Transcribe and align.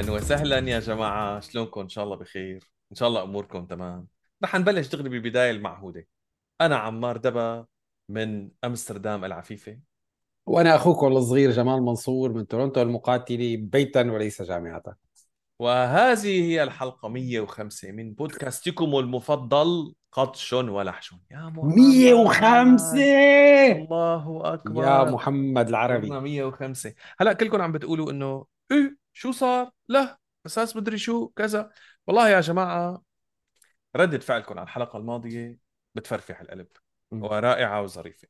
أهلا 0.00 0.12
وسهلا 0.12 0.58
يا 0.58 0.80
جماعة. 0.80 1.40
شلونكم؟ 1.40 1.80
إن 1.80 1.88
شاء 1.88 2.04
الله 2.04 2.16
بخير. 2.16 2.70
إن 2.90 2.96
شاء 2.96 3.08
الله 3.08 3.22
أموركم 3.22 3.66
تمام. 3.66 4.06
رح 4.44 4.56
نبلش 4.56 4.88
دغري 4.88 5.08
بالبداية 5.08 5.50
المعهودة. 5.50 6.06
أنا 6.60 6.76
عمار 6.76 7.16
دبا 7.16 7.66
من 8.08 8.50
أمستردام 8.64 9.24
العفيفة. 9.24 9.78
وأنا 10.46 10.76
أخوكم 10.76 11.06
الصغير 11.06 11.50
جمال 11.50 11.82
منصور 11.82 12.32
من 12.32 12.46
تورونتو 12.46 12.82
المقاتلة 12.82 13.56
بيتا 13.60 14.10
وليس 14.10 14.42
جامعة. 14.42 14.82
وهذه 15.58 16.44
هي 16.44 16.62
الحلقة 16.62 17.08
105 17.08 17.92
من 17.92 18.12
بودكاستكم 18.12 18.96
المفضل 18.96 19.94
قطش 20.12 20.52
ولحش. 20.52 21.14
يا 21.30 21.52
محمد. 21.56 21.74
105 21.76 23.72
الله 23.72 24.40
أكبر. 24.54 24.84
يا 24.84 25.04
محمد 25.04 25.68
العربي. 25.68 26.10
105 26.10 26.94
هلأ 27.18 27.32
كلكم 27.32 27.62
عم 27.62 27.72
بتقولوا 27.72 28.10
إنه 28.10 28.46
إيه؟ 28.72 28.99
شو 29.12 29.32
صار؟ 29.32 29.70
لا 29.88 30.18
أساس 30.46 30.76
مدري 30.76 30.98
شو 30.98 31.28
كذا. 31.28 31.70
والله 32.06 32.28
يا 32.28 32.40
جماعة 32.40 33.02
ردة 33.96 34.18
فعلكم 34.18 34.58
على 34.58 34.64
الحلقة 34.64 34.96
الماضية 34.96 35.58
بتفرفح 35.94 36.40
القلب. 36.40 36.66
ورائعة 37.12 37.82
وظريفة. 37.82 38.28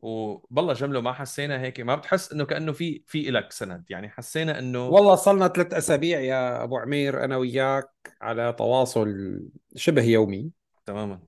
وبالله 0.00 0.72
جملة 0.72 1.00
ما 1.00 1.12
حسينا 1.12 1.60
هيك 1.60 1.80
ما 1.80 1.94
بتحس 1.94 2.32
إنه 2.32 2.44
كأنه 2.44 2.72
في 2.72 3.02
في 3.06 3.28
إلك 3.28 3.52
سند. 3.52 3.84
يعني 3.90 4.08
حسينا 4.08 4.58
إنه 4.58 4.86
والله 4.88 5.14
صلنا 5.14 5.48
ثلاث 5.48 5.74
أسابيع 5.74 6.20
يا 6.20 6.64
أبو 6.64 6.78
عمير 6.78 7.24
أنا 7.24 7.36
وياك 7.36 7.90
على 8.20 8.52
تواصل 8.52 9.40
شبه 9.76 10.02
يومي. 10.02 10.50
تماما. 10.86 11.20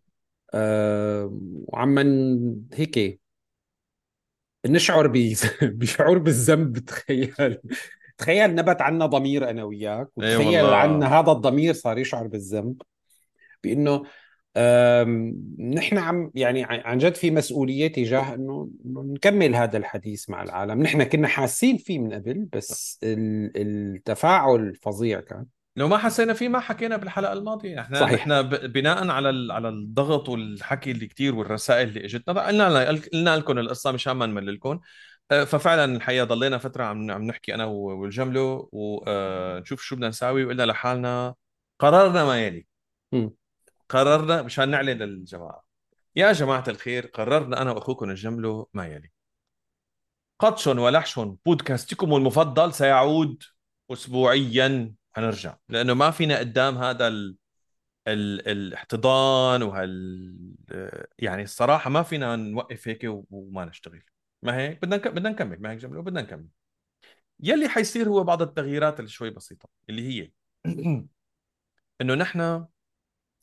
أه 0.54 1.32
هيك 2.72 3.20
نشعر 4.66 5.06
بشعور 5.62 6.18
بالذنب 6.18 6.78
تخيل. 6.78 7.58
تخيل 8.18 8.54
نبت 8.54 8.80
عنا 8.82 9.06
ضمير 9.06 9.50
أنا 9.50 9.64
وياك 9.64 10.08
إيه 10.22 10.36
وتخيل 10.36 10.62
والله. 10.62 10.76
عنا 10.76 11.20
هذا 11.20 11.32
الضمير 11.32 11.72
صار 11.74 11.98
يشعر 11.98 12.26
بالذنب 12.26 12.82
بإنه 13.64 14.02
نحن 15.58 15.98
عم 15.98 16.30
يعني 16.34 16.64
عن 16.68 16.98
جد 16.98 17.14
في 17.14 17.30
مسؤولية 17.30 17.92
تجاه 17.92 18.34
إنه 18.34 18.70
نكمل 18.86 19.54
هذا 19.54 19.76
الحديث 19.78 20.30
مع 20.30 20.42
العالم، 20.42 20.82
نحن 20.82 21.02
كنا 21.02 21.28
حاسين 21.28 21.76
فيه 21.76 21.98
من 21.98 22.12
قبل 22.12 22.48
بس 22.52 22.98
ال- 23.02 23.52
التفاعل 23.56 24.74
فظيع 24.74 25.20
كان. 25.20 25.46
لو 25.76 25.88
ما 25.88 25.98
حسينا 25.98 26.32
فيه 26.32 26.48
ما 26.48 26.60
حكينا 26.60 26.96
بالحلقة 26.96 27.32
الماضية. 27.32 27.80
إحنا 27.80 28.00
صحيح. 28.00 28.20
إحنا 28.20 28.42
بناء 28.42 29.08
على 29.08 29.52
على 29.52 29.68
الضغط 29.68 30.28
والحكي 30.28 30.90
اللي 30.90 31.06
كتير 31.06 31.34
والرسائل 31.34 31.88
اللي 31.88 32.04
إجتنا 32.04 32.46
قلنا 32.46 32.88
قلنا 33.12 33.36
لكم 33.36 33.58
القصة 33.58 33.92
مشان 33.92 34.12
ما 34.12 34.26
نمللكم 34.26 34.80
ففعلا 35.32 35.84
الحقيقة 35.96 36.24
ضلينا 36.24 36.58
فترة 36.58 36.84
عم 36.84 37.10
عم 37.10 37.22
نحكي 37.22 37.54
أنا 37.54 37.64
والجملة 37.64 38.68
ونشوف 38.72 39.82
شو 39.82 39.96
بدنا 39.96 40.08
نساوي 40.08 40.44
وقلنا 40.44 40.62
لحالنا 40.62 41.34
قررنا 41.78 42.24
ما 42.24 42.46
يلي. 42.46 42.66
قررنا 43.88 44.42
مشان 44.42 44.68
نعلن 44.68 44.98
للجماعه 45.02 45.64
يا 46.16 46.32
جماعة 46.32 46.64
الخير 46.68 47.06
قررنا 47.06 47.62
أنا 47.62 47.72
وأخوكم 47.72 48.10
الجملة 48.10 48.66
ما 48.74 48.86
يلي. 48.86 49.10
قطش 50.38 50.66
ولحش 50.66 51.20
بودكاستكم 51.46 52.14
المفضل 52.14 52.74
سيعود 52.74 53.42
اسبوعيا. 53.90 54.94
حنرجع 55.16 55.56
لأنه 55.68 55.94
ما 55.94 56.10
فينا 56.10 56.38
قدام 56.38 56.78
هذا 56.78 57.08
ال... 57.08 57.36
ال... 58.08 58.48
الاحتضان 58.48 59.62
وهال 59.62 60.54
يعني 61.18 61.42
الصراحة 61.42 61.90
ما 61.90 62.02
فينا 62.02 62.36
نوقف 62.36 62.88
هيك 62.88 63.04
و- 63.04 63.24
وما 63.30 63.64
نشتغل. 63.64 64.02
ما 64.42 64.56
هيك؟ 64.56 64.82
بدنا. 64.82 64.96
بدنا 64.96 65.30
نكمل. 65.30 65.62
ما 65.62 65.70
هيك 65.70 65.78
جملة؟ 65.78 66.02
بدنا 66.02 66.22
نكمل. 66.22 66.48
يلي 67.40 67.68
حيصير 67.68 68.08
هو 68.08 68.24
بعض 68.24 68.42
التغييرات 68.42 69.00
اللي 69.00 69.10
شوي 69.10 69.30
بسيطة 69.30 69.68
اللي 69.90 70.02
هي 70.08 70.32
إنه 72.00 72.14
نحن 72.14 72.66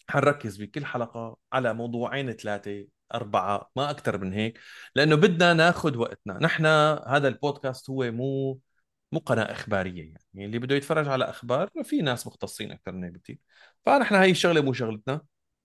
حنركز 0.09 0.57
بكل 0.57 0.85
حلقة 0.85 1.37
على 1.53 1.73
موضوعين 1.73 2.31
ثلاثة 2.31 2.87
أربعة 3.13 3.71
ما 3.75 3.89
أكثر 3.89 4.17
من 4.17 4.33
هيك 4.33 4.59
لأنه 4.95 5.15
بدنا 5.15 5.53
ناخذ 5.53 5.97
وقتنا. 5.97 6.39
نحن 6.41 6.65
هذا 7.07 7.27
البودكاست 7.27 7.89
هو 7.89 8.11
مو 8.11 8.59
مو 9.11 9.19
قناة 9.19 9.43
إخبارية 9.51 10.03
يعني. 10.03 10.45
اللي 10.45 10.59
بده 10.59 10.75
يتفرج 10.75 11.07
على 11.07 11.25
أخبار 11.25 11.69
في 11.83 12.01
ناس 12.01 12.27
مختصين 12.27 12.71
أكثر 12.71 12.91
من 12.91 13.03
هيك 13.03 13.13
بكثير 13.13 13.39
فنحن 13.85 14.15
هاي 14.15 14.31
الشغلة 14.31 14.61
مو 14.61 14.73
شغلتنا. 14.73 15.21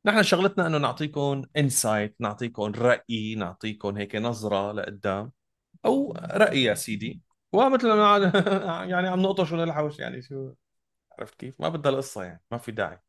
نحن 0.06 0.22
شغلتنا 0.22 0.66
إنه 0.66 0.78
نعطيكم 0.78 1.42
insight 1.56 2.16
نعطيكم 2.20 2.62
رأي 2.72 3.34
نعطيكم 3.34 3.96
هيك 3.96 4.16
نظرة 4.16 4.72
لقدام 4.72 5.32
أو 5.86 6.12
رأي 6.12 6.62
يا 6.64 6.74
سيدي. 6.74 7.22
ومثل 7.52 7.88
ما 7.92 8.18
يعني 8.90 9.08
عم 9.08 9.20
نقطش 9.22 9.52
ونلحش 9.52 9.98
يعني 9.98 10.22
شو 10.22 10.52
عرفت 11.18 11.34
كيف؟ 11.34 11.60
ما 11.60 11.68
بدها 11.68 11.92
القصة 11.92 12.24
يعني 12.24 12.42
ما 12.50 12.58
في 12.58 12.72
داعي. 12.72 13.00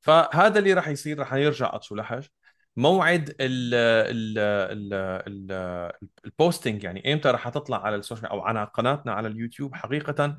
فهذا 0.00 0.58
اللي 0.58 0.72
راح 0.72 0.88
يصير 0.88 1.18
راح 1.18 1.34
يرجع 1.34 1.66
قطش 1.68 1.92
ولحش 1.92 2.30
موعد 2.76 3.30
ال 3.40 3.74
ال 3.74 4.38
ال 4.38 4.94
ال 5.52 5.92
posting 6.24 6.84
يعني 6.84 7.12
إمتى 7.14 7.28
راح 7.30 7.48
تطلع 7.48 7.84
على 7.86 7.96
social 7.96 8.26
أو 8.30 8.40
على 8.40 8.64
قناتنا 8.74 9.12
على 9.12 9.28
اليوتيوب 9.28 9.74
حقيقة 9.74 10.38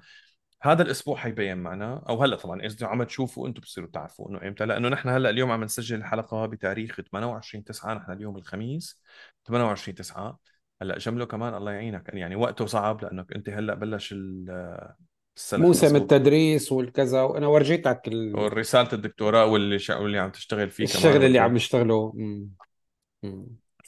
هذا 0.61 0.81
الأسبوع 0.81 1.17
حيبين 1.17 1.57
معنا 1.57 2.03
أو 2.09 2.23
هلأ 2.23 2.35
طبعا 2.35 2.61
إذا 2.61 2.87
عم 2.87 3.03
تشوفوا 3.03 3.47
أنتم 3.47 3.61
بتصيروا 3.61 3.89
تعرفوا 3.93 4.29
إنه 4.29 4.47
إمتى 4.47 4.65
لأنه 4.65 4.89
نحن 4.89 5.09
هلأ 5.09 5.29
اليوم 5.29 5.51
عم 5.51 5.63
نسجل 5.63 5.97
الحلقة 5.97 6.45
بتاريخ 6.45 7.01
28 7.11 7.63
9 7.63 7.93
نحن 7.93 8.11
اليوم 8.11 8.37
الخميس 8.37 9.01
28 9.45 9.95
9 9.95 10.39
هلأ 10.81 10.97
جمله 10.97 11.25
كمان 11.25 11.53
الله 11.53 11.71
يعينك 11.71 12.09
يعني 12.13 12.35
وقته 12.35 12.65
صعب 12.65 13.03
لأنك 13.03 13.33
أنت 13.33 13.49
هلأ 13.49 13.73
بلش 13.73 14.11
ال- 14.11 14.93
السنة 15.37 15.65
موسم 15.65 15.95
التدريس 15.95 16.71
والكذا 16.71 17.21
وأنا 17.21 17.47
ورجيتك 17.47 18.01
ال- 18.07 18.35
ورساله 18.39 18.93
الدكتوراه 18.93 19.45
واللي 19.45 19.79
شا... 19.79 19.95
واللي 19.95 20.19
عم 20.19 20.29
تشتغل 20.29 20.69
فيه 20.69 20.85
كمان 20.85 20.97
الشغل 20.97 21.25
اللي 21.25 21.39
عم 21.39 21.55
يشتغله. 21.55 22.13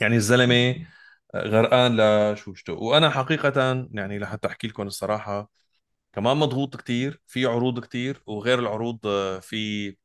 يعني 0.01 0.15
الزلمة 0.15 0.85
غرقان 1.35 1.97
لشوشته 2.31 2.73
وأنا 2.73 3.09
حقيقه 3.09 3.87
يعني 3.91 4.19
لحتى 4.19 4.47
أحكي 4.47 4.67
لكم 4.67 4.87
الصراحة 4.87 5.60
كمان 6.13 6.37
مضغوط 6.37 6.75
كتير 6.77 7.21
في 7.27 7.45
عروض 7.45 7.79
كتير 7.85 8.23
وغير 8.25 8.59
العروض 8.59 8.99
آه، 9.07 9.39
في 9.39 9.95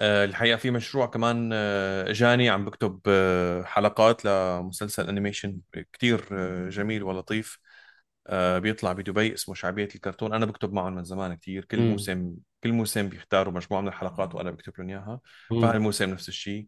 آه، 0.00 0.24
الحقيقة 0.24 0.56
في 0.56 0.70
مشروع 0.70 1.06
كمان 1.06 1.50
آه، 1.52 2.12
جاني 2.12 2.48
عم 2.50 2.64
بكتب 2.64 3.00
حلقات 3.64 4.24
لمسلسل 4.24 5.08
انيميشن 5.08 5.60
كتير 5.92 6.24
جميل 6.68 7.02
ولطيف 7.02 7.58
بيطلع 8.58 8.92
بدبي 8.92 9.34
اسمه 9.34 9.54
شعبية 9.54 9.88
الكرتون 9.94 10.32
أنا 10.34 10.46
بكتب 10.46 10.72
معهم 10.72 10.94
من 10.94 11.04
زمان 11.04 11.34
كتير 11.34 11.64
كل. 11.74 11.80
موسم 11.80 12.36
كل 12.64 12.72
موسم 12.72 13.08
بيختاروا 13.08 13.52
مجموعة 13.52 13.80
من 13.82 13.88
الحلقات 13.88 14.34
وأنا 14.34 14.50
بكتب 14.50 14.72
لهم 14.78 14.88
إياها 14.90 15.20
مم. 15.50 15.74
فهالموسم 15.74 16.10
نفس 16.10 16.28
الشيء 16.28 16.66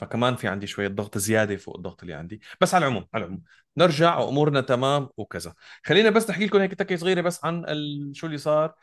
فكمان 0.00 0.36
في 0.36 0.48
عندي 0.48 0.66
شوية 0.66 0.88
ضغط 0.88 1.18
زيادة 1.18 1.56
فوق 1.56 1.76
الضغط 1.76 2.02
اللي 2.02 2.14
عندي. 2.14 2.40
بس 2.60 2.74
على 2.74 2.86
العموم 2.86 3.06
على 3.14 3.24
العموم. 3.24 3.42
نرجع 3.76 4.18
وأمورنا 4.18 4.60
تمام 4.60 5.08
وكذا. 5.16 5.54
خلينا 5.84 6.10
بس 6.10 6.30
نحكي 6.30 6.46
لكم 6.46 6.58
هيك 6.58 6.74
تكي 6.74 6.96
صغيرة 6.96 7.20
بس 7.20 7.44
عن 7.44 7.64
ال... 7.68 8.10
شو 8.14 8.26
اللي 8.26 8.38
صار. 8.38 8.74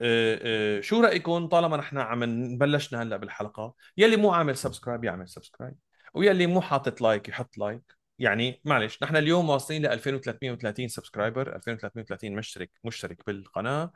آه، 0.00 0.78
آه، 0.78 0.80
شو 0.80 1.00
رأيكم 1.00 1.46
طالما 1.48 1.76
نحن 1.76 1.98
عم 1.98 2.24
نبلشنا 2.24 3.02
هلأ 3.02 3.16
بالحلقة؟ 3.16 3.74
يلي 3.96 4.16
مو 4.16 4.32
عامل 4.32 4.56
subscribe 4.56 5.04
يعمل 5.04 5.28
subscribe 5.28 5.74
ويلي 6.14 6.46
مو 6.46 6.60
حاطط 6.60 7.00
like 7.00 7.28
يحط 7.28 7.58
like. 7.58 7.82
يعني 8.18 8.60
معلش 8.64 9.02
نحن 9.02 9.16
اليوم 9.16 9.50
واصلين 9.50 9.82
ل 9.82 9.86
2330 9.86 10.88
subscriber 10.88 11.56
2330 11.56 12.34
مشترك 12.36 12.70
مشترك 12.84 13.26
بالقناة. 13.26 13.92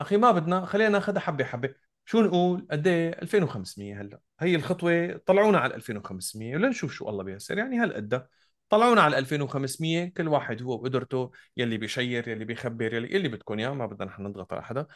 أخي 0.00 0.16
ما 0.16 0.30
بدنا 0.32 0.66
خلينا 0.66 0.88
ناخذها 0.90 1.20
حبة 1.20 1.44
حبة. 1.44 1.74
شو 2.08 2.22
نقول؟ 2.22 2.66
قد 2.70 2.86
إيه؟ 2.86 3.10
2500 3.22 4.00
هلا. 4.00 4.20
هي 4.40 4.54
الخطوة 4.56 5.20
طلعونا 5.26 5.58
على 5.58 5.74
2500 5.74 6.56
ولنشوف 6.56 6.92
شو 6.92 7.08
الله 7.08 7.24
بيسر. 7.24 7.58
يعني 7.58 7.78
هالقد 7.78 8.26
طلعونا 8.68 9.00
على 9.02 9.18
2500 9.18 10.06
كل 10.16 10.28
واحد 10.28 10.62
هو 10.62 10.72
وقدرته 10.74 11.30
يلي 11.56 11.78
بي 11.78 11.92
share 11.92 12.28
يلي 12.28 12.44
بيخبر 12.44 12.94
يلي 12.94 13.14
يلي 13.14 13.28
بدكم 13.28 13.58
اياه 13.58 13.70
ما 13.70 13.86
بدنا 13.86 14.04
نحن 14.04 14.22
نضغط 14.22 14.52
على 14.52 14.62
حدا. 14.62 14.86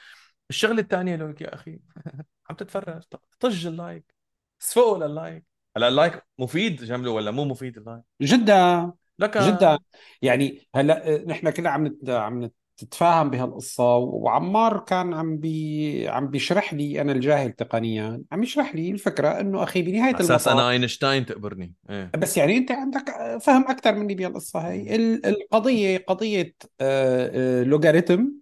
الشغلة 0.50 0.80
الثانية 0.80 1.16
لك 1.16 1.40
يا 1.40 1.54
أخي 1.54 1.80
عم 2.50 2.56
تتفرج. 2.56 3.02
طج 3.40 3.66
ال 3.66 3.74
like. 3.74 4.14
اسفقوا 4.62 4.98
لل 4.98 5.11
like. 5.11 5.44
هلا 5.76 5.88
ال 5.88 5.95
like 5.95 6.22
مفيد 6.38 6.84
جمله 6.84 7.10
ولا 7.10 7.30
مو 7.30 7.44
مفيد 7.44 7.78
ال 7.78 7.82
like؟ 7.82 8.02
جدا. 8.22 8.92
لك 9.18 9.38
جدا. 9.38 9.78
يعني 10.22 10.68
هلا 10.74 11.14
آه، 11.14 11.24
نحن 11.24 11.50
كنا 11.50 11.70
عم 11.70 11.86
نت... 11.86 12.10
عم 12.10 12.50
نتفاهم 12.84 13.30
بهالقصة 13.30 13.96
وعمار 13.96 14.78
كان 14.78 15.14
عم 15.14 15.36
بي 15.36 16.08
عم 16.08 16.28
بيشرح 16.28 16.74
لي 16.74 17.00
أنا 17.00 17.12
الجاهل 17.12 17.52
تقنيا 17.52 18.22
عم 18.32 18.42
يشرح 18.42 18.74
لي 18.74 18.90
الفكرة 18.90 19.40
إنه 19.40 19.62
أخي 19.62 19.82
بنهاية 19.82 20.14
على 20.14 20.24
أساس 20.24 20.48
المطاف 20.48 20.48
أنا 20.48 20.70
أينشتاين 20.70 21.26
تقبرني. 21.26 21.74
إيه. 21.90 22.10
بس 22.18 22.36
يعني 22.36 22.56
أنت 22.56 22.70
عندك 22.72 23.04
فهم 23.42 23.64
أكثر 23.68 23.94
مني 23.94 24.14
بهالقصة 24.14 24.60
هي 24.60 24.96
ال- 24.96 25.26
القضية 25.26 26.04
قضية 26.08 26.54
آه، 26.80 27.60
آه، 27.60 27.64
لوغاريتم 27.64 28.32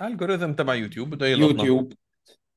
algorithm 0.00 0.52
تبع 0.52 0.74
يوتيوب 0.74 1.10
بده 1.10 1.26
يوتيوب. 1.26 1.92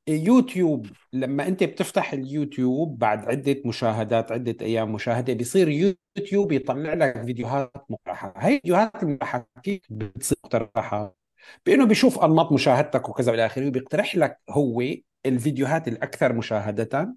يوتيوب 0.07 0.87
لما 1.13 1.47
أنت 1.47 1.63
بتفتح 1.63 2.13
اليوتيوب 2.13 2.99
بعد 2.99 3.25
عدة 3.25 3.61
مشاهدات 3.65 4.31
عدة 4.31 4.55
أيام 4.65 4.93
مشاهدة 4.93 5.33
بيصير 5.33 5.69
يوتيوب 6.17 6.51
يطلع 6.51 6.93
لك 6.93 7.25
فيديوهات 7.25 7.71
مقترحه 7.89 8.33
هي 8.37 8.55
الفيديوهات 8.55 9.03
المقترحه 9.03 9.47
بتصير 9.89 10.37
مقترحة؟ 10.43 11.16
بإنه 11.65 11.85
بيشوف 11.85 12.19
أنماط 12.19 12.51
مشاهدتك 12.51 13.09
وكذا 13.09 13.31
والى 13.31 13.45
آخره 13.45 13.67
وبيقترح 13.67 14.15
لك 14.15 14.39
هو 14.49 14.83
الفيديوهات 15.25 15.87
الأكثر 15.87 16.33
مشاهدة 16.33 17.15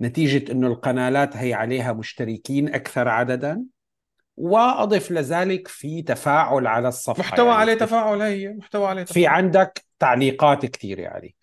نتيجة 0.00 0.52
إنه 0.52 0.66
القنالات 0.66 1.36
هي 1.36 1.54
عليها 1.54 1.92
مشتركين 1.92 2.74
أكثر 2.74 3.08
عددا 3.08 3.64
وأضف 4.36 5.10
لذلك 5.10 5.68
في 5.68 6.02
تفاعل 6.02 6.66
على 6.66 6.88
الصفحة. 6.88 7.20
محتوى 7.20 7.46
يعني 7.46 7.60
عليه 7.60 7.74
تفاعل 7.74 8.22
هي 8.22 8.48
محتوى 8.48 8.86
عليه 8.86 9.04
في 9.04 9.12
تفاعل. 9.12 9.26
عندك 9.26 9.84
تعليقات 9.98 10.66
كثير 10.66 10.98
يعني. 10.98 11.34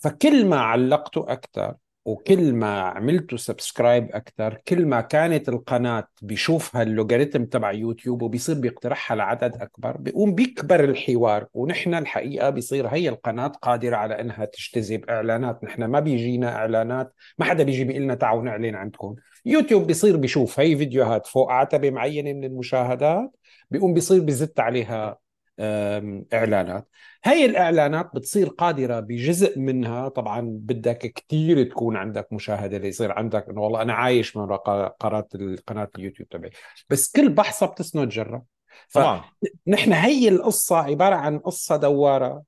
فكل 0.00 0.46
ما 0.46 0.60
علقتوا 0.60 1.32
أكثر 1.32 1.74
وكل 2.08 2.52
ما 2.52 2.80
عملتوا 2.80 3.38
subscribe 3.38 4.10
أكثر 4.12 4.54
كل 4.68 4.86
ما 4.86 5.00
كانت 5.00 5.48
القناة 5.48 6.08
بيشوفها 6.22 6.82
اللوغاريتم 6.82 7.44
تبع 7.44 7.72
يوتيوب 7.72 8.22
وبيصير 8.22 8.54
بيقترحها 8.60 9.16
لعدد 9.16 9.56
أكبر 9.62 9.96
بيقوم 9.96 10.34
بيكبر 10.34 10.84
الحوار. 10.84 11.46
ونحن 11.54 11.94
الحقيقة 11.94 12.50
بيصير 12.50 12.86
هي 12.86 13.08
القناة 13.08 13.46
قادرة 13.46 13.96
على 13.96 14.20
إنها 14.20 14.44
تجتذب 14.44 15.10
إعلانات. 15.10 15.64
نحن 15.64 15.84
ما 15.84 16.00
بيجينا 16.00 16.56
إعلانات 16.56 17.14
ما 17.38 17.44
حدا 17.44 17.62
بيجي 17.62 17.84
بيقول 17.84 18.02
لنا 18.02 18.14
تعالوا 18.14 18.42
نعلن 18.42 18.74
عندكم. 18.74 19.14
يوتيوب 19.46 19.86
بيصير 19.86 20.16
بيشوف 20.16 20.60
هي 20.60 20.76
فيديوهات 20.76 21.26
فوق 21.26 21.52
عتبة 21.52 21.90
معينة 21.90 22.32
من 22.32 22.44
المشاهدات 22.44 23.36
بيقوم 23.70 23.94
بيصير 23.94 24.20
بيزت 24.20 24.60
عليها 24.60 25.18
إعلانات. 26.34 26.88
هاي 27.24 27.44
الإعلانات 27.44 28.10
بتصير 28.14 28.48
قادرة 28.48 29.00
بجزء 29.00 29.58
منها 29.58 30.08
طبعا 30.08 30.40
بدك 30.40 30.98
كثير 30.98 31.62
تكون 31.62 31.96
عندك 31.96 32.32
مشاهدة 32.32 32.78
ليصير 32.78 33.12
عندك 33.12 33.46
إنه 33.48 33.60
والله 33.60 33.82
أنا 33.82 33.92
عايش 33.92 34.36
من 34.36 34.46
قناة 34.46 35.28
قناة 35.66 35.90
اليوتيوب 35.98 36.28
تبعي. 36.28 36.50
بس 36.90 37.12
كل 37.12 37.28
بحثه 37.28 37.66
بتسند 37.66 38.08
جره 38.08 38.44
طبعا. 38.94 39.24
فنحن 39.66 39.92
هي 39.92 40.28
القصة 40.28 40.76
عبارة 40.76 41.14
عن 41.14 41.38
قصة 41.38 41.76
دوارة. 41.76 42.42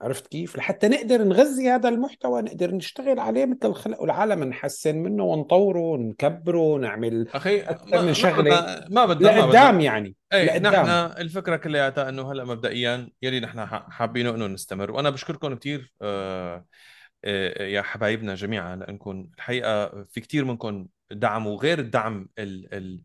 عرفت 0.00 0.26
كيف؟ 0.26 0.56
لحتى 0.56 0.88
نقدر 0.88 1.24
نغذي 1.24 1.70
هذا 1.70 1.88
المحتوى 1.88 2.42
نقدر 2.42 2.74
نشتغل 2.74 3.18
عليه 3.18 3.46
مثل 3.46 3.58
الخلق 3.64 4.02
والعالم 4.02 4.44
نحسن 4.44 4.96
منه 4.96 5.24
ونطوره 5.24 5.78
ونكبره 5.78 6.78
نعمل 6.78 7.28
أخي 7.28 7.60
أكثر 7.60 8.02
من 8.02 8.14
شغلة. 8.14 8.84
ما 8.90 9.06
بدنا 9.06 9.28
لقدام 9.28 9.80
يعني 9.80 10.16
اي 10.32 10.46
لقدام. 10.46 10.72
نحن 10.72 11.20
الفكرة 11.20 11.56
كلياتها 11.56 12.08
إنه 12.08 12.32
هلأ 12.32 12.44
مبدئيا 12.44 13.08
يلي 13.22 13.40
نحن 13.40 13.66
حابينه 13.66 14.30
إنه 14.30 14.46
نستمر. 14.46 14.90
وأنا 14.90 15.10
بشكركم 15.10 15.54
كثير 15.54 15.92
آه، 16.02 16.64
آه، 17.24 17.62
يا 17.62 17.82
حبايبنا 17.82 18.34
جميعا 18.34 18.76
لأنكم 18.76 19.28
الحقيقة 19.34 20.04
في 20.04 20.20
كثير 20.20 20.44
منكم 20.44 20.86
دعموا 21.10 21.56
غير 21.56 21.78
الدعم 21.78 22.28
ال 22.38 22.74
ال 22.74 23.00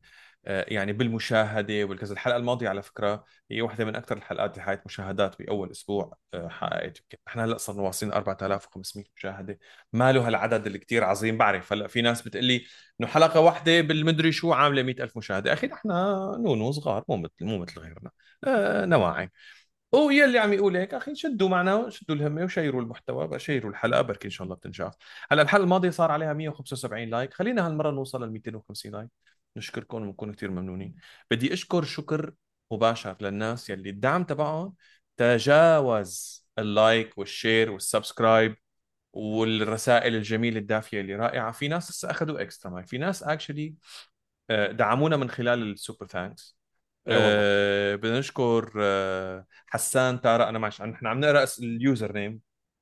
يعني 0.46 0.94
بالمشاهدة 0.94 1.84
والكذا. 1.86 2.14
الحلقة 2.14 2.38
الماضية 2.38 2.70
على 2.70 2.82
فكرة 2.84 3.24
هي 3.52 3.62
واحدة 3.62 3.86
من 3.86 3.96
أكثر 3.96 4.18
الحلقات 4.18 4.52
اللي 4.52 4.64
حققت 4.64 4.86
مشاهدات 4.86 5.40
بأول 5.40 5.72
أسبوع 5.72 6.18
آه، 6.34 6.48
حققت. 6.48 7.00
يمكن 7.00 7.18
نحن 7.28 7.40
هلأ 7.40 7.58
صرنا 7.58 7.82
واصلين 7.82 8.14
4500 8.14 9.06
مشاهدة. 9.16 9.60
ما 9.94 10.12
له 10.12 10.28
هالعدد 10.28 10.66
اللي 10.66 10.80
كثير 10.80 11.04
عظيم 11.04 11.38
بعرف. 11.38 11.74
هلأ 11.74 11.88
في 11.88 12.02
ناس 12.02 12.22
بتقول 12.22 12.46
لي 12.46 12.66
إنه 13.02 13.08
حلقة 13.10 13.40
واحدة 13.40 13.82
بالمدري 13.82 14.32
شو 14.32 14.54
عاملة 14.54 14.84
100000 14.84 15.18
مشاهدة. 15.18 15.54
أخي 15.54 15.68
نحن 15.68 15.90
نونو 16.44 16.72
صغار 16.72 17.04
مو 17.10 17.18
مثل 17.18 17.32
مو 17.42 17.58
مثل 17.58 17.80
غيرنا. 17.80 18.12
آه 18.44 18.86
نواعم 18.86 19.30
ويلي 19.94 20.40
عم 20.40 20.54
يقول 20.54 20.78
هيك 20.78 20.94
أخي 20.94 21.16
شدوا 21.16 21.50
معنا 21.50 21.90
شدوا 21.90 22.16
الهمه 22.16 22.44
وشيروا 22.44 22.82
المحتوى 22.82 23.40
شيروا 23.40 23.72
الحلقة 23.72 24.02
بركي 24.02 24.26
إن 24.26 24.32
شاء 24.32 24.46
الله 24.46 24.56
بتنجح 24.56 24.92
هلأ 25.32 25.42
الحلقة 25.42 25.64
الماضية 25.64 25.90
صار 25.90 26.12
عليها 26.12 26.34
175 26.34 27.10
like. 27.10 27.34
خلينا 27.34 27.68
هالمرة 27.68 27.92
نوصل 27.92 28.28
ل 28.28 28.32
250 28.32 28.92
like. 28.92 29.10
نشكركم 29.58 30.02
ونكون 30.02 30.34
كثير 30.34 30.52
ممنونين. 30.52 30.96
بدي 31.32 31.54
أشكر 31.54 31.84
شكر 31.84 32.34
مباشر 32.72 33.16
للناس 33.22 33.70
يلي 33.70 33.90
الدعم 33.90 34.24
تبعهم 34.24 34.76
تجاوز 35.18 36.46
ال 36.60 36.71
like 36.71 37.18
وال 37.18 37.33
share 37.33 37.72
وال 37.72 37.87
subscribe 37.87 38.56
والرسائل 39.14 40.16
الجميلة 40.16 40.60
الدافية 40.60 41.02
اللي 41.02 41.16
رائعة. 41.16 41.52
في 41.52 41.68
ناس 41.68 41.90
لسه 41.90 42.12
أخذوا 42.12 42.42
extra 42.42 42.72
mile 42.72 42.88
في 42.88 42.98
ناس 42.98 43.24
actually 43.24 43.76
دعمونا 44.50 45.18
من 45.18 45.30
خلال 45.30 45.72
ال 45.72 45.78
Super 45.78 46.08
Thanks 46.08 46.58
والله. 47.08 47.22
أه 47.26 47.96
بدنا 47.96 48.20
نشكر 48.20 48.74
أه 48.82 49.46
حسان 49.68 50.22
تارا. 50.22 50.50
أنا 50.50 50.60
معلش 50.60 50.82
نحن 50.82 51.08
عم 51.08 51.20
نقرأ 51.20 51.46
ال 51.60 52.14
username 52.14 52.42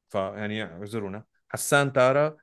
فيعني 0.09 0.63
اعذرونا. 0.63 1.23
حسان 1.49 1.93
تارا 1.93 2.37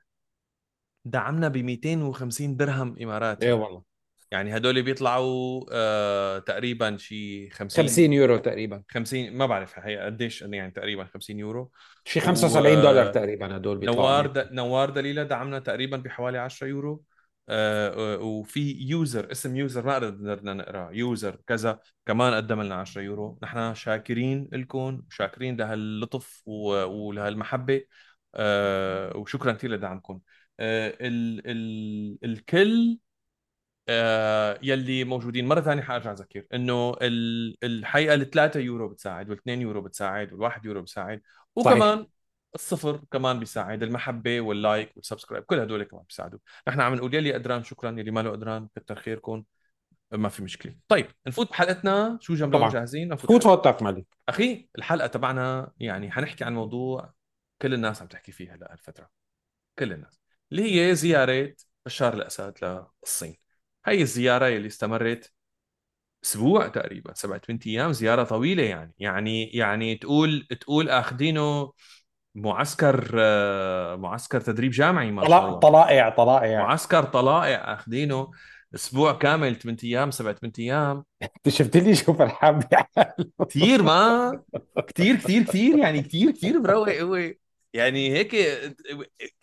دعمنا 1.05 1.47
ب 1.47 1.57
250 1.57 2.57
درهم 2.57 2.95
إماراتي. 3.01 3.45
إيه 3.45 3.53
والله. 3.53 3.88
يعني 4.31 4.57
هدول 4.57 4.81
بيطلعوا 4.81 5.65
أه 5.71 6.39
تقريبا 6.39 6.97
شي 6.97 7.49
50 7.49 7.83
50 7.83 8.13
يورو 8.13 8.37
تقريبا. 8.37 8.83
50 8.89 9.33
ما 9.33 9.45
بعرف 9.45 9.79
هي 9.79 9.97
قديش 9.97 10.41
يعني 10.41 10.71
تقريبا 10.71 11.05
50 11.05 11.39
يورو. 11.39 11.71
شي 12.05 12.19
و- 12.19 12.23
75 12.23 12.81
دولار 12.81 13.13
تقريبا 13.13 13.57
هدول 13.57 13.77
بيطلعوا 13.77 13.97
نوار 13.99 14.27
د... 14.27 14.53
نوار 14.53 14.89
دليلة 14.89 15.23
دعمنا 15.23 15.59
تقريبا 15.59 15.97
بحوالي 15.97 16.37
10 16.37 16.67
يورو. 16.67 17.03
آه، 17.51 18.15
آه، 18.15 18.19
وفي 18.21 18.71
user 18.81 19.31
اسم 19.31 19.55
user 19.55 19.85
ما 19.85 19.95
قدرنا 19.95 20.53
نقرأ 20.53 20.89
user 20.93 21.37
كذا 21.47 21.79
كمان 22.05 22.33
قدم 22.33 22.61
لنا 22.61 22.75
10 22.75 23.01
يورو. 23.01 23.39
نحن 23.43 23.73
شاكرين 23.75 24.49
لكم 24.53 25.01
وشاكرين 25.07 25.57
لهاللطف 25.57 26.41
و- 26.45 26.83
ولهالمحبة. 26.85 27.81
آه، 28.35 29.17
وشكرا 29.17 29.51
كثير 29.51 29.71
لدعمكم. 29.71 30.19
آه، 30.59 30.97
ال... 31.01 31.41
ال... 31.45 32.17
الكل 32.23 32.97
آه، 32.97 33.08
يلي 34.63 35.03
موجودين. 35.03 35.47
مرة 35.47 35.61
ثانية 35.61 35.81
حأرجع 35.81 36.11
أذكر 36.11 36.45
إنه 36.53 36.95
ال- 37.01 37.57
الحقيقة 37.63 38.13
الثلاثة 38.13 38.59
يورو 38.59 38.89
بتساعد 38.89 39.29
والاثنين 39.29 39.61
يورو 39.61 39.81
بتساعد 39.81 40.33
والواحد 40.33 40.65
يورو 40.65 40.81
بتساعد 40.81 41.21
وكمان 41.55 42.07
الصفر 42.55 43.01
كمان 43.11 43.39
بيساعد 43.39 43.83
المحبة 43.83 44.41
وال 44.41 44.58
like 44.58 44.91
وال 44.95 45.04
subscribe 45.04 45.43
كل 45.43 45.59
هدول 45.59 45.83
كمان 45.83 46.03
بيساعدوا 46.03 46.39
نحن 46.67 46.81
عم 46.81 46.95
نقول 46.95 47.15
يلي 47.15 47.33
قدران 47.33 47.63
شكرا 47.63 47.91
يلي 47.91 48.11
ما 48.11 48.19
له 48.19 48.29
قدران 48.31 48.67
كتر 48.75 48.95
خيركم. 48.95 49.43
ما 50.11 50.29
في 50.29 50.43
مشكلة. 50.43 50.75
طيب 50.87 51.05
نفوت 51.27 51.49
بحلقتنا. 51.49 52.17
شو 52.21 52.45
طبعاً. 52.45 52.69
جاهزين؟ 52.69 53.09
نفوت 53.09 53.31
فوت. 53.31 53.43
فوتك 53.43 53.83
مالي 53.83 54.05
أخي 54.29 54.69
الحلقة 54.77 55.07
تبعنا 55.07 55.71
يعني 55.79 56.11
حنحكي 56.11 56.43
عن 56.43 56.53
موضوع 56.53 57.13
كل 57.61 57.73
الناس 57.73 58.01
عم 58.01 58.07
تحكي 58.07 58.31
فيه 58.31 58.55
هلأ 58.55 58.71
هالفترة. 58.71 59.09
كل 59.79 59.93
الناس. 59.93 60.21
اللي 60.51 60.89
هي 60.89 60.95
زيارة 60.95 61.53
بشار 61.85 62.13
الأسد 62.13 62.85
للصين. 63.03 63.37
هي 63.85 64.01
الزيارة 64.01 64.47
اللي 64.47 64.67
استمرت 64.67 65.31
أسبوع 66.23 66.67
تقريبا 66.67 67.13
سبعة 67.13 67.39
ثمان 67.47 67.59
أيام 67.67 67.93
زيارة 67.93 68.23
طويلة 68.23 68.63
يعني. 68.63 68.93
يعني 68.99 69.43
يعني 69.45 69.95
تقول 69.95 70.47
تقول 70.61 70.89
اخذينه 70.89 71.71
معسكر 72.35 73.15
معسكر 73.97 74.41
تدريب 74.41 74.71
جامعي 74.71 75.11
ما 75.11 75.29
شاء 75.29 75.45
الله. 75.47 75.59
طلائع 75.59 76.09
طلائع. 76.09 76.63
معسكر 76.63 77.03
طلائع 77.03 77.73
اخذينه 77.73 78.31
أسبوع 78.75 79.13
كامل 79.13 79.55
ثمان 79.55 79.77
أيام 79.83 80.11
سبعة 80.11 80.33
ثمان 80.33 80.51
أيام. 80.59 81.03
انت 81.23 81.49
شفت 81.49 81.77
لي 81.77 81.95
شو 81.95 82.13
فرحان 82.13 82.59
كثير 83.49 83.83
ما 83.83 84.41
كثير 84.87 85.15
كثير 85.15 85.43
كثير 85.43 85.77
يعني 85.77 86.01
كثير 86.01 86.31
كثير 86.31 86.59
مروق 86.59 86.89
هو 87.01 87.31
يعني 87.73 88.11
هيك 88.11 88.33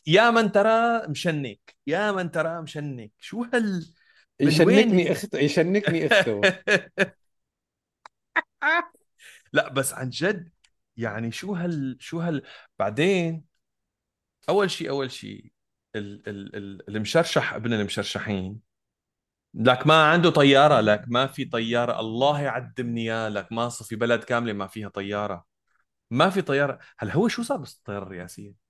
يا 0.06 0.30
من 0.30 0.52
ترى 0.52 1.06
مشنك 1.08 1.76
يا 1.86 2.12
من 2.12 2.30
ترى 2.30 2.62
مشنك. 2.62 3.10
شو 3.18 3.44
هال 3.54 3.86
من 4.40 4.48
يشنكني 4.48 4.66
وين؟ 4.66 5.08
أخته 5.12 5.38
يشنكني 5.38 6.06
أخته. 6.06 6.40
لا 9.52 9.68
بس 9.68 9.92
عن 9.94 10.10
جد 10.10 10.50
يعني 10.96 11.32
شو 11.32 11.54
هال 11.54 11.96
شو 12.00 12.20
هال 12.20 12.42
بعدين 12.78 13.44
أول 14.48 14.70
شيء 14.70 14.90
أول 14.90 15.10
شيء 15.10 15.52
ال 15.96 16.28
ال 16.28 16.56
ال 16.56 16.88
المشرشح 16.96 17.54
ابن 17.54 17.72
المشرشحين. 17.72 18.60
لك 19.54 19.86
ما 19.86 20.04
عنده 20.10 20.30
طيارة 20.30 20.80
لك 20.80 21.04
ما 21.08 21.26
في 21.26 21.44
طيارة. 21.44 22.00
الله 22.00 22.40
يعدمني 22.42 23.04
يا 23.04 23.30
لك 23.30 23.52
ما 23.52 23.68
صار 23.68 23.88
في 23.88 23.96
بلد 23.96 24.24
كاملة 24.24 24.52
ما 24.52 24.66
فيها 24.66 24.88
طيارة. 24.88 25.44
ما 26.10 26.30
في 26.30 26.42
طيارة. 26.42 26.78
هل 26.98 27.10
هو 27.10 27.28
شو 27.28 27.42
صار 27.42 27.58
بالطيارة 27.58 28.02
الرئاسية؟ 28.04 28.65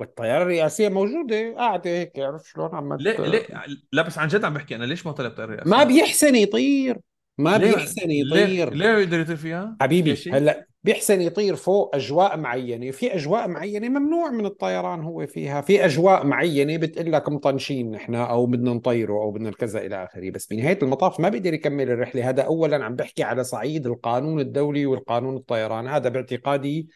والطيارة 0.00 0.42
الرئاسية 0.42 0.88
موجودة. 0.88 1.54
قاعدة 1.56 1.90
هيك 1.90 2.18
عرفت 2.18 2.46
شلون 2.46 2.74
عم 2.74 2.94
ليه 2.94 3.20
ليه 3.20 3.46
لا 3.92 4.02
بس 4.02 4.18
عن 4.18 4.28
جد 4.28 4.44
عم 4.44 4.54
بحكي 4.54 4.76
أنا 4.76 4.84
ليش 4.84 5.06
ما 5.06 5.12
طلب 5.12 5.32
طيارة 5.32 5.54
رئاسية 5.54 5.70
ما 5.70 5.84
بيحسن 5.84 6.34
يطير. 6.34 6.98
ما 7.38 7.58
ليه 7.58 7.74
بيحسن 7.74 8.08
ليه 8.08 8.20
يطير. 8.26 8.74
ليه 8.74 8.88
يقدر 8.88 9.20
يطير 9.20 9.36
فيها؟ 9.36 9.76
حبيبي؟ 9.80 10.14
هلأ 10.32 10.66
بيحسن 10.84 11.20
يطير 11.20 11.56
فوق 11.56 11.96
أجواء 11.96 12.36
معينة. 12.36 12.90
في 12.90 13.14
أجواء 13.14 13.48
معينة 13.48 13.88
ممنوع 13.88 14.30
من 14.30 14.46
الطيران 14.46 15.00
هو 15.00 15.26
فيها. 15.26 15.60
في 15.60 15.84
أجواء 15.84 16.26
معينة 16.26 16.76
بتقول 16.76 17.12
لك 17.12 17.28
مطنشين 17.28 17.90
نحن 17.90 18.14
أو 18.14 18.46
بدنا 18.46 18.72
نطيره 18.72 19.12
أو 19.12 19.30
بدنا 19.30 19.50
كذا 19.50 19.80
إلى 19.80 20.04
آخره. 20.04 20.30
بس 20.30 20.46
بنهاية 20.46 20.78
المطاف 20.82 21.20
ما 21.20 21.28
بيقدر 21.28 21.54
يكمل 21.54 21.90
الرحلة. 21.90 22.28
هذا 22.28 22.42
اولا 22.42 22.84
عم 22.84 22.96
بحكي 22.96 23.22
على 23.22 23.44
صعيد 23.44 23.86
القانون 23.86 24.40
الدولي 24.40 24.86
والقانون 24.86 25.36
الطيران. 25.36 25.88
هذا 25.88 26.08
باعتقادي 26.08 26.88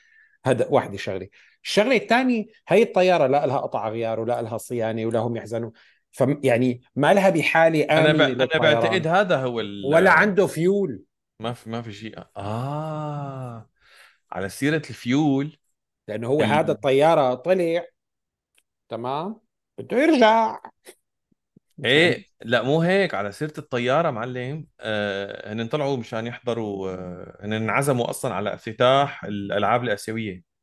هذا 0.47 0.67
واحدة 0.71 0.97
شغلة. 0.97 1.29
الشغلة 1.65 1.97
الثانية 1.97 2.47
هي 2.69 2.83
الطيارة 2.83 3.27
لا 3.27 3.47
لها 3.47 3.59
قطع 3.59 3.89
غيار 3.89 4.21
ولا 4.21 4.43
لها 4.43 4.59
صيانة 4.59 5.07
ولا 5.07 5.19
هم 5.19 5.37
يحزنوا. 5.37 5.71
ف 6.11 6.25
يعني 6.43 6.83
ما 6.97 7.15
لها 7.15 7.31
بحالة 7.31 7.85
أنا 7.85 8.13
ب... 8.13 8.21
أنا. 8.21 8.59
بعتقد 8.59 9.07
هذا 9.07 9.37
هو 9.37 9.61
ال... 9.61 9.83
ولا 9.87 10.11
عنده 10.11 10.47
فيول 10.47 11.03
ما 11.41 11.53
في 11.53 11.71
ما 11.71 11.83
في 11.83 11.93
شيء. 11.93 12.19
آه. 12.37 13.69
على 14.33 14.49
سيرة 14.49 14.83
الفيول 14.91 15.57
لأنه 16.09 16.29
هو 16.29 16.41
ال- 16.41 16.47
هذا 16.47 16.73
الطيارة 16.73 17.35
طلع. 17.35 17.85
تمام؟ 18.89 19.41
بده 19.79 19.97
يرجع. 19.97 20.59
إيه 21.85 22.27
لا 22.43 22.63
مو 22.63 22.81
هيك. 22.81 23.15
على 23.15 23.33
سيرة 23.33 23.53
الطيارة 23.59 24.11
معلم 24.11 24.67
آه 24.81 25.53
هن 25.53 25.67
طلعوا 25.67 25.97
مشان 25.97 26.27
يحضروا 26.27 26.91
آه 26.91 27.39
هن 27.43 27.53
انعزموا 27.53 28.11
أصلا 28.11 28.35
على 28.35 28.55
افتتاح 28.55 29.25
الألعاب 29.25 29.85
الآسيوية. 29.85 30.54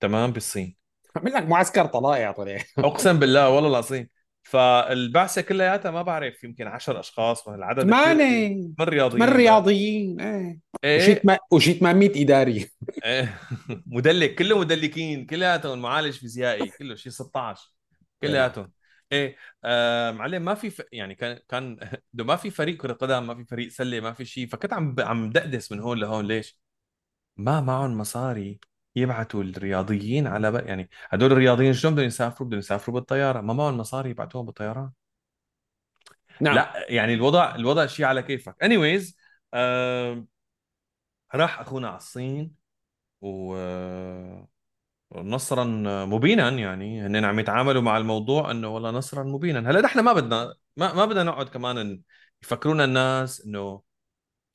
تمام 0.00 0.30
بالصين. 0.30 0.76
عمل 1.16 1.32
لك 1.32 1.42
معسكر 1.42 1.86
طلائع 1.86 2.32
طلع 2.32 2.58
أقسم 2.78 3.18
بالله 3.18 3.48
والله 3.50 3.70
العظيم. 3.70 4.08
فالبعثة 4.42 5.40
كلياتها 5.42 5.90
ما 5.90 6.02
بعرف 6.02 6.44
يمكن 6.44 6.66
10 6.66 7.00
أشخاص 7.00 7.48
العدد 7.48 7.82
ثمانية 7.82 8.54
من 8.54 8.74
من 8.78 8.86
رياضيين 8.86 9.26
بقى. 9.26 9.36
رياضيين 9.36 10.20
إيه. 10.20 10.60
إيه 10.84 11.22
وشي 11.50 11.72
800 11.72 12.22
إداري. 12.24 12.70
إيه. 13.04 13.40
مدلك 13.86 14.34
كله 14.34 14.58
مدلكين 14.58 15.26
كلياتهم 15.26 15.78
معالج 15.82 16.18
فيزيائي 16.18 16.68
كله 16.68 16.94
شيء 16.94 17.12
16 17.12 17.72
كلياتهم 18.22 18.72
إيه. 19.12 19.36
آه 19.64 20.10
معلم 20.10 20.44
ما 20.44 20.54
في 20.54 20.70
ف... 20.70 20.82
يعني 20.92 21.14
كان 21.14 21.38
كان 21.48 21.78
ما 22.14 22.36
في 22.36 22.50
فريق 22.50 22.76
كرة 22.76 22.92
قدم 22.92 23.26
ما 23.26 23.34
في 23.34 23.44
فريق 23.44 23.68
سلة 23.68 24.00
ما 24.00 24.12
في 24.12 24.24
شيء. 24.24 24.46
فكنت 24.48 24.72
عم. 24.72 24.94
عم 24.98 25.30
دقدس 25.30 25.72
من 25.72 25.80
هون 25.80 25.98
لهون. 25.98 26.24
ليش؟ 26.26 26.58
ما 27.36 27.60
معهم 27.60 27.98
مصاري. 27.98 28.60
يبعثوا 28.96 29.42
الرياضيين 29.42 30.26
على 30.26 30.52
ب... 30.52 30.54
يعني 30.54 30.90
هدول 31.08 31.32
الرياضيين 31.32 31.72
شلون 31.72 31.94
بدهم 31.94 32.06
يسافروا؟ 32.06 32.48
بدهم 32.48 32.58
يسافروا 32.58 32.94
بالطيارة. 32.94 33.40
ما 33.40 33.52
معهم 33.52 33.76
مصاري 33.78 34.10
يبعثوهم 34.10 34.46
بالطيران. 34.46 34.90
نعم. 36.40 36.54
لا 36.54 36.86
يعني 36.88 37.14
الوضع 37.14 37.54
الوضع 37.54 37.86
شيء 37.86 38.06
على 38.06 38.22
كيفك. 38.22 38.64
Anyways 38.64 39.14
آه... 39.54 40.24
راح 41.34 41.60
أخونا 41.60 41.88
على 41.88 41.96
الصين 41.96 42.54
و 43.20 43.56
نصرا 45.14 45.64
مبينا 46.04 46.48
يعني 46.48 47.06
هن 47.06 47.24
عم 47.24 47.38
يتعاملوا 47.38 47.82
مع 47.82 47.96
الموضوع 47.96 48.50
إنه 48.50 48.68
والله 48.68 48.90
نصرا 48.90 49.24
مبينا. 49.24 49.70
هلأ 49.70 49.80
نحن 49.80 50.00
ما 50.00 50.12
بدنا 50.12 50.54
ما, 50.76 50.92
ما 50.94 51.04
بدنا 51.04 51.22
نقعد 51.22 51.48
كمان 51.48 52.02
يفكرونا 52.42 52.84
الناس 52.84 53.46
إنه 53.46 53.82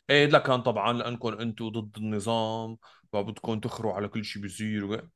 إيه 0.10 0.26
لا 0.26 0.40
كان 0.40 0.62
طبعا 0.62 0.94
لأنكم 0.94 1.34
أنتم 1.34 1.70
ضد 1.70 1.98
النظام 1.98 2.78
وبدكم 3.14 3.60
تخروا 3.60 3.94
على 3.94 4.08
كل 4.08 4.26
شيء 4.26 4.42
بيصير. 4.42 5.10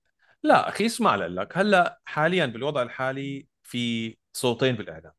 لا 0.43 0.69
أخي 0.69 0.85
اسمع 0.85 1.15
لك 1.15 1.57
هلأ 1.57 2.01
حاليا 2.05 2.45
بالوضع 2.45 2.81
الحالي 2.81 3.47
في 3.63 4.17
صوتين 4.33 4.75
بالاعلام 4.75 5.11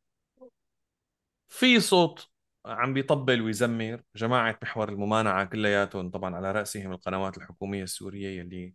في 1.47 1.79
صوت 1.79 2.29
عم 2.65 2.93
بيطبل 2.93 3.41
ويزمر 3.41 4.01
جماعة 4.15 4.59
محور 4.63 4.89
الممانعة 4.89 5.45
كلياتهم 5.45 6.09
طبعا 6.09 6.35
على 6.35 6.51
رأسهم 6.51 6.91
القنوات 6.91 7.37
الحكومية 7.37 7.83
السورية 7.83 8.39
يلي 8.39 8.73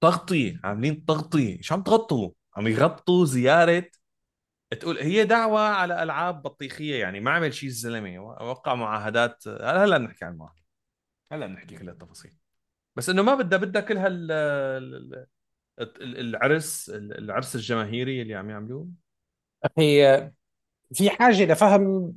تغطية 0.00 0.60
عاملين 0.64 1.04
تغطية 1.04 1.60
شو 1.62 1.74
عم 1.74 1.82
تغطوا؟ 1.82 2.30
عم 2.56 2.66
يغطوا 2.68 3.24
زيارة 3.24 3.84
تقول 4.80 4.98
هي 4.98 5.24
دعوة 5.24 5.60
على 5.60 6.02
ألعاب 6.02 6.42
بطيخية 6.42 7.00
يعني 7.00 7.20
ما 7.20 7.30
عمل 7.30 7.54
شيء 7.54 7.68
الزلمة 7.68 8.20
وقع 8.20 8.74
معاهدات. 8.74 9.48
هلأ 9.48 9.98
بنحكي 9.98 10.24
عن 10.24 10.32
المعاهدة 10.32 10.62
هلأ 11.32 11.46
بنحكي 11.46 11.78
كل 11.78 11.88
التفاصيل. 11.88 12.39
بس 13.00 13.08
إنه 13.08 13.22
ما 13.22 13.34
بدها 13.34 13.58
بدها 13.58 13.82
كل 13.82 13.98
هال 13.98 14.32
ال- 14.32 15.26
ال- 15.80 16.20
العرس 16.20 16.90
العرس 16.94 17.54
الجماهيري 17.54 18.22
اللي 18.22 18.34
عم 18.34 18.50
يعملوه. 18.50 18.88
أخي 19.64 20.30
في 20.94 21.10
حاجة 21.10 21.44
لفهم 21.44 22.12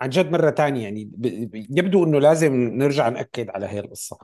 عن 0.00 0.08
جد 0.08 0.30
مرة 0.30 0.50
ثانية 0.50 0.82
يعني 0.82 1.10
يبدو 1.70 2.04
إنه 2.04 2.18
لازم 2.18 2.52
نرجع 2.54 3.08
نأكد 3.08 3.50
على 3.50 3.66
هي 3.66 3.80
القصة. 3.80 4.18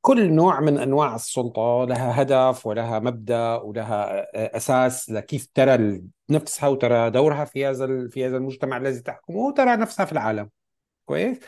كل 0.00 0.32
نوع 0.32 0.60
من 0.60 0.78
أنواع 0.78 1.14
السلطة 1.14 1.84
لها 1.88 2.22
هدف 2.22 2.66
ولها 2.66 2.98
مبدأ 2.98 3.54
ولها 3.54 4.26
أساس 4.56 5.10
لكيف 5.10 5.48
ترى 5.54 6.02
نفسها 6.30 6.68
وترى 6.68 7.10
دورها 7.10 7.44
في 7.44 7.66
هذا 7.66 8.08
في 8.08 8.26
هذا 8.26 8.36
المجتمع 8.36 8.76
الذي 8.76 9.00
تحكمه 9.00 9.36
وترى 9.36 9.76
نفسها 9.76 10.04
في 10.04 10.12
العالم. 10.12 10.50
كويس؟ 11.04 11.38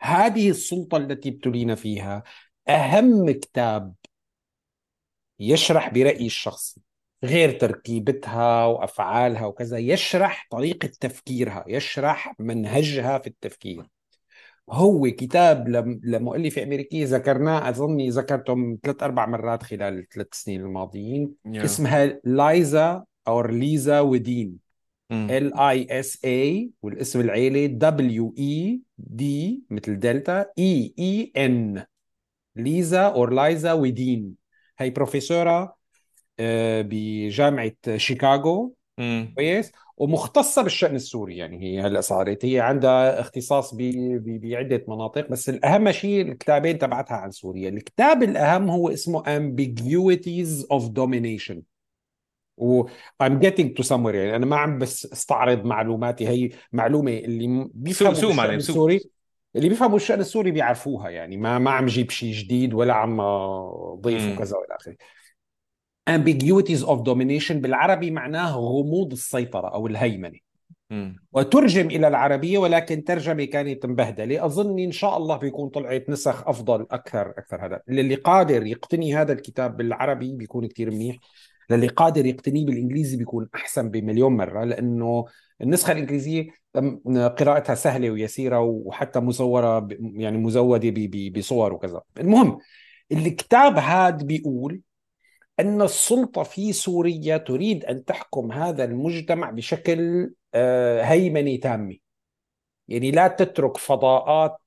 هذه 0.00 0.50
السلطة 0.50 0.96
التي 0.96 1.28
ابتلينا 1.28 1.74
فيها. 1.74 2.22
أهم 2.68 3.30
كتاب 3.30 3.94
يشرح 5.40 5.88
برأيي 5.94 6.26
الشخصي 6.26 6.80
غير 7.24 7.58
تركيبتها 7.58 8.66
وأفعالها 8.66 9.46
وكذا 9.46 9.78
يشرح 9.78 10.46
طريقة 10.50 10.90
تفكيرها 11.00 11.64
يشرح 11.68 12.34
منهجها 12.38 13.18
في 13.18 13.26
التفكير 13.26 13.86
هو 14.70 15.10
كتاب 15.10 15.68
لم- 15.68 16.00
لمؤلفة 16.04 16.62
أمريكية 16.62 17.06
ذكرناه 17.06 17.68
أظني 17.68 18.10
ذكرتهم 18.10 18.78
ثلاث 18.82 19.02
أربع 19.02 19.26
مرات 19.26 19.62
خلال 19.62 19.98
الثلاث 19.98 20.26
سنين 20.32 20.60
الماضيين 20.60 21.34
Yeah. 21.48 21.64
اسمها 21.64 22.20
لايزا 22.24 23.04
أو 23.28 23.40
ليزا 23.42 24.00
ودين. 24.00 24.58
L 25.12 25.54
I 25.58 26.00
S 26.00 26.24
A 26.24 26.70
والاسم 26.82 27.20
العيلي 27.20 27.66
W 27.66 28.34
E 28.38 28.80
D 28.98 29.62
مثل 29.70 29.98
delta 30.00 30.46
E 30.58 30.94
E 30.98 31.32
N 31.36 31.84
ليزا 32.58 33.00
أو 33.00 33.26
لايزا 33.26 33.72
ودين. 33.72 34.34
هي 34.78 34.90
بروفيسورة 34.90 35.76
آه، 36.40 36.84
بجامعة 36.86 37.72
شيكاغو. 37.96 38.74
كويس. 39.36 39.72
ومختصة 39.96 40.62
بالشأن 40.62 40.94
السوري 40.94 41.36
يعني 41.36 41.62
هي 41.62 41.80
هلأ 41.80 42.00
صارت. 42.00 42.44
هي 42.44 42.60
عندها 42.60 43.20
اختصاص 43.20 43.74
بعدة 43.74 44.84
مناطق 44.88 45.30
بس 45.30 45.48
الأهم 45.48 45.92
شيء 45.92 46.22
الكتابين 46.22 46.78
تبعتها 46.78 47.16
عن 47.16 47.30
سوريا. 47.30 47.68
الكتاب 47.68 48.22
الأهم 48.22 48.70
هو 48.70 48.88
اسمه 48.88 49.22
ambiguities 49.22 50.66
of 50.72 50.82
domination. 50.82 51.56
و 52.56 52.88
I'm 53.22 53.32
getting 53.32 53.68
to 53.78 53.88
somewhere 53.88 54.14
يعني 54.14 54.36
أنا 54.36 54.46
ما 54.46 54.56
عم 54.56 54.78
بس 54.78 55.12
استعرض 55.12 55.64
معلوماتي. 55.64 56.28
هي 56.28 56.50
معلومة 56.72 57.12
اللي 57.12 57.70
بيفهموا 57.74 58.14
سوق. 58.14 58.40
السوري. 58.40 59.00
اللي 59.56 59.68
بيفهموا 59.68 59.96
الشأن 59.96 60.20
السوري 60.20 60.50
بيعرفوها 60.50 61.10
يعني 61.10 61.36
ما 61.36 61.58
ما 61.58 61.70
عم 61.70 61.86
جيب 61.86 62.10
شيء 62.10 62.32
جديد 62.32 62.74
ولا 62.74 62.94
عم 62.94 63.20
ضيف. 64.00 64.34
وكذا 64.34 64.56
والى 64.56 64.76
آخره. 64.80 64.96
Ambiguities 66.10 66.82
of 66.86 67.02
domination 67.02 67.52
بالعربي 67.52 68.10
معناه 68.10 68.56
غموض 68.56 69.12
السيطرة 69.12 69.68
أو 69.68 69.86
الهيمنة. 69.86 70.38
مم. 70.90 71.16
وترجم 71.32 71.86
إلى 71.86 72.08
العربية 72.08 72.58
ولكن 72.58 73.04
ترجمة 73.04 73.44
كانت 73.44 73.86
مبهدلة. 73.86 74.44
أظن 74.44 74.78
إن 74.78 74.92
شاء 74.92 75.16
الله 75.16 75.36
بيكون 75.36 75.68
طلعت 75.68 76.10
نسخ 76.10 76.48
أفضل 76.48 76.86
أكثر 76.90 77.30
أكثر 77.30 77.66
هذا. 77.66 77.80
اللي 77.88 78.14
قادر 78.14 78.66
يقتني 78.66 79.16
هذا 79.16 79.32
الكتاب 79.32 79.76
بالعربي 79.76 80.32
بيكون 80.32 80.66
كتير 80.66 80.90
منيح. 80.90 81.16
للي 81.70 81.86
قادر 81.86 82.26
يقتنيه 82.26 82.66
بالإنجليزي 82.66 83.16
بيكون 83.16 83.48
أحسن 83.54 83.90
بمليون 83.90 84.36
مرة 84.36 84.64
لأنه 84.64 85.24
النسخة 85.60 85.92
الإنجليزية 85.92 86.48
أم، 86.76 87.00
قراءتها 87.38 87.74
سهلة 87.74 88.10
ويسيرة 88.10 88.60
وحتى 88.60 89.20
مصورة 89.20 89.78
ب- 89.78 90.16
يعني 90.20 90.38
ب- 91.30 91.38
بصور 91.38 91.72
وكذا. 91.72 92.00
المهم 92.18 92.58
الكتاب 93.12 93.78
هذا 93.78 94.16
بيقول 94.24 94.80
أن 95.60 95.82
السلطة 95.82 96.42
في 96.42 96.72
سوريا 96.72 97.36
تريد 97.36 97.84
أن 97.84 98.04
تحكم 98.04 98.52
هذا 98.52 98.84
المجتمع 98.84 99.50
بشكل 99.50 100.30
آه، 100.54 101.02
هيمنة 101.02 101.56
تامة. 101.56 101.96
يعني 102.88 103.10
لا 103.10 103.28
تترك 103.28 103.76
فضاءات 103.76 104.58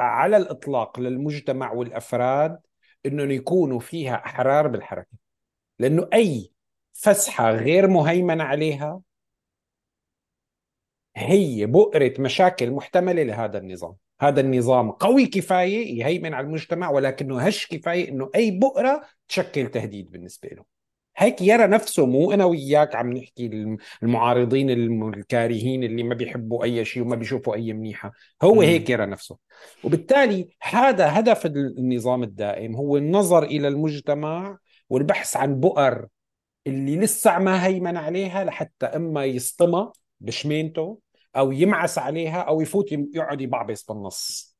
على 0.00 0.36
الإطلاق 0.36 1.00
للمجتمع 1.00 1.72
والأفراد 1.72 2.58
أنهم 3.06 3.30
يكونوا 3.30 3.80
فيها 3.80 4.14
أحرار 4.14 4.68
بالحركة. 4.68 5.16
لأنه 5.78 6.08
أي 6.14 6.52
فسحة 6.92 7.50
غير 7.50 7.88
مهيمن 7.88 8.40
عليها 8.40 9.00
هي 11.18 11.66
بؤرة 11.66 12.14
مشاكل 12.18 12.70
محتملة 12.70 13.22
لهذا 13.22 13.58
النظام. 13.58 13.94
هذا 14.20 14.40
النظام 14.40 14.90
قوي 14.90 15.26
كفاية 15.26 15.98
يهيمن 16.00 16.34
على 16.34 16.46
المجتمع 16.46 16.90
ولكنه 16.90 17.40
هش 17.40 17.66
كفاية 17.66 18.08
أنه 18.08 18.30
أي 18.34 18.50
بؤرة 18.50 19.02
تشكل 19.28 19.66
تهديد 19.66 20.10
بالنسبة 20.10 20.48
له. 20.48 20.64
هيك 21.16 21.42
يرى 21.42 21.66
نفسه 21.66 22.06
مو 22.06 22.32
أنا 22.32 22.44
وياك 22.44 22.94
عم 22.94 23.12
نحكي 23.12 23.76
المعارضين 24.02 24.70
الم- 24.70 25.08
الكارهين 25.08 25.84
اللي 25.84 26.02
ما 26.02 26.14
بيحبوا 26.14 26.64
أي 26.64 26.84
شيء 26.84 27.02
وما 27.02 27.16
بيشوفوا 27.16 27.54
أي 27.54 27.72
منيحة. 27.72 28.12
هو. 28.42 28.60
هيك 28.60 28.90
يرى 28.90 29.06
نفسه. 29.06 29.38
وبالتالي 29.84 30.48
هذا 30.62 31.18
هدف 31.18 31.46
النظام 31.46 32.22
الدائم 32.22 32.76
هو 32.76 32.96
النظر 32.96 33.42
إلى 33.42 33.68
المجتمع 33.68 34.58
والبحث 34.90 35.36
عن 35.36 35.60
بؤر 35.60 36.06
اللي 36.66 36.96
لسه 36.96 37.38
ما 37.38 37.66
هيمن 37.66 37.96
عليها 37.96 38.44
لحتى 38.44 38.86
إما 38.86 39.24
يسطمها 39.24 39.92
بشمينته 40.20 40.98
أو 41.36 41.52
يمعس 41.52 41.98
عليها 41.98 42.40
أو 42.40 42.60
يفوت 42.60 42.92
يقعد 42.92 43.40
يبعبس 43.40 43.82
بالنص. 43.82 44.56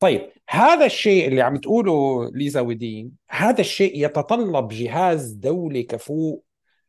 طيب 0.00 0.30
هذا 0.48 0.86
الشيء 0.86 1.28
اللي 1.28 1.42
عم 1.42 1.56
تقوله 1.56 2.30
ليزا 2.34 2.60
ودين 2.60 3.12
هذا 3.30 3.60
الشيء 3.60 4.04
يتطلب 4.04 4.68
جهاز 4.68 5.32
دولي 5.32 5.82
كفوء 5.82 6.42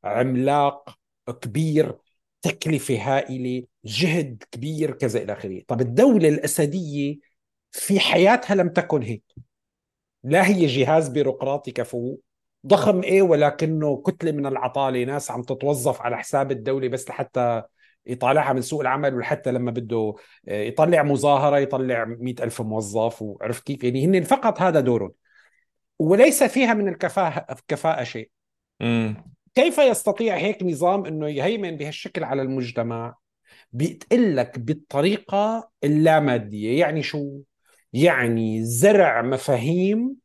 عملاق 0.03 0.97
كبير 1.41 1.97
تكلفة 2.41 2.97
هائلة 3.17 3.63
جهد 3.85 4.43
كبير 4.51 4.91
كذا 4.91 5.21
إلى 5.23 5.33
آخره. 5.33 5.61
طب 5.67 5.81
الدولة 5.81 6.29
الأسدية 6.29 7.17
في 7.71 7.99
حياتها 7.99 8.55
لم 8.55 8.69
تكن 8.69 9.01
هيك. 9.01 9.23
لا 10.23 10.47
هي 10.47 10.65
جهاز 10.65 11.09
بيروقراطي 11.09 11.71
كفو 11.71 12.17
ضخم 12.67 13.01
إيه 13.03 13.21
ولكنه 13.21 14.01
كتلة 14.01 14.31
من 14.31 14.45
العطالة 14.45 15.03
ناس 15.03 15.31
عم 15.31 15.41
تتوظف 15.43 16.01
على 16.01 16.17
حساب 16.17 16.51
الدولة 16.51 16.87
بس 16.87 17.09
لحتى 17.09 17.63
يطالعها 18.05 18.53
من 18.53 18.61
سوق 18.61 18.81
العمل 18.81 19.15
ولحتى 19.15 19.51
لما 19.51 19.71
بده 19.71 20.15
آه، 20.47 20.61
يطلع 20.63 21.03
مظاهرة 21.03 21.59
يطلع 21.59 22.05
مئة 22.05 22.43
ألف 22.43 22.61
موظف 22.61 23.21
وعرفت 23.21 23.63
كيف؟ 23.63 23.83
يعني 23.83 24.05
هن 24.05 24.23
فقط 24.23 24.61
هذا 24.61 24.79
دورهم. 24.79 25.11
وليس 25.99 26.43
فيها 26.43 26.73
من 26.73 26.87
الكفاءة 26.87 27.57
كفاءة 27.67 28.03
شيء. 28.03 28.29
امم 28.81 29.31
كيف 29.55 29.77
يستطيع 29.77 30.37
هيك 30.37 30.63
نظام 30.63 31.05
إنه 31.05 31.29
يهيمن 31.29 31.77
بهالشكل 31.77 32.23
على 32.23 32.41
المجتمع؟ 32.41 33.15
بيتقل 33.73 34.35
لك 34.35 34.59
بالطريقة 34.59 35.71
اللامادية. 35.83 36.79
يعني 36.79 37.03
شو؟ 37.03 37.41
يعني 37.93 38.63
زرع 38.63 39.21
مفاهيم 39.21 40.15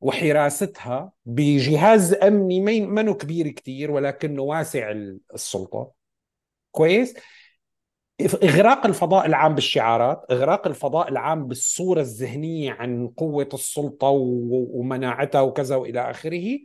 وحراستها 0.00 1.12
بجهاز 1.26 2.14
أمني 2.14 2.60
منه 2.80 3.14
كبير 3.14 3.48
كتير 3.48 3.90
ولكنه 3.90 4.42
واسع 4.42 4.90
السلطة. 5.34 6.01
كويس. 6.72 7.14
إغراق 8.42 8.86
الفضاء 8.86 9.26
العام 9.26 9.54
بالشعارات 9.54 10.24
إغراق 10.30 10.66
الفضاء 10.66 11.08
العام 11.08 11.46
بالصورة 11.46 12.00
الذهنية 12.00 12.72
عن 12.72 13.08
قوة 13.08 13.48
السلطة 13.54 14.08
ومناعتها 14.08 15.40
وكذا 15.40 15.76
وإلى 15.76 16.10
آخره 16.10 16.58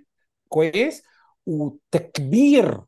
كويس. 0.49 1.03
وتكبير 1.45 2.81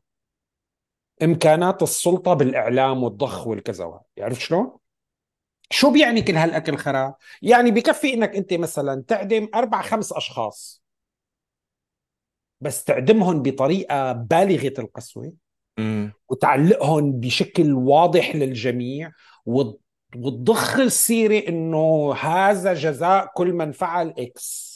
إمكانات 1.22 1.82
السلطة 1.82 2.34
بالإعلام 2.34 3.02
والضخ 3.02 3.46
والكذا 3.46 4.00
عرفت 4.18 4.40
شلون؟ 4.40 4.76
شو 5.70 5.92
بيعني 5.92 6.22
كل 6.22 6.36
هالأكل 6.36 6.76
خرا؟ 6.76 7.14
يعني 7.42 7.70
بكفي 7.70 8.14
إنك 8.14 8.36
أنت 8.36 8.54
مثلا 8.54 9.04
تعدم 9.08 9.48
أربع 9.54 9.82
خمس 9.82 10.12
أشخاص 10.12 10.82
بس 12.60 12.84
تعدمهم 12.84 13.42
بطريقة 13.42 14.12
بالغة 14.12 14.74
القسوة. 14.78 15.32
وتعلقهم 16.28 17.12
بشكل 17.12 17.72
واضح 17.72 18.36
للجميع 18.36 19.12
وتضخ 19.46 20.78
السيره 20.78 21.48
إنه 21.48 22.14
هذا 22.14 22.74
جزاء 22.74 23.30
كل 23.34 23.52
من 23.52 23.72
فعل 23.72 24.14
إكس 24.18 24.70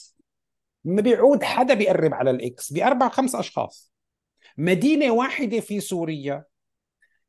ما 0.85 1.03
بيعود 1.03 1.43
حدا 1.43 1.75
بيقرب 1.75 2.15
على 2.15 2.31
الاكس 2.31 2.73
بأربع 2.73 3.09
خمس 3.09 3.35
أشخاص. 3.35 3.93
مدينة 4.59 5.11
واحدة 5.11 5.61
في 5.61 5.81
سوريا 5.81 6.45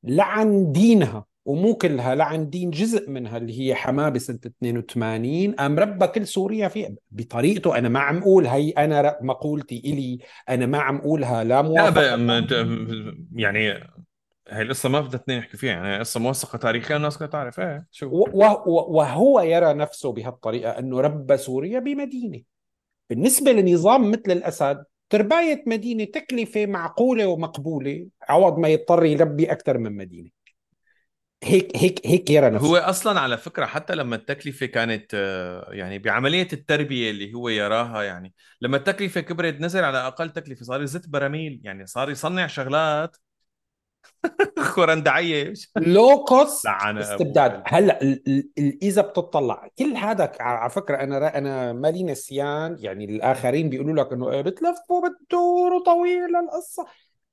لعن 0.04 0.72
دينها. 0.72 1.26
ومو 1.46 1.76
كلها 1.76 2.16
لعن 2.16 2.50
دين 2.50 2.70
جزء 2.70 3.10
منها 3.10 3.38
اللي 3.38 3.62
هي 3.62 3.76
حماه 3.76 4.10
بسنه 4.10 4.40
82 4.46 5.52
قام 5.52 5.80
ربى 5.80 6.08
كل 6.08 6.28
سوريا 6.28 6.68
فيها. 6.68 6.90
بطريقته 7.12 7.78
أنا 7.78 7.90
ما 7.90 8.00
عم 8.00 8.18
أقول 8.18 8.48
هي 8.48 8.70
أنا 8.70 9.18
مقولتي 9.22 9.82
إلي 9.86 10.20
أنا 10.50 10.66
ما 10.66 10.78
عم 10.78 10.98
أقولها 10.98 11.44
لا 11.44 11.62
موافقة. 11.62 12.16
لا 12.16 13.16
يعني 13.36 13.72
هي 14.50 14.62
القصة 14.62 14.90
ما 14.90 15.02
بدها 15.02 15.20
اثنين 15.20 15.38
يحكوا 15.38 15.60
فيها 15.60 15.72
يعني 15.72 16.00
قصة 16.00 16.20
موثقة 16.20 16.58
تاريخيا 16.58 16.98
الناس 16.98 17.18
كلها 17.18 17.30
تعرف. 17.30 17.60
إيه 17.60 17.86
شو؟ 17.92 18.26
وهو 18.68 19.42
يرى 19.42 19.74
نفسه 19.74 20.12
بهالطريقة 20.12 20.80
إنه 20.80 21.02
ربى 21.02 21.38
سوريا 21.38 21.80
بمدينة. 21.80 22.42
بالنسبة 23.10 23.52
لنظام 23.52 24.12
مثل 24.12 24.32
الأسد 24.32 24.84
ترباية 25.10 25.64
مدينة 25.68 26.04
تكلفة 26.04 26.66
معقولة 26.66 27.28
ومقبولة 27.28 28.08
عوض 28.30 28.60
ما 28.60 28.68
يضطر 28.68 29.06
يربي 29.06 29.52
أكثر 29.52 29.78
من 29.78 29.98
مدينة. 29.98 30.35
هيك 31.46 31.78
هيك 31.78 32.08
هيك 32.08 32.30
يرى 32.30 32.50
نفسه. 32.50 32.68
هو 32.68 32.76
أصلا 32.76 33.20
على 33.20 33.38
فكرة 33.38 33.66
حتى 33.66 33.96
لما 33.96 34.16
التكلفة 34.16 34.66
كانت 34.66 35.12
آه، 35.14 35.70
يعني 35.72 36.00
بعملية 36.00 36.48
التربية 36.54 37.12
اللي 37.12 37.34
هو 37.34 37.50
يراها 37.50 38.04
يعني 38.04 38.34
لما 38.62 38.78
التكلفة 38.78 39.22
كبرت 39.22 39.62
نزل 39.62 39.84
على 39.84 39.98
أقل 39.98 40.30
تكلفة 40.30 40.66
صار 40.66 40.82
يزت 40.82 41.10
براميل 41.10 41.62
يعني 41.64 41.86
صار 41.86 42.10
يصنع 42.10 42.48
شغلات 42.48 43.18
خورندعيه 44.60 45.54
لو 45.78 46.24
كوست 46.24 46.68
استبداد. 46.68 47.64
هلأ 47.66 48.20
إذا 48.58 49.02
بتطلع 49.02 49.70
كل 49.80 49.96
هذا 49.96 50.32
على 50.40 50.70
فكرة 50.70 50.96
أنا 50.96 51.38
أنا 51.38 51.74
مالي 51.74 52.04
نسيان 52.04 52.78
يعني 52.80 53.06
الآخرين 53.06 53.70
بيقولوا 53.70 54.04
لك 54.04 54.14
إنه 54.14 54.32
إيه، 54.32 54.42
بتلف 54.42 54.78
وبتدور 54.90 55.74
وطويله 55.74 56.40
القصة. 56.40 56.86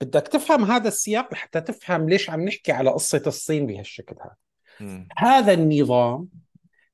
بدك 0.05 0.29
تفهم 0.29 0.65
هذا 0.65 0.89
السياق 0.89 1.33
لحتى 1.33 1.61
تفهم 1.61 2.09
ليش 2.09 2.31
عم 2.31 2.45
نحكي 2.45 2.73
على 2.73 2.91
قصة 2.91 3.23
الصين 3.27 3.67
بهالشكل 3.67 4.17
هذا. 4.21 4.37
هذا 5.19 5.53
النظام 5.53 6.29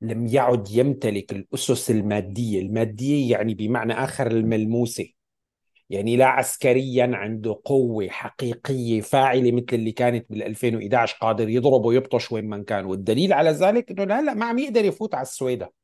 لم 0.01 0.27
يعد 0.27 0.69
يمتلك 0.71 1.31
الأسس 1.31 1.91
المادية. 1.91 2.61
المادية 2.61 3.31
يعني 3.31 3.53
بمعنى 3.53 3.93
آخر 3.93 4.27
الملموسة. 4.27 5.07
يعني 5.89 6.17
لا 6.17 6.25
عسكريا 6.25 7.11
عنده 7.13 7.61
قوة 7.65 8.07
حقيقية 8.09 9.01
فاعلة 9.01 9.51
مثل 9.51 9.67
اللي 9.73 9.91
كانت 9.91 10.25
بال 10.29 10.43
2011 10.43 11.17
قادر 11.21 11.49
يضرب 11.49 11.85
ويبطش 11.85 12.31
وين 12.31 12.45
ما 12.45 12.63
كان. 12.63 12.85
والدليل 12.85 13.33
على 13.33 13.49
ذلك 13.49 13.91
إنه 13.91 14.19
هلا 14.19 14.33
ما 14.33 14.45
عم 14.45 14.59
يقدر 14.59 14.85
يفوت 14.85 15.15
على 15.15 15.21
السويدة. 15.21 15.78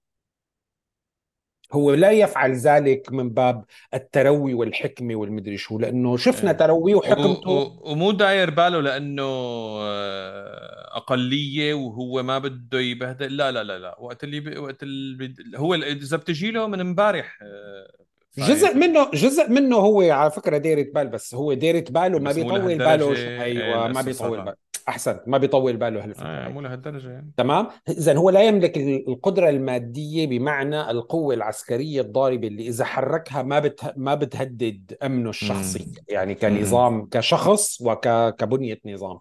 هو 1.75 1.93
لا 1.93 2.11
يفعل 2.11 2.53
ذلك 2.53 3.11
من 3.11 3.29
باب 3.29 3.65
التروي 3.93 4.53
والحكمة 4.53 5.15
والمدري 5.15 5.57
شو 5.57 5.79
لأنه 5.79 6.17
شفنا 6.17 6.51
إيه. 6.51 6.57
تروي 6.57 6.95
وحكمته. 6.95 7.79
ومو 7.81 8.11
داير 8.11 8.49
باله 8.49 8.81
لأنه 8.81 9.23
آه، 9.23 10.97
أقلية 10.97 11.73
وهو 11.73 12.23
ما 12.23 12.39
بده 12.39 12.79
يبهدل. 12.79 13.37
لا 13.37 13.51
لا 13.51 13.63
لا 13.63 13.79
لا. 13.79 13.95
وقت 13.99 14.23
اللي 14.23 14.39
ب... 14.39 14.57
وقت 14.57 14.83
اللي 14.83 15.59
هو 15.59 15.73
إذا 15.75 16.17
بتجي 16.17 16.51
له 16.51 16.67
من 16.67 16.79
امبارح 16.79 17.39
آه، 17.41 18.05
جزء 18.37 18.75
منه 18.75 19.11
جزء 19.13 19.49
منه 19.49 19.75
هو 19.75 20.01
على 20.01 20.31
فكرة 20.31 20.57
دايرة 20.57 20.87
بال 20.93 21.07
بس 21.07 21.35
هو 21.35 21.53
دايرة 21.53 21.85
باله 21.89 22.19
ما 22.19 22.31
بيطول 22.31 22.77
باله 22.77 23.41
أيوه 23.43 23.87
ما 23.87 24.01
بيطول 24.01 24.41
باله. 24.41 24.64
أحسنت 24.89 25.21
ما 25.27 25.37
بيطول 25.37 25.77
باله 25.77 26.03
هالفكرة 26.03 26.25
آه 26.25 26.47
مو 26.47 26.61
لهالدرجة 26.61 27.09
يعني. 27.09 27.31
تمام؟ 27.37 27.67
اذا 27.89 28.17
هو 28.17 28.29
لا 28.29 28.41
يملك 28.41 28.77
القدرة 28.77 29.49
المادية 29.49 30.27
بمعنى 30.27 30.91
القوة 30.91 31.35
العسكرية 31.35 32.01
الضاربة 32.01 32.47
اللي 32.47 32.67
إذا 32.67 32.85
حركها 32.85 33.43
ما 33.43 33.59
بت... 33.59 33.93
ما 33.97 34.15
بتهدد 34.15 34.97
أمنه 35.03 35.29
الشخصي. 35.29 35.85
مم. 35.87 35.93
يعني 36.09 36.35
كنظام 36.35 36.93
مم. 36.93 37.07
كشخص 37.11 37.81
وكبنيه 37.81 38.79
نظام. 38.85 39.19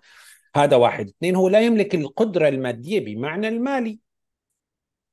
هذا 0.57 0.77
واحد. 0.77 1.09
اثنين 1.09 1.37
هو 1.37 1.49
لا 1.49 1.61
يملك 1.61 1.95
القدرة 1.95 2.49
المادية 2.49 3.05
بمعنى 3.05 3.49
المالي. 3.49 4.04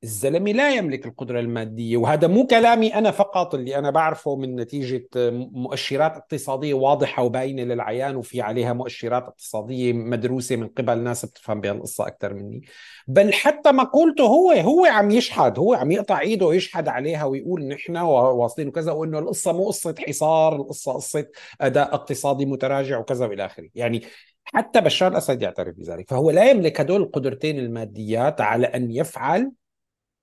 الزلمة 0.03 0.51
لا 0.51 0.75
يملك 0.75 1.05
القدرة 1.05 1.39
المادية 1.39 1.97
وهذا 1.97 2.27
مو 2.27 2.47
كلامي 2.47 2.95
أنا 2.95 3.11
فقط 3.11 3.55
اللي 3.55 3.75
أنا 3.75 3.89
بعرفه 3.89 4.35
من 4.35 4.55
نتيجة 4.55 5.07
مؤشرات 5.51 6.17
اقتصادية 6.17 6.73
واضحة 6.73 7.23
وباينة 7.23 7.63
للعيان 7.63 8.15
وفي 8.15 8.41
عليها 8.41 8.73
مؤشرات 8.73 9.23
اقتصادية 9.23 9.93
مدروسة 9.93 10.55
من 10.55 10.67
قبل 10.67 10.99
ناس 10.99 11.25
بتفهم 11.25 11.61
بهالقصة 11.61 12.07
أكثر 12.07 12.33
مني. 12.33 12.61
بل 13.07 13.33
حتى 13.33 13.71
مقولته 13.71 14.23
هو 14.23 14.51
هو 14.51 14.85
عم 14.85 15.11
يشحد 15.11 15.59
هو 15.59 15.73
عم 15.73 15.91
يقطع 15.91 16.19
إيده 16.19 16.45
ويشحد 16.45 16.87
عليها 16.87 17.25
ويقول 17.25 17.67
نحن 17.67 17.97
واصلين 17.97 18.67
وكذا 18.67 18.91
وإنه 18.91 19.19
القصة 19.19 19.53
مو 19.53 19.67
قصة 19.67 19.95
حصار 20.07 20.55
القصة 20.55 20.93
قصة 20.93 21.27
أداء 21.61 21.93
اقتصادي 21.93 22.45
متراجع 22.45 22.97
وكذا 22.97 23.25
وإلى 23.25 23.45
آخره. 23.45 23.69
يعني 23.75 24.01
حتى 24.43 24.81
بشار 24.81 25.11
الأسد 25.11 25.41
يعترف 25.41 25.75
بذلك. 25.75 26.09
فهو 26.09 26.31
لا 26.31 26.49
يملك 26.49 26.81
هدول 26.81 27.01
القدرتين 27.01 27.59
الماديات 27.59 28.41
على 28.41 28.67
أن 28.67 28.91
يفعل 28.91 29.51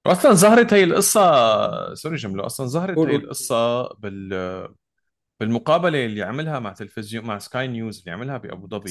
أصلا 0.07 0.33
ظهرت 0.33 0.75
هي 0.75 0.85
القصة 0.85 1.95
سوري 1.95 2.17
جملة 2.17 2.47
أصلا 2.47 2.67
ظهرت 2.67 2.99
هي 2.99 3.17
القصة 3.17 3.89
بال 3.89 4.69
بالمقابلة 5.41 6.05
اللي 6.05 6.23
عملها 6.23 6.59
مع 6.59 6.73
تلفزيون 6.73 7.25
مع 7.25 7.39
سكاي 7.39 7.69
نيوز 7.69 7.99
اللي 7.99 8.11
عملها 8.11 8.37
بأبو 8.37 8.69
ظبي. 8.69 8.91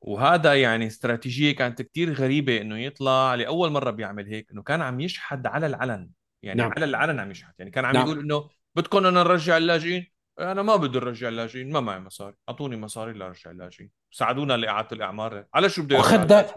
وهذا 0.00 0.54
يعني 0.54 0.86
استراتيجية 0.86 1.56
كانت 1.56 1.82
كتير 1.82 2.12
غريبة 2.12 2.60
إنه 2.60 2.78
يطلع 2.78 3.34
لأول 3.34 3.70
مرة 3.70 3.90
بيعمل 3.90 4.26
هيك 4.26 4.50
إنه 4.52 4.62
كان 4.62 4.82
عم 4.82 5.00
يشحد 5.00 5.46
على 5.46 5.66
العلن. 5.66 6.10
يعني 6.42 6.62
نعم. 6.62 6.72
على 6.76 6.84
العلن 6.84 7.20
عم 7.20 7.30
يشحد. 7.30 7.52
يعني 7.58 7.70
كان 7.70 7.84
عم 7.84 7.94
نعم. 7.94 8.06
يقول 8.06 8.18
إنه 8.18 8.48
بدكم 8.74 8.98
أنا 8.98 9.10
نرجع 9.10 9.56
اللاجئين؟ 9.56 10.06
أنا 10.40 10.62
ما 10.62 10.76
بدي 10.76 10.98
نرجع 10.98 11.28
اللاجئين 11.28 11.72
ما 11.72 11.80
معي 11.80 12.00
مصاري. 12.00 12.34
أعطوني 12.48 12.76
مصاري 12.76 13.12
لأرجع 13.12 13.50
اللاجئين. 13.50 13.90
ساعدونا 14.10 14.56
لإعادة 14.56 14.88
الأعمار. 14.92 15.44
على 15.54 15.68
شو 15.68 15.82
بده 15.82 15.98
مخدرات. 15.98 16.52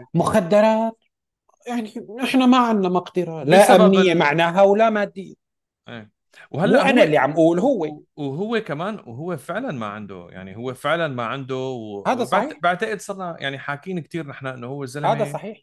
يعني 1.66 2.06
نحن 2.22 2.50
ما 2.50 2.56
عندنا 2.56 2.88
مقدرة 2.88 3.42
لا 3.42 3.76
أمنية 3.76 4.14
معناها 4.14 4.62
ولا 4.62 4.90
مادية. 4.90 5.34
إيه. 5.88 6.14
وهلأ 6.50 6.90
أنا 6.90 7.02
اللي 7.02 7.18
عم 7.18 7.30
أقول 7.30 7.58
هو. 7.58 8.00
وهو 8.16 8.60
كمان 8.60 8.94
وهو 9.06 9.36
فعلا 9.36 9.72
ما 9.72 9.86
عنده 9.86 10.26
يعني 10.30 10.56
هو 10.56 10.74
فعلا 10.74 11.08
ما 11.08 11.24
عنده 11.24 11.56
و... 11.56 12.04
هذا 12.06 12.24
صحيح. 12.24 12.58
بعتقد 12.62 13.00
صرنا 13.00 13.36
يعني 13.40 13.58
حاكين 13.58 14.00
كثير 14.00 14.26
نحن 14.26 14.46
إنه 14.46 14.66
هو 14.66 14.82
الزلمة. 14.82 15.12
هذا 15.12 15.32
صحيح. 15.32 15.58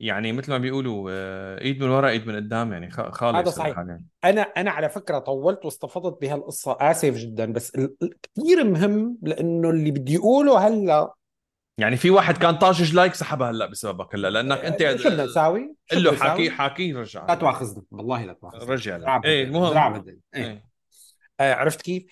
يعني 0.00 0.32
مثل 0.32 0.50
ما 0.50 0.58
بيقولوا 0.58 1.10
آه، 1.12 1.60
ايد 1.60 1.82
من 1.82 1.90
ورا 1.90 2.08
ايد 2.08 2.26
من 2.26 2.36
قدام 2.36 2.72
يعني 2.72 2.90
خالص 2.90 3.36
هذا 3.36 3.50
صحيح. 3.50 3.76
يعني. 3.76 4.06
أنا 4.24 4.40
أنا 4.40 4.70
على 4.70 4.88
فكرة 4.88 5.18
طولت 5.18 5.64
واستفضت 5.64 6.20
بهالقصة. 6.20 6.76
آسف 6.80 7.16
جدا 7.16 7.52
بس 7.52 7.72
كثير 8.22 8.64
مهم 8.64 9.18
لأنه 9.22 9.70
اللي 9.70 9.90
بدي 9.90 10.16
اقوله 10.16 10.58
هلأ 10.58 11.14
يعني 11.82 11.96
في 11.96 12.10
واحد 12.10 12.36
كان 12.38 12.58
طاشش 12.58 12.94
لايك 12.94 13.14
سحبها 13.14 13.50
هلا 13.50 13.66
بسببك 13.66 14.14
هلا 14.14 14.30
لأنك 14.30 14.58
أنت 14.58 14.96
شو 15.02 15.08
بدنا 15.08 15.24
نساوي؟ 15.24 15.74
قل 15.92 16.02
له 16.02 16.12
نساوي؟ 16.12 16.50
حاكي 16.50 16.92
رجع 16.92 17.26
لا 17.26 17.34
تواخذني 17.34 17.84
والله 17.90 18.24
لا 18.24 18.32
تواخذني 18.32 18.72
رجع 18.72 19.20
إيه. 19.24 19.44
المهم. 19.44 20.04
إيه. 20.06 20.18
إيه. 20.34 20.64
آه، 21.40 21.54
عرفت 21.54 21.82
كيف؟ 21.82 22.04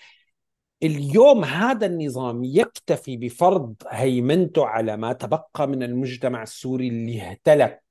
اليوم 0.83 1.43
هذا 1.43 1.85
النظام 1.85 2.43
يكتفي 2.43 3.17
بفرض 3.17 3.75
هيمنته 3.89 4.65
على 4.65 4.97
ما 4.97 5.13
تبقى 5.13 5.67
من 5.67 5.83
المجتمع 5.83 6.43
السوري 6.43 6.87
اللي 6.87 7.21
اهتلك 7.21 7.83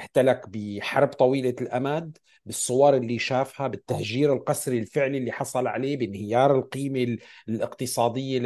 اهتلك 0.00 0.48
بحرب 0.48 1.08
طويلة 1.08 1.54
الأمد 1.60 2.18
بالصور 2.46 2.96
اللي 2.96 3.18
شافها 3.18 3.66
بالتهجير 3.68 4.32
القسري 4.32 4.78
الفعلي 4.78 5.18
اللي 5.18 5.32
حصل 5.32 5.66
عليه 5.66 5.96
بانهيار 5.96 6.58
القيمة 6.58 7.02
ال- 7.02 7.18
الاقتصادية 7.48 8.38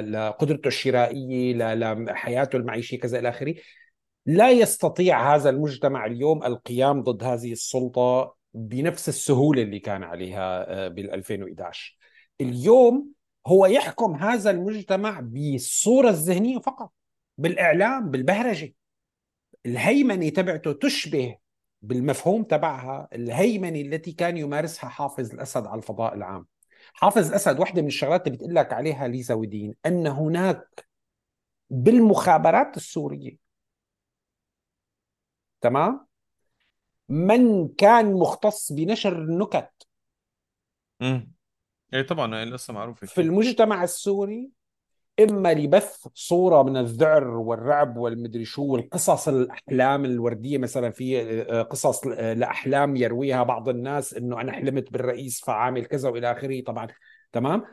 لقدرته 0.00 0.68
الشرائية 0.68 1.54
لحياته 1.54 2.56
المعيشية 2.56 2.98
كذا 2.98 3.18
إلى 3.18 3.28
آخره. 3.28 3.54
لا 4.26 4.50
يستطيع 4.50 5.34
هذا 5.34 5.50
المجتمع 5.50 6.06
اليوم 6.06 6.44
القيام 6.44 7.02
ضد 7.02 7.24
هذه 7.24 7.52
السلطة 7.52 8.36
بنفس 8.54 9.08
السهولة 9.08 9.62
اللي 9.62 9.78
كان 9.78 10.02
عليها 10.02 10.72
آه، 10.72 10.88
بال 10.88 11.10
2011 11.10 11.96
اليوم 12.40 13.08
هو 13.46 13.66
يحكم 13.66 14.14
هذا 14.14 14.50
المجتمع 14.50 15.20
بالصورة 15.20 16.08
الذهنية 16.08 16.58
فقط 16.58 16.92
بالإعلام 17.38 18.10
بالبهرجة. 18.10 18.74
الهيمنة 19.66 20.28
تبعته 20.28 20.72
تشبه 20.72 21.36
بالمفهوم 21.82 22.42
تبعها 22.42 23.08
الهيمنة 23.12 23.80
التي 23.80 24.12
كان 24.12 24.36
يمارسها 24.36 24.88
حافظ 24.90 25.32
الأسد 25.32 25.66
على 25.66 25.78
الفضاء 25.78 26.14
العام. 26.14 26.46
حافظ 26.92 27.28
الأسد 27.28 27.60
واحدة 27.60 27.82
من 27.82 27.88
الشغلات 27.88 28.26
اللي 28.26 28.36
بتقول 28.36 28.54
لك 28.54 28.72
عليها 28.72 29.08
ليزا 29.08 29.34
ودين 29.34 29.74
أن 29.86 30.06
هناك 30.06 30.86
بالمخابرات 31.70 32.76
السورية. 32.76 33.36
تمام؟ 35.60 36.06
من 37.08 37.68
كان 37.68 38.12
مختص 38.12 38.72
بنشر 38.72 39.22
النكت. 39.22 39.86
امم 41.02 41.32
إيه 41.94 42.02
طبعا 42.02 42.44
لسه 42.44 42.74
معروفة 42.74 43.06
في 43.06 43.20
المجتمع 43.20 43.84
السوري 43.84 44.50
إما 45.20 45.54
لبث 45.54 46.06
صورة 46.14 46.62
من 46.62 46.76
الذعر 46.76 47.28
والرعب 47.28 47.96
والمدري 47.96 48.44
شو 48.44 48.64
والقصص 48.64 49.28
الأحلام 49.28 50.04
الوردية 50.04 50.58
مثلا 50.58 50.90
في 50.90 51.20
آه، 51.50 51.62
قصص 51.62 52.06
آه، 52.06 52.32
لأحلام 52.32 52.96
يرويها 52.96 53.42
بعض 53.42 53.68
الناس 53.68 54.14
إنه 54.14 54.40
أنا 54.40 54.52
حلمت 54.52 54.92
بالرئيس 54.92 55.40
فعامل 55.40 55.84
كذا 55.84 56.08
وإلى 56.08 56.32
آخره 56.32 56.62
طبعا 56.62 56.88
تمام؟ 57.32 57.64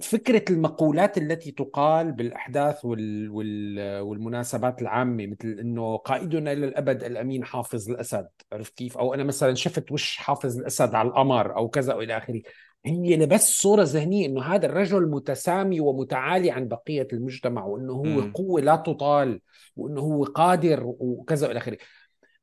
فكرة 0.00 0.52
المقولات 0.52 1.18
التي 1.18 1.50
تقال 1.50 2.12
بالأحداث 2.12 2.84
وال 2.84 3.30
وال 3.30 4.00
والمناسبات 4.00 4.82
العامة 4.82 5.26
مثل 5.26 5.48
إنه 5.60 5.96
قائدنا 5.96 6.52
إلى 6.52 6.66
الأبد 6.66 7.04
الأمين 7.04 7.44
حافظ 7.44 7.90
الأسد 7.90 8.28
عرفت 8.52 8.74
كيف؟ 8.76 8.98
أو 8.98 9.14
أنا 9.14 9.24
مثلا 9.24 9.54
شفت 9.54 9.92
وش 9.92 10.16
حافظ 10.16 10.58
الأسد 10.58 10.94
على 10.94 11.08
القمر 11.08 11.56
أو 11.56 11.68
كذا 11.68 11.94
وإلى 11.94 12.16
آخره. 12.16 12.42
هي 12.86 13.16
لبس 13.16 13.62
صورة 13.62 13.82
ذهنية 13.82 14.26
إنه 14.26 14.42
هذا 14.42 14.66
الرجل 14.66 15.10
متسامي 15.10 15.80
ومتعالي 15.80 16.50
عن 16.50 16.68
بقية 16.68 17.08
المجتمع 17.12 17.64
وإنه 17.64 17.92
هو 17.92 18.04
مم. 18.04 18.32
قوة 18.32 18.60
لا 18.60 18.76
تطال 18.76 19.40
وإنه 19.76 20.00
هو 20.00 20.24
قادر 20.24 20.82
وكذا 20.84 21.48
والى 21.48 21.58
آخره 21.58 21.78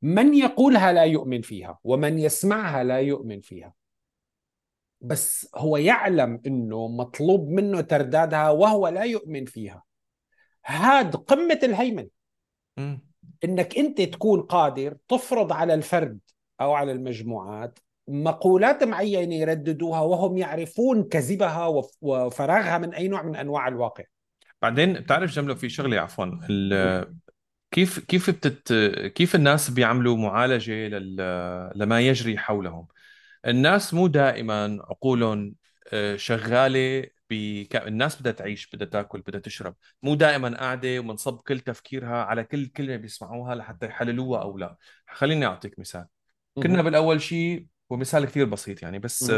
من 0.02 0.34
يقولها 0.34 0.92
لا 0.92 1.04
يؤمن 1.04 1.40
فيها 1.42 1.78
ومن 1.84 2.18
يسمعها 2.18 2.84
لا 2.84 2.98
يؤمن 2.98 3.40
فيها 3.40 3.74
بس 5.00 5.48
هو 5.56 5.76
يعلم 5.76 6.40
إنه 6.46 6.88
مطلوب 6.88 7.48
منه 7.48 7.80
تردادها 7.80 8.50
وهو 8.50 8.88
لا 8.88 9.02
يؤمن 9.02 9.44
فيها 9.44 9.82
هاد 10.66 11.16
قمة 11.16 11.60
الهيمنة. 11.62 12.08
إنك 13.44 13.78
أنت 13.78 14.00
تكون 14.00 14.42
قادر 14.42 14.96
تفرض 15.08 15.52
على 15.52 15.74
الفرد 15.74 16.18
أو 16.60 16.72
على 16.72 16.92
المجموعات 16.92 17.78
مقولات 18.08 18.84
معينة 18.84 19.34
يرددوها 19.34 20.00
وهم 20.00 20.36
يعرفون 20.36 21.02
كذبها 21.04 21.66
وف- 21.66 21.96
وفراغها 22.00 22.78
من 22.78 22.94
أي 22.94 23.08
نوع 23.08 23.22
من 23.22 23.36
أنواع 23.36 23.68
الواقع. 23.68 24.04
بعدين 24.62 24.92
بتعرف 24.92 25.30
جملة 25.30 25.54
في 25.54 25.68
شغلة 25.68 26.00
عفوا 26.00 26.26
كيف 27.70 27.98
كيف 27.98 28.30
بتت 28.30 28.72
كيف 29.14 29.34
الناس 29.34 29.70
بيعملوا 29.70 30.16
معالجة 30.16 30.88
لل... 30.88 31.16
لما 31.74 32.00
يجري 32.00 32.38
حولهم؟ 32.38 32.86
الناس 33.46 33.94
مو 33.94 34.06
دائما 34.06 34.78
عقولهم 34.90 35.54
آه، 35.92 36.16
شغالة 36.16 37.06
بك... 37.30 37.76
الناس 37.76 38.20
بدها 38.20 38.32
تعيش 38.32 38.70
بدها 38.70 38.86
تاكل 38.86 39.20
بدها 39.20 39.40
تشرب. 39.40 39.74
مو 40.02 40.14
دائما 40.14 40.56
قاعدة 40.56 40.98
ومنصب 40.98 41.36
كل 41.36 41.60
تفكيرها 41.60 42.24
على 42.24 42.44
كل 42.44 42.66
كلمة 42.66 42.96
بيسمعوها 42.96 43.54
لحتى 43.54 43.86
يحللوها 43.86 44.42
أو 44.42 44.58
لا. 44.58 44.76
خليني 45.12 45.46
أعطيك 45.46 45.78
مثال. 45.78 46.06
كنا 46.54 46.82
بالأول 46.82 47.22
شيء 47.22 47.66
ومثال 47.90 48.24
كثير 48.24 48.44
بسيط 48.44 48.82
يعني 48.82 48.98
بس 48.98 49.32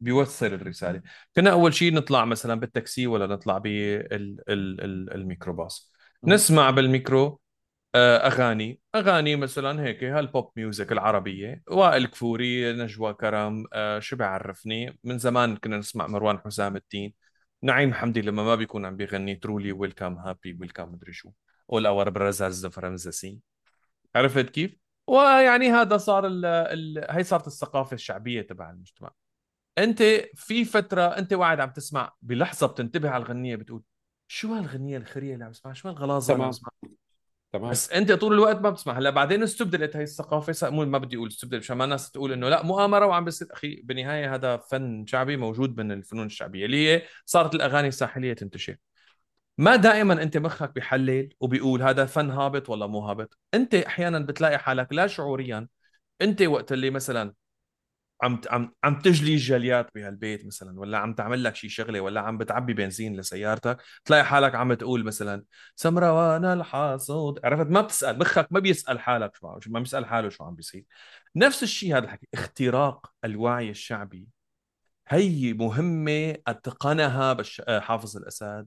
بيوصل 0.00 0.46
الرسالة. 0.46 1.02
كنا 1.36 1.52
أول 1.52 1.74
شيء 1.74 1.94
نطلع 1.94 2.24
مثلا 2.24 2.60
بالتاكسي 2.60 3.06
ولا 3.06 3.26
نطلع 3.26 3.58
بالميكروباص. 3.58 5.92
نسمع 6.24 6.70
بالميكرو 6.70 7.40
آه، 7.94 8.16
أغاني. 8.16 8.80
أغاني 8.94 9.36
مثلا 9.36 9.82
هيك 9.82 10.04
هال 10.04 10.23
pop 10.23 10.52
music 10.56 10.92
العربية. 10.92 11.62
وائل 11.68 12.06
كفوري 12.06 12.72
نجوى 12.72 13.14
كرم 13.14 13.64
آه، 13.72 13.98
شو 13.98 14.16
بيعرفني 14.16 14.98
من 15.04 15.18
زمان 15.18 15.56
كنا 15.56 15.76
نسمع 15.76 16.06
مروان 16.06 16.38
حسام 16.38 16.76
الدين. 16.76 17.14
نعيم 17.62 17.94
حمدي 17.94 18.22
لما 18.22 18.42
ما 18.42 18.54
بيكون 18.54 18.84
عم 18.84 18.96
بيغني. 18.96 19.34
truly 19.34 19.72
welcome 19.72 20.14
happy 20.14 20.58
welcome 20.60 20.92
مدري 20.92 21.12
شو. 21.12 21.30
اول 21.72 21.86
اور 21.86 22.10
برزاز 22.10 22.66
فرنسسي 22.66 23.38
عرفت 24.16 24.50
كيف؟ 24.50 24.85
ويعني 25.06 25.70
هذا 25.70 25.96
صار 25.96 26.26
ال 26.26 26.44
ال 26.44 27.06
هي 27.10 27.24
صارت 27.24 27.46
الثقافة 27.46 27.94
الشعبية 27.94 28.42
تبع 28.42 28.70
المجتمع. 28.70 29.10
أنت 29.78 30.02
في 30.34 30.64
فترة 30.64 31.02
أنت 31.02 31.32
واحد 31.32 31.60
عم 31.60 31.70
تسمع 31.70 32.12
بلحظة 32.22 32.66
بتنتبه 32.66 33.10
على 33.10 33.22
الغنية 33.22 33.56
بتقول 33.56 33.82
شو 34.28 34.54
هالغنية 34.54 34.96
الخريه 34.96 35.34
اللي 35.34 35.44
عم 35.44 35.50
بسمعها 35.50 35.74
شو 35.74 35.88
هالغلاظة 35.88 36.32
اللي 36.34 36.44
عم 36.44 36.50
تمام. 36.50 36.50
بسمعها 36.50 36.96
تمام. 37.52 37.70
بس 37.70 37.92
أنت 37.92 38.12
طول 38.12 38.32
الوقت 38.32 38.56
ما 38.56 38.70
بتسمع 38.70 38.98
هلا 38.98 39.10
بعدين 39.10 39.42
استبدلت 39.42 39.96
هي 39.96 40.02
الثقافة 40.02 40.70
مو 40.70 40.84
ما 40.84 40.98
بدي 40.98 41.16
أقول 41.16 41.28
استبدلت 41.28 41.62
مشان 41.62 41.76
ما 41.76 41.84
الناس 41.84 42.10
تقول 42.10 42.32
إنه 42.32 42.48
لا 42.48 42.62
مؤامرة 42.62 43.06
وعم 43.06 43.24
بصير. 43.24 43.48
أخي 43.50 43.80
بالنهاية 43.84 44.34
هذا 44.34 44.56
فن 44.56 45.06
شعبي 45.06 45.36
موجود 45.36 45.80
من 45.80 45.92
الفنون 45.92 46.26
الشعبية 46.26 46.66
اللي 46.66 46.88
هي 46.88 47.02
صارت 47.26 47.54
الأغاني 47.54 47.88
الساحلية 47.88 48.32
تنتشر. 48.32 48.76
ما 49.58 49.76
دائما 49.76 50.22
أنت 50.22 50.36
مخك 50.36 50.74
بيحلل 50.74 51.28
وبيقول 51.40 51.82
هذا 51.82 52.06
فن 52.06 52.30
هابط 52.30 52.70
ولا 52.70 52.86
مو 52.86 53.00
هابط. 53.00 53.38
أنت 53.54 53.74
أحيانا 53.74 54.18
بتلاقي 54.18 54.58
حالك 54.58 54.92
لا 54.92 55.06
شعوريا. 55.06 55.68
أنت 56.22 56.42
وقت 56.42 56.72
اللي 56.72 56.90
مثلا 56.90 57.34
عم 58.22 58.40
عم 58.50 58.72
عم 58.84 58.98
تجلي 59.00 59.34
الجليات 59.34 59.90
بهالبيت 59.94 60.46
مثلا 60.46 60.80
ولا 60.80 60.98
عم 60.98 61.14
تعمل 61.14 61.44
لك 61.44 61.56
شي 61.56 61.68
شغلة 61.68 62.00
ولا 62.00 62.20
عم 62.20 62.38
بتعبي 62.38 62.74
بنزين 62.74 63.16
لسيارتك 63.16 63.78
تلاقي 64.04 64.24
حالك 64.24 64.54
عم 64.54 64.74
تقول 64.74 65.04
مثلا 65.04 65.44
سمروان 65.76 66.44
الحاصد 66.44 67.40
عرفت؟ 67.44 67.66
ما 67.66 67.80
بتسأل 67.80 68.18
مخك 68.18 68.48
ما 68.52 68.60
بيسأل 68.60 69.00
حالك 69.00 69.36
شو 69.36 69.70
ما 69.70 69.80
بيسأل 69.80 70.06
حاله 70.06 70.28
شو 70.28 70.44
عم 70.44 70.54
بيصير. 70.54 70.84
نفس 71.36 71.62
الشيء 71.62 71.96
هذا 71.98 72.04
الحكي 72.04 72.28
اختراق 72.34 73.12
الوعي 73.24 73.70
الشعبي. 73.70 74.28
هي 75.08 75.52
مهمة 75.52 76.36
اتقنها. 76.46 77.36
آه، 77.68 77.80
حافظ 77.80 78.16
الأسد. 78.16 78.66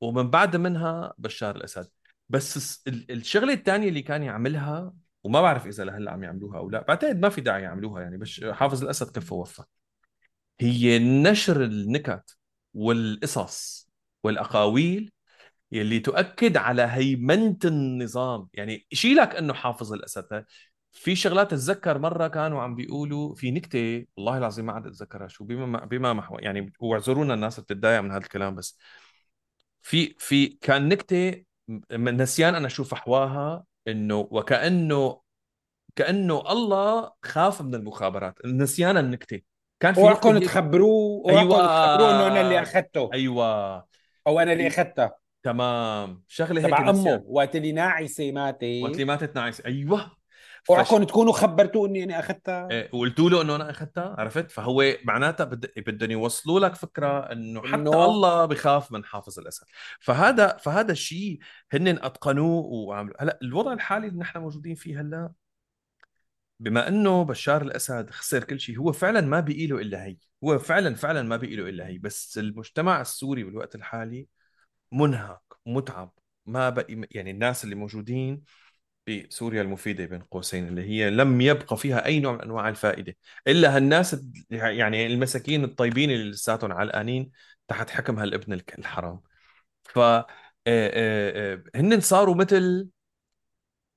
ومن 0.00 0.30
بعد 0.30 0.56
منها 0.56 1.14
بشار 1.18 1.56
الأسد. 1.56 1.88
بس 2.28 2.82
الشغلة 2.88 3.52
الثانية 3.52 3.88
اللي 3.88 4.02
كان 4.02 4.22
يعملها 4.22 4.92
وما 5.24 5.42
بعرف 5.42 5.66
إذا 5.66 5.84
لهلأ 5.84 6.10
عم 6.12 6.24
يعملوها 6.24 6.58
أو 6.58 6.70
لا 6.70 6.82
بعتقد 6.82 7.18
ما 7.20 7.28
في 7.28 7.40
داعي 7.40 7.62
يعملوها 7.62 8.02
يعني 8.02 8.16
بس 8.16 8.44
حافظ 8.44 8.82
الأسد 8.82 9.10
كفى 9.10 9.34
ووفى 9.34 9.62
هي 10.60 10.98
نشر 10.98 11.64
النكت 11.64 12.36
والقصص 12.74 13.88
والأقاويل 14.24 15.12
يلي 15.72 16.00
تؤكد 16.00 16.56
على 16.56 16.82
هيمنة 16.82 17.58
النظام. 17.64 18.48
يعني 18.54 18.86
شيلك 18.92 19.36
إنه 19.36 19.54
حافظ 19.54 19.92
الأسد 19.92 20.44
في 20.92 21.16
شغلات 21.16 21.52
أتذكر 21.52 21.98
مرة 21.98 22.28
كانوا 22.28 22.62
عم 22.62 22.74
بيقولوا 22.74 23.34
في 23.34 23.50
نكتة 23.50 24.06
والله 24.16 24.38
العظيم 24.38 24.66
ما 24.66 24.72
عاد 24.72 24.86
أتذكرها 24.86 25.28
شو 25.28 25.44
بما 25.44 25.84
بما 25.84 26.12
محور 26.12 26.42
يعني 26.42 26.72
واعذرونا 26.80 27.34
الناس 27.34 27.60
بتتضايق 27.60 28.00
من 28.00 28.10
هذا 28.10 28.18
الكلام 28.24 28.54
بس 28.54 28.78
في 29.82 30.14
في 30.18 30.46
كان 30.46 30.88
نكتة 30.88 31.42
م- 31.68 32.08
نسيان 32.08 32.54
أنا 32.54 32.68
شو 32.68 32.84
فحواها 32.84 33.64
إنه 33.88 34.28
وكأنه 34.30 35.20
كأنه 35.96 36.52
الله 36.52 37.12
خاف 37.24 37.62
من 37.62 37.74
المخابرات. 37.74 38.34
نسيان 38.46 38.96
النكتة. 38.96 39.40
كان 39.80 39.94
في 39.94 40.00
اوعكم 40.00 40.38
تخبروه 40.38 41.30
اوعكم 41.32 41.38
أيوه. 41.52 41.66
تخبروه 41.66 42.10
إنه 42.10 42.26
أنا 42.26 42.40
اللي 42.40 42.62
أخذته. 42.62 43.10
أيوه. 43.12 43.76
أو 44.26 44.40
أنا 44.40 44.52
اللي 44.52 44.70
أي- 44.70 44.72
اخذتها 44.72 45.14
تمام. 45.42 46.22
شغلة 46.28 46.60
هيك 46.60 46.66
تبع 46.66 46.90
أمه. 46.90 47.22
وقت 47.26 47.56
اللي 47.56 47.72
ناعسة 47.72 48.32
وقت 48.36 48.62
اللي 48.62 48.82
ماتت 48.82 49.00
ماتت 49.02 49.36
نايس 49.36 49.60
أيوه. 49.60 50.17
اوعكم 50.70 51.04
تكونوا 51.04 51.32
خبرتوه 51.32 51.88
إني 51.88 52.04
أنا 52.04 52.20
أخذتها. 52.20 52.68
إيه، 52.70 52.90
وقلتوا 52.92 53.30
له 53.30 53.42
إنه 53.42 53.56
أنا 53.56 53.70
أخذتها 53.70 54.14
عرفت؟ 54.18 54.50
فهو 54.50 54.84
معناتها 55.04 55.44
بد... 55.44 55.70
بدهم 55.76 56.10
يوصلوا 56.10 56.60
لك 56.60 56.74
فكرة 56.74 57.32
إنه 57.32 57.62
حتى 57.62 57.72
إنه- 57.72 57.94
الله 57.94 58.46
بخاف 58.46 58.92
من 58.92 59.04
حافظ 59.04 59.38
الأسد. 59.38 59.66
فهذا 60.00 60.56
فهذا 60.56 60.92
الشيء 60.92 61.38
هن 61.72 61.88
أتقنوه 61.88 62.64
وعملوا. 62.64 63.22
هلأ 63.22 63.38
الوضع 63.42 63.72
الحالي 63.72 64.06
اللي 64.06 64.18
نحن 64.18 64.38
موجودين 64.38 64.74
فيه 64.74 65.00
هلأ 65.00 65.32
بما 66.60 66.88
إنه 66.88 67.24
بشار 67.24 67.62
الأسد 67.62 68.10
خسر 68.10 68.44
كل 68.44 68.60
شيء 68.60 68.78
هو 68.78 68.92
فعلا 68.92 69.20
ما 69.20 69.40
بقي 69.40 69.66
له 69.66 69.78
إلا 69.78 70.04
هي. 70.04 70.16
هو 70.44 70.58
فعلا 70.58 70.94
فعلا 70.94 71.22
ما 71.22 71.36
بقي 71.36 71.56
له 71.56 71.68
إلا 71.68 71.86
هي. 71.86 71.98
بس 71.98 72.38
المجتمع 72.38 73.00
السوري 73.00 73.44
بالوقت 73.44 73.74
الحالي 73.74 74.26
منهك 74.92 75.40
متعب 75.66 76.12
ما 76.46 76.70
بقي 76.70 77.08
يعني 77.10 77.30
الناس 77.30 77.64
اللي 77.64 77.74
موجودين 77.74 78.42
بسوريا 79.08 79.62
المفيدة 79.62 80.06
بين 80.06 80.22
قوسين 80.22 80.68
اللي 80.68 80.82
هي 80.82 81.10
لم 81.10 81.40
يبقى 81.40 81.76
فيها 81.76 82.06
أي 82.06 82.20
نوع 82.20 82.32
من 82.32 82.40
أنواع 82.42 82.68
الفائدة. 82.68 83.16
إلا 83.46 83.76
هالناس 83.76 84.16
يعني 84.50 85.06
المساكين 85.06 85.64
الطيبين 85.64 86.10
اللي 86.10 86.30
لساتهم 86.30 86.72
علقانين 86.72 87.30
تحت 87.68 87.90
حكم 87.90 88.18
هالابن 88.18 88.52
الحرام. 88.78 89.20
ف 89.84 89.98
آه، 89.98 90.26
آه، 90.66 91.54
آه، 91.54 91.64
هن 91.74 92.00
صاروا 92.00 92.34
مثل 92.34 92.88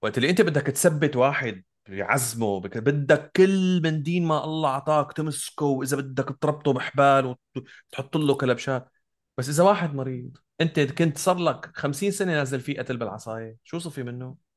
وقت 0.02 0.18
اللي 0.18 0.30
أنت 0.30 0.42
بدك 0.42 0.62
تثبت 0.62 1.16
واحد 1.16 1.64
بعزمه 1.90 2.60
بدك 2.60 3.32
كل 3.36 3.82
من 3.84 4.04
دين 4.04 4.26
ما 4.26 4.44
الله 4.44 4.70
عطاك 4.70 5.14
تمسكه 5.14 5.66
وإذا 5.66 5.98
بدك 5.98 6.38
تربطه 6.42 6.74
بحبال 6.74 7.36
وتحط 7.56 8.18
له 8.18 8.36
كلبشات. 8.36 8.90
بس 9.38 9.50
إذا 9.50 9.64
واحد 9.64 9.94
مريض 9.96 10.38
أنت 10.62 10.80
كنت 10.80 11.18
صار 11.18 11.38
لك 11.38 11.72
50 11.76 12.12
سنة 12.12 12.32
نازل 12.34 12.60
فيه 12.60 12.80
قتل 12.80 12.98
بالعصاية 12.98 13.58
شو 13.64 13.80
صفي 13.80 14.04
منه؟ 14.04 14.51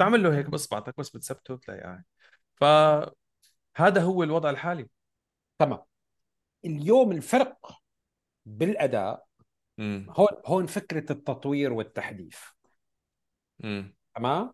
تعمل 0.00 0.22
له 0.22 0.38
هيك 0.38 0.50
باصبعتك 0.50 0.94
بس 0.98 1.10
بتثبته 1.10 1.54
بتلاقي 1.54 1.80
قاعد. 1.80 2.02
فهذا 2.56 4.02
هو 4.02 4.22
الوضع 4.22 4.50
الحالي. 4.50 4.88
تمام. 5.58 5.82
اليوم 6.64 7.12
الفرق 7.12 7.78
بالأداء 8.46 9.26
هون 9.80 10.28
هون 10.46 10.66
فكرة 10.66 11.12
التطوير 11.12 11.72
والتحديث. 11.72 12.38
تمام؟ 14.14 14.52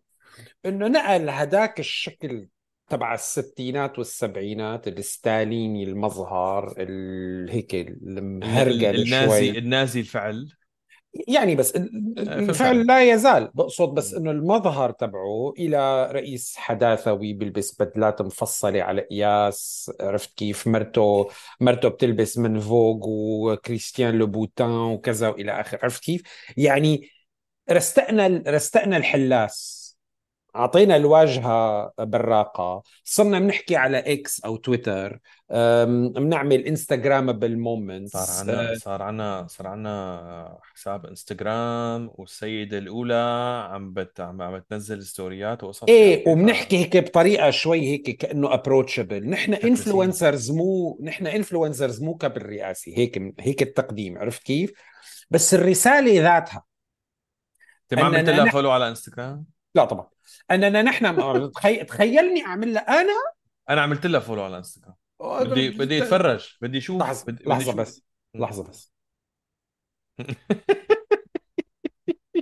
إنه 0.65 0.87
نقل 0.87 1.29
هداك 1.29 1.79
الشكل 1.79 2.49
تبع 2.87 3.13
الستينات 3.13 3.97
والسبعينات 3.97 4.87
الستاليني 4.87 5.83
المظهر 5.83 6.75
ال- 6.77 7.49
هيك 7.49 7.75
المهرجل 7.75 9.01
النازي 9.03 9.47
شوي. 9.47 9.57
النازي 9.57 9.99
الفعل. 9.99 10.53
يعني 11.27 11.55
بس 11.55 11.75
الفعل 11.75 12.75
عليك. 12.75 12.87
لا 12.87 13.13
يزال. 13.13 13.51
بقصد 13.53 13.89
بس. 13.93 14.13
إنه 14.13 14.31
المظهر 14.31 14.91
تبعه 14.91 15.53
إلى 15.59 16.11
رئيس 16.11 16.55
حداثوي 16.57 17.33
بيلبس 17.33 17.81
بدلات 17.81 18.21
مفصلة 18.21 18.81
على 18.83 19.01
قياس 19.01 19.91
عرفت 20.01 20.37
كيف؟ 20.37 20.67
مرته 20.67 21.29
مرته 21.59 21.89
بتلبس 21.89 22.37
من 22.37 22.59
فوق 22.59 23.05
وكريستيان 23.07 24.13
لوبوتان 24.13 24.69
وكذا 24.69 25.29
وإلى 25.29 25.61
اخره 25.61 25.79
عرفت 25.83 26.03
كيف؟ 26.03 26.21
يعني 26.57 27.09
رستقنا 27.71 28.43
رستقنا 28.47 28.97
الحلاس. 28.97 29.76
أعطينا 30.55 30.95
الواجهة 30.95 31.93
براقه 31.99 32.83
صرنا 33.03 33.39
بنحكي 33.39 33.75
على 33.75 33.97
إكس 33.97 34.45
أو 34.45 34.55
تويتر 34.55 35.19
بنعمل 35.49 36.65
انستغرام 36.65 37.31
بال 37.31 37.49
moments 37.49 38.11
صار 38.11 38.49
عنا 38.49 38.75
صار 38.75 39.01
عنا 39.01 39.47
صار 39.47 39.67
عنا 39.67 40.57
حساب 40.61 41.05
انستغرام 41.05 42.11
والسيدة 42.13 42.77
الأولى 42.77 43.67
عم 43.71 43.93
بت 43.93 44.19
عم 44.19 44.57
بتنزل 44.57 45.03
ستوريات 45.03 45.63
وقصص 45.63 45.83
إيه 45.89 46.29
وبنحكي 46.29 46.77
هيك 46.77 46.97
بطريقة 46.97 47.49
شوي 47.49 47.79
هيك 47.79 48.09
كأنه 48.09 48.53
approachable 48.53 49.29
نحن 49.29 49.53
influencers 49.53 50.51
مو 50.51 50.99
نحن 51.03 51.27
influencers 51.27 52.01
مو 52.01 52.13
قبل 52.13 52.41
رئاسي 52.41 52.97
هيك 52.97 53.33
هيك 53.39 53.61
التقديم 53.61 54.17
عرفت 54.17 54.43
كيف؟ 54.43 54.73
بس 55.29 55.53
الرسالة 55.53 56.21
ذاتها 56.21 56.63
انت 57.91 57.99
ما 57.99 58.05
عملت 58.05 58.29
لها 58.29 58.51
follow 58.51 58.71
على 58.71 58.87
انستغرام؟ 58.89 59.45
لا 59.75 59.85
طبعا. 59.85 60.16
أننا 60.51 60.81
نحن 60.81 61.51
تخي... 61.51 61.83
تخيلني 61.83 62.45
أعمل 62.45 62.73
لها 62.73 63.01
أنا. 63.01 63.13
أنا 63.69 63.81
عملت 63.81 64.05
لها 64.05 64.19
follow 64.19 64.43
على 64.43 64.57
انستغرام 64.57 64.95
بدي 65.21 65.69
بدي 65.69 66.03
اتفرج 66.03 66.57
بدي 66.61 66.77
أشوف 66.77 67.01
لحظة 67.01 67.23
بدي 67.25 67.43
بدي 67.43 67.49
لحظة 67.49 67.73
بس. 67.73 68.03
لحظة 68.35 68.63
بس. 68.63 68.93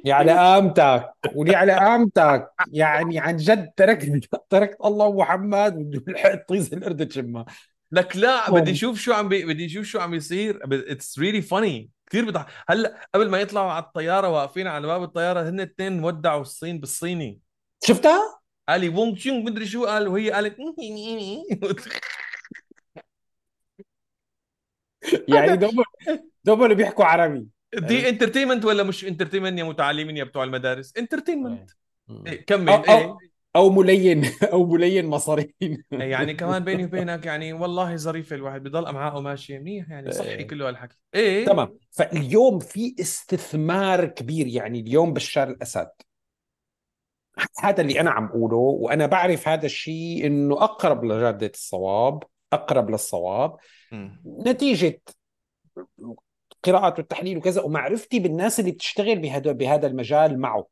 يا 0.05 0.13
على 0.13 0.31
قامتك 0.31 1.13
ولي 1.35 1.55
على 1.55 1.73
قامتك 1.73 2.49
يعني 2.71 3.19
عن 3.19 3.37
جد 3.37 3.71
تركت 3.77 4.29
تركت 4.49 4.77
الله 4.85 5.05
ومحمد 5.05 6.03
ولحقت 6.07 6.49
طيز 6.49 6.73
القرد 6.73 7.07
تشمها 7.07 7.45
لك 7.91 8.15
لا. 8.17 8.51
بدي 8.51 8.71
أشوف 8.71 8.99
شو 8.99 9.13
عم 9.13 9.29
بي... 9.29 9.45
بدي 9.45 9.65
أشوف 9.65 9.85
شو 9.85 9.99
عم 9.99 10.13
يصير. 10.13 10.59
it's 10.63 11.19
really 11.19 11.41
funny 11.41 11.89
كثير 12.09 12.25
بضحك 12.25 12.47
هلأ 12.69 13.07
قبل 13.15 13.29
ما 13.29 13.39
يطلعوا 13.39 13.71
على 13.71 13.83
الطيارة 13.83 14.29
واقفين 14.29 14.67
على 14.67 14.87
باب 14.87 15.03
الطيارة 15.03 15.49
هن 15.49 15.59
الاثنين 15.59 16.03
ودعوا 16.03 16.41
الصين 16.41 16.79
بالصيني. 16.79 17.39
شفتها؟ 17.87 18.39
قال 18.69 18.81
لي 18.81 18.89
وونغ 18.89 19.15
تشونغ 19.15 19.45
مدري 19.45 19.65
شو 19.65 19.85
قال 19.85 20.07
وهي 20.07 20.31
قالت 20.31 20.57
يعني 25.27 25.55
double 25.55 25.83
double 26.43 26.75
بيحكوا 26.75 27.05
عربي. 27.05 27.47
دي 27.73 28.09
entertainment 28.09 28.65
ولا 28.65 28.83
مش 28.83 29.05
entertainment 29.05 29.59
يا 29.59 29.63
متعلمين 29.63 30.17
يا 30.17 30.23
بتوع 30.23 30.43
المدارس؟ 30.43 30.93
entertainment. 30.97 31.71
إيه. 32.27 32.45
كمل. 32.45 32.69
أو, 32.69 32.83
إيه. 32.83 33.05
أو, 33.05 33.17
أو 33.55 33.69
ملين 33.69 34.25
أو 34.53 34.65
ملين 34.65 35.05
مصارين. 35.05 35.53
إيه، 35.61 35.99
يعني 35.99 36.33
كمان 36.33 36.63
بيني 36.63 36.83
وبينك 36.85 37.25
يعني 37.25 37.53
والله 37.53 37.95
ظريفه 37.95 38.35
الواحد 38.35 38.63
بضل 38.63 38.85
أمعاءه 38.85 39.19
ماشية 39.19 39.59
منيح 39.59 39.89
يعني 39.89 40.11
صحي 40.11 40.29
إيه. 40.29 40.47
كله 40.47 40.69
هالحكي. 40.69 40.95
إيه. 41.15 41.45
تمام. 41.45 41.77
فاليوم 41.91 42.59
في 42.59 42.95
استثمار 42.99 44.05
كبير 44.05 44.47
يعني 44.47 44.79
اليوم 44.79 45.13
بشار 45.13 45.49
الأسد. 45.49 45.89
هذا 47.59 47.81
اللي 47.81 47.99
أنا 47.99 48.11
عم 48.11 48.25
أقوله 48.25 48.57
وأنا 48.57 49.05
بعرف 49.05 49.47
هذا 49.47 49.65
الشيء 49.65 50.25
إنه 50.25 50.63
أقرب 50.63 51.05
لجادة 51.05 51.51
الصواب 51.53 52.23
أقرب 52.53 52.89
للصواب. 52.89 53.55
مم. 53.91 54.21
نتيجة 54.47 55.01
قراءات 56.63 56.99
والتحليل 56.99 57.37
وكذا 57.37 57.61
ومعرفتي 57.61 58.19
بالناس 58.19 58.59
اللي 58.59 58.71
بتشتغل 58.71 59.19
بهذا 59.19 59.51
بهذا 59.51 59.87
المجال 59.87 60.39
معه. 60.39 60.67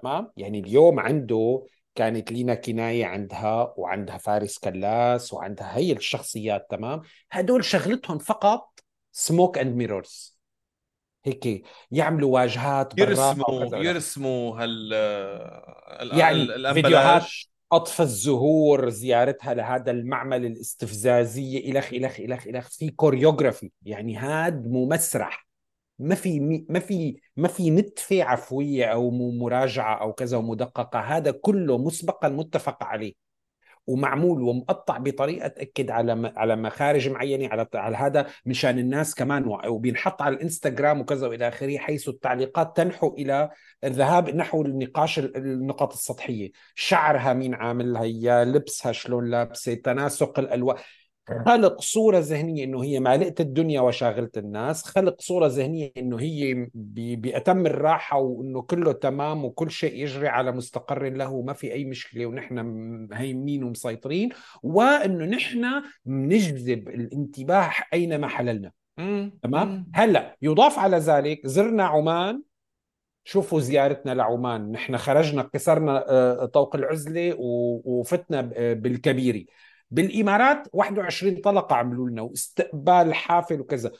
تمام؟ 0.00 0.32
يعني 0.36 0.60
اليوم 0.60 1.00
عنده 1.00 1.66
كانت 1.94 2.32
لينا 2.32 2.54
كناية 2.54 3.06
عندها 3.06 3.74
وعندها 3.76 4.18
فارس 4.18 4.58
كلاس 4.58 5.32
وعندها 5.32 5.76
هي 5.76 5.92
الشخصيات 5.92 6.66
تمام؟ 6.70 7.02
هدول 7.30 7.64
شغلتهم 7.64 8.18
فقط 8.18 8.80
smoke 9.12 9.58
and 9.58 9.76
mirrors 9.76 10.37
هيك 11.28 11.62
يعملوا 11.90 12.34
واجهات 12.34 12.98
يرسموا 12.98 13.76
يرسموا 13.76 14.62
هال 14.62 14.94
ال- 14.94 16.18
يعني 16.18 16.74
فيديوهات 16.74 17.26
قطف 17.70 18.00
الزهور 18.00 18.88
زيارتها 18.88 19.54
لهذا 19.54 19.90
المعمل 19.90 20.46
الاستفزازية 20.46 21.70
إلخ 21.72 21.92
إلخ 21.92 22.20
إلخ 22.20 22.46
إلخ 22.46 22.68
في 22.68 22.90
choreography 22.90 23.70
يعني 23.82 24.16
هاد 24.16 24.66
مو 24.68 24.88
مسرح. 24.88 25.48
ما 25.98 26.14
في 26.14 26.40
ما 26.68 26.78
في 26.78 27.20
ما 27.36 27.48
في 27.48 27.70
نتفة 27.70 28.22
عفوية 28.22 28.84
أو 28.84 29.10
مو 29.10 29.30
مراجعة 29.30 30.00
أو 30.00 30.12
كذا 30.12 30.36
ومدققة. 30.36 31.00
هذا 31.00 31.30
كله 31.30 31.78
مسبقا 31.78 32.28
متفق 32.28 32.84
عليه. 32.84 33.27
ومعمول 33.88 34.42
ومقطع 34.42 34.98
بطريقة 34.98 35.48
تأكد 35.48 35.90
على 35.90 36.32
على 36.36 36.56
مخارج 36.56 37.08
معينة 37.08 37.48
على 37.48 37.66
على 37.74 37.96
هذا 37.96 38.26
مشان 38.46 38.78
الناس 38.78 39.14
كمان 39.14 39.44
وبينحط 39.68 40.22
على 40.22 40.34
الإنستغرام 40.36 41.00
وكذا 41.00 41.26
وإلى 41.26 41.48
آخره 41.48 41.78
حيث 41.78 42.08
التعليقات 42.08 42.76
تنحو 42.76 43.14
إلى 43.18 43.50
الذهاب 43.84 44.28
نحو 44.30 44.62
النقاش 44.62 45.18
ال- 45.18 45.36
النقط 45.36 45.92
السطحية. 45.92 46.50
شعرها 46.74 47.32
مين 47.32 47.54
عاملها 47.54 48.02
اياه 48.02 48.44
لبسها 48.44 48.92
شلون 48.92 49.30
لابسة 49.30 49.74
تناسق 49.74 50.38
الألوان. 50.38 50.76
خلق 51.46 51.80
صورة 51.80 52.18
ذهنية 52.18 52.64
إنه 52.64 52.84
هي 52.84 53.00
مالئة 53.00 53.34
الدنيا 53.40 53.80
وشاغلة 53.80 54.30
الناس 54.36 54.84
خلق 54.84 55.20
صورة 55.20 55.46
ذهنية 55.46 55.92
إنه 55.96 56.20
هي 56.20 56.68
بأتم 57.16 57.66
الراحة 57.66 58.18
وإنه 58.18 58.62
كله 58.62 58.92
تمام 58.92 59.44
وكل 59.44 59.70
شيء 59.70 59.94
يجري 60.02 60.28
على 60.28 60.52
مستقر 60.52 61.08
له 61.08 61.30
وما 61.30 61.52
في 61.52 61.72
أي 61.72 61.84
مشكلة 61.84 62.26
ونحن 62.26 63.08
هيمنين 63.12 63.64
ومسيطرين 63.64 64.28
وإنه 64.62 65.24
نحن 65.24 65.66
بنجذب 66.04 66.88
الانتباه 66.88 67.70
اينما 67.92 68.28
حللنا. 68.28 68.72
تمام. 69.42 69.86
هلأ 69.94 70.36
يضاف 70.42 70.78
على 70.78 70.96
ذلك 70.96 71.46
زرنا 71.46 71.84
عمان 71.84 72.42
شوفوا 73.24 73.60
زيارتنا 73.60 74.14
لعمان 74.14 74.72
نحن 74.72 74.96
خرجنا 74.96 75.42
كسرنا 75.42 76.04
آه، 76.08 76.44
طوق 76.44 76.76
العزلة 76.76 77.34
وفتنا 77.38 78.40
بالكبيري 78.72 79.46
بالإمارات 79.90 80.68
21 80.72 81.36
طلقة 81.36 81.76
عملوا 81.76 82.10
لنا 82.10 82.22
واستقبال 82.22 83.14
حافل 83.14 83.60
وكذا. 83.60 83.90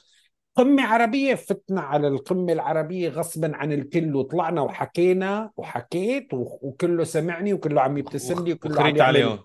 قمة 0.55 0.83
عربية 0.83 1.35
فتنا 1.35 1.81
على 1.81 2.07
القمة 2.07 2.53
العربية 2.53 3.09
غصبا 3.09 3.55
عن 3.55 3.73
الكل 3.73 4.15
وطلعنا 4.15 4.61
وحكينا 4.61 5.51
وحكيت 5.57 6.27
وكله 6.33 7.03
سمعني 7.03 7.53
وكله 7.53 7.81
عم 7.81 7.97
يبتسم 7.97 8.45
لي 8.45 8.53
وكله 8.53 8.81
عم 8.81 8.87
يعمل 8.87 9.01
عليهم. 9.01 9.39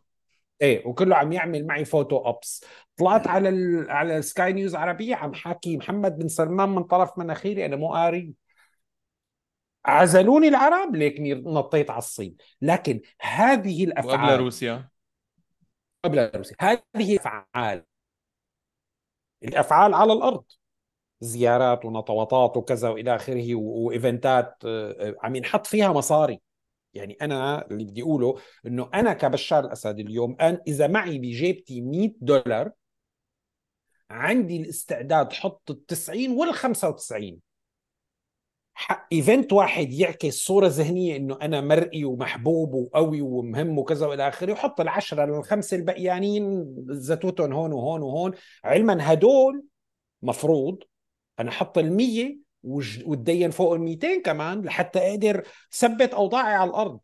إيه 0.63 0.87
وكله 0.87 1.17
عم 1.17 1.33
يعمل 1.33 1.67
معي 1.67 1.85
photo 1.85 2.17
ops 2.17 2.65
طلعت 2.97 3.27
على 3.27 3.49
ال... 3.49 3.91
على 3.91 4.19
السكاي 4.19 4.53
نيوز 4.53 4.75
عربية 4.75 5.15
عم 5.15 5.35
حكي 5.35 5.77
محمد 5.77 6.19
بن 6.19 6.29
سلمان 6.29 6.69
من 6.69 6.83
طرف 6.83 7.19
مناخيري 7.19 7.67
أنا 7.67 7.77
مو 7.77 7.93
قاري. 7.93 8.33
عزلوني 9.87 10.49
العرب 10.49 10.97
ليكني 10.97 11.35
نطيت 11.35 11.91
على 11.91 11.99
الصين. 11.99 12.37
لكن 12.63 13.01
هذه 13.21 13.85
الأفعال 13.85 14.31
قبل 14.31 14.45
روسيا. 14.45 14.89
قبل 16.05 16.31
روسيا 16.35 16.57
هذه 16.61 17.13
الافعال 17.13 17.85
الأفعال 19.45 19.95
على 19.95 20.13
الأرض. 20.13 20.45
زيارات 21.21 21.85
ونطوطات 21.85 22.57
وكذا 22.57 22.89
وإلى 22.89 23.15
آخره 23.15 23.55
وإيفنتات 23.55 24.57
آه، 24.65 25.09
آه، 25.09 25.17
عم 25.23 25.37
ينحط 25.37 25.67
فيها 25.67 25.93
مصاري. 25.93 26.41
يعني 26.95 27.17
أنا 27.23 27.67
اللي 27.71 27.85
بدي 27.85 28.03
أقوله 28.03 28.39
إنه 28.67 28.91
أنا 28.95 29.13
كبشار 29.13 29.65
الأسد 29.65 29.99
اليوم 29.99 30.37
أنا 30.41 30.61
إذا 30.67 30.87
معي 30.87 31.19
بجيبتي 31.19 31.81
100 31.81 32.13
دولار 32.21 32.71
عندي 34.11 34.57
الاستعداد 34.57 35.33
حط 35.33 35.71
ال 35.71 35.87
90 35.87 36.31
وال 36.31 36.55
95 36.55 37.41
ايفنت 39.13 39.53
واحد 39.53 39.93
يعكس 39.93 40.35
صورة 40.35 40.67
ذهنية 40.67 41.17
إنه 41.17 41.39
أنا 41.43 41.61
مرئي 41.61 42.05
ومحبوب 42.05 42.75
وقوي 42.75 43.21
ومهم 43.21 43.79
وكذا 43.79 44.07
وإلى 44.07 44.29
آخره 44.29 44.53
وحط 44.53 44.81
العشرة 44.81 45.25
للخمسة 45.25 45.77
البقيانين 45.77 46.65
زتوتهم 46.89 47.53
هون 47.53 47.73
وهون 47.73 48.03
وهون. 48.03 48.33
علما 48.65 49.13
هدول 49.13 49.65
مفروض 50.23 50.79
أنا 51.41 51.51
أحط 51.51 51.79
ال100 51.79 52.35
وتدين 53.07 53.51
فوق 53.51 53.73
ال 53.73 53.81
200 53.81 54.23
كمان 54.23 54.63
لحتى 54.63 54.99
أقدر 54.99 55.43
ثبت 55.73 56.15
أوضاعي 56.15 56.55
على 56.55 56.71
الأرض. 56.71 57.01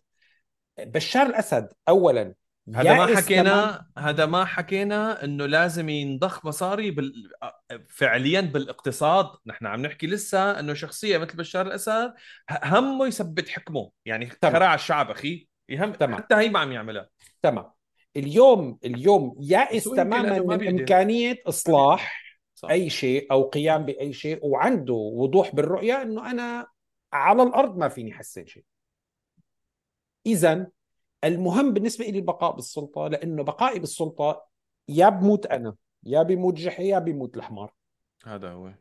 بشار 0.79 1.27
الأسد 1.27 1.69
اولا 1.89 2.35
هذا 2.75 2.95
ما 2.95 3.17
حكينا 3.17 3.87
هذا 3.99 4.27
ما 4.27 4.45
حكينا 4.45 5.25
إنه 5.25 5.47
لازم 5.47 5.89
ينضخ 5.89 6.47
مصاري 6.47 6.91
بال... 6.91 7.31
فعليا 7.89 8.41
بالاقتصاد. 8.41 9.27
نحن 9.47 9.67
عم 9.67 9.83
نحكي 9.83 10.07
لسه 10.07 10.61
إنه 10.61 10.75
شخصيه 10.75 11.19
مثل 11.19 11.37
بشار 11.37 11.67
الأسد 11.67 12.15
همه 12.51 13.07
يثبت 13.07 13.49
حكمه. 13.49 13.91
يعني 14.05 14.31
خراع 14.43 14.75
الشعب 14.75 15.11
أخي 15.11 15.49
يهم 15.69 15.93
تمام. 15.93 16.17
حتى 16.17 16.35
هي 16.35 16.49
ما 16.49 16.59
عم 16.59 16.73
يعملها. 16.73 17.09
تمام. 17.43 17.71
اليوم 18.17 18.79
اليوم 18.85 19.37
يائس 19.41 19.85
تماما 19.85 20.39
من 20.39 20.69
إمكانية 20.69 21.43
إصلاح 21.47 22.23
صح. 22.55 22.71
أي 22.71 22.91
شيء 22.91 23.33
أو 23.33 23.43
قيام 23.43 23.85
بأي 23.85 24.13
شيء 24.13 24.47
وعنده 24.47 24.95
وضوح 24.95 25.55
بالرؤية 25.55 26.03
إنه 26.03 26.31
أنا 26.31 26.67
على 27.13 27.43
الأرض 27.43 27.77
ما 27.77 27.89
فيني 27.89 28.13
احسن 28.13 28.47
شيء. 28.47 28.65
اذا 30.27 30.67
المهم 31.25 31.73
بالنسبة 31.73 32.05
لي 32.05 32.19
البقاء 32.19 32.57
بالسلطة 32.57 33.09
لأنه 33.09 33.43
بقائي 33.43 33.79
بالسلطة 33.79 34.45
يا 34.89 35.09
بموت 35.09 35.47
أنا 35.47 35.75
يا 36.05 36.23
بموت 36.23 36.55
جحي 36.55 36.89
يا 36.89 36.99
بموت 36.99 37.37
الحمار. 37.37 37.73
هذا 38.25 38.51
هو. 38.51 38.73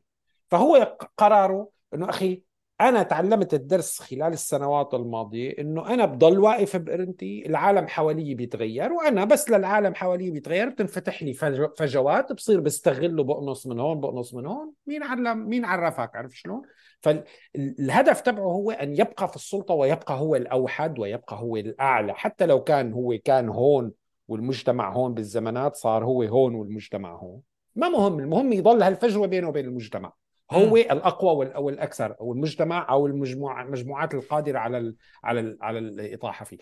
فهو 0.47 0.97
قراره 1.17 1.69
إنه 1.93 2.09
أخي 2.09 2.43
أنا 2.81 3.03
تعلمت 3.03 3.53
الدرس 3.53 3.99
خلال 3.99 4.33
السنوات 4.33 4.93
الماضية 4.93 5.59
إنه 5.59 5.93
أنا 5.93 6.05
بضل 6.05 6.39
واقف 6.39 6.75
بقرنتي 6.77 7.45
العالم 7.45 7.87
حوالي 7.87 8.35
بيتغير 8.35 8.93
وأنا 8.93 9.25
بس 9.25 9.49
للعالم 9.49 9.95
حوالي 9.95 10.31
بيتغير 10.31 10.69
بتنفتح 10.69 11.23
لي 11.23 11.33
فجوات 11.77 12.31
بصير 12.31 12.59
بستغله 12.59 13.23
بقنص 13.23 13.67
من 13.67 13.79
هون 13.79 13.99
بقنص 13.99 14.33
من 14.33 14.45
هون 14.45 14.73
مين 14.87 15.03
علم 15.03 15.49
مين 15.49 15.65
عرفك؟ 15.65 16.15
عرف 16.15 16.37
شلون؟ 16.37 16.61
فالهدف 17.01 18.21
تبعه 18.21 18.43
هو 18.43 18.71
أن 18.71 18.93
يبقى 18.93 19.27
في 19.27 19.35
السلطة 19.35 19.73
ويبقى 19.73 20.19
هو 20.19 20.35
الأوحد 20.35 20.99
ويبقى 20.99 21.39
هو 21.39 21.57
الأعلى. 21.57 22.13
حتى 22.13 22.45
لو 22.45 22.63
كان 22.63 22.93
هو 22.93 23.17
كان 23.25 23.49
هون 23.49 23.91
والمجتمع 24.27 24.93
هون 24.93 25.13
بالزمانات 25.13 25.75
صار 25.75 26.05
هو 26.05 26.23
هون 26.23 26.55
والمجتمع 26.55 27.15
هون. 27.15 27.41
ما 27.75 27.89
مهم 27.89 28.19
المهم 28.19 28.53
يضل 28.53 28.83
هالفجوة 28.83 29.27
بينه 29.27 29.49
وبين 29.49 29.65
المجتمع. 29.65 30.13
هو 30.51 30.77
الأقوى 30.77 31.55
أو 31.55 31.69
الأكثر 31.69 32.15
أو 32.21 32.33
المجتمع 32.33 32.89
أو 32.89 33.07
المجموعة 33.07 33.63
المجموعات 33.63 34.13
القادرة 34.13 34.59
على 34.59 34.77
ال 34.77 34.95
على 35.23 35.39
ال 35.39 35.57
على 35.61 35.79
الإطاحة 35.79 36.45
فيه. 36.45 36.57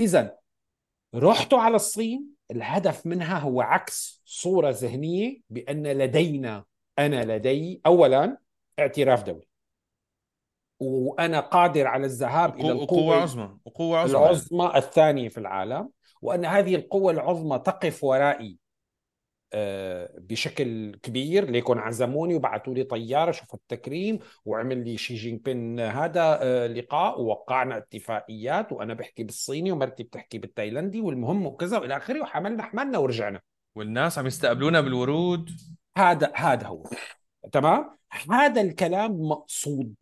اذا 0.00 0.36
رحتوا 1.14 1.58
على 1.58 1.76
الصين 1.76 2.26
الهدف 2.50 3.06
منها 3.06 3.38
هو 3.38 3.60
عكس 3.60 4.22
صورة 4.24 4.70
ذهنية 4.70 5.40
بأن 5.50 5.86
لدينا 5.86 6.64
أنا 6.98 7.36
لدي 7.36 7.80
اولا 7.86 8.38
اعتراف 8.78 9.22
دولي. 9.22 9.51
وأنا 10.82 11.40
قادر 11.40 11.86
على 11.86 12.06
الذهاب 12.06 12.60
إلى 12.60 12.72
القوة 12.72 13.22
عظمى 13.22 13.56
وقوة 13.64 13.98
عظمى. 13.98 14.18
العظمى 14.18 14.72
الثانية 14.76 15.28
في 15.28 15.38
العالم 15.38 15.88
وأن 16.22 16.44
هذه 16.44 16.74
القوة 16.74 17.12
العظمى 17.12 17.58
تقف 17.58 18.04
ورائي 18.04 18.58
آه، 19.54 20.10
بشكل 20.18 20.96
كبير. 21.02 21.50
ليكون 21.50 21.78
عزموني 21.78 22.34
وبعثوا 22.34 22.74
لي 22.74 22.84
طيارة 22.84 23.30
شوف 23.30 23.54
التكريم 23.54 24.18
وعمل 24.44 24.84
لي 24.84 24.96
شي 24.96 25.14
جين 25.14 25.38
بين 25.38 25.80
هذا 25.80 26.38
آه، 26.42 26.66
لقاء 26.66 27.20
ووقعنا 27.20 27.76
اتفاقيات 27.76 28.72
وأنا 28.72 28.94
بحكي 28.94 29.24
بالصيني 29.24 29.72
ومرتي 29.72 30.02
بتحكي 30.02 30.38
بالتايلندي 30.38 31.00
والمهم 31.00 31.46
وكذا 31.46 31.78
وإلى 31.78 31.96
آخره 31.96 32.20
وحملنا 32.20 32.62
حملنا 32.62 32.98
ورجعنا. 32.98 33.40
والناس 33.74 34.18
عم 34.18 34.26
يستقبلونا 34.26 34.80
بالورود. 34.80 35.50
هذا 35.96 36.32
هذا 36.34 36.66
هو. 36.66 36.82
تمام؟ 37.52 37.96
هذا 38.30 38.60
الكلام 38.60 39.12
مقصود. 39.12 39.94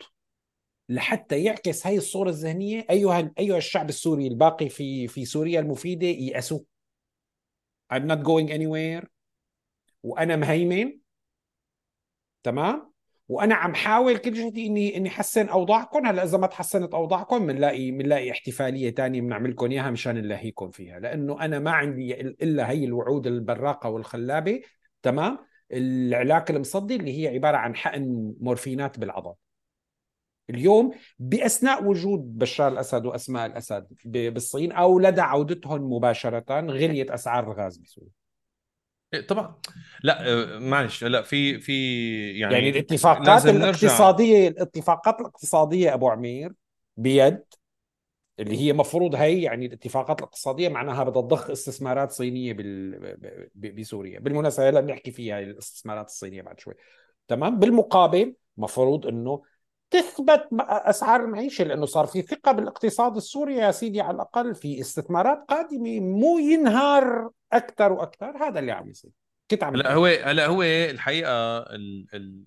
لحتى 0.91 1.45
يعكس 1.45 1.87
هاي 1.87 1.97
الصورة 1.97 2.29
الذهنية 2.29 2.87
أيها 2.91 3.33
أيها 3.39 3.57
الشعب 3.57 3.89
السوري 3.89 4.27
الباقي 4.27 4.69
في 4.69 5.09
في 5.09 5.25
سوريا 5.25 5.61
المفيدة 5.61 6.07
يأسوا 6.07 6.61
I'm 7.95 8.07
not 8.07 8.23
going 8.23 8.49
anywhere. 8.49 9.07
وأنا 10.03 10.37
مهيمن. 10.37 10.99
تمام؟ 12.43 12.93
وأنا 13.29 13.55
عم 13.55 13.75
حاول 13.75 14.17
كل 14.17 14.33
جهدي 14.33 14.67
إني 14.67 14.97
إني 14.97 15.09
احسن 15.09 15.49
أوضاعكم. 15.49 16.07
هلأ 16.07 16.25
إذا 16.25 16.39
ما 16.39 16.47
تحسنت 16.47 16.95
أوضاعكم 16.95 17.47
بنلاقي 17.47 17.91
بنلاقي 17.91 18.31
احتفالية 18.31 18.91
ثانية 18.91 19.21
بنعمل 19.21 19.51
لكم 19.51 19.71
إياها 19.71 19.91
مشان 19.91 20.15
نلهيكم 20.15 20.71
فيها. 20.71 21.01
لأنه 21.01 21.45
أنا 21.45 21.59
ما 21.59 21.71
عندي 21.71 22.21
إلا 22.21 22.71
هي 22.71 22.85
الوعود 22.85 23.27
البراقة 23.27 23.91
والخلابة. 23.91 24.63
تمام؟ 25.03 25.39
العلاق 25.73 26.51
المصدي 26.51 26.97
اللي 26.97 27.23
هي 27.23 27.35
عبارة 27.35 27.57
عن 27.57 27.77
حقن 27.77 28.35
مورفينات 28.41 28.99
بالعضل. 28.99 29.35
اليوم 30.51 30.93
بأثناء 31.19 31.85
وجود 31.85 32.39
بشار 32.39 32.73
الأسد 32.73 33.07
وأسماء 33.07 33.47
الأسد 33.47 33.87
بالصين 34.05 34.73
أو 34.73 34.99
لدى 34.99 35.21
عودتهم 35.21 35.93
مباشرة 35.93 36.61
غليت 36.61 37.11
أسعار 37.11 37.53
الغاز 37.53 37.77
بسوريا. 37.77 38.11
إيه، 39.15 39.27
طبعا. 39.27 39.55
لا 40.03 40.33
آه، 40.33 40.59
معلش 40.59 41.05
لا 41.05 41.23
في 41.23 41.61
في 41.61 42.39
يعني 42.39 42.55
يعني 42.55 42.71
الاتفاقات 42.71 43.47
الاقتصادية 43.47 44.49
الاتفاقات 44.49 45.21
الاقتصادية 45.21 45.95
أبو 45.95 46.09
عمير 46.09 46.53
بيد 46.97 47.43
اللي 48.41 48.61
هي 48.61 48.73
مفروض 48.73 49.15
هي 49.15 49.43
يعني 49.43 49.67
الاتفاقات 49.67 50.19
الاقتصادية 50.19 50.69
معناها 50.69 51.05
بدها 51.05 51.23
تضخ 51.23 51.51
استثمارات 51.51 52.11
صينية 52.11 52.53
بال... 52.53 53.51
بسوريا. 53.55 54.21
بالمناسبة 54.21 54.69
هلا 54.69 54.81
بنحكي 54.81 55.11
فيها 55.11 55.41
الاستثمارات 55.41 56.07
الصينية 56.07 56.43
بعد 56.43 56.61
شوي. 56.61 56.75
تمام؟ 57.29 57.59
بالمقابل 57.59 58.35
مفروض 58.57 59.07
إنه 59.07 59.43
تثبت 59.91 60.49
أسعار 60.69 61.25
المعيشة 61.25 61.65
لأنه 61.65 61.87
صار 61.87 62.07
في 62.07 62.23
ثقة 62.23 62.53
بالاقتصاد 62.53 63.17
السوري 63.17 63.57
يا 63.57 63.71
سيدي 63.71 64.01
على 64.01 64.15
الأقل 64.15 64.55
في 64.55 64.81
استثمارات 64.81 65.45
قادمة 65.49 66.01
مو 66.01 66.39
ينهار 66.39 67.31
أكثر 67.53 67.93
وأكثر. 67.93 68.49
هذا 68.49 68.59
اللي 68.59 68.73
عم 68.73 68.89
يصير. 68.89 69.11
كنت 69.51 69.65
عم 69.65 69.75
هلا 69.75 69.93
هو 69.95 70.07
هلا 70.07 70.47
هو 70.47 70.63
الحقيقة 70.63 71.59
ال 71.59 72.07
ال 72.15 72.45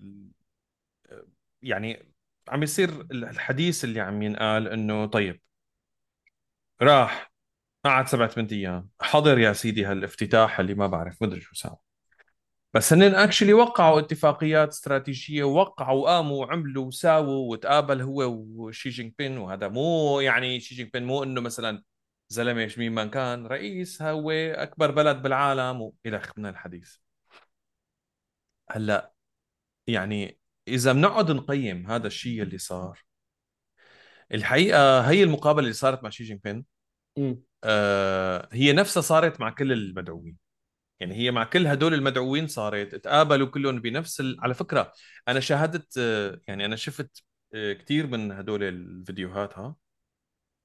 يعني 1.62 2.14
عم 2.48 2.62
يصير 2.62 3.06
الحديث 3.10 3.84
اللي 3.84 4.00
عم 4.00 4.22
ينقال 4.22 4.68
إنه 4.68 5.06
طيب 5.06 5.40
راح 6.82 7.32
قعد 7.84 8.08
سبعة 8.08 8.28
ثمان 8.28 8.46
أيام 8.46 8.88
حضر 9.00 9.38
يا 9.38 9.52
سيدي 9.52 9.84
هالافتتاح 9.84 10.60
اللي 10.60 10.74
ما 10.74 10.86
بعرف 10.86 11.22
مدري 11.22 11.40
شو 11.40 11.54
ساوى. 11.54 11.76
بس 12.74 12.92
هن 12.92 13.02
actually 13.02 13.52
وقعوا 13.52 14.00
اتفاقيات 14.00 14.68
استراتيجية 14.68 15.44
ووقعوا 15.44 16.02
وقاموا 16.02 16.46
وعملوا 16.46 16.86
وساووا 16.86 17.50
وتقابل 17.52 18.02
هو 18.02 18.22
وشي 18.56 18.90
جينغ 18.90 19.10
بين 19.18 19.38
وهذا 19.38 19.68
مو 19.68 20.20
يعني 20.20 20.60
شي 20.60 20.74
جينغ 20.74 20.90
بين 20.92 21.04
مو 21.04 21.22
إنه 21.22 21.40
مثلا 21.40 21.82
زلمة 22.28 22.74
مين 22.78 22.92
ما 22.92 23.06
كان 23.06 23.46
رئيس 23.46 24.02
هو 24.02 24.30
أكبر 24.30 24.90
بلد 24.90 25.22
بالعالم 25.22 25.80
وإلى 25.82 26.22
من 26.36 26.46
الحديث. 26.46 26.96
هلأ 28.70 29.12
يعني 29.86 30.38
إذا 30.68 30.92
بنقعد 30.92 31.30
نقيم 31.32 31.86
هذا 31.90 32.06
الشيء 32.06 32.42
اللي 32.42 32.58
صار 32.58 33.04
الحقيقة 34.34 35.00
هي 35.10 35.22
المقابلة 35.22 35.62
اللي 35.62 35.72
صارت 35.72 36.02
مع 36.04 36.10
شي 36.10 36.24
جين 36.24 36.36
بين 36.44 36.64
آه 37.64 38.48
هي 38.52 38.72
نفسها 38.72 39.00
صارت 39.00 39.40
مع 39.40 39.50
كل 39.50 39.72
المدعوين. 39.72 40.43
يعني 41.00 41.14
هي 41.14 41.30
مع 41.30 41.44
كل 41.44 41.66
هدول 41.66 41.94
المدعوين 41.94 42.46
صارت 42.46 42.94
تقابلوا 42.94 43.46
كلهم 43.46 43.80
بنفس 43.80 44.20
ال... 44.20 44.36
على 44.40 44.54
فكرة 44.54 44.92
أنا 45.28 45.40
شاهدت 45.40 45.96
يعني 46.48 46.64
أنا 46.64 46.76
شفت 46.76 47.22
آه، 47.54 47.72
كثير 47.72 48.06
من 48.06 48.32
هدول 48.32 48.62
الفيديوهات 48.62 49.58
ها؟ 49.58 49.76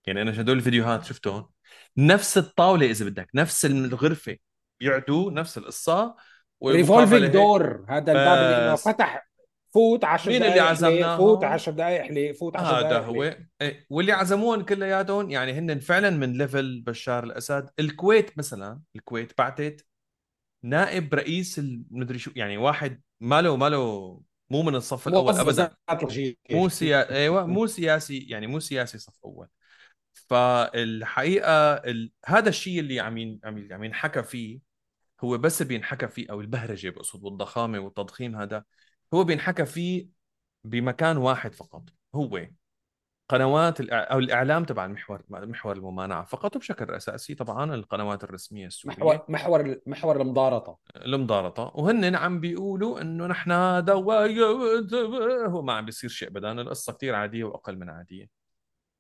يعني 0.08 0.22
أنا 0.22 0.42
هدول 0.42 0.58
الفيديوهات 0.58 1.04
شفتهم. 1.04 1.50
نفس 1.98 2.38
الطاولة 2.38 2.86
إذا 2.86 3.06
بدك 3.06 3.30
نفس 3.36 3.66
الغرفة 3.66 4.38
يقعدوا 4.82 5.32
نفس 5.32 5.58
القصة 5.58 6.16
revolving 6.66 7.26
door 7.26 7.86
هذا 7.90 8.12
الباب 8.12 8.38
اللي 8.38 8.78
فتح 8.78 9.30
فوت 9.74 10.04
10 10.04 10.32
مين 10.32 10.44
اللي 10.44 10.62
حلي 10.62 10.76
فوت 11.18 11.44
عزمناهم؟ 11.44 11.46
10 11.46 11.72
دقائق 11.72 12.02
حلي 12.02 12.34
فوت 12.34 12.56
10 12.56 12.68
هذا 12.68 12.82
دقائق 12.82 13.06
هو. 13.06 13.24
حلي 13.24 13.48
إيه، 13.62 13.86
واللي 13.90 14.12
عزموهم 14.12 14.62
كلياتهم 14.62 15.30
يعني 15.30 15.54
هن 15.54 15.80
فعلا 15.80 16.10
من 16.10 16.38
level 16.38 16.82
بشار 16.82 17.24
الأسد. 17.24 17.70
الكويت 17.80 18.38
مثلا 18.38 18.82
الكويت 18.96 19.38
بعتت 19.38 19.86
نائب 20.64 21.14
رئيس 21.14 21.60
المدري 21.60 22.20
شو 22.20 22.32
يعني 22.36 22.58
واحد 22.58 23.02
ماله 23.20 23.56
ماله 23.56 24.22
مو 24.50 24.62
من 24.64 24.76
الصف 24.76 25.08
الأول 25.08 25.34
ابدا 25.36 25.72
مو 26.52 26.70
سيا... 26.70 27.16
أيوه 27.16 27.46
مو 27.46 27.68
سياسي 27.68 28.20
يعني 28.20 28.48
مو 28.48 28.60
سياسي 28.60 28.98
صف 28.98 29.20
أول 29.26 29.48
فالحقيقة 30.14 31.74
ال... 31.74 32.12
هذا 32.26 32.50
الشيء 32.50 32.80
اللي 32.80 33.00
عم. 33.00 33.40
عم 33.44 33.68
عم 33.72 33.84
ينحكى 33.84 34.24
فيه 34.24 34.60
هو 35.22 35.38
بس 35.38 35.62
بينحكى 35.62 36.08
فيه 36.08 36.28
أو 36.32 36.42
البهرجة 36.42 36.90
بقصد 36.90 37.24
والضخامة 37.24 37.80
والتضخيم 37.80 38.36
هذا 38.36 38.64
هو 39.14 39.24
بينحكى 39.24 39.66
فيه 39.66 40.08
بمكان 40.64 41.18
واحد 41.18 41.54
فقط 41.54 41.84
هو 42.16 42.48
قنوات. 43.30 43.82
أو 43.82 44.20
الإعلام 44.20 44.64
تبع 44.64 44.86
المحور 44.86 45.24
محور 45.30 45.76
الممانعة 45.76 46.24
فقط 46.24 46.56
وبشكل 46.56 46.92
أساسي 46.92 47.36
طبعا 47.36 47.76
القنوات 47.76 48.24
الرسمية 48.24 48.68
السورية. 48.68 48.96
محور 48.98 49.26
محور 49.30 49.82
محور 49.86 50.22
المضارطة. 50.22 50.78
المضارطة. 50.96 51.72
وهن 51.76 52.16
عم 52.16 52.40
بيقولوا 52.40 53.02
إنه 53.02 53.28
نحن 53.28 53.52
هو 55.52 55.62
ما 55.62 55.74
عم 55.74 55.86
بيصير 55.86 56.10
شيء 56.10 56.28
ابدا 56.28 56.62
القصة 56.62 56.94
كثير 56.94 57.16
عادية 57.16 57.44
وأقل 57.44 57.78
من 57.78 57.90
عادية. 57.90 58.30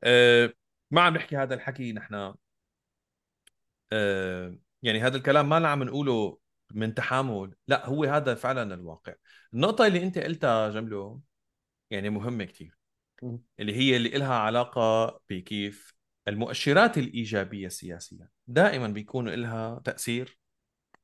أه 0.04 0.54
ما 0.92 1.02
عم 1.02 1.14
نحكي 1.14 1.38
هذا 1.38 1.54
الحكي 1.54 1.94
نحن 1.94 2.34
أه 3.94 4.58
يعني 4.82 5.02
هذا 5.02 5.18
الكلام 5.18 5.50
ما 5.50 5.68
عم 5.68 5.84
نقوله 5.84 6.38
من 6.74 6.94
تحامل 6.94 7.56
لا 7.68 7.86
هو 7.86 8.04
هذا 8.04 8.36
فعلا 8.36 8.74
الواقع. 8.74 9.14
النقطة 9.54 9.88
اللي 9.88 10.04
أنت 10.04 10.18
قلتها 10.18 10.70
جمله 10.70 11.20
يعني 11.92 12.10
مهمة 12.10 12.44
كثير 12.44 12.79
اللي 13.60 13.76
هي 13.76 13.98
اللي 13.98 14.10
لها 14.10 14.34
علاقة 14.34 15.20
بكيف 15.30 15.94
المؤشرات 16.28 16.98
الإيجابية 16.98 17.68
السياسية. 17.68 18.30
دائما 18.48 18.88
بيكون 18.88 19.30
لها 19.30 19.82
تأثير 19.86 20.40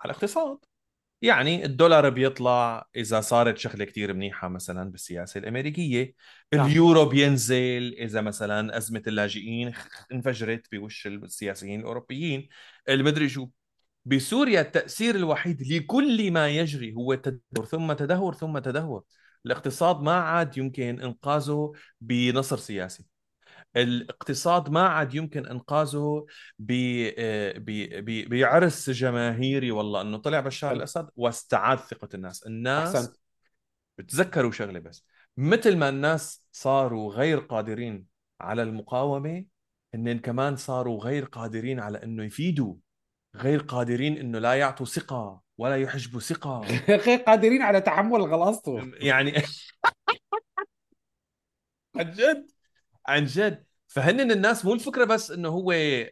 على 0.02 0.12
الاقتصاد. 0.12 0.58
يعني 1.22 1.66
الدولار 1.66 2.10
بيطلع 2.10 2.88
إذا 2.96 3.22
صارت 3.22 3.58
شغلة 3.58 3.86
كتير 3.86 4.14
منيحة 4.14 4.48
مثلا 4.48 4.92
بالسياسة 4.92 5.38
الأمريكية. 5.38 6.14
نعم. 6.54 6.68
اليورو 6.68 7.06
بينزل 7.06 7.96
إذا 8.00 8.22
مثلا 8.22 8.78
أزمة 8.78 9.02
اللاجئين 9.08 9.74
انفجرت 10.12 10.76
بوش 10.76 11.08
السياسيين 11.08 11.80
الأوروبيين. 11.80 12.50
المدري 12.90 13.30
شو 13.30 13.50
بسوريا 14.06 14.62
التأثير 14.62 15.16
الوحيد 15.16 15.62
لكل 15.62 16.32
ما 16.32 16.50
يجري 16.50 16.94
هو 16.94 17.16
تدهور 17.16 17.66
ثم 17.66 17.94
تدهور 17.94 18.34
ثم 18.34 18.60
تدهور. 18.60 19.04
الاقتصاد 19.46 20.02
ما 20.02 20.14
عاد 20.14 20.58
يمكن 20.58 21.02
إنقاذه 21.02 21.72
بنصر 22.02 22.58
سياسي. 22.58 23.06
الاقتصاد 23.76 24.70
ما 24.70 24.88
عاد 24.88 25.16
يمكن 25.16 25.46
إنقاذه 25.46 26.26
بعرس 28.30 28.90
جماهيري 28.90 29.72
والله 29.72 30.02
إنه 30.02 30.18
طلع 30.18 30.40
بشار 30.40 30.72
الأسد 30.72 31.10
واستعاد 31.16 31.78
ثقة 31.78 32.10
الناس. 32.14 32.48
الناس 32.48 32.96
أحسنت. 32.96 33.16
بتذكروا 33.98 34.52
شغلة 34.52 34.80
بس. 34.80 35.06
مثل 35.38 35.78
ما 35.78 35.90
الناس 35.90 36.48
صاروا 36.52 37.14
غير 37.14 37.40
قادرين 37.40 38.06
على 38.42 38.64
المقاومة 38.64 39.46
هن 39.94 40.20
كمان 40.20 40.56
صاروا 40.56 41.04
غير 41.04 41.26
قادرين 41.26 41.80
على 41.80 42.04
إنه 42.04 42.24
يفيدوا 42.24 42.76
غير 43.36 43.60
قادرين 43.60 44.18
إنه 44.18 44.40
لا 44.40 44.54
يعطوا 44.54 44.86
ثقة. 44.86 45.45
ولا 45.58 45.78
يحجبوا 45.78 46.20
ثقة. 46.20 46.62
غير 47.06 47.20
قادرين 47.20 47.62
على 47.62 47.82
تحمل 47.82 48.22
غلاظته 48.22 48.92
يعني 48.94 49.34
عن 51.96 52.12
جد 52.12 52.52
عن 53.08 53.26
جد. 53.26 53.66
فهن 53.88 54.32
الناس 54.32 54.66
مو 54.66 54.74
الفكرة 54.74 55.06
بس 55.06 55.32
إنه 55.32 55.50
هو 55.50 55.72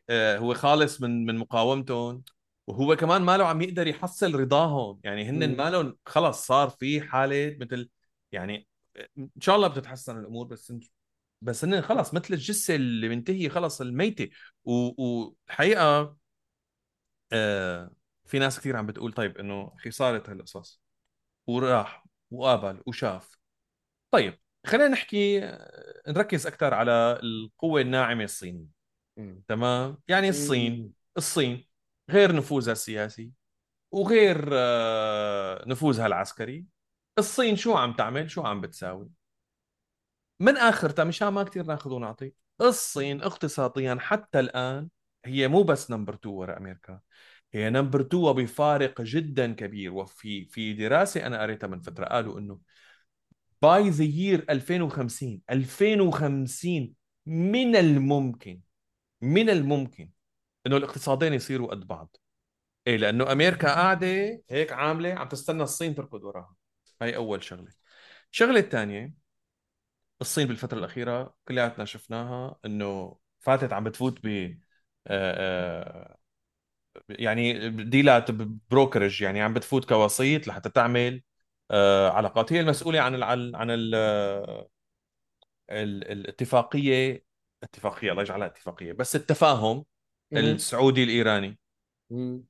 آه، 0.10 0.38
هو 0.38 0.54
خالص 0.54 1.02
من 1.02 1.26
من 1.26 1.38
مقاومتهم 1.38 2.24
وهو 2.68 2.96
كمان 2.96 3.22
ماله 3.22 3.46
عم 3.46 3.62
يقدر 3.62 3.88
يحصل 3.88 4.36
رضاهم. 4.36 5.00
يعني 5.04 5.30
هن 5.30 5.58
مالهم 5.58 5.98
خلص 6.06 6.48
صار 6.48 6.70
في 6.70 7.02
حالة 7.02 7.58
مثل 7.60 7.90
يعني 8.32 8.68
إن 9.18 9.30
شاء 9.42 9.56
الله 9.56 9.68
بتتحسن 9.68 10.20
الأمور 10.20 10.48
بس 10.48 10.74
بس 11.42 11.66
هن 11.66 11.82
خلص 11.82 12.14
مثل 12.14 12.34
الجثة 12.34 12.76
اللي 12.76 13.10
منتهيه 13.10 13.50
خلص 13.50 13.82
الميتة. 13.82 14.30
والحقيقة 14.64 16.16
آه 17.32 17.92
في 18.26 18.40
ناس 18.40 18.60
كثير 18.60 18.78
عم 18.78 18.86
بتقول 18.86 19.14
طيب 19.14 19.38
إنه 19.38 19.72
أخي 19.76 19.92
صارت 19.92 20.30
هالقصص 20.30 20.82
وراح 21.48 22.06
وقابل 22.32 22.82
وشاف. 22.86 23.38
طيب 24.12 24.40
خلينا 24.66 24.88
نحكي 24.88 25.40
نركز 26.08 26.48
أكثر 26.48 26.74
على 26.74 27.20
القوة 27.24 27.82
الناعمة 27.82 28.24
الصينية. 28.24 28.68
تمام؟ 29.48 29.98
يعني 30.08 30.30
الصين 30.30 30.94
الصين 31.18 31.68
غير 32.10 32.36
نفوذها 32.36 32.72
السياسي 32.72 33.32
وغير 33.92 34.50
آه، 34.54 35.68
نفوذها 35.68 36.06
العسكري. 36.08 36.66
الصين 37.20 37.56
شو 37.56 37.74
عم 37.74 37.94
تعمل؟ 37.94 38.32
شو 38.32 38.42
عم 38.42 38.62
بتساوي؟ 38.62 39.10
من 40.40 40.58
اخرتها 40.58 41.06
مشان 41.06 41.28
ما 41.28 41.44
كثير 41.44 41.64
ناخذ 41.64 41.92
ونعطي 41.92 42.34
الصين 42.62 43.22
اقتصاديا 43.22 43.98
حتى 44.00 44.40
الآن 44.40 44.90
هي 45.26 45.48
مو 45.48 45.64
بس 45.64 45.92
number 45.92 46.14
2 46.14 46.36
ورا 46.36 46.58
أمريكا. 46.58 47.00
هي 47.54 47.70
number 47.70 48.02
2 48.02 48.24
وبفارق 48.24 49.02
جدا 49.02 49.54
كبير. 49.54 49.94
وفي 49.94 50.46
في 50.46 50.74
دراسة 50.74 51.28
أنا 51.28 51.42
قريتها 51.42 51.68
من 51.68 51.80
فترة 51.82 52.06
قالوا 52.06 52.40
إنه 52.40 52.60
باي 53.62 53.90
ذا 53.90 54.04
يير 54.04 54.46
2050 54.50 55.42
2050 55.50 56.96
من 57.26 57.76
الممكن 57.76 58.62
من 59.22 59.50
الممكن 59.50 60.10
إنه 60.68 60.78
الاقتصادين 60.78 61.34
يصيروا 61.34 61.68
قد 61.72 61.88
بعض. 61.88 62.18
إيه 62.88 62.98
لأنه 62.98 63.32
أمريكا 63.32 63.68
قاعدة 63.68 64.42
هيك 64.50 64.74
عاملة 64.74 65.14
عم 65.14 65.28
تستنى 65.28 65.64
الصين 65.64 65.96
تركض 65.96 66.24
وراها. 66.24 66.56
هاي 67.02 67.16
أول 67.16 67.44
شغلة. 67.44 67.72
الشغله 68.32 68.60
الثانية 68.60 69.14
الصين 70.22 70.48
بالفترة 70.48 70.78
الأخيرة 70.80 71.36
كلياتنا 71.48 71.86
شفناها 71.86 72.60
إنه 72.66 73.18
فاتت 73.40 73.74
عم 73.74 73.84
بتفوت 73.84 74.20
ب 74.24 74.28
آه، 74.28 74.58
آه، 75.08 76.18
يعني 77.10 77.70
ديلات 77.70 78.32
brokerage 78.72 79.22
يعني 79.22 79.42
عم 79.42 79.54
بتفوت 79.54 79.86
كوسيط 79.86 80.48
لحتى 80.48 80.70
تعمل 80.70 81.22
آه، 81.72 82.10
علاقات. 82.10 82.54
هي 82.54 82.60
المسؤولة 82.60 83.02
عن 83.02 83.16
ال 83.16 83.56
عن 83.56 83.72
ال 83.72 83.96
الاتفاقية 85.70 87.24
اتفاقية 87.64 88.12
الله 88.12 88.22
يجعلها 88.22 88.48
اتفاقية 88.48 88.92
بس 88.92 89.16
التفاهم 89.16 89.86
السعودي 90.34 91.04
الإيراني. 91.04 91.60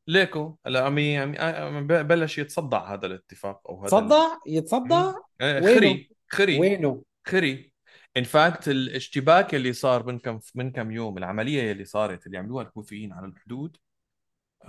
ليكو؟ 0.08 0.58
هلا 0.66 0.86
عم 0.86 1.00
عم 1.40 1.88
بلش 1.88 2.38
يتصدع 2.38 2.94
هذا 2.94 3.06
الاتفاق 3.06 3.70
أو 3.70 3.80
هذا 3.80 3.88
تصدع؟ 3.88 4.38
يتصدع؟ 4.48 5.14
آه، 5.42 5.60
خري 5.60 6.10
خري 6.28 6.60
وينه؟ 6.60 7.04
خري. 7.28 7.74
in 8.18 8.24
fact 8.24 8.68
الاشتباك 8.68 9.56
اللي 9.56 9.74
صار 9.74 10.06
من 10.06 10.20
كم 10.20 10.40
من 10.56 10.72
كم 10.72 10.92
يوم 10.92 11.18
العملية 11.18 11.72
اللي 11.72 11.86
صارت 11.86 12.28
اللي 12.28 12.38
عملوها 12.38 12.64
الحوثيين 12.64 13.14
على 13.14 13.28
الحدود 13.28 13.78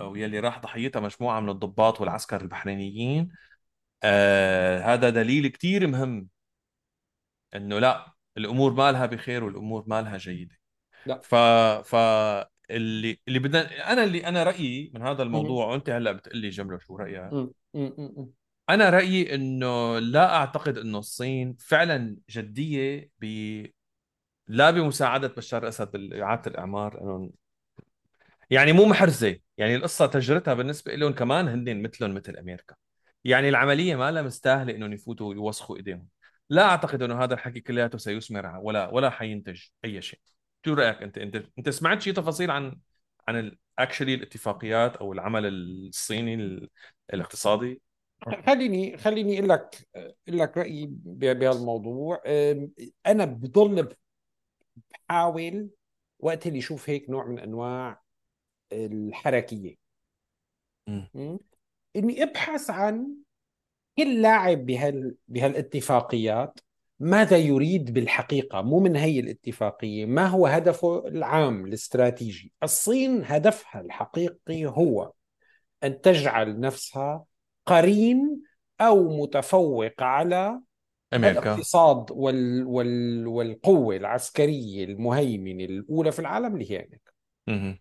ويلي 0.01 0.39
راح 0.39 0.59
ضحيتها 0.59 0.99
مجموعة 0.99 1.39
من 1.39 1.49
الضباط 1.49 2.01
والعسكر 2.01 2.41
البحرينيين. 2.41 3.29
آه 4.03 4.79
هذا 4.79 5.09
دليل 5.09 5.47
كثير 5.47 5.87
مهم 5.87 6.27
إنه 7.55 7.79
لا 7.79 8.13
الأمور 8.37 8.73
مالها 8.73 9.05
بخير 9.05 9.43
والأمور 9.43 9.83
مالها 9.87 10.17
جيدة. 10.17 10.55
لا. 11.05 11.21
ف 11.23 11.35
ف 11.85 11.95
اللي 12.71 13.19
اللي 13.27 13.39
بدنا 13.39 13.91
أنا 13.91 14.03
اللي 14.03 14.27
أنا 14.27 14.43
رأيي 14.43 14.91
من 14.93 15.01
هذا 15.01 15.23
الموضوع 15.23 15.65
وأنت 15.67 15.89
هلأ 15.89 16.11
بتقول 16.11 16.37
لي 16.37 16.49
جملة 16.49 16.79
شو 16.79 16.95
رايك 16.97 17.31
أنا 18.69 18.89
رأيي 18.89 19.35
إنه 19.35 19.99
لا 19.99 20.35
أعتقد 20.35 20.77
إنه 20.77 20.97
الصين 20.97 21.55
فعلا 21.59 22.17
جدية 22.29 23.09
ب 23.19 23.25
لا 24.47 24.71
بمساعدة 24.71 25.27
بشار 25.27 25.63
الأسد 25.63 25.91
باعاده 25.91 26.51
الإعمار 26.51 27.01
انه 27.01 27.31
يعني 28.49 28.73
مو 28.73 28.85
محرزة 28.85 29.39
يعني 29.57 29.75
القصة 29.75 30.05
تجرتها 30.05 30.53
بالنسبة 30.53 30.95
لهم 30.95 31.13
كمان 31.13 31.47
هن 31.47 31.81
مثلهم 31.83 32.13
مثل 32.13 32.37
أمريكا 32.37 32.75
يعني 33.23 33.49
العملية 33.49 33.95
ما 33.95 34.11
لها 34.11 34.21
مستاهلة 34.21 34.75
إنهم 34.75 34.93
يفوتوا 34.93 35.29
ويوسخوا 35.29 35.77
إيديهم. 35.77 36.07
لا 36.49 36.63
أعتقد 36.63 37.01
إنه 37.03 37.23
هذا 37.23 37.33
الحكي 37.33 37.59
كلياته 37.59 37.97
سيثمر 37.97 38.57
ولا 38.63 38.87
ولا 38.87 39.09
حينتج 39.09 39.61
أي 39.85 40.01
شيء. 40.01 40.19
شو 40.65 40.73
رأيك 40.73 41.03
أنت؟ 41.03 41.17
أنت 41.17 41.43
أنت 41.59 41.69
سمعت 41.69 42.01
شيء 42.01 42.13
تفاصيل 42.13 42.51
عن 42.51 42.77
عن 43.27 43.57
اكشلي 43.79 44.13
الاتفاقيات 44.13 44.95
أو 44.97 45.13
العمل 45.13 45.45
الصيني 45.45 46.33
ال- 46.35 46.69
الاقتصادي؟ 47.13 47.81
خليني 48.47 48.97
خليني 48.97 49.39
أقول 49.39 49.49
لك 49.49 49.87
أقول 49.95 50.39
لك 50.39 50.57
رأيي 50.57 50.87
بهالموضوع 51.05 52.21
أنا 53.07 53.25
بضل 53.25 53.95
بحاول 55.09 55.69
وقت 56.19 56.47
اللي 56.47 56.59
أشوف 56.59 56.89
هيك 56.89 57.09
نوع 57.09 57.25
من 57.25 57.39
أنواع 57.39 58.01
الحركية. 58.75 59.75
م? 60.87 61.37
إني 61.95 62.23
أبحث 62.23 62.69
عن 62.69 63.07
كل 63.97 64.21
لاعب 64.21 64.65
بهال 64.65 65.15
بهالاتفاقيات 65.27 66.59
ماذا 66.99 67.37
يريد 67.37 67.93
بالحقيقة 67.93 68.61
مو 68.61 68.79
من 68.79 68.95
هي 68.95 69.19
الاتفاقية 69.19 70.05
ما 70.05 70.25
هو 70.27 70.47
هدفه 70.47 71.07
العام 71.07 71.65
الاستراتيجي 71.65 72.53
الصين 72.63 73.21
هدفها 73.25 73.81
الحقيقي 73.81 74.65
هو 74.65 75.11
أن 75.83 76.01
تجعل 76.01 76.59
نفسها 76.59 77.25
قرين 77.65 78.41
أو 78.81 79.23
متفوق 79.23 80.03
على 80.03 80.61
أمريكا 81.13 81.39
الاقتصاد 81.39 82.11
وال 82.11 82.65
وال 82.65 83.27
والقوة 83.27 83.95
العسكرية 83.95 84.85
المهيمنة 84.85 85.63
الأولى 85.63 86.11
في 86.11 86.19
العالم 86.19 86.53
اللي 86.53 86.71
هي 86.71 86.77
أمريكا. 86.77 87.11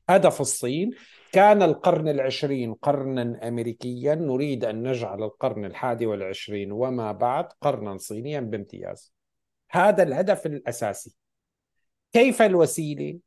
هدف 0.09 0.41
الصين. 0.41 0.91
كان 1.33 1.63
القرن 1.63 2.09
العشرين 2.09 2.75
قرنا 2.75 3.49
أمريكيا. 3.49 4.15
نريد 4.15 4.65
أن 4.65 4.89
نجعل 4.89 5.23
القرن 5.23 5.65
الحادي 5.65 6.07
والعشرين 6.07 6.73
وما 6.73 7.13
بعد 7.13 7.45
قرنا 7.61 7.99
صينيا 7.99 8.41
بامتياز. 8.41 9.15
هذا 9.71 10.03
الهدف 10.03 10.47
الأساسي. 10.47 11.15
كيف 12.13 12.43
الوسيلة؟ 12.43 13.19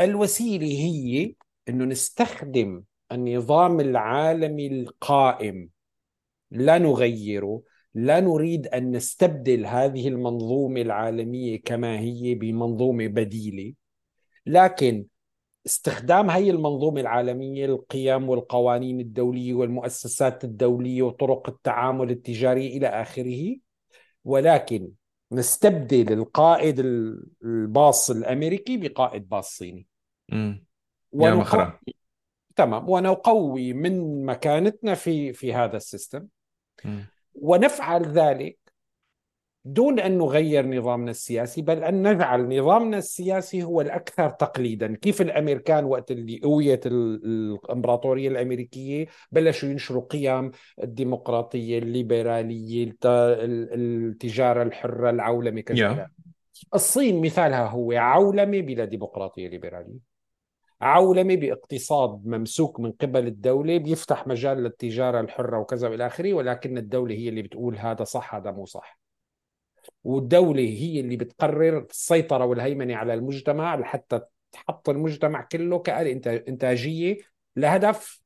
الوسيلة 0.00 0.66
هي 0.66 1.34
أنه 1.68 1.84
نستخدم 1.84 2.82
النظام 3.12 3.80
العالمي 3.80 4.66
القائم. 4.66 5.70
لا 6.50 6.78
نغيره. 6.78 7.62
لا 7.94 8.20
نريد 8.20 8.66
أن 8.66 8.90
نستبدل 8.90 9.66
هذه 9.66 10.08
المنظومة 10.08 10.80
العالمية 10.80 11.62
كما 11.62 11.98
هي 11.98 12.34
بمنظومة 12.34 13.06
بديلة. 13.06 13.74
لكن 14.46 15.06
استخدام 15.66 16.30
هي 16.30 16.50
المنظومة 16.50 17.00
العالمية 17.00 17.66
القيم 17.66 18.28
والقوانين 18.28 19.00
الدولية 19.00 19.54
والمؤسسات 19.54 20.44
الدولية 20.44 21.02
وطرق 21.02 21.48
التعامل 21.48 22.10
التجاري 22.10 22.66
إلى 22.66 22.86
آخره. 22.86 23.56
ولكن 24.24 24.90
نستبدل 25.32 26.12
القائد 26.12 26.78
ال- 26.78 27.26
الباص 27.44 28.10
الأمريكي 28.10 28.76
بقائد 28.76 29.28
باص 29.28 29.56
صيني. 29.56 29.86
مم. 30.28 30.66
يا 31.14 31.30
ونقو... 31.30 31.40
مخرة 31.40 31.80
تمام. 32.56 32.88
ونقوي 32.88 33.72
من 33.72 34.24
مكانتنا 34.24 34.94
في 34.94 35.32
في 35.32 35.54
هذا 35.54 35.76
السيستم. 35.76 36.26
مم. 36.84 37.06
ونفعل 37.34 38.02
ذلك 38.02 38.58
دون 39.66 40.00
أن 40.00 40.18
نغير 40.18 40.66
نظامنا 40.66 41.10
السياسي 41.10 41.62
بل 41.62 41.84
أن 41.84 42.08
نجعل 42.12 42.58
نظامنا 42.58 42.98
السياسي 42.98 43.62
هو 43.62 43.80
الأكثر 43.80 44.30
تقليدا. 44.30 44.94
كيف 44.94 45.20
الأمريكان 45.22 45.84
وقت 45.84 46.10
اللي 46.10 46.40
قويت 46.44 46.86
ال- 46.86 47.24
الإمبراطورية 47.24 48.28
الأمريكية 48.28 49.06
بلشوا 49.32 49.68
ينشروا 49.68 50.02
قيم 50.02 50.50
الديمقراطية 50.82 51.78
الليبرالية 51.78 52.84
الت- 52.84 53.06
ال- 53.06 53.68
التجارة 53.74 54.62
الحرة 54.62 55.10
العولمة 55.10 55.60
كذا. 55.60 55.76
إلى 55.92 56.08
الصين 56.74 57.20
مثالها 57.20 57.66
هو 57.66 57.92
عولمة 57.92 58.60
بلا 58.60 58.84
ديمقراطية 58.84 59.48
ليبرالية. 59.48 60.14
عولمة 60.80 61.34
باقتصاد 61.36 62.26
ممسوك 62.26 62.80
من 62.80 62.92
قبل 62.92 63.26
الدولة 63.26 63.76
بيفتح 63.78 64.26
مجال 64.26 64.58
للتجارة 64.62 65.20
الحرة 65.20 65.58
وكذا 65.58 65.88
وإلى 65.88 66.06
آخره 66.06 66.34
ولكن 66.34 66.78
الدولة 66.78 67.14
هي 67.14 67.28
اللي 67.28 67.42
بتقول 67.42 67.76
هذا 67.78 68.04
صح 68.04 68.34
هذا 68.34 68.50
مو 68.50 68.64
صح. 68.66 69.03
والدولة 70.04 70.62
هي 70.62 71.00
اللي 71.00 71.16
بتقرر 71.16 71.78
السيطرة 71.90 72.44
والهيمنة 72.44 72.96
على 72.96 73.14
المجتمع 73.14 73.74
لحتى 73.74 74.20
تحط 74.52 74.88
المجتمع 74.88 75.42
كله 75.42 75.78
كآلة 75.78 76.14
إنت- 76.14 76.48
إنتاجية 76.48 77.18
لهدف 77.56 78.20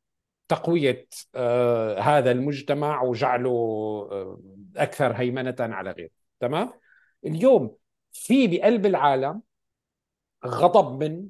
تقوية 0.49 1.09
آه 1.35 2.01
هذا 2.01 2.31
المجتمع 2.31 3.03
وجعله 3.03 3.51
آه 4.13 4.41
أكثر 4.77 5.13
هيمنة 5.13 5.57
على 5.61 5.91
غيره. 5.91 6.11
تمام؟ 6.41 6.73
اليوم 7.27 7.77
في 8.13 8.47
بقلب 8.47 8.87
العالم 8.87 9.43
غضب 10.47 11.03
من 11.05 11.29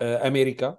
آه 0.00 0.28
أمريكا 0.28 0.78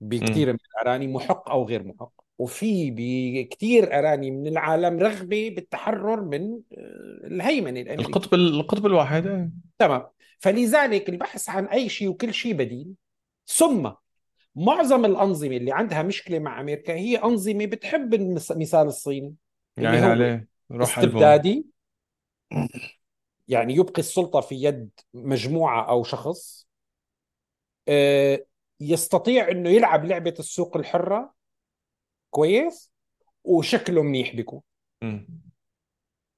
بكثير 0.00 0.52
من 0.52 0.58
الأراني 0.74 1.06
محق 1.06 1.50
أو 1.50 1.64
غير 1.64 1.82
محق. 1.84 2.12
وفي 2.38 2.90
بكثير 2.90 3.98
أراني 3.98 4.30
من 4.30 4.46
العالم 4.46 4.98
رغبة 4.98 5.52
بالتحرر 5.56 6.24
من 6.24 6.52
آه، 6.52 7.26
الهيمنة 7.26 7.80
الأمريكية. 7.80 8.06
القطب 8.06 8.34
القطب 8.34 8.86
الواحد 8.86 9.26
إيه. 9.26 9.50
تمام. 9.78 10.06
فلذلك 10.38 11.08
البحث 11.08 11.48
عن 11.48 11.64
أي 11.64 11.88
شيء 11.88 12.08
وكل 12.08 12.34
شيء 12.34 12.54
بديل 12.54 12.94
ثم 13.46 13.90
معظم 14.54 15.04
الأنظمة 15.04 15.56
اللي 15.56 15.72
عندها 15.72 16.02
مشكلة 16.02 16.38
مع 16.38 16.60
أمريكا 16.60 16.94
هي 16.94 17.16
أنظمة 17.16 17.66
بتحب 17.66 18.14
المثال 18.14 18.86
الصيني 18.86 19.34
يعني 19.76 19.96
عليه 19.96 20.48
روح 20.70 20.98
استبدادي. 20.98 21.66
يعني 23.48 23.74
يبقي 23.74 23.98
السلطة 23.98 24.40
في 24.40 24.54
يد 24.54 24.90
مجموعة 25.14 25.88
أو 25.88 26.04
شخص 26.04 26.68
آه، 27.88 28.44
يستطيع 28.80 29.50
أنه 29.50 29.70
يلعب 29.70 30.04
لعبة 30.04 30.34
السوق 30.38 30.76
الحرة 30.76 31.37
كويس 32.30 32.92
وشكله 33.44 34.02
منيح 34.02 34.34
بيكون. 34.34 34.60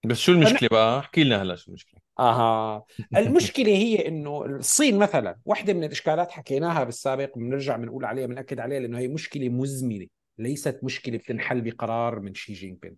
بس 0.06 0.16
شو 0.16 0.32
المشكلة 0.32 0.68
بقى؟ 0.72 0.98
احكي 0.98 1.24
لنا 1.24 1.42
هلا 1.42 1.56
شو 1.56 1.68
المشكلة. 1.68 2.00
أها. 2.18 2.84
المشكلة 3.16 3.72
هي 3.72 4.08
إنه 4.08 4.44
الصين 4.44 4.98
مثلا 4.98 5.38
واحدة 5.44 5.72
من 5.72 5.84
الإشكالات 5.84 6.30
حكيناها 6.30 6.84
بالسابق 6.84 7.38
بنرجع 7.38 7.76
بنقول 7.76 8.04
عليها 8.04 8.26
بنأكد 8.26 8.60
عليها 8.60 8.80
لإنه 8.80 8.98
هي 8.98 9.08
مشكلة 9.08 9.48
مزمنة. 9.48 10.06
ليست 10.38 10.80
مشكلة 10.82 11.18
بتنحل 11.18 11.60
بقرار 11.60 12.20
من 12.20 12.34
شي 12.34 12.52
جين 12.52 12.78
بين 12.82 12.96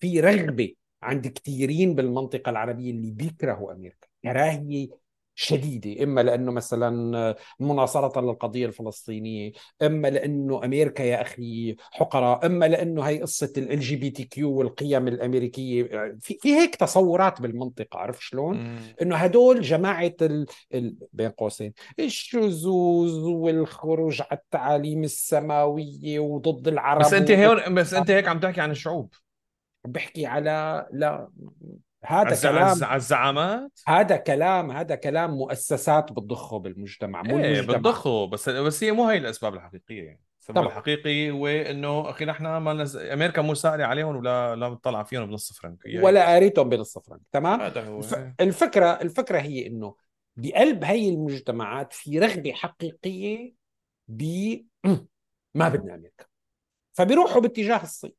في 0.00 0.20
رغبة 0.20 0.74
عند 1.02 1.26
كثيرين 1.26 1.94
بالمنطقة 1.94 2.50
العربية 2.50 2.90
اللي 2.90 3.10
بيكرهوا 3.10 3.72
أمريكا. 3.72 4.06
كراهيه 4.22 4.88
شديدة 5.38 6.04
إما 6.04 6.20
لأنه 6.20 6.52
مثلا 6.52 7.36
مناصرة 7.60 8.20
للقضية 8.20 8.66
الفلسطينية 8.66 9.52
إما 9.82 10.08
لأنه 10.08 10.64
أمريكا 10.64 11.02
يا 11.02 11.22
أخي 11.22 11.76
حقراء 11.90 12.46
إما 12.46 12.68
لأنه 12.68 13.02
هي 13.02 13.20
قصة 13.20 13.52
ال 13.56 13.80
جي 13.80 13.96
بي 13.96 14.10
تي 14.10 14.24
كيو 14.24 14.52
والقيم 14.52 15.08
الأمريكية 15.08 15.82
في 16.20 16.38
في 16.40 16.54
هيك 16.54 16.76
تصورات 16.76 17.42
بالمنطقة 17.42 17.98
عرفت 17.98 18.20
شلون. 18.20 18.78
إنه 19.02 19.16
هدول 19.16 19.60
جماعة 19.60 20.14
ال... 20.22 20.46
ال... 20.74 20.96
بين 21.12 21.30
قوسين 21.30 21.72
الشذوذ 21.98 23.24
والخروج 23.24 24.22
على 24.30 24.40
التعاليم 24.40 25.04
السماوية 25.04 26.18
وضد 26.18 26.68
العرب 26.68 27.00
بس 27.00 27.12
أنت 27.12 27.30
هون 27.30 27.74
بس 27.74 27.94
أنت 27.94 28.10
هيك 28.10 28.28
عم 28.28 28.40
تحكي 28.40 28.60
عن 28.60 28.70
الشعوب. 28.70 29.14
بحكي 29.84 30.26
على 30.26 30.86
لا 30.92 31.28
هذا 32.06 32.30
عز 32.30 32.46
كلام 32.46 32.84
على 32.84 32.96
الزعامات 32.96 33.80
هذا 33.86 34.16
كلام 34.16 34.70
هذا 34.70 34.94
كلام 34.94 35.30
مؤسسات 35.30 36.12
بتضخه 36.12 36.58
بالمجتمع 36.58 37.22
مو 37.22 37.38
إيه 37.38 37.44
المجتمع 37.44 37.76
بتضخوا 37.76 38.26
بس 38.26 38.48
بس 38.48 38.84
هي 38.84 38.92
مو 38.92 39.08
هي 39.08 39.18
الأسباب 39.18 39.54
الحقيقية 39.54 40.02
يعني 40.02 40.20
السبب 40.40 40.56
طبعا. 40.56 40.68
الحقيقي 40.68 41.30
هو 41.30 41.46
إنه 41.46 42.10
أخي 42.10 42.24
نحن 42.24 42.56
ما 42.56 42.72
نز... 42.72 42.96
أمريكا 42.96 43.42
مو 43.42 43.54
سائله 43.54 43.84
عليهم 43.84 44.16
ولا 44.16 44.56
لا 44.56 44.68
بتطلع 44.68 45.02
فيهم 45.02 45.26
بنص 45.26 45.52
فرنك 45.52 45.78
هي 45.86 45.98
ولا. 45.98 46.26
قاريتهم 46.26 46.68
بنص 46.68 46.98
فرنك 46.98 47.20
تمام 47.32 47.60
هذا 47.60 47.88
هو 47.88 47.98
الف... 47.98 48.14
إيه. 48.14 48.34
الفكرة 48.40 48.86
الفكرة 48.86 49.38
هي 49.38 49.66
إنه 49.66 49.94
بقلب 50.36 50.84
هي 50.84 51.08
المجتمعات 51.08 51.92
في 51.92 52.18
رغبة 52.18 52.52
حقيقية 52.52 53.54
ب 54.08 54.22
ما 55.54 55.68
بدنا 55.68 55.94
أمريكا 55.94 56.24
فبيروحوا 56.92 57.40
باتجاه 57.40 57.82
الصين 57.82 58.12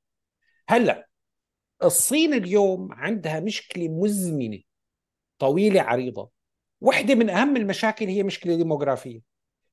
هلأ 0.69 1.06
الصين 1.83 2.33
اليوم 2.33 2.87
عندها 2.91 3.39
مشكلة 3.39 3.87
مزمنة 3.87 4.59
طويلة 5.39 5.81
عريضة. 5.81 6.29
واحدة 6.81 7.15
من 7.15 7.29
أهم 7.29 7.57
المشاكل 7.57 8.05
هي 8.05 8.23
مشكلة 8.23 8.55
ديموغرافية. 8.55 9.21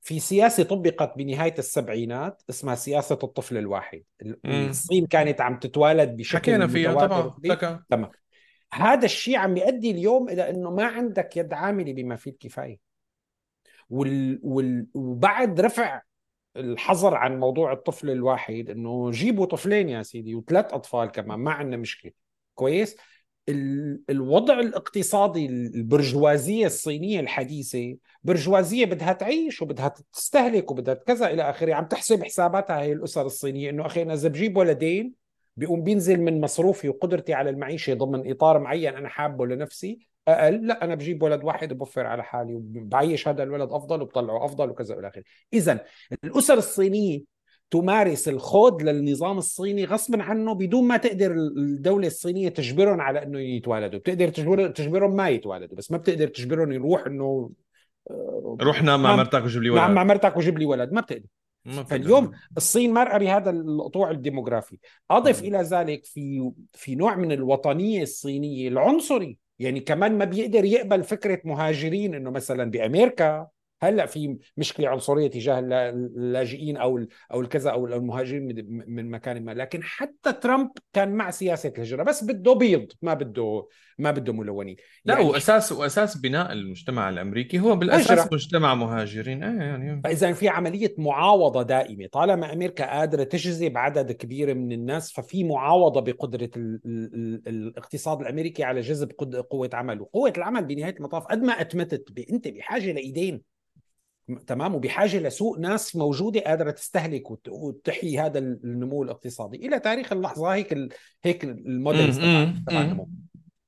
في 0.00 0.20
سياسة 0.20 0.62
طبقت 0.62 1.18
بنهاية 1.18 1.54
السبعينات 1.58 2.42
اسمها 2.50 2.74
سياسة 2.74 3.18
الطفل 3.22 3.56
الواحد. 3.56 4.02
الصين 4.46 5.06
كانت 5.06 5.40
عم 5.40 5.58
تتوالد 5.58 6.16
بشكل 6.16 6.38
حكينا 6.38 6.66
فيها 6.66 6.90
متواتر 6.90 7.28
طبعا. 7.54 7.84
تمام. 7.90 8.10
هذا 8.72 9.04
الشيء 9.04 9.36
عم 9.36 9.56
يؤدي 9.56 9.90
اليوم 9.90 10.28
إلى 10.28 10.50
إنه 10.50 10.70
ما 10.70 10.84
عندك 10.84 11.36
يد 11.36 11.52
عاملة 11.52 11.92
بما 11.92 12.16
فيه 12.16 12.30
الكفاية. 12.30 12.78
وال... 13.90 14.40
وال... 14.42 14.86
وبعد 14.94 15.60
رفع 15.60 16.02
الحظر 16.56 17.14
عن 17.14 17.40
موضوع 17.40 17.72
الطفل 17.72 18.10
الواحد 18.10 18.70
إنه 18.70 19.10
جيبوا 19.10 19.46
طفلين 19.46 19.88
يا 19.88 20.02
سيدي 20.02 20.34
وثلاث 20.34 20.72
أطفال 20.72 21.06
كمان 21.10 21.38
ما 21.38 21.50
عندنا 21.50 21.76
مشكلة. 21.76 22.12
كويس؟ 22.54 22.96
ال- 23.48 24.00
الوضع 24.10 24.60
الاقتصادي 24.60 25.46
البرجوازية 25.46 26.66
الصينية 26.66 27.20
الحديثة 27.20 27.96
برجوازية 28.24 28.84
بدها 28.86 29.12
تعيش 29.12 29.62
وبدها 29.62 29.94
تستهلك 30.12 30.70
وبدها 30.70 30.94
كذا 30.94 31.26
إلى 31.26 31.50
آخره 31.50 31.74
عم 31.74 31.84
تحسب 31.84 32.24
حساباتها 32.24 32.80
هي 32.80 32.92
الأسر 32.92 33.26
الصينية 33.26 33.70
إنه 33.70 33.86
أخي 33.86 34.02
أنا 34.02 34.14
إذا 34.14 34.28
بجيب 34.28 34.56
ولدين 34.56 35.12
بيقوم 35.56 35.82
بينزل 35.82 36.20
من 36.20 36.40
مصروفي 36.40 36.88
وقدرتي 36.88 37.34
على 37.34 37.50
المعيشة 37.50 37.94
ضمن 37.94 38.30
إطار 38.30 38.58
معين 38.58 38.94
أنا 38.94 39.08
حابه 39.08 39.46
لنفسي 39.46 40.08
أقل 40.28 40.66
لا 40.66 40.84
أنا 40.84 40.94
بجيب 40.94 41.22
ولد 41.22 41.44
واحد 41.44 41.72
وبوفر 41.72 42.06
على 42.06 42.24
حالي 42.24 42.54
وبعيش 42.54 43.28
هذا 43.28 43.42
الولد 43.42 43.72
أفضل 43.72 44.02
وبطلعه 44.02 44.44
أفضل 44.44 44.70
وكذا 44.70 44.98
إلى 44.98 45.08
آخره 45.08 45.24
إذا 45.52 45.84
الأسر 46.24 46.54
الصينية 46.54 47.34
تمارس 47.70 48.28
الخوض 48.28 48.82
للنظام 48.82 49.38
الصيني 49.38 49.84
غصبا 49.84 50.22
عنه 50.22 50.52
بدون 50.54 50.88
ما 50.88 50.96
تقدر 50.96 51.32
الدولة 51.32 52.06
الصينية 52.06 52.48
تجبرهم 52.48 53.00
على 53.00 53.22
إنه 53.22 53.40
يتوالدوا 53.40 53.98
بتقدر 53.98 54.28
تجبر 54.28 54.68
تجبرهم 54.68 55.16
ما 55.16 55.28
يتوالدوا 55.28 55.76
بس 55.76 55.90
ما 55.90 55.98
بتقدر 55.98 56.28
تجبرهم 56.28 56.72
يروح 56.72 57.06
إنه 57.06 57.50
آه، 58.10 58.56
روح 58.60 58.82
نام 58.82 59.02
مع. 59.02 59.16
مرتك 59.16 59.44
وجيب 59.44 59.62
لي 59.62 59.70
ولد 59.70 59.90
مع 59.90 60.04
مرتك 60.04 60.36
وجيب 60.36 60.58
لي 60.58 60.64
ولد 60.64 60.92
ما 60.92 61.00
بتقدر. 61.00 61.26
فاليوم 61.86 62.32
الصين 62.56 62.92
مرأة 62.92 63.18
بهذا 63.18 63.50
القطوع 63.50 64.10
الديموغرافي 64.10 64.78
أضف. 65.10 65.42
إلى 65.42 65.58
ذلك 65.58 66.04
في 66.04 66.50
في 66.72 66.94
نوع 66.94 67.16
من 67.16 67.32
الوطنية 67.32 68.02
الصينية 68.02 68.68
العنصري 68.68 69.38
يعني 69.58 69.80
كمان 69.80 70.18
ما 70.18 70.24
بيقدر 70.24 70.64
يقبل 70.64 71.04
فكرة 71.04 71.40
مهاجرين 71.44 72.14
إنه 72.14 72.30
مثلا 72.30 72.70
بأمريكا. 72.70 73.48
هلا 73.88 74.06
في 74.06 74.38
مشكلة 74.56 74.88
عنصرية 74.88 75.30
تجاه 75.30 75.58
اللا- 75.58 75.90
اللاجئين 75.90 76.76
أو 76.76 77.06
أو 77.32 77.40
الكذا 77.40 77.70
أو 77.70 77.86
المهاجرين 77.86 78.66
من- 78.86 79.10
مكان 79.10 79.44
ما. 79.44 79.50
لكن 79.54 79.82
حتى 79.82 80.32
ترامب 80.32 80.70
كان 80.92 81.12
مع 81.14 81.30
سياسة 81.30 81.72
الهجرة 81.76 82.02
بس 82.02 82.24
بده 82.24 82.52
بيض 82.52 82.86
ما 83.02 83.14
بده 83.14 83.68
ما 83.98 84.10
بده 84.10 84.32
ملونين. 84.32 84.76
لا 85.04 85.14
يعني 85.14 85.26
واساس 85.30 85.72
وأساس 85.72 86.16
بناء 86.16 86.52
المجتمع 86.52 87.08
الأمريكي 87.08 87.60
هو 87.60 87.76
بالأساس 87.76 88.10
هجرة. 88.10 88.28
مجتمع 88.32 88.74
مهاجرين. 88.74 89.44
إيه 89.44 89.58
يعني. 89.62 90.00
فاذا 90.04 90.32
في 90.32 90.48
عملية 90.48 90.94
معاوضة 90.98 91.62
دائمة. 91.62 92.06
طالما 92.12 92.52
أمريكا 92.52 92.86
قادرة 92.98 93.24
تجذب 93.24 93.78
عدد 93.78 94.12
كبير 94.12 94.54
من 94.54 94.72
الناس 94.72 95.12
ففي 95.12 95.44
معاوضة 95.44 96.00
بقدرة 96.00 96.50
ال 96.56 96.80
ال 96.86 97.14
ال 97.14 97.42
الاقتصاد 97.48 98.20
الأمريكي 98.20 98.64
على 98.64 98.80
جذب 98.80 99.12
قوة 99.50 99.70
عمل 99.72 100.00
وقوه 100.00 100.32
العمل 100.36 100.64
بنهاية 100.64 100.96
المطاف 100.96 101.24
قد 101.24 101.42
ما 101.42 101.52
أتمتت 101.60 102.04
أنت 102.30 102.48
بحاجة 102.48 102.92
لإيدين. 102.92 103.53
تمام 104.46 104.74
وبحاجة 104.74 105.18
لسوق 105.18 105.58
ناس 105.58 105.96
موجودة 105.96 106.40
قادرة 106.40 106.70
تستهلك 106.70 107.30
وت- 107.30 107.48
وتحيي 107.48 108.18
هذا 108.20 108.38
النمو 108.38 109.02
الاقتصادي 109.02 109.66
إلى 109.66 109.80
تاريخ 109.80 110.12
اللحظة 110.12 110.54
هيك 110.54 110.72
هيك 111.24 111.42
تبع. 112.66 112.80
النمو 112.80 113.08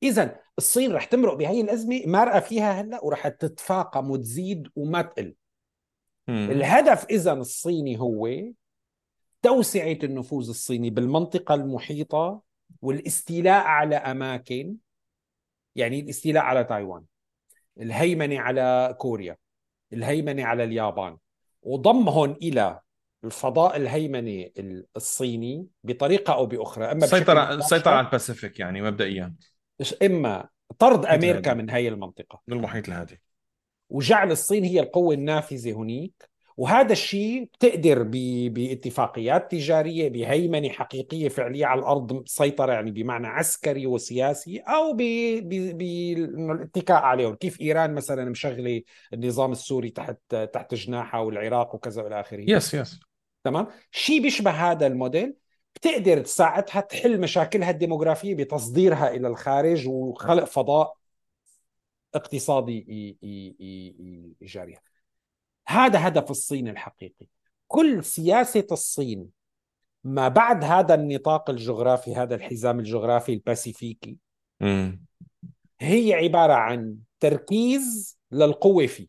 اذا 0.03 0.37
الصين 0.59 0.93
رح 0.93 1.05
تمرق 1.05 1.35
بهي 1.35 1.61
الأزمة 1.61 2.03
مارقة 2.07 2.41
فيها 2.41 2.81
هلأ 2.81 3.05
ورح 3.05 3.29
تتفاقم 3.29 4.11
وتزيد 4.11 4.69
وما 4.77 5.03
تقل. 5.03 5.35
الهدف 6.51 7.05
إذا 7.11 7.33
الصيني 7.33 8.01
هو 8.01 8.29
توسعة 9.43 9.99
النفوذ 10.05 10.49
الصيني 10.49 10.91
بالمنطقة 10.91 11.55
المحيطة 11.55 12.43
والاستيلاء 12.83 13.65
على 13.65 13.97
أماكن 13.97 14.77
يعني 15.77 16.01
الاستيلاء 16.01 16.43
على 16.43 16.65
تايوان 16.65 17.03
الهيمنة 17.81 18.41
على 18.41 18.97
كوريا 18.99 19.37
الهيمنة 19.93 20.45
على 20.45 20.65
اليابان. 20.65 21.17
وضمهم 21.63 22.33
إلى 22.33 22.81
الفضاء 23.25 23.77
الهيمنة 23.77 24.51
الصيني 24.97 25.67
بطريقة 25.85 26.35
أو 26.35 26.47
بأخرى. 26.47 26.85
أما 26.85 26.95
مباشر، 26.95 27.51
السيطرة 27.51 27.91
على 27.91 28.07
الباسيفيك 28.07 28.61
يعني 28.61 28.83
مبدئيا. 28.83 29.35
إما 30.03 30.49
طرد 30.79 31.07
أمريكا. 31.07 31.55
من 31.55 31.71
هي 31.71 31.89
المنطقة. 31.89 32.43
من 32.47 32.57
المحيط 32.57 32.89
الهادي 32.89 33.23
وجعل 33.91 34.31
الصين 34.31 34.65
هي 34.65 34.81
القوة 34.81 35.15
النافذة 35.15 35.73
هنيك. 35.73 36.36
وهذا 36.57 36.93
الشيء 36.93 37.45
بتقدر 37.45 38.03
ب- 38.03 38.55
باتفاقيات 38.55 39.51
تجارية 39.53 40.09
بهيمنة 40.09 40.69
حقيقية 40.69 41.29
فعلية 41.29 41.67
على 41.67 41.81
الأرض 41.81 42.23
سيطرة 42.27 42.73
يعني 42.73 42.91
بمعنى 42.91 43.27
عسكري 43.27 43.87
وسياسي 43.87 44.59
أو 44.59 44.93
بالاتكاء 44.93 47.03
عليهم. 47.03 47.35
كيف 47.35 47.61
إيران 47.61 47.95
مثلا 47.95 48.25
مشغلة 48.25 48.83
النظام 49.13 49.53
السوري 49.53 49.91
تحت 49.91 50.19
تحت 50.53 50.75
جناحها 50.75 51.21
والعراق 51.21 51.75
وكذا 51.75 52.03
والى 52.03 52.21
آخره. 52.21 52.51
yes 52.51 52.75
yes 52.75 53.01
تمام؟ 53.45 53.67
شيء 53.91 54.23
بيشبه 54.23 54.51
هذا 54.51 54.87
الموديل 54.87 55.35
بتقدر 55.75 56.21
تساعدها 56.21 56.81
تحل 56.81 57.21
مشاكلها 57.21 57.71
الديموغرافية 57.71 58.35
بتصديرها 58.35 59.15
إلى 59.15 59.29
الخارج 59.29 59.89
وخلق 59.89 60.45
فضاء 60.45 60.97
اقتصادي 62.15 62.83
إي- 62.83 63.17
هذا 65.69 66.09
هدف 66.09 66.31
الصين 66.31 66.69
الحقيقي. 66.69 67.27
كل 67.69 68.05
سياسة 68.05 68.67
الصين 68.73 69.29
ما 70.05 70.29
بعد 70.29 70.65
هذا 70.65 70.95
النطاق 70.95 71.51
الجغرافي 71.51 72.15
هذا 72.15 72.35
الحزام 72.35 72.79
الجغرافي 72.79 73.33
الباسيفيكي 73.33 74.17
مم. 74.61 75.05
هي 75.81 76.15
عبارة 76.15 76.53
عن 76.53 76.97
تركيز 77.21 78.19
للقوة 78.33 78.87
فيه. 78.87 79.07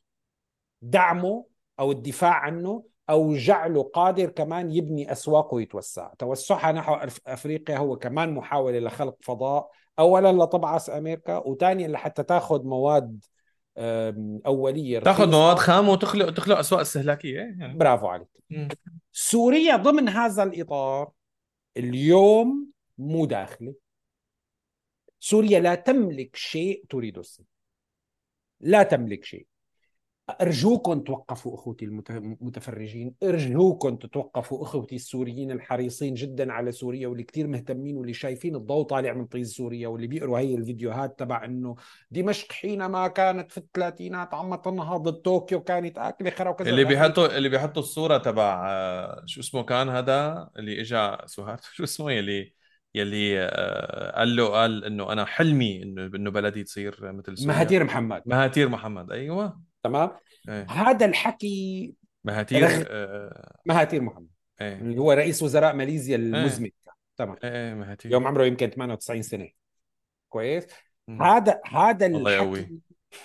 دعمه 0.81 1.45
أو 1.79 1.91
الدفاع 1.91 2.33
عنه 2.33 2.83
أو 3.09 3.33
جعله 3.35 3.83
قادر 3.83 4.29
كمان 4.29 4.71
يبني 4.71 5.11
أسواقه 5.11 5.55
ويتوسع 5.55 6.13
توسعها 6.19 6.71
نحو 6.71 6.95
أف- 6.99 7.19
أفريقيا 7.27 7.77
هو 7.77 7.95
كمان 7.97 8.33
محاولة 8.33 8.79
لخلق 8.79 9.17
فضاء 9.21 9.71
أولا 9.99 10.43
لتبعث 10.43 10.89
أمريكا 10.89 11.37
وثانيا 11.37 11.87
لحتى 11.87 12.23
تاخذ 12.23 12.63
مواد 12.65 13.25
أولية 14.45 14.99
تاخذ. 14.99 15.32
مواد 15.32 15.57
خام 15.57 15.89
وتخلق 15.89 16.30
تخلق 16.30 16.57
أسواق 16.57 16.82
استهلاكية 16.82 17.39
يعني 17.39 17.78
برافو 17.78 18.07
عليك 18.07 18.28
مم. 18.49 18.67
سوريا 19.11 19.75
ضمن 19.75 20.09
هذا 20.09 20.43
الإطار 20.43 21.11
اليوم 21.78 22.67
مو 22.97 23.25
داخلة 23.25 23.73
سوريا 25.19 25.59
لا 25.59 25.75
تملك 25.75 26.36
شيء 26.36 26.84
تريد 26.89 27.17
الصين 27.17 27.45
لا 28.61 28.84
تملك 28.84 29.23
شيء 29.23 29.47
أرجوكم 30.30 30.99
توقفوا 30.99 31.73
المت- 31.82 32.11
المتفرجين. 32.11 33.13
أرجوكم 33.23 33.95
تتوقفوا 33.95 34.63
أخوتي 34.63 34.95
السوريين 34.95 35.51
الحريصين 35.51 36.13
جدا 36.13 36.53
على 36.53 36.71
سوريا 36.71 37.07
واللي 37.07 37.23
كتير 37.23 37.47
مهتمين 37.47 37.97
واللي 37.97 38.13
شايفين 38.13 38.55
الضوء 38.55 38.84
طالع 38.84 39.13
من 39.13 39.25
طيز 39.25 39.53
سوريا 39.53 39.88
واللي 39.88 40.07
بيقروا 40.07 40.39
هي 40.39 40.55
الفيديوهات 40.55 41.19
تبع 41.19 41.45
أنه 41.45 41.75
دمشق 42.11 42.51
حينما 42.51 43.07
كانت 43.07 43.51
في 43.51 43.57
الثلاثينات 43.57 44.34
عم 44.34 44.55
تنهض 44.55 45.09
طوكيو 45.09 45.63
كانت 45.63 45.97
آكلة 45.97 46.30
خرا 46.30 46.49
وكذا. 46.49 46.69
اللي. 46.69 46.84
بيحطوا 46.86 47.38
اللي 47.38 47.49
بيحطوا 47.49 47.82
الصورة 47.82 48.17
تبع 48.17 48.65
آه، 48.69 49.23
شو 49.25 49.39
اسمه 49.41 49.63
كان 49.63 49.89
هذا؟ 49.89 50.49
اللي 50.59 50.82
اجى 50.82 51.17
سهاد 51.25 51.59
شو 51.75 51.84
اسمه؟ 51.84 52.11
يلي 52.11 52.53
يلي 52.95 53.39
آه، 53.39 54.19
قال 54.19 54.36
له 54.36 54.47
قال 54.49 54.86
إنه 54.86 55.11
أنا 55.11 55.25
حلمي 55.25 55.84
إنه 55.84 56.05
إنه 56.05 56.32
بلدي 56.32 56.63
تصير 56.63 56.97
مثل 57.01 57.38
سوريا. 57.38 57.53
مهاتير 57.53 57.84
محمد. 57.84 58.21
مهاتير 58.25 58.69
محمد 58.69 59.11
أيوه. 59.11 59.66
تمام؟ 59.88 60.11
إيه. 60.49 60.65
هذا 60.69 61.05
الحكي 61.05 61.93
مهاتير 62.23 62.63
رغ- 62.63 62.83
آه، 62.89 63.57
مهاتير 63.65 64.01
محمد 64.01 64.27
إيه. 64.61 64.75
اللي 64.75 64.97
هو 64.97 65.11
رئيس 65.11 65.43
وزراء 65.43 65.75
ماليزيا 65.75 66.15
المزمت 66.15 66.73
تمام. 67.17 67.38
إيه 67.43 67.51
إيه، 67.69 67.73
مهاتير. 67.73 68.11
يوم 68.11 68.27
عمره 68.27 68.45
يمكن 68.45 68.69
98 68.69 69.21
سنة. 69.21 69.49
كويس. 70.29 70.67
هذا 71.21 71.61
هذا 71.65 72.05
الحكي. 72.05 72.79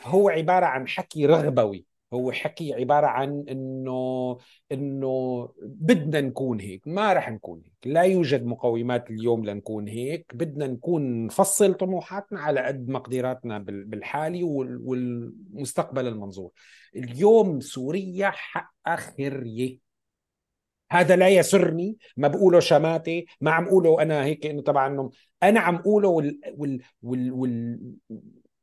هو 0.04 0.28
عبارة 0.28 0.66
عن 0.66 0.88
حكي 0.88 1.26
رغبوي. 1.26 1.84
هو 2.12 2.32
حكي 2.32 2.74
عبارة 2.74 3.06
عن 3.06 3.44
إنه 3.50 4.38
إنه 4.72 5.48
بدنا 5.62 6.20
نكون 6.20 6.60
هيك 6.60 6.82
ما 6.86 7.12
رح 7.12 7.30
نكون 7.30 7.62
هيك. 7.64 7.72
لا 7.94 8.02
يوجد 8.02 8.44
مقومات 8.44 9.10
اليوم 9.10 9.44
لنكون 9.44 9.88
هيك 9.88 10.26
بدنا 10.34 10.66
نكون 10.66 11.26
نفصل 11.26 11.74
طموحاتنا 11.74 12.40
على 12.40 12.60
قد 12.60 12.88
مقدراتنا 12.88 13.58
بال- 13.58 13.84
بالحالي 13.84 14.42
وال- 14.42 14.80
والمستقبل 14.82 16.06
المنظور. 16.06 16.50
اليوم 16.96 17.60
سوريا 17.60 18.30
حقها 18.30 18.96
خريه 18.96 19.78
هذا 20.90 21.16
لا 21.16 21.28
يسرني 21.28 21.96
ما 22.16 22.28
بقوله 22.28 22.60
شماتة 22.60 23.24
ما 23.40 23.50
عم 23.50 23.68
قوله 23.68 24.02
أنا 24.02 24.24
هيك 24.24 24.46
إنه 24.46 24.62
تبع 24.62 25.08
أنا 25.42 25.60
عم 25.60 25.76
قوله 25.76 26.08
وال 26.08 26.40
وال 26.56 26.80
وال 27.02 27.32
وال 27.32 27.78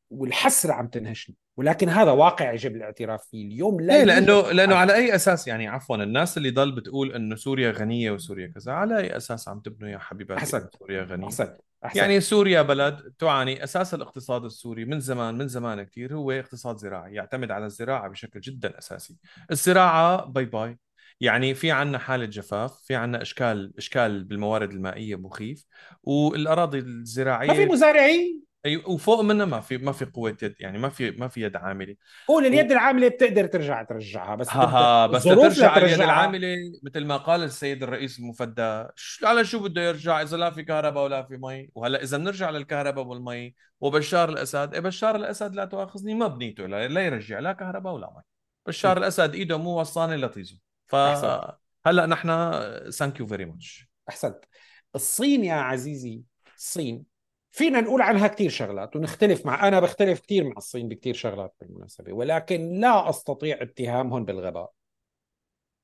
والحسرة 0.10 0.74
عم 0.74 0.88
تنهشني. 0.88 1.36
ولكن 1.58 1.90
هذا 1.90 2.12
واقع 2.12 2.54
يجب 2.54 2.76
الاعتراف 2.76 3.28
فيه. 3.32 3.48
اليوم 3.48 3.82
لا 3.82 3.96
يوجد 3.96 4.08
لأنه 4.08 4.52
لأنه. 4.52 4.76
على 4.76 4.96
أي 4.96 5.16
أساس 5.16 5.48
يعني 5.48 5.68
عفوا 5.68 5.96
الناس 5.96 6.38
اللي 6.38 6.52
ضل 6.52 6.76
بتقول 6.76 7.14
إنه 7.14 7.36
سوريا 7.36 7.72
غنية 7.72 8.12
وسوريا 8.12 8.48
كذا 8.48 8.72
على 8.72 8.98
أي 8.98 9.18
أساس 9.18 9.48
عم 9.48 9.60
تبنوا 9.60 9.90
يا 9.90 9.98
حبيباتي. 9.98 10.58
إنه 10.58 10.70
سوريا 10.80 11.04
غنية؟ 11.04 11.26
أحسنت. 11.26 11.58
أحسنت. 11.86 12.02
يعني 12.02 12.22
سوريا 12.22 12.62
بلد 12.62 13.14
تعاني 13.20 13.64
أساس 13.64 13.94
الاقتصاد 13.94 14.46
السوري 14.46 14.86
من 14.86 15.00
زمان 15.00 15.38
من 15.38 15.48
زمان 15.48 15.84
كثير 15.84 16.16
هو 16.16 16.32
اقتصاد 16.32 16.78
زراعي 16.78 17.14
يعتمد 17.14 17.52
على 17.52 17.66
الزراعة 17.66 18.10
بشكل 18.10 18.40
جدا 18.40 18.78
أساسي. 18.78 19.18
الزراعة 19.52 20.26
bye 20.26 20.46
bye. 20.46 20.78
يعني 21.22 21.54
في 21.54 21.72
عنا 21.72 21.98
حالة 21.98 22.26
جفاف 22.26 22.82
في 22.84 22.96
عنا 22.96 23.22
إشكال 23.22 23.74
إشكال 23.78 24.24
بالموارد 24.24 24.72
المائية 24.72 25.16
مخيف 25.16 25.66
والأراضي 26.04 26.78
ما 26.78 26.84
في 26.84 26.90
الزراعية 26.90 27.66
مزارعين. 27.66 28.49
أي 28.66 28.78
وفوق 28.78 29.22
منها 29.22 29.46
ما 29.46 29.60
في 29.60 29.78
ما 29.78 29.92
في 29.92 30.06
قوة 30.06 30.38
يد 30.44 30.56
يعني 30.60 30.78
ما 30.78 30.90
في 30.90 31.12
ما 31.12 31.28
في 31.28 31.42
يد 31.42 31.56
عاملة. 31.56 31.96
قول 32.28 32.44
و- 32.44 32.48
اليد 32.48 32.72
العاملة 32.72 33.08
بتقدر 33.08 33.48
ترجع 33.48 33.84
ترجعها 33.84 34.36
بس 34.36 34.50
ها 34.50 34.64
ها 34.66 35.08
بس 35.08 35.28
لترجع 35.28 35.78
اليد 35.78 36.02
العاملة 36.02 36.56
مثل 36.84 37.06
ما 37.06 37.18
قال 37.18 37.44
السيد 37.44 37.84
الرئيس 37.84 38.20
المفدى 38.20 38.86
على 39.24 39.46
شو 39.46 39.60
بده 39.60 39.82
يرجع 39.82 40.22
إذا 40.22 40.38
لا 40.38 40.50
في 40.52 40.64
كهرباء 40.64 41.04
ولا 41.04 41.24
في 41.24 41.38
مي؟ 41.38 41.70
وهلأ 41.76 42.04
إذا 42.04 42.18
بنرجع 42.18 42.50
للكهرباء 42.50 43.06
والمي 43.06 43.56
وبشار 43.82 44.30
الأسد 44.30 44.74
إيه 44.74 44.80
بشار 44.82 45.16
الأسد 45.16 45.56
لا 45.56 45.66
تؤاخذني 45.66 46.14
ما 46.16 46.28
بنيته 46.28 46.66
لا, 46.66 46.88
لا 46.88 47.02
يرجع 47.02 47.40
لا 47.40 47.54
كهرباء 47.54 47.94
ولا 47.94 48.14
مي. 48.16 48.22
بشار 48.68 48.98
الأسد 48.98 49.34
إيده 49.36 49.58
مو 49.58 49.80
وصلانة 49.80 50.16
لطيزه 50.16 50.58
أحسنت. 50.94 51.42
فهلا 51.86 52.06
نحن 52.06 52.30
thank 52.92 53.20
you 53.20 53.28
very 53.28 53.46
much 53.46 53.90
أحسنت. 54.10 54.46
الصين 54.96 55.44
يا 55.44 55.54
عزيزي 55.54 56.22
الصين 56.58 57.09
فينا 57.60 57.82
نقول 57.82 58.02
عنها 58.02 58.28
كثير 58.28 58.50
شغلات 58.50 58.96
ونختلف 58.96 59.46
مع 59.46 59.68
أنا 59.68 59.80
بختلف 59.80 60.20
كثير 60.20 60.44
مع 60.44 60.54
الصين 60.58 60.88
بكثير 60.88 61.14
شغلات 61.14 61.56
بالمناسبة 61.62 62.14
ولكن 62.14 62.80
لا 62.80 63.10
أستطيع 63.10 63.62
اتهامهم 63.62 64.26
بالغباء. 64.26 64.72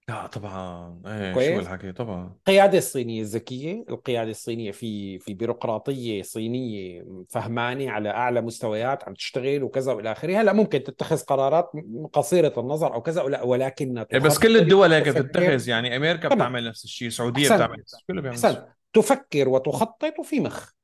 لا 0.10 0.28
طبعا. 0.28 1.02
إيه 1.08 1.34
شو 1.34 1.60
الحكي 1.60 1.92
طبعا. 1.92 2.36
القيادة 2.38 2.78
الصينية 2.78 3.24
ذكيه 3.26 3.86
القيادة 3.90 4.32
الصينية 4.32 4.72
في 4.72 5.20
في 5.20 5.34
بيروقراطية 5.34 6.22
صينية 6.22 7.06
فهمانة 7.30 7.92
على 7.92 8.10
أعلى 8.10 8.42
مستويات 8.42 9.04
عم 9.04 9.14
تشتغل 9.14 9.64
وكذا 9.64 9.94
وإلى 9.94 10.12
آخره. 10.12 10.42
هلأ 10.42 10.54
ممكن 10.54 10.84
تتخذ 10.84 11.24
قرارات 11.24 11.72
قصيرة 12.14 12.54
النظر 12.58 12.94
أو 12.94 13.02
كذا 13.02 13.22
ولا 13.22 13.44
ولكنها 13.44 14.08
إيه 14.14 14.20
بس 14.20 14.40
كل 14.40 14.58
الدول 14.58 14.94
هيك 14.94 15.10
بتتخذ 15.10 15.70
يعني 15.70 15.96
أمريكا 15.96 16.30
تمام. 16.30 16.38
بتعمل 16.38 16.68
نفس 16.68 16.84
الشيء 16.86 17.08
السعوديه 17.08 17.46
بتعمل 17.46 17.80
نفس 17.80 17.94
الشيء 17.94 18.08
كله 18.08 18.22
بيعمل 18.22 18.68
تفكر 18.94 19.50
وتخطط 19.50 20.20
وفي 20.20 20.40
مخ. 20.40 20.76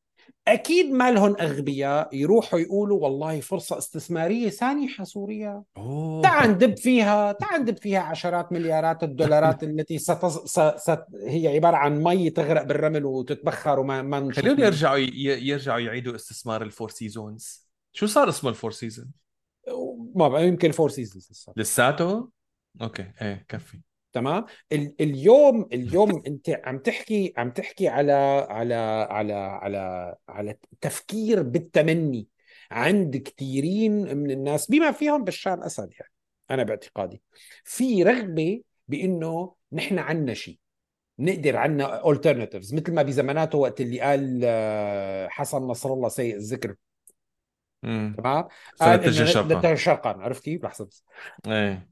أكيد 0.53 0.91
ما 0.91 1.11
لهم 1.11 1.35
أغبياء 1.41 2.15
يروحوا 2.15 2.59
يقولوا 2.59 2.99
والله 3.03 3.39
فرصة 3.39 3.77
استثمارية 3.77 4.49
سانحه 4.49 5.03
سوريا 5.03 5.63
تعال 6.23 6.49
ندب 6.49 6.77
فيها 6.77 7.31
تعال 7.31 7.61
ندب 7.61 7.77
فيها 7.77 7.99
عشرات 7.99 8.51
مليارات 8.51 9.03
الدولارات 9.03 9.63
التي 9.69 9.97
ستز... 9.97 10.37
س... 10.37 10.59
س... 10.59 10.89
هي 11.23 11.47
عبارة 11.55 11.75
عن 11.77 12.03
مي 12.03 12.29
تغرق 12.29 12.63
بالرمل 12.63 13.05
وتتبخر 13.05 13.79
وما 13.79 14.01
ما 14.01 14.33
خليهم 14.33 14.59
يرجعوا 14.59 14.97
ي... 14.97 15.11
يرجعوا 15.47 15.79
يعيدوا 15.79 16.15
استثمار 16.15 16.61
ال 16.61 16.67
Four 16.67 16.89
Seasons 16.89 17.67
شو 17.93 18.05
صار 18.05 18.29
اسمه 18.29 18.49
ال 18.49 18.53
Four 18.53 18.71
Season 18.71 19.11
ما 20.15 20.27
بقى 20.27 20.47
يمكن 20.47 20.71
Four 20.71 20.89
Seasons 20.89 21.49
لساته؟ 21.57 22.29
okay 22.81 23.11
إيه 23.21 23.45
كفي. 23.49 23.81
تمام؟ 24.13 24.45
ال... 24.71 24.95
اليوم 25.01 25.69
اليوم 25.73 26.23
انت 26.27 26.49
عم 26.65 26.79
تحكي 26.79 27.33
عم 27.37 27.51
تحكي 27.51 27.87
على 27.87 28.13
على 28.49 28.75
على 29.09 29.33
على 29.33 30.15
على 30.29 30.57
تفكير 30.81 31.41
بالتمني 31.41 32.27
عند 32.71 33.17
كثيرين 33.17 34.17
من 34.17 34.31
الناس 34.31 34.71
بما 34.71 34.91
فيهم 34.91 35.23
بشار 35.23 35.53
الاسد 35.53 35.89
يعني 35.99 36.11
أنا 36.51 36.63
باعتقادي. 36.63 37.21
في 37.63 38.03
رغبة 38.03 38.61
بإنه 38.87 39.55
نحن 39.71 39.99
عنا 39.99 40.33
شيء 40.33 40.59
نقدر 41.19 41.57
عنا 41.57 42.01
alternatives 42.01 42.73
مثل 42.73 42.93
ما 42.93 43.01
بزماناته 43.01 43.57
وقت 43.57 43.81
اللي 43.81 43.99
قال 43.99 44.41
آه، 44.43 45.27
حسن 45.27 45.57
نصر 45.57 45.93
الله 45.93 46.09
سيء 46.09 46.35
الذكر. 46.35 46.75
تمام؟ 48.17 48.47
قال 48.79 49.27
شرقا. 49.27 49.75
شرقا 49.75 50.09
عرفت 50.09 50.43
كيف؟ 50.43 50.63
لحظة 50.63 50.85
بس. 50.85 51.03
إيه. 51.47 51.90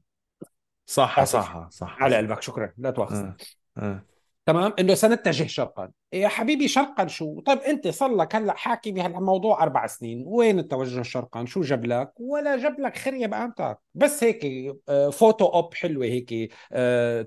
صح 0.90 1.18
اسف 1.18 1.36
صح 1.40 1.68
صح 1.70 2.02
على 2.02 2.16
قلبك. 2.16 2.42
شكرا. 2.42 2.72
لا 2.78 2.90
تواخذني. 2.90 3.34
آه 3.78 3.82
آه. 3.82 4.04
تمام؟ 4.52 4.74
إنه 4.78 4.94
سنتجه 4.94 5.46
شرقا. 5.46 5.90
يا 6.12 6.28
حبيبي 6.28 6.68
شرقا 6.68 7.06
شو؟ 7.06 7.40
طيب 7.40 7.58
أنت 7.58 7.88
صار 7.88 8.16
لك 8.16 8.36
هلأ 8.36 8.56
حاكي 8.56 8.92
بهالموضوع 8.92 9.62
أربع 9.62 9.86
سنين. 9.86 10.24
وين 10.26 10.58
التوجه 10.58 11.02
شرقا؟ 11.02 11.44
شو 11.44 11.60
جاب 11.60 11.84
لك؟ 11.84 12.12
ولا 12.20 12.56
جاب 12.56 12.80
لك 12.80 12.98
خرية 12.98 13.26
بقامتك 13.26 13.78
بس 13.94 14.24
هيك 14.24 14.46
آه، 14.88 15.10
photo 15.10 15.46
op 15.46 15.74
حلوة 15.74 16.06
هيك 16.06 16.52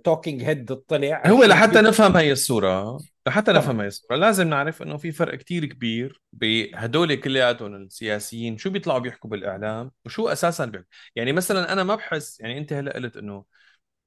talking 0.04 0.44
head 0.44 0.76
طلع. 0.76 1.24
هو 1.28 1.44
لحتى 1.44 1.82
نفهم 1.82 2.18
هي 2.18 2.32
الصورة 2.32 2.98
لحتى 3.28 3.52
نفهم 3.52 3.82
هي 3.82 3.88
الصورة 3.88 4.16
لازم 4.16 4.48
نعرف 4.48 4.82
إنه 4.82 4.98
في 4.98 5.12
فرق 5.12 5.36
كتير 5.36 5.66
كبير 5.66 6.22
بهدول 6.34 7.16
كلياتهم 7.16 7.76
السياسيين 7.76 8.58
شو 8.58 8.70
بيطلعوا 8.70 9.00
بيحكوا 9.00 9.30
بالإعلام 9.30 9.92
وشو 10.06 10.28
أساسا 10.28 10.66
بيحكوا. 10.66 10.90
يعني 11.16 11.32
مثلا 11.32 11.74
أنا 11.74 11.84
ما 11.84 11.96
بحس 11.96 12.40
يعني 12.40 12.58
أنت 12.58 12.74
هلأ 12.74 12.94
قلت 12.94 13.18
إنه 13.18 13.46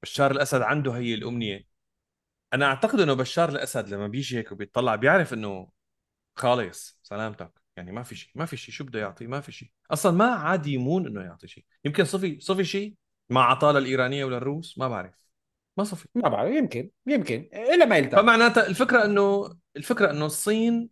بشار 0.03 0.31
الأسد 0.31 0.63
عنده 0.63 0.93
هي 0.93 1.15
الأمنية. 1.15 1.76
أنا 2.55 2.67
أعتقد 2.67 3.01
إنه 3.01 3.15
بشار 3.15 3.49
الأسد 3.49 3.89
لما 3.89 4.09
بيجي 4.09 4.39
هيك 4.39 4.53
وبيطلع 4.53 4.95
بيعرف 4.95 5.35
إنه 5.35 5.69
خالص 6.37 7.01
سلامتك. 7.03 7.53
يعني 7.77 7.93
ما 7.93 8.03
في 8.03 8.15
شيء 8.15 8.31
ما 8.35 8.47
في 8.47 8.57
شيء. 8.57 8.75
شو 8.75 8.85
بده 8.85 9.01
يعطي؟ 9.01 9.27
ما 9.27 9.41
في 9.41 9.53
شيء. 9.53 9.71
أصلا 9.91 10.13
ما 10.13 10.25
عاد 10.25 10.67
يمون 10.67 11.07
إنه 11.07 11.23
يعطي 11.23 11.49
شيء. 11.49 11.65
يمكن 11.85 12.05
صفي 12.05 12.41
صفي 12.41 12.65
شيء 12.65 12.95
مع 13.31 13.51
عطالة 13.51 13.79
الإيرانية 13.79 14.25
ولا 14.25 14.37
الروس؟ 14.37 14.79
ما 14.79 14.89
بعرف. 14.89 15.15
ما 15.77 15.85
صفي. 15.85 16.09
ما 16.15 16.29
بعرف. 16.29 16.55
يمكن 16.55 16.91
يمكن. 17.07 17.49
الا 17.53 17.85
ما 17.85 17.97
يلتقى 17.97 18.23
فمعناتها 18.23 18.67
الفكرة 18.67 19.05
إنه 19.05 19.57
الفكرة 19.77 20.11
إنه 20.11 20.27
الصين 20.27 20.91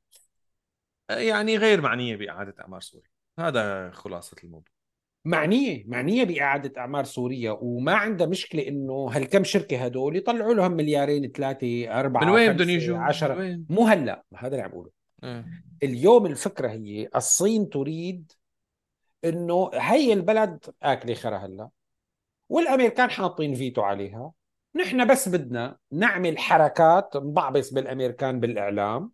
يعني 1.10 1.56
غير 1.56 1.80
معنية 1.80 2.16
بإعادة 2.16 2.54
أعمار 2.60 2.80
سوريا. 2.80 3.10
هذا 3.38 3.90
خلاصة 3.90 4.36
الموضوع. 4.44 4.73
معنية 5.24 5.84
معنية 5.86 6.24
بإعادة 6.24 6.80
أعمار 6.80 7.04
سوريا 7.04 7.58
وما 7.60 7.92
عندها 7.94 8.26
مشكلة 8.26 8.68
إنه 8.68 9.08
هالكم 9.12 9.44
شركة 9.44 9.84
هدول 9.84 10.16
يطلعوا 10.16 10.54
لهم 10.54 10.72
مليارين 10.72 11.32
ثلاثة 11.32 11.82
من 11.82 11.88
اربعه 11.88 12.32
وين 12.32 12.52
بدهم 12.52 12.68
يجوا؟ 12.68 12.96
من 12.96 13.02
عشرة. 13.02 13.38
وين؟ 13.38 13.66
مو 13.70 13.86
هلأ 13.86 14.24
هذا 14.36 14.48
اللي 14.48 14.62
عم 14.62 14.70
بقوله. 14.70 14.90
إيه. 15.24 15.44
اليوم 15.82 16.26
الفكرة 16.26 16.68
هي 16.68 17.08
الصين 17.16 17.68
تريد 17.68 18.32
إنه 19.24 19.70
هي 19.74 20.12
البلد 20.12 20.64
آكلة 20.82 21.14
خرا 21.14 21.36
هلأ 21.36 21.68
والأمريكان 22.48 23.10
حاطين 23.10 23.54
فيتو 23.54 23.82
عليها. 23.82 24.32
نحن 24.76 25.06
بس 25.06 25.28
بدنا 25.28 25.76
نعمل 25.92 26.38
حركات 26.38 27.16
نبعبص 27.16 27.72
بالأمريكان 27.72 28.40
بالإعلام 28.40 29.10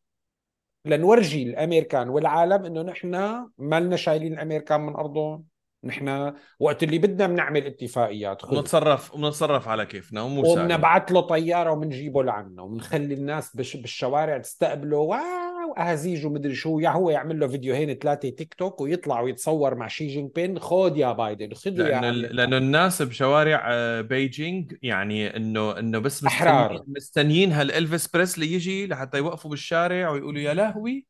لنورجي 0.85 1.43
الأمريكان 1.43 2.09
والعالم 2.09 2.65
إنه 2.65 2.83
نحن 2.83 3.11
ما 3.59 3.81
لنا 3.81 3.97
شايلين 3.97 4.33
الأمريكان 4.33 4.81
من 4.81 4.95
أرضهم. 4.95 5.50
نحن 5.85 6.35
وقت 6.61 6.83
اللي 6.83 6.99
بدنا 6.99 7.27
بنعمل 7.27 7.67
اتفاقيات 7.67 8.43
خذ. 8.43 8.53
وبنتصرف 8.57 9.15
وبنتصرف 9.15 9.69
على 9.69 9.87
كيفنا 9.87 10.23
ومو 10.23 10.53
وبنبعث 10.53 11.13
له 11.13 11.21
طيارة 11.21 11.71
وبنجيبه 11.71 12.23
لعنا 12.23 12.63
وبنخلي 12.63 13.15
الناس 13.15 13.57
بش 13.57 13.77
بالشوارع 13.77 14.39
تستقبله 14.39 14.97
wow 14.97 15.73
أهازيج 15.79 16.27
ومدري 16.27 16.55
شو. 16.55 16.79
يا 16.79 16.89
هو 16.89 17.11
يعمل 17.11 17.41
له 17.41 17.47
فيديوهين 17.47 17.95
ثلاثة 17.95 18.29
تيك 18.31 18.55
توك 18.55 18.81
ويطلع 18.81 19.21
ويتصور 19.21 19.75
مع 19.75 19.89
شي 19.89 20.07
جين 20.07 20.29
بين 20.29 20.59
خود 20.59 20.97
يا 20.97 21.13
بايدن 21.13 21.55
خذوا 21.55 21.87
يا 21.89 22.11
لأنه 22.11 22.57
الناس 22.57 23.03
بشوارع 23.03 23.69
آه، 23.73 24.01
بيجينج 24.01 24.77
يعني 24.83 25.37
انه 25.37 25.79
إنه 25.79 25.99
بس 25.99 26.25
مستنيين 26.25 26.55
أحرار. 26.55 26.85
مستنيين 26.87 27.53
هالإلفيس 27.53 28.09
بريسلي 28.09 28.53
يجي 28.53 28.87
لحتى 28.87 29.19
يوقفوا 29.19 29.51
بالشارع 29.51 30.11
ويقولوا 30.11 30.41
يا 30.41 30.55
لهوي. 30.55 31.07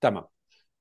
تمام. 0.00 0.24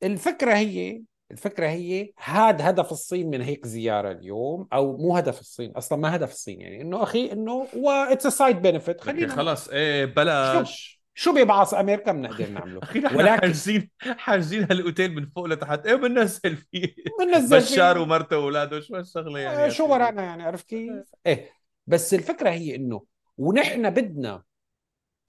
الفكرة 0.04 0.54
هي 0.54 1.02
الفكرة 1.32 1.68
هي 1.68 2.12
هذا 2.18 2.70
هدف 2.70 2.92
الصين 2.92 3.30
من 3.30 3.42
هيك 3.42 3.68
زيارة 3.68 4.12
اليوم 4.12 4.68
أو 4.74 4.98
مو 4.98 5.18
هدف 5.18 5.40
الصين 5.40 5.72
أصلا 5.72 5.98
ما 6.00 6.16
هدف 6.16 6.32
الصين 6.32 6.62
يعني 6.62 6.82
إنه 6.82 7.04
أخي 7.04 7.32
إنه 7.32 7.68
it's 7.74 8.26
a 8.26 8.30
side 8.30 8.62
benefit 8.62 9.02
خلينا 9.02 9.36
خلص 9.36 9.68
إيه 9.68 10.06
شو 10.06 10.12
بلاش. 10.14 11.00
شو 11.16 11.34
بيبعص 11.34 11.74
أمريكا؟ 11.74 12.12
بنقدر 12.12 12.50
نعمله. 12.50 12.80
أخي 12.84 13.00
نحن 13.00 13.16
ولكن 13.16 13.42
حاجزين 13.42 13.90
حاجزين 14.02 14.64
هالأوتيل 14.64 15.16
من 15.16 15.30
فوق 15.36 15.46
لتحت. 15.46 15.86
إيه 15.86 15.96
بننزل 15.96 16.58
فيه. 16.58 16.96
بننزل 17.20 17.58
بشار 17.58 17.96
فيه. 17.96 18.02
ومرته 18.02 18.38
وأولاده 18.38 18.80
شو 18.80 18.96
هالشغلة 18.96 19.40
يعني 19.40 19.66
آه، 19.66 19.70
شو 19.70 19.86
ورانا 19.88 20.24
يعني 20.24 20.44
عرفت 20.44 20.70
كيف؟ 20.70 20.92
إيه 21.26 21.52
بس 21.88 22.14
الفكرة 22.14 22.50
هي 22.50 22.76
إنه 22.76 23.06
ونحن 23.38 23.90
بدنا 23.90 24.44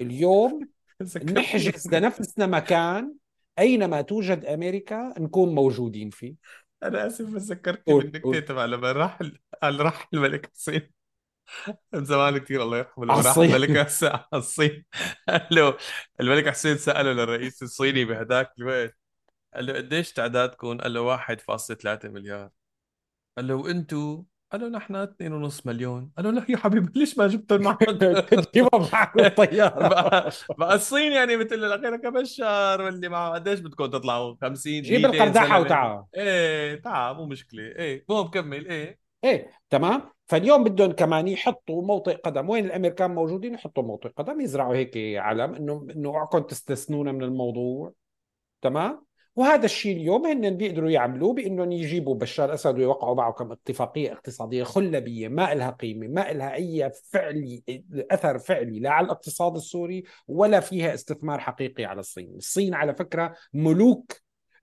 اليوم 0.01 0.68
نحجز 1.24 1.94
لنفسنا 1.94 2.46
مكان 2.46 3.14
أينما 3.61 4.01
توجد 4.01 4.45
أمريكا 4.45 5.15
نكون 5.19 5.55
موجودين 5.55 6.11
فيه. 6.11 6.35
أنا 6.83 7.07
آسف 7.07 7.31
بس 7.31 7.43
ذكرتني 7.43 8.21
قول 8.21 8.43
تبع 8.43 8.65
لما 8.65 8.93
راح 8.93 9.19
قال 9.63 9.81
راح 9.81 10.09
الملك 10.15 10.51
حسين 10.55 10.91
من 11.93 12.05
زمان 12.05 12.39
كثير 12.39 12.63
الله 12.63 12.79
يرحمه 12.79 13.05
لما 13.05 13.21
راح 13.21 13.39
الملك 13.39 13.87
حسين 13.87 14.09
على 14.09 14.27
الصين. 14.35 14.85
قال 15.29 15.47
له 15.51 15.77
الملك 16.21 16.49
حسين 16.49 16.77
سأله 16.77 17.13
للرئيس 17.13 17.63
الصيني 17.63 18.05
بهداك 18.05 18.53
الوقت 18.59 18.97
قال 19.55 19.67
له 19.67 19.73
قديش 19.73 20.13
تعدادكم؟ 20.13 20.79
قال 20.79 20.93
له 20.93 21.01
1.3 21.01 22.09
مليار. 22.09 22.51
قال 23.37 23.49
له 23.49 23.55
وأنتو؟ 23.55 24.25
قال 24.53 24.61
له 24.61 24.68
نحن 24.68 25.07
2.5 25.07 25.66
مليون. 25.66 26.11
قال 26.16 26.26
له 26.26 26.30
لا 26.30 26.44
يا 26.48 26.57
حبيبي 26.57 27.01
ليش 27.01 27.18
ما 27.18 27.26
جبتهم 27.26 27.62
معك؟ 27.66 27.78
تجيبها 27.78 28.88
معك 28.92 29.16
بالطياره 29.16 29.88
بقى, 30.59 30.74
الصين 30.74 31.12
يعني 31.12 31.36
مثل 31.36 31.55
الاخير 31.55 31.96
كبشار 31.96 32.82
واللي 32.82 33.09
معه 33.09 33.34
قديش 33.34 33.61
بدكم 33.61 33.86
تطلعوا؟ 33.86 34.34
50 34.42 34.82
جيب 34.82 35.01
200 35.07 35.14
القرداحه 35.16 35.46
سنة 35.46 35.59
وتعال. 35.59 36.05
إيه 36.16 36.82
تعال 36.82 37.16
مو 37.16 37.26
مشكلة. 37.26 37.62
إيه 37.62 38.05
مو 38.09 38.22
بكمل 38.22 38.66
إيه. 38.66 38.98
إيه 39.24 39.51
تمام؟ 39.70 40.03
فاليوم 40.26 40.64
بدهم 40.64 40.92
كمان 40.92 41.28
يحطوا 41.28 41.82
موطئ 41.82 42.16
قدم. 42.16 42.51
وين 42.51 42.64
الأمريكان 42.64 43.11
موجودين؟ 43.11 43.55
يحطوا 43.55 43.82
موطئ 43.82 44.09
قدم. 44.09 44.40
يزرعوا 44.40 44.74
هيك 44.74 44.96
علم 45.16 45.55
انه 45.55 45.86
إنه 45.90 46.09
أوعكم 46.09 46.38
تستثنونا 46.38 47.12
من 47.12 47.22
الموضوع. 47.22 47.92
تمام؟ 48.62 49.10
وهذا 49.41 49.64
الشيء 49.64 49.97
اليوم 49.97 50.26
هن 50.26 50.57
بيقدروا 50.57 50.91
يعملوه 50.91 51.34
بإنهم 51.34 51.72
يجيبوا 51.72 52.14
بشار 52.14 52.49
الاسد 52.49 52.78
ويوقعوا 52.78 53.14
معه 53.14 53.32
كم 53.32 53.53
اتفاقيه 53.53 54.12
اقتصادية 54.12 54.64
خلبيه 54.64 55.28
ما 55.28 55.55
لها 55.55 55.70
قيمة 55.70 56.09
ما 56.09 56.32
لها 56.32 56.55
أي 56.55 56.91
فعلي 57.11 57.62
أثر 58.11 58.38
فعلي 58.38 58.80
لا 58.80 58.91
على 58.91 59.05
الاقتصاد 59.05 59.57
السوري 59.57 60.05
ولا 60.28 60.61
فيها 60.61 60.95
استثمار 60.95 61.41
حقيقي 61.41 61.84
على 61.84 62.01
الصين. 62.01 62.36
الصين 62.36 62.74
على 62.74 62.95
فكرة 62.95 63.34
ملوك 63.55 64.12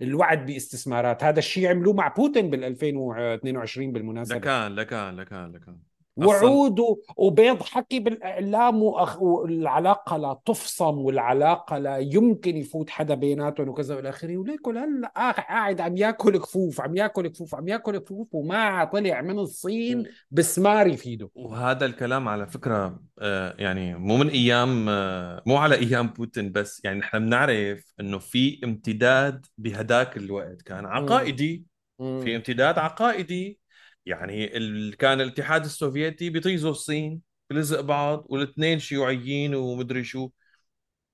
الوعد 0.01 0.45
باستثمارات. 0.45 1.23
هذا 1.23 1.39
الشيء 1.39 1.67
عملوه 1.67 1.93
مع 1.93 2.07
بوتين 2.07 2.49
بال 2.49 2.63
2022 2.63 3.91
بالمناسبة. 3.91 4.35
لكان 4.35 4.75
لكان 4.75 5.15
لكان 5.15 5.51
لكان. 5.51 5.86
وعود 6.17 6.79
وبيض 7.17 7.63
حكي 7.63 7.99
بالإعلام. 7.99 8.83
والعلاقة 8.83 10.17
لا 10.17 10.39
تفصم 10.45 10.97
والعلاقة 10.97 11.77
لا 11.77 11.97
يمكن 11.97 12.57
يفوت 12.57 12.89
حدا 12.89 13.15
بيناتهم 13.15 13.69
وكذا 13.69 13.95
والى 13.95 14.09
آخره. 14.09 14.37
وليكو 14.37 14.71
هلأ 14.71 15.11
قاعد 15.31 15.81
عم 15.81 15.97
ياكل 15.97 16.37
كفوف 16.37 16.81
عم 16.81 16.97
ياكل 16.97 17.27
كفوف 17.27 17.55
عم 17.55 17.67
ياكل 17.67 17.97
كفوف 17.97 18.35
وما 18.35 18.83
طلع 18.83 19.21
من 19.21 19.39
الصين 19.39 20.05
بسمار 20.31 20.87
يفيده 20.87 21.29
وهذا 21.35 21.85
الكلام 21.85 22.27
على 22.27 22.47
فكرة 22.47 22.99
آه، 23.19 23.55
يعني 23.59 23.95
مو 23.95 24.17
من 24.17 24.29
أيام 24.29 24.89
آه، 24.89 25.43
مو 25.45 25.57
على 25.57 25.75
أيام 25.75 26.07
بوتين 26.07 26.51
بس 26.51 26.81
يعني 26.83 26.99
نحن 26.99 27.19
بنعرف 27.19 27.93
إنه 27.99 28.17
في 28.17 28.59
امتداد 28.63 29.45
بهداك 29.57 30.17
الوقت. 30.17 30.61
كان 30.61 30.85
عقائدي 30.85 31.65
في 31.97 32.35
امتداد 32.35 32.79
عقائدي 32.79 33.59
يعني 34.07 34.57
ال... 34.57 34.97
كان 34.97 35.21
الاتحاد 35.21 35.65
السوفيتي 35.65 36.29
بيطيزوا 36.29 36.71
الصين 36.71 37.21
بلزق 37.49 37.81
بعض 37.81 38.25
والاثنين 38.29 38.79
شيوعيين 38.79 39.55
ومدري 39.55 40.03
شو. 40.03 40.29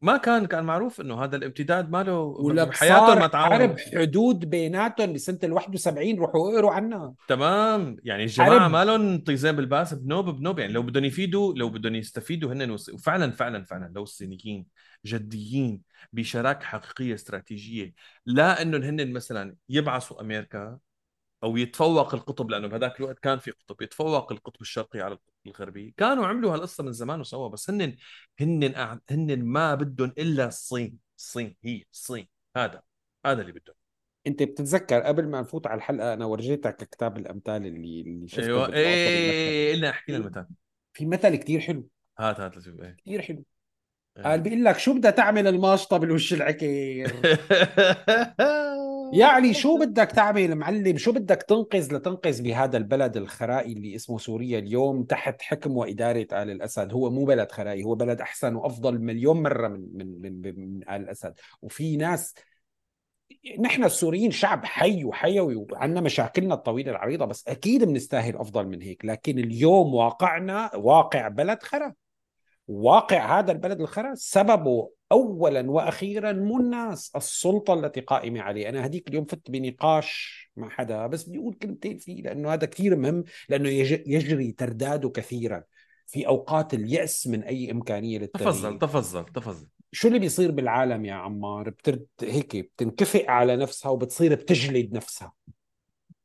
ما 0.02 0.18
كان 0.18 0.46
كان 0.46 0.64
معروف 0.64 1.02
إنه 1.02 1.24
هذا 1.24 1.36
الامتداد 1.36 1.90
ماله 1.90 2.20
ولا 2.20 2.64
بحياتهم 2.64 3.20
ما 3.20 3.28
تعاونوا 3.28 3.58
حرب 3.68 3.80
حدود 3.80 4.50
بيناتهم 4.50 5.14
بسنه 5.14 5.40
ال 5.44 5.54
71 5.54 6.16
روحوا 6.18 6.52
اقروا 6.52 6.72
عنها. 6.72 7.14
تمام. 7.28 7.98
يعني 8.04 8.24
الجماعة 8.24 8.68
ما 8.68 8.86
لهم 8.86 9.24
طيزين 9.24 9.52
بالباس 9.52 9.94
بنوب 9.94 10.30
بنوب. 10.30 10.60
يعني 10.60 10.74
لو 10.74 10.84
بدهم 10.84 11.04
يفيدوا 11.04 11.54
لو 11.54 11.70
بدهم 11.70 11.96
يستفيدوا 11.96 12.54
هن 12.54 12.72
وفعلا 12.72 13.32
فعلا 13.32 13.64
فعلا 13.64 13.92
لو 13.96 14.04
الصينيين 14.04 14.66
جديين 15.06 15.82
بشراكة 16.14 16.66
حقيقية 16.66 17.14
استراتيجية 17.14 17.94
لا 18.26 18.62
إنه 18.62 18.78
هن 18.78 19.14
مثلا 19.14 19.56
يبعثوا 19.70 20.22
أمريكا 20.22 20.80
أو 21.44 21.58
يتفوق 21.58 22.16
القطب 22.16 22.50
لأنه 22.50 22.68
بهذاك 22.68 23.00
الوقت 23.00 23.20
كان 23.20 23.40
في 23.40 23.52
قطب 23.52 23.82
يتفوق 23.82 24.32
القطب 24.32 24.62
الشرقي 24.62 25.02
على 25.02 25.14
القطب 25.14 25.34
الغربي 25.48 25.94
كانوا 25.98 26.26
عملوا 26.28 26.54
هالقصه 26.54 26.84
من 26.84 26.92
زمان 26.92 27.20
وسوا 27.20 27.48
بس 27.48 27.70
هن 27.70 27.96
هن 28.40 29.00
هن 29.12 29.44
ما 29.44 29.76
بدهم 29.76 30.14
الا 30.18 30.48
الصين 30.48 30.98
الصين 31.18 31.56
هي 31.64 31.84
الصين 31.94 32.28
هذا 32.58 32.82
هذا 33.26 33.42
اللي 33.42 33.52
بدهم 33.52 33.76
انت 34.28 34.44
بتتذكر 34.44 35.02
قبل 35.02 35.28
ما 35.28 35.42
نفوت 35.42 35.68
على 35.68 35.78
الحلقة 35.78 36.14
أنا 36.14 36.26
ورجيتك 36.26 36.76
كتاب 36.76 37.18
الامثال 37.18 37.66
اللي 37.66 38.02
اللي 38.02 38.28
شفته 38.28 38.46
أيوه 38.46 38.74
إيه 38.74 39.74
الا 39.74 39.90
احكي 39.90 40.12
لنا 40.12 40.28
المثل 40.28 40.46
في 40.94 41.06
مثل 41.06 41.36
كثير 41.36 41.60
حلو 41.60 41.90
هات 42.20 42.40
هات 42.40 42.58
لشوف 42.58 42.80
إيه 42.82 42.98
كثير 42.98 43.22
حلو 43.22 43.44
إيه. 44.18 44.24
قال 44.24 44.42
بيقول 44.42 44.64
لك 44.64 44.78
شو 44.78 44.94
بدها 44.94 45.12
تعمل 45.12 45.48
الماشطه 45.48 45.98
بالوش 45.98 46.34
العكير 46.34 47.14
يعني 49.14 49.54
شو 49.54 49.78
بدك 49.78 50.12
تعمل 50.12 50.56
معلم؟ 50.56 50.98
شو 50.98 51.12
بدك 51.12 51.44
تنقذ 51.44 51.96
لتنقذ 51.96 52.42
بهذا 52.42 52.78
البلد 52.78 53.18
الخرائي 53.18 53.74
اللي 53.74 53.96
اسمه 53.96 54.18
سوريا 54.18 54.60
اليوم 54.60 55.04
تحت 55.04 55.42
حكم 55.42 55.78
وإدارة 55.78 56.28
آل 56.32 56.50
الأسد؟ 56.50 56.94
هو 56.94 57.10
مو 57.10 57.26
بلد 57.26 57.52
خرائي 57.52 57.84
هو 57.84 57.96
بلد 57.96 58.22
أحسن 58.22 58.56
وأفضل 58.56 59.00
مليون 59.00 59.44
مرة 59.44 59.68
من 59.68 59.98
من 59.98 60.22
من, 60.22 60.60
من 60.60 60.90
آل 60.90 61.02
الأسد. 61.02 61.34
وفي 61.62 61.98
ناس 61.98 62.34
نحن 63.60 63.84
السوريين 63.84 64.32
شعب 64.32 64.66
حي 64.66 65.06
وحيوي 65.06 65.56
وعندنا 65.56 66.02
مشاكلنا 66.02 66.54
الطويلة 66.54 66.92
العريضة 66.92 67.26
بس 67.26 67.48
أكيد 67.48 67.84
بنستاهل 67.84 68.38
أفضل 68.38 68.68
من 68.68 68.82
هيك. 68.82 69.06
لكن 69.06 69.40
اليوم 69.40 69.94
واقعنا 69.94 70.76
واقع 70.76 71.28
بلد 71.28 71.64
خرا. 71.64 71.94
واقع 72.68 73.40
هذا 73.40 73.52
البلد 73.52 73.82
الخرا 73.82 74.16
سببه 74.16 74.90
اولا 75.14 75.72
وأخيرا 75.72 76.32
مو 76.32 76.60
الناس 76.60 77.12
السلطة 77.16 77.74
التي 77.74 78.02
قائمة 78.02 78.42
عليه. 78.42 78.70
أنا 78.70 78.86
هذيك 78.86 79.08
اليوم 79.08 79.26
فت 79.26 79.52
بنقاش 79.52 80.44
مع 80.56 80.70
حدا 80.70 81.08
بس 81.08 81.30
بدي 81.30 81.38
أقول 81.38 81.54
كلمتين 81.54 81.98
فيه 81.98 82.22
لأنه 82.22 82.54
هذا 82.54 82.66
كثير 82.66 82.96
مهم 82.96 83.24
لأنه 83.50 83.70
يجري 83.70 84.52
ترداده 84.52 85.10
كثيرا 85.10 85.64
في 86.08 86.28
أوقات 86.28 86.74
اليأس 86.74 87.28
من 87.28 87.44
أي 87.44 87.72
إمكانية 87.72 88.20
للتغيير. 88.20 88.52
تفضل 88.52 88.80
تفضل 88.80 89.26
تفضل. 89.26 89.68
شو 89.92 90.08
اللي 90.08 90.20
بيصير 90.20 90.52
بالعالم 90.52 91.06
يا 91.06 91.14
عمار؟ 91.14 91.70
بترد 91.70 92.06
هيك 92.22 92.56
بتنكفئ 92.56 93.30
على 93.30 93.56
نفسها 93.56 93.92
وبتصير 93.92 94.36
بتجلد 94.36 94.94
نفسها. 94.94 95.34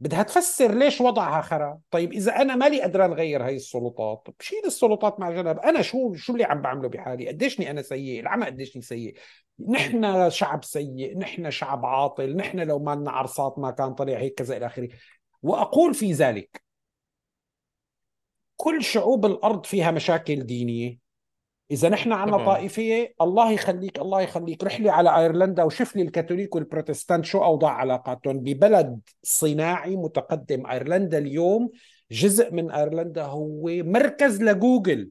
بدها 0.00 0.22
تفسر 0.22 0.74
ليش 0.74 1.00
وضعها 1.00 1.42
خرا. 1.42 1.78
طيب 1.90 2.12
إذا 2.12 2.36
أنا 2.36 2.56
مالي 2.56 2.82
قدران 2.82 3.12
اغير 3.12 3.46
هاي 3.46 3.56
السلطات 3.56 4.26
بشيل 4.38 4.62
السلطات 4.64 5.20
مع 5.20 5.30
جنب. 5.30 5.58
أنا 5.58 5.82
شو 5.82 6.14
شو 6.14 6.32
اللي 6.32 6.44
عم 6.44 6.62
بعمله 6.62 6.88
بحالي؟ 6.88 7.28
قديشني 7.28 7.70
أنا 7.70 7.82
سيء؟ 7.82 8.20
العمى 8.20 8.46
قديشني 8.46 8.82
سيء؟ 8.82 9.14
نحن 9.68 10.30
شعب 10.30 10.64
سيء 10.64 11.18
نحن 11.18 11.50
شعب 11.50 11.86
عاطل 11.86 12.36
نحن 12.36 12.60
لو 12.60 12.78
ما 12.78 12.94
لنا 12.94 13.10
عرصات 13.10 13.58
ما 13.58 13.70
كان 13.70 13.94
طلع 13.94 14.18
هيك 14.18 14.34
كذا 14.34 14.56
إلى 14.56 14.66
آخره. 14.66 14.88
وأقول 15.42 15.94
في 15.94 16.12
ذلك 16.12 16.62
كل 18.56 18.84
شعوب 18.84 19.26
الأرض 19.26 19.66
فيها 19.66 19.90
مشاكل 19.90 20.46
دينية. 20.46 21.07
إذا 21.70 21.88
نحن 21.88 22.12
عنا 22.12 22.36
طائفية 22.36 23.14
الله 23.20 23.52
يخليك 23.52 23.98
الله 23.98 24.20
يخليك. 24.20 24.64
رح 24.64 24.80
لي 24.80 24.90
على 24.90 25.18
أيرلندا 25.18 25.62
وشوف 25.62 25.96
لي 25.96 26.02
الكاثوليك 26.02 26.54
والبروتستانت 26.54 27.24
شو 27.24 27.44
أوضاع 27.44 27.72
علاقاتهم. 27.72 28.40
ببلد 28.40 29.00
صناعي 29.22 29.96
متقدم 29.96 30.66
أيرلندا 30.66 31.18
اليوم 31.18 31.70
جزء 32.10 32.54
من 32.54 32.70
أيرلندا 32.70 33.24
هو 33.24 33.62
مركز 33.66 34.42
لجوجل. 34.42 35.10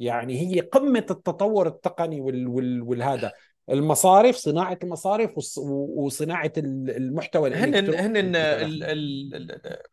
يعني 0.00 0.40
هي 0.40 0.60
قمة 0.60 1.06
التطور 1.10 1.66
التقني 1.66 2.20
وال 2.20 2.48
وال 2.48 2.82
والهذا. 2.82 3.32
المصارف 3.70 4.36
صناعة 4.36 4.78
المصارف 4.82 5.58
وصناعة 5.96 6.52
المحتوى 6.56 7.54
هن 7.54 7.94
هن 7.94 8.36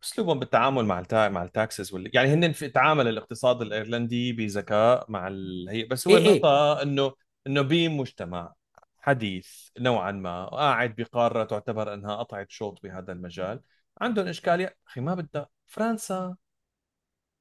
أسلوبهم 0.03 0.39
بالتعامل 0.39 0.85
مع 0.85 1.03
مع 1.13 1.43
التاكسز 1.43 1.93
وال... 1.93 2.11
يعني 2.13 2.33
هن 2.33 2.51
في 2.51 2.69
تعامل 2.69 3.07
الاقتصاد 3.07 3.61
الإيرلندي 3.61 4.33
بذكاء 4.33 5.05
مع 5.09 5.27
هي 5.69 5.83
بس 5.83 6.07
هو 6.07 6.17
إيه, 6.17 6.23
إيه. 6.23 6.31
النقطة 6.31 6.81
إنه 6.81 7.13
إنه 7.47 7.61
بمجتمع 7.61 8.53
حديث 8.99 9.49
نوعا 9.79 10.11
ما 10.11 10.45
قاعد 10.45 10.95
بقارة 10.95 11.43
تعتبر 11.43 11.93
إنها 11.93 12.15
قطعت 12.15 12.51
شوط 12.51 12.83
بهذا 12.83 13.11
المجال 13.11 13.61
عندهم 14.01 14.27
إشكالية 14.27 14.75
أخي 14.87 15.01
ما 15.01 15.15
بدها. 15.15 15.49
فرنسا. 15.65 16.35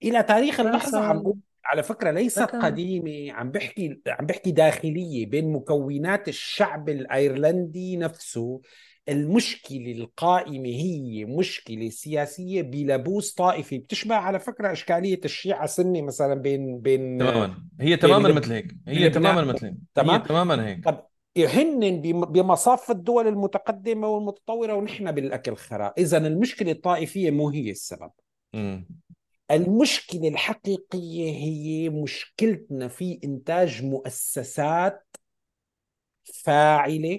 إلى 0.03 0.22
تاريخ 0.22 0.61
اللحظة 0.61 1.05
عم 1.05 1.35
على 1.65 1.83
فكرة 1.83 2.11
ليست 2.11 2.43
فكرة. 2.43 2.59
قديمة 2.59 3.33
عم 3.33 3.51
بحكي 3.51 4.01
عم 4.07 4.27
بحكي 4.27 4.51
داخلية 4.51 5.27
بين 5.27 5.53
مكونات 5.53 6.29
الشعب 6.29 6.89
الأيرلندي 6.89 7.97
نفسه. 7.97 8.61
المشكلة 9.09 9.93
القائمة 9.93 10.69
هي 10.69 11.25
مشكلة 11.25 11.89
سياسية 11.89 12.62
بلبوس 12.62 13.35
طائفي. 13.35 13.79
بتشبه 13.79 14.15
على 14.15 14.41
فكرة 14.41 14.73
إشكالية 14.73 15.21
الشيعة 15.25 15.67
سني 15.67 16.03
مثلا 16.03 16.35
بين 16.35 16.81
بين 16.81 17.19
تماما. 17.19 17.65
هي 17.81 17.97
تماما 17.97 18.33
مثل 18.33 18.53
هيك. 18.53 18.77
هي 18.89 19.11
تماما 19.11 19.45
مثل 19.45 19.67
هيك. 19.67 19.75
تمام؟ 19.95 20.23
تماما 20.23 20.67
هيك. 20.67 20.85
طب 20.85 21.07
هن 21.39 22.01
بمصاف 22.03 22.91
الدول 22.91 23.29
المتقدمة 23.29 24.09
والمتطورة 24.09 24.75
ونحن 24.75 25.12
بالأكل 25.12 25.57
خراء 25.57 25.95
اذا 25.99 26.19
المشكلة 26.19 26.73
الطائفية 26.73 27.31
مو 27.31 27.49
هي 27.49 27.71
السبب. 27.71 28.11
م. 28.55 28.81
المشكلة 29.55 30.29
الحقيقية 30.29 31.31
هي 31.31 31.89
مشكلتنا 31.89 32.89
في 32.89 33.21
إنتاج 33.25 33.85
مؤسسات 33.85 35.17
فاعلة 36.35 37.19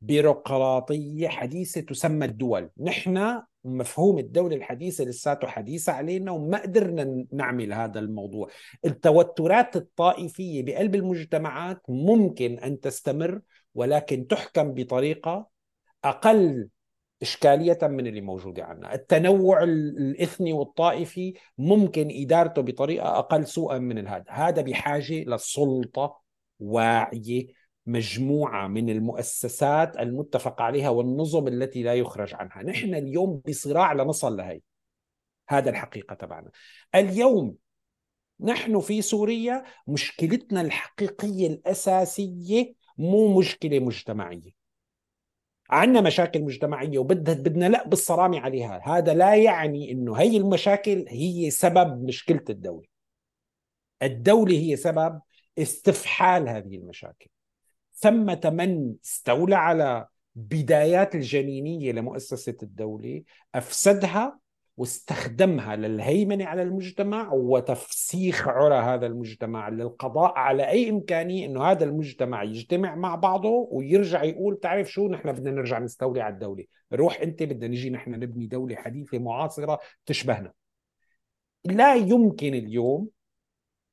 بيروقراطية 0.00 1.28
حديثة 1.28 1.80
تسمى 1.80 2.26
الدول. 2.26 2.70
نحن 2.80 3.42
مفهوم 3.64 4.18
الدولة 4.18 4.56
الحديثة 4.56 5.04
لساته 5.04 5.46
حديثة 5.46 5.92
علينا 5.92 6.32
وما 6.32 6.62
قدرنا 6.62 7.26
نعمل 7.32 7.72
هذا 7.72 8.00
الموضوع. 8.00 8.48
التوترات 8.84 9.76
الطائفية 9.76 10.62
بقلب 10.62 10.94
المجتمعات 10.94 11.82
ممكن 11.88 12.58
أن 12.58 12.80
تستمر 12.80 13.40
ولكن 13.74 14.26
تحكم 14.26 14.74
بطريقة 14.74 15.48
أقل 16.04 16.68
إشكالية 17.24 17.78
من 17.82 18.06
اللي 18.06 18.20
موجودة 18.20 18.64
عندنا. 18.64 18.94
التنوع 18.94 19.62
الإثني 19.62 20.52
والطائفي 20.52 21.34
ممكن 21.58 22.08
إدارته 22.10 22.62
بطريقة 22.62 23.18
أقل 23.18 23.46
سوءا 23.46 23.78
من 23.78 24.06
هذا 24.08 24.24
هذا 24.28 24.62
بحاجة 24.62 25.24
لسلطة 25.24 26.20
واعية 26.60 27.46
مجموعة 27.86 28.68
من 28.68 28.90
المؤسسات 28.90 29.96
المتفق 29.96 30.62
عليها 30.62 30.88
والنظم 30.88 31.48
التي 31.48 31.82
لا 31.82 31.94
يخرج 31.94 32.34
عنها. 32.34 32.62
نحن 32.62 32.94
اليوم 32.94 33.42
بصراع 33.48 33.92
لنصل 33.92 34.36
لهي. 34.36 34.60
هذا 35.48 35.70
الحقيقة 35.70 36.14
تبعنا. 36.14 36.50
اليوم 36.94 37.56
نحن 38.40 38.80
في 38.80 39.02
سوريا 39.02 39.64
مشكلتنا 39.86 40.60
الحقيقية 40.60 41.46
الأساسية 41.46 42.74
مو 42.98 43.38
مشكلة 43.38 43.78
مجتمعية. 43.78 44.50
عندنا 45.70 46.00
مشاكل 46.00 46.42
مجتمعية 46.42 46.98
وبدها 46.98 47.34
بدنا 47.34 47.68
لا 47.68 47.88
بالصرامة 47.88 48.40
عليها. 48.40 48.80
هذا 48.84 49.14
لا 49.14 49.34
يعني 49.34 49.92
إنه 49.92 50.14
هي 50.16 50.36
المشاكل 50.36 51.04
هي 51.08 51.50
سبب 51.50 52.04
مشكلة 52.04 52.44
الدولة. 52.50 52.86
الدولة 54.02 54.54
هي 54.56 54.76
سبب 54.76 55.20
استفحال 55.58 56.48
هذه 56.48 56.76
المشاكل. 56.76 57.30
ثمة 57.94 58.40
من 58.44 58.94
استولى 59.04 59.56
على 59.56 60.06
بدايات 60.34 61.14
الجنينية 61.14 61.92
لمؤسسة 61.92 62.56
الدولة 62.62 63.22
أفسدها 63.54 64.38
واستخدمها 64.76 65.76
للهيمنة 65.76 66.44
على 66.44 66.62
المجتمع 66.62 67.32
وتفسيخ 67.32 68.48
عرى 68.48 68.74
هذا 68.74 69.06
المجتمع 69.06 69.68
للقضاء 69.68 70.32
على 70.38 70.68
أي 70.68 70.90
إمكانية 70.90 71.46
أنه 71.46 71.64
هذا 71.64 71.84
المجتمع 71.84 72.42
يجتمع 72.42 72.94
مع 72.94 73.14
بعضه 73.14 73.68
ويرجع 73.70 74.22
يقول 74.24 74.60
تعرف 74.60 74.90
شو 74.90 75.08
نحن 75.08 75.32
بدنا 75.32 75.50
نرجع 75.50 75.78
نستولي 75.78 76.20
على 76.20 76.34
الدولة. 76.34 76.64
روح 76.92 77.20
أنت 77.20 77.42
بدنا 77.42 77.68
نجي 77.68 77.90
نحن 77.90 78.10
نبني 78.10 78.46
دولة 78.46 78.76
حديثة 78.76 79.18
معاصرة 79.18 79.78
تشبهنا. 80.06 80.52
لا 81.64 81.94
يمكن 81.94 82.54
اليوم 82.54 83.08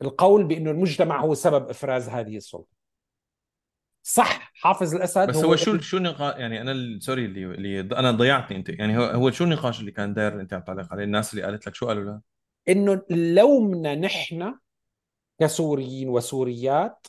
القول 0.01 0.43
بأنه 0.43 0.71
المجتمع 0.71 1.21
هو 1.21 1.34
سبب 1.34 1.69
إفراز 1.69 2.09
هذه 2.09 2.38
السلطة. 2.38 2.80
صح 4.03 4.51
حافظ 4.55 4.95
الأسد 4.95 5.27
بس 5.27 5.35
هو, 5.35 5.55
شو 5.55 5.77
شو 5.77 5.97
النقاش 5.97 6.35
يعني 6.39 6.61
أنا 6.61 6.99
سوري 6.99 7.25
اللي 7.25 7.45
اللي 7.45 7.79
أنا 7.79 8.11
ضيعتني 8.11 8.57
أنت 8.57 8.69
يعني 8.69 8.97
هو 8.97 9.03
هو 9.03 9.31
شو 9.31 9.43
النقاش 9.43 9.79
اللي 9.79 9.91
كان 9.91 10.13
داير 10.13 10.41
أنت 10.41 10.53
عم 10.53 10.61
تعلق 10.61 10.93
عليه 10.93 11.03
الناس 11.03 11.33
اللي 11.33 11.43
قالت 11.43 11.67
لك 11.67 11.75
شو 11.75 11.87
قالوا 11.87 12.03
لها؟ 12.03 12.21
إنه 12.69 13.01
لومنا 13.09 13.95
نحن 13.95 14.55
كسوريين 15.39 16.09
وسوريات 16.09 17.07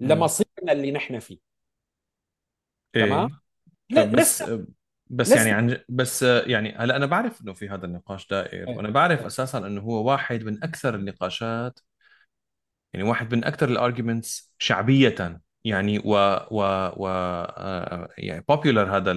لمصيرنا 0.00 0.72
اللي 0.72 0.92
نحن 0.92 1.18
فيه 1.18 1.38
إيه؟ 2.96 3.04
تمام؟ 3.04 3.40
لا 3.90 4.04
بس 4.04 4.42
لسه 4.42 4.66
بس 5.10 5.26
لسه. 5.26 5.36
يعني 5.36 5.50
عن 5.50 5.78
بس 5.88 6.22
يعني 6.22 6.74
هلأ 6.76 6.96
أنا 6.96 7.06
بعرف 7.06 7.42
إنه 7.42 7.52
في 7.52 7.68
هذا 7.68 7.86
النقاش 7.86 8.28
دائر 8.28 8.68
إيه. 8.68 8.76
وأنا 8.76 8.90
بعرف 8.90 9.26
أساسا 9.26 9.58
إنه 9.58 9.80
هو 9.80 10.10
واحد 10.10 10.44
من 10.44 10.64
أكثر 10.64 10.94
النقاشات 10.94 11.80
يعني 12.92 13.08
واحد 13.08 13.34
من 13.34 13.44
أكثر 13.44 13.68
ال 13.68 13.77
arguments 13.77 14.54
شعبية 14.58 15.40
يعني 15.64 15.98
و 15.98 16.12
و 16.50 16.62
و 16.96 17.08
آه، 17.08 18.08
يعني 18.18 18.44
popular 18.48 18.96
هذا 18.96 19.12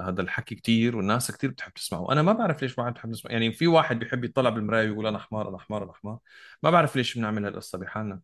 هذا 0.00 0.22
الحكي 0.22 0.54
كثير 0.54 0.96
والناس 0.96 1.30
كثير 1.32 1.50
بتحب 1.50 1.72
تسمعه. 1.72 2.12
أنا 2.12 2.22
ما 2.22 2.32
بعرف 2.32 2.62
ليش 2.62 2.78
ما 2.78 2.90
بتحب 2.90 3.12
تسمع 3.12 3.32
يعني 3.32 3.52
في 3.52 3.66
واحد 3.66 3.98
بيحب 3.98 4.24
يطلع 4.24 4.50
بالمراية 4.50 4.90
ويقول 4.90 5.06
أنا 5.06 5.18
حمار 5.18 5.48
أنا 5.48 5.58
حمار 5.58 5.84
أنا 5.84 5.92
حمار. 5.92 6.18
ما 6.62 6.70
بعرف 6.70 6.96
ليش 6.96 7.18
بنعمل 7.18 7.44
هالقصة 7.44 7.78
بحالنا. 7.78 8.20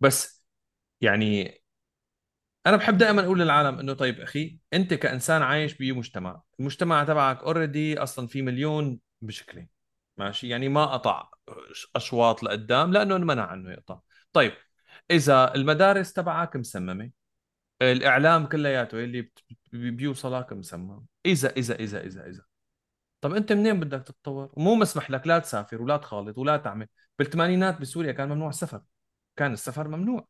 بس 0.00 0.44
يعني 1.00 1.54
أنا 2.66 2.76
بحب 2.76 2.98
دائما 2.98 3.24
أقول 3.24 3.38
للعالم 3.40 3.78
إنه 3.78 3.92
طيب 3.92 4.20
أخي 4.20 4.58
أنت 4.72 4.94
كإنسان 4.94 5.42
عايش 5.42 5.74
بمجتمع 5.74 6.42
المجتمع 6.60 7.04
تبعك 7.04 7.42
اوريدي 7.42 7.98
أصلا 7.98 8.26
في 8.26 8.42
مليون 8.42 9.00
مشكله 9.22 9.66
ماشي؟ 10.16 10.48
يعني 10.48 10.68
ما 10.68 10.86
قطع 10.86 11.30
أشواط 11.96 12.42
لقدام 12.42 12.92
لأنه 12.92 13.16
انمنع 13.16 13.46
عنه 13.46 13.70
يقطع. 13.72 14.00
طيب 14.32 14.52
إذا 15.10 15.54
المدارس 15.54 16.12
تبعك 16.12 16.56
مسممة 16.56 17.10
الإعلام 17.82 18.46
كلياته 18.46 19.04
اللي 19.04 19.30
بيوصلك 19.72 20.52
مسمم. 20.52 21.06
إذا 21.26 21.50
إذا 21.56 21.74
إذا 21.74 22.06
إذا 22.06 22.26
إذا. 22.26 22.44
طب 23.20 23.34
أنت 23.34 23.52
منين 23.52 23.80
بدك 23.80 24.02
تتطور؟ 24.02 24.50
ومو 24.52 24.74
مسمح 24.74 25.10
لك 25.10 25.26
لا 25.26 25.38
تسافر 25.38 25.82
ولا 25.82 25.96
تخالط 25.96 26.38
ولا 26.38 26.56
تعمل. 26.56 26.88
بالثمانينات 27.18 27.80
بسوريا 27.80 28.12
كان 28.12 28.28
ممنوع 28.28 28.48
السفر. 28.48 28.82
كان 29.36 29.52
السفر 29.52 29.88
ممنوع. 29.88 30.28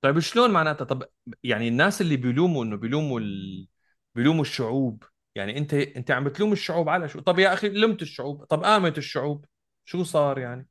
طيب 0.00 0.18
شلون 0.18 0.50
معناتها؟ 0.50 0.84
طب 0.84 1.04
يعني 1.42 1.68
الناس 1.68 2.00
اللي 2.00 2.16
بيلوموا 2.16 2.64
إنه 2.64 2.76
بيلوموا 2.76 3.20
ال... 3.20 3.68
بيلوموا 4.14 4.42
الشعوب. 4.42 5.04
يعني 5.34 5.58
أنت 5.58 5.74
أنت 5.74 6.10
عم 6.10 6.24
بتلوم 6.24 6.52
الشعوب 6.52 6.88
على 6.88 7.08
شو؟ 7.08 7.20
طب 7.20 7.38
يا 7.38 7.52
أخي 7.52 7.68
لمت 7.68 8.02
الشعوب. 8.02 8.44
طب 8.44 8.64
قامت 8.64 8.98
الشعوب. 8.98 9.44
شو 9.84 10.02
صار 10.04 10.38
يعني؟ 10.38 10.68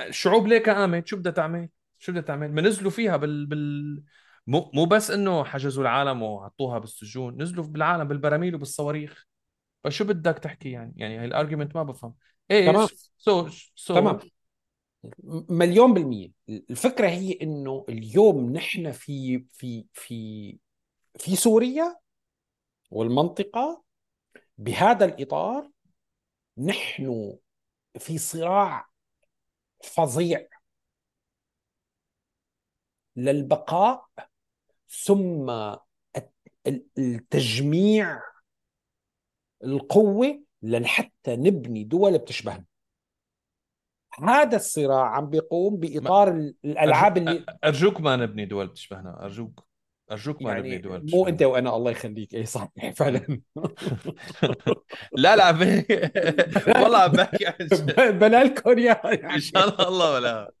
الشعوب 0.00 0.46
ليه 0.46 0.62
قامت؟ 0.62 1.06
شو 1.06 1.16
بدها 1.16 1.32
تعمل؟ 1.32 1.68
شو 2.02 2.12
بدها 2.12 2.22
تعمل؟ 2.22 2.52
ما 2.52 2.62
نزلوا 2.62 2.90
فيها 2.90 3.16
بال 3.16 3.46
بال 3.46 4.02
مو 4.46 4.70
مو 4.74 4.84
بس 4.84 5.10
إنه 5.10 5.44
حجزوا 5.44 5.82
العالم 5.82 6.22
وحطوها 6.22 6.78
بالسجون، 6.78 7.42
نزلوا 7.42 7.64
بالعالم 7.64 8.08
بالبراميل 8.08 8.54
وبالصواريخ 8.54 9.26
فشو 9.84 10.04
بدك 10.04 10.38
تحكي 10.38 10.70
يعني؟ 10.70 10.92
يعني 10.96 11.18
هاي 11.18 11.24
ال 11.24 11.30
argument 11.30 11.76
ما 11.76 11.82
بفهم 11.82 12.14
إيش؟ 12.50 12.66
تمام 12.66 12.88
so 13.18 13.48
so 13.74 13.94
تمام 13.94 14.18
مليون 15.48 15.94
بالمية 15.94 16.30
الفكرة 16.48 17.08
هي 17.08 17.38
إنه 17.42 17.84
اليوم 17.88 18.52
نحن 18.52 18.92
في 18.92 19.44
في 19.52 19.86
في 19.92 20.58
في 21.18 21.36
سوريا 21.36 21.96
والمنطقة 22.90 23.82
بهذا 24.58 25.04
الإطار 25.04 25.70
نحن 26.58 27.36
في 27.98 28.18
صراع 28.18 28.88
فظيع 29.84 30.46
للبقاء 33.16 34.06
ثم 34.88 35.52
التجميع 36.98 38.20
القوة 39.64 40.42
لحتى 40.62 41.36
نبني 41.36 41.84
دول 41.84 42.18
بتشبهنا. 42.18 42.64
هذا 44.22 44.56
الصراع 44.56 45.16
عم 45.16 45.30
بيقوم 45.30 45.76
بإطار 45.76 46.28
الألعاب 46.64 47.16
اللي 47.16 47.44
أرجوك 47.64 48.00
ما 48.00 48.16
نبني 48.16 48.46
دول 48.46 48.66
بتشبهنا 48.66 49.24
أرجوك. 49.24 49.66
أرجوك 50.12 50.42
ما 50.42 50.50
يعني 50.50 50.62
نبني 50.62 50.78
دول 50.78 51.06
مو 51.12 51.28
أنت 51.28 51.42
وأنا 51.42 51.76
الله 51.76 51.90
يخليك. 51.90 52.34
اي 52.34 52.46
صح. 52.46 52.68
فعلا. 52.96 53.40
لا 55.12 55.36
لا 55.36 55.50
والله 56.82 56.98
عم 56.98 57.12
بحكي 57.12 57.46
عن 57.46 57.68
بلا 58.18 58.44
لكم 58.44 58.78
يعني 58.78 59.34
إن 59.34 59.40
شاء 59.40 59.88
الله 59.88 60.12
ولا 60.12 60.52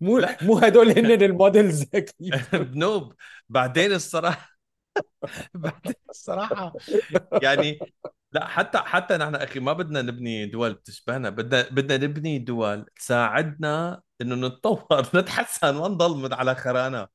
مو 0.00 0.18
لا. 0.18 0.36
مو 0.42 0.58
هدول 0.58 0.90
هن 0.90 1.22
ال 1.22 1.31
models 1.31 1.84
بنوب. 2.52 3.12
بعدين 3.48 3.92
الصراحة 3.92 4.56
بعدين 5.54 5.94
الصراحة. 6.10 6.74
يعني 7.42 7.78
لا 8.32 8.46
حتى 8.46 8.78
حتى 8.78 9.16
نحن 9.16 9.34
أخي 9.34 9.60
ما 9.60 9.72
بدنا 9.72 10.02
نبني 10.02 10.46
دول 10.46 10.74
بتشبهنا. 10.74 11.30
بدنا 11.30 11.62
بدنا 11.70 11.96
نبني 12.06 12.38
دول 12.38 12.86
تساعدنا 12.96 14.00
إنه 14.20 14.34
نتطور 14.48 15.06
نتحسن 15.14 15.76
ونطلع 15.76 16.34
على 16.34 16.54
خرانا 16.54 17.08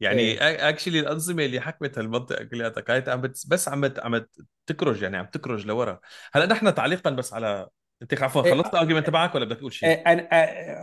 يعني 0.00 0.20
إيه. 0.20 0.68
actually 0.68 1.00
الأنظمة 1.00 1.44
اللي 1.44 1.60
حكمت 1.60 1.98
هالمنطقة 1.98 2.44
كلياتها 2.44 2.80
كانت 2.80 3.08
عم 3.08 3.20
بس 3.20 3.68
عم 3.68 3.92
عم 3.98 4.26
تكرج 4.66 5.02
يعني 5.02 5.16
عم 5.16 5.26
تكرج 5.26 5.66
لورا. 5.66 6.00
هلأ 6.32 6.46
نحن 6.46 6.74
تعليقا 6.74 7.10
بس 7.10 7.34
على 7.34 7.68
أنت 8.02 8.22
عفوا 8.22 8.44
إيه، 8.44 8.54
خلصت 8.54 8.74
الارجيومنت 8.74 9.04
آه، 9.04 9.08
تبعك 9.08 9.34
ولا 9.34 9.44
بدك 9.44 9.56
تقول 9.56 9.72
شيء؟ 9.72 9.88
إيه، 9.88 9.94
أنا 9.94 10.28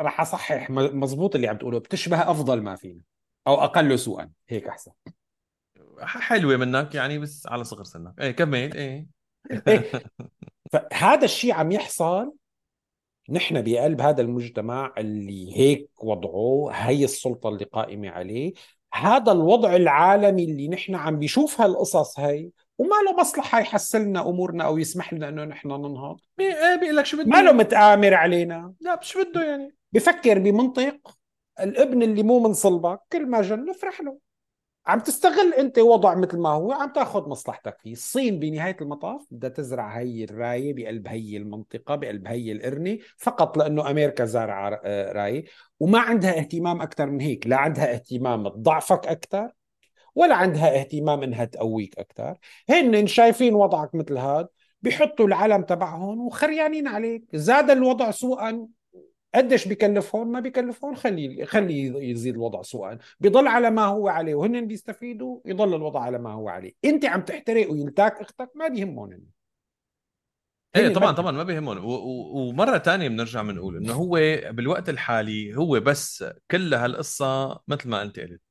راح 0.01 0.21
أصحح 0.21 0.69
مزبوط 0.69 1.35
اللي 1.35 1.47
عم 1.47 1.57
تقوله. 1.57 1.79
بتشبه 1.79 2.31
أفضل 2.31 2.61
ما 2.61 2.75
فينا 2.75 3.01
أو 3.47 3.63
أقل 3.63 3.99
سوءا. 3.99 4.29
هيك 4.49 4.67
أحسن. 4.67 4.91
حلوة 6.01 6.57
منك 6.57 6.95
يعني 6.95 7.19
بس 7.19 7.47
على 7.47 7.63
صغر 7.63 7.83
سنك. 7.83 8.13
إيه 8.19 8.31
كمل. 8.31 8.73
إيه, 8.73 9.07
إيه. 9.67 9.91
فهذا 10.71 11.25
الشيء 11.25 11.53
عم 11.53 11.71
يحصل 11.71 12.33
نحن 13.29 13.61
بقلب 13.61 14.01
هذا 14.01 14.21
المجتمع 14.21 14.93
اللي 14.97 15.57
هيك 15.57 15.89
وضعه 16.03 16.71
هي 16.73 17.03
السلطة 17.03 17.49
اللي 17.49 17.65
قائمة 17.65 18.09
عليه. 18.09 18.53
هذا 18.93 19.31
الوضع 19.31 19.75
العالمي 19.75 20.43
اللي 20.43 20.67
نحن 20.67 20.95
عم 20.95 21.19
بيشوف 21.19 21.61
هالقصص 21.61 22.19
هي 22.19 22.49
وما 22.77 22.95
له 23.05 23.15
مصلحة 23.19 23.59
يحسن 23.59 24.05
لنا 24.05 24.29
أمورنا 24.29 24.63
أو 24.63 24.77
يسمح 24.77 25.13
لنا 25.13 25.29
إنه 25.29 25.43
نحن 25.43 25.67
ننهض. 25.67 26.19
إيه 26.39 26.75
بيقول 26.75 26.95
لك 26.95 27.05
شو 27.05 27.17
بده 27.17 27.25
ما 27.25 27.41
له 27.41 27.51
متآمر 27.51 28.13
علينا. 28.13 28.73
لا 28.81 28.99
شو 29.01 29.23
بده 29.23 29.43
يعني. 29.43 29.75
بفكر 29.91 30.39
بمنطق 30.39 31.17
الابن 31.59 32.03
اللي 32.03 32.23
مو 32.23 32.39
من 32.39 32.53
صلبك 32.53 32.99
كل 33.11 33.25
ما 33.25 33.41
جن 33.41 33.69
افرح 33.69 34.01
له. 34.01 34.17
عم 34.87 34.99
تستغل 34.99 35.53
انت 35.53 35.79
وضع 35.79 36.15
مثل 36.15 36.37
ما 36.37 36.49
هو 36.49 36.71
عم 36.71 36.93
تاخذ 36.93 37.29
مصلحتك 37.29 37.77
فيه. 37.83 37.91
الصين 37.91 38.39
بنهاية 38.39 38.77
المطاف 38.81 39.25
بدها 39.31 39.49
تزرع 39.49 39.97
هي 39.97 40.23
الراية 40.23 40.73
بقلب 40.73 41.07
هي 41.07 41.37
المنطقة 41.37 41.95
بقلب 41.95 42.27
هي 42.27 42.51
القرنة 42.51 42.97
فقط 43.17 43.57
لأنه 43.57 43.89
أمريكا 43.91 44.25
زارعة 44.25 44.81
آه، 44.83 45.11
راية. 45.11 45.45
وما 45.79 45.99
عندها 45.99 46.37
اهتمام 46.39 46.81
أكثر 46.81 47.09
من 47.09 47.21
هيك. 47.21 47.47
لا 47.47 47.57
عندها 47.57 47.93
اهتمام 47.93 48.47
تضعفك 48.47 49.07
أكثر 49.07 49.51
ولا 50.15 50.35
عندها 50.35 50.79
اهتمام 50.79 51.23
إنها 51.23 51.45
تقويك 51.45 51.99
أكثر 51.99 52.37
هن 52.69 53.07
شايفين 53.07 53.53
وضعك 53.53 53.95
مثل 53.95 54.17
هذا 54.17 54.47
بيحطوا 54.81 55.27
العلم 55.27 55.61
تبعهم 55.61 56.21
وخريانين 56.27 56.87
عليك. 56.87 57.23
زاد 57.33 57.69
الوضع 57.69 58.11
سوءا 58.11 58.67
قديش 59.35 59.67
بكلفهم؟ 59.67 60.31
ما 60.31 60.39
بكلفهم. 60.39 60.95
خلي 60.95 61.45
خلي 61.45 62.09
يزيد 62.09 62.33
الوضع 62.33 62.61
سوءا 62.61 62.97
بيضل 63.19 63.47
على 63.47 63.69
ما 63.69 63.85
هو 63.85 64.07
عليه. 64.07 64.35
وهن 64.35 64.67
بيستفيدوا 64.67 65.39
يضل 65.45 65.75
الوضع 65.75 65.99
على 65.99 66.19
ما 66.19 66.31
هو 66.31 66.49
عليه. 66.49 66.73
انت 66.85 67.05
عم 67.05 67.21
تحترق 67.21 67.71
ويلتاك 67.71 68.21
أختك 68.21 68.51
ما 68.55 68.67
بيهمهم. 68.67 69.21
إيه 70.75 70.93
طبعا 70.93 71.11
طبعا 71.11 71.31
ما 71.31 71.43
بيهمهم. 71.43 71.85
ومرة 72.35 72.77
ثانية 72.77 73.09
بنرجع 73.09 73.41
بنقول 73.41 73.77
إنه 73.77 73.93
هو 73.93 74.11
بالوقت 74.51 74.89
الحالي 74.89 75.55
هو 75.57 75.79
بس 75.79 76.25
كل 76.51 76.73
هالقصة 76.73 77.59
مثل 77.67 77.89
ما 77.89 78.01
أنت 78.01 78.19
قلت. 78.19 78.41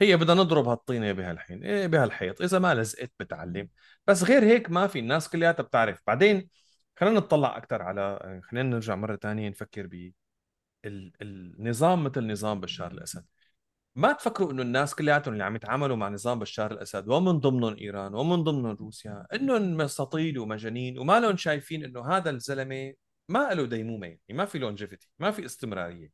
هي 0.00 0.16
بدنا 0.16 0.34
نضرب 0.34 0.68
هالطينة 0.68 1.12
بهالحين. 1.12 1.64
إيه 1.64 1.86
بهالحيط. 1.86 2.42
إذا 2.42 2.58
ما 2.58 2.74
لزقت 2.74 3.12
بتعلم. 3.20 3.68
بس 4.06 4.24
غير 4.24 4.44
هيك 4.44 4.70
ما 4.70 4.86
في. 4.86 4.98
الناس 4.98 5.28
كلياتها 5.28 5.62
بتعرف. 5.62 6.00
بعدين 6.06 6.48
خلينا 6.96 7.16
نطلع 7.16 7.56
أكثر 7.56 7.82
على 7.82 8.40
خلينا 8.50 8.68
نرجع 8.68 8.94
مرة 8.94 9.16
ثانية 9.16 9.48
نفكر 9.48 9.86
ب 9.86 10.12
النظام 10.84 12.04
مثل 12.04 12.32
نظام 12.32 12.60
بشار 12.60 12.92
الأسد. 12.92 13.24
ما 13.96 14.12
تفكروا 14.12 14.52
إنه 14.52 14.62
الناس 14.62 14.94
كلياتهم 14.94 15.32
اللي 15.34 15.44
عم 15.44 15.56
يتعاملوا 15.56 15.96
مع 15.96 16.08
نظام 16.08 16.38
بشار 16.38 16.72
الأسد 16.72 17.08
ومن 17.08 17.38
ضمنهم 17.40 17.76
إيران 17.76 18.14
ومن 18.14 18.44
ضمنهم 18.44 18.76
روسيا 18.76 19.26
إنهم 19.34 19.76
مساطيل 19.76 20.38
ومجانين 20.38 20.98
وما 20.98 21.20
لهم 21.20 21.36
شايفين 21.36 21.84
إنه 21.84 22.06
هذا 22.16 22.30
الزلمة 22.30 22.94
ما 23.28 23.54
له 23.54 23.66
ديمومة 23.66 24.06
يعني 24.06 24.20
ما 24.30 24.44
في 24.44 24.58
لونجيفيتي 24.58 25.08
ما 25.18 25.30
في 25.30 25.44
استمرارية. 25.44 26.10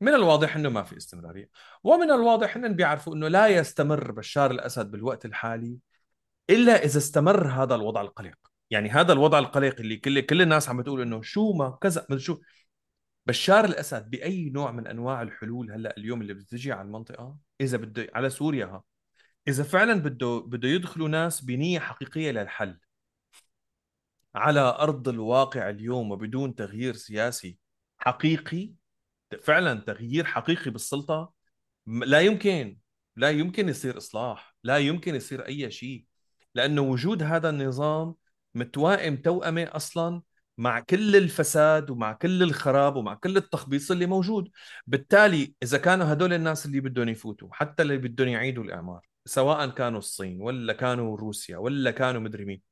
من 0.00 0.14
الواضح 0.14 0.56
إنه 0.56 0.68
ما 0.68 0.82
في 0.82 0.96
استمرارية. 0.96 1.48
ومن 1.84 2.10
الواضح 2.10 2.56
إنهم 2.56 2.74
بيعرفوا 2.74 3.14
إنه 3.14 3.28
لا 3.28 3.48
يستمر 3.48 4.12
بشار 4.12 4.50
الأسد 4.50 4.90
بالوقت 4.90 5.24
الحالي 5.24 5.78
إلا 6.50 6.84
إذا 6.84 6.98
استمر 6.98 7.46
هذا 7.48 7.74
الوضع 7.74 8.00
القلق. 8.00 8.38
يعني 8.70 8.90
هذا 8.90 9.12
الوضع 9.12 9.38
القلق 9.38 9.80
اللي 9.80 9.96
كل 9.96 10.20
كل 10.20 10.42
الناس 10.42 10.68
عم 10.68 10.76
بتقول 10.82 11.00
إنه 11.00 11.22
شو 11.22 11.52
ما 11.52 11.78
كذا 11.82 12.06
شو 12.16 12.38
بشار 13.26 13.64
الأسد 13.64 14.10
بأي 14.10 14.50
نوع 14.50 14.70
من 14.70 14.86
أنواع 14.86 15.22
الحلول 15.22 15.72
هلأ 15.72 15.96
اليوم 15.96 16.22
اللي 16.22 16.34
بتجي 16.34 16.72
على 16.72 16.82
المنطقة؟ 16.82 17.36
إذا 17.60 17.76
بده 17.76 18.06
على 18.14 18.30
سوريا 18.30 18.66
ها. 18.66 18.82
إذا 19.48 19.62
فعلا 19.64 19.94
بده 19.94 20.38
بده 20.46 20.68
يدخلوا 20.68 21.08
ناس 21.08 21.40
بنية 21.40 21.78
حقيقية 21.78 22.30
للحل. 22.30 22.78
على 24.34 24.60
أرض 24.60 25.08
الواقع 25.08 25.70
اليوم 25.70 26.10
وبدون 26.10 26.54
تغيير 26.54 26.94
سياسي 26.94 27.58
حقيقي 27.98 28.72
فعلا 29.42 29.80
تغيير 29.80 30.24
حقيقي 30.24 30.70
بالسلطة 30.70 31.32
لا 31.86 32.20
يمكن. 32.20 32.78
لا 33.16 33.30
يمكن 33.30 33.68
يصير 33.68 33.96
إصلاح. 33.96 34.56
لا 34.64 34.78
يمكن 34.78 35.14
يصير 35.14 35.46
أي 35.46 35.70
شيء. 35.70 36.04
لأنه 36.54 36.82
وجود 36.82 37.22
هذا 37.22 37.50
النظام 37.50 38.14
متوائم 38.54 39.16
توأمة 39.16 39.68
أصلا 39.72 40.22
مع 40.60 40.80
كل 40.80 41.16
الفساد 41.16 41.90
ومع 41.90 42.12
كل 42.12 42.42
الخراب 42.42 42.96
ومع 42.96 43.14
كل 43.14 43.36
التخبيص 43.36 43.90
اللي 43.90 44.06
موجود. 44.06 44.50
بالتالي 44.86 45.54
إذا 45.62 45.78
كانوا 45.78 46.12
هدول 46.12 46.32
الناس 46.32 46.66
اللي 46.66 46.80
بدهم 46.80 47.08
يفوتوا 47.08 47.48
حتى 47.52 47.82
اللي 47.82 47.96
بدهم 47.98 48.28
يعيدوا 48.28 48.64
الإعمار 48.64 49.06
سواء 49.26 49.70
كانوا 49.70 49.98
الصين 49.98 50.42
ولا 50.42 50.72
كانوا 50.72 51.16
روسيا 51.16 51.58
ولا 51.58 51.90
كانوا 51.90 52.20
مدري 52.20 52.44
مين 52.44 52.62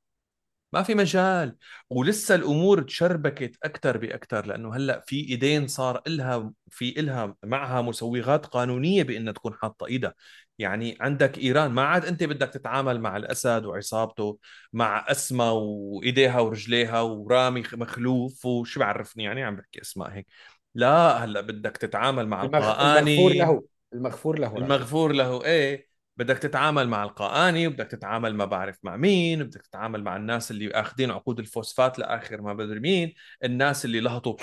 ما 0.72 0.82
في 0.82 0.94
مجال. 0.94 1.56
ولسه 1.90 2.34
الأمور 2.34 2.82
تشربكت 2.82 3.56
أكثر 3.62 3.96
باكثر 3.98 4.46
لأنه 4.46 4.76
هلأ 4.76 5.04
في 5.06 5.16
إيدين 5.30 5.66
صار 5.66 6.02
إلها 6.06 6.52
في 6.70 7.00
إلها 7.00 7.36
معها 7.44 7.82
مسوغات 7.82 8.46
قانونية 8.46 9.02
بإنها 9.02 9.32
تكون 9.32 9.54
حاطة 9.54 9.86
إيدها. 9.86 10.14
يعني 10.58 10.98
عندك 11.00 11.38
إيران 11.38 11.70
ما 11.70 11.82
عاد 11.82 12.04
أنت 12.04 12.24
بدك 12.24 12.48
تتعامل 12.48 13.00
مع 13.00 13.16
الأسد 13.16 13.64
وعصابته 13.64 14.38
مع 14.72 15.04
اسماء 15.08 15.52
وإيديها 15.52 16.40
ورجليها 16.40 17.00
ورامي 17.00 17.62
مخلوف 17.72 18.46
وشو 18.46 18.80
بعرفني؟ 18.80 19.24
يعني 19.24 19.44
عم 19.44 19.56
بحكي 19.56 19.80
أسماء 19.80 20.10
هيك. 20.10 20.26
لا 20.74 21.24
هلأ 21.24 21.40
بدك 21.40 21.76
تتعامل 21.76 22.28
مع 22.28 22.42
المغ... 22.42 22.56
القاني 22.58 23.18
المغفور 23.18 23.32
له 23.32 23.64
المغفور 23.92 24.38
له 24.38 24.56
المغفور 24.56 25.12
له 25.12 25.44
إيه. 25.44 25.88
بدك 26.16 26.38
تتعامل 26.38 26.88
مع 26.88 27.04
القاني 27.04 27.66
وبدك 27.66 27.86
تتعامل 27.86 28.34
ما 28.34 28.44
بعرف 28.44 28.78
مع 28.82 28.96
مين 28.96 29.44
بدك 29.44 29.62
تتعامل 29.62 30.04
مع 30.04 30.16
الناس 30.16 30.50
اللي 30.50 30.70
آخذين 30.70 31.10
عقود 31.10 31.38
الفوسفات 31.38 31.98
لآخر 31.98 32.42
ما 32.42 32.52
بدري 32.52 32.80
مين 32.80 33.14
الناس 33.44 33.84
اللي 33.84 34.00
لهطوا 34.00 34.36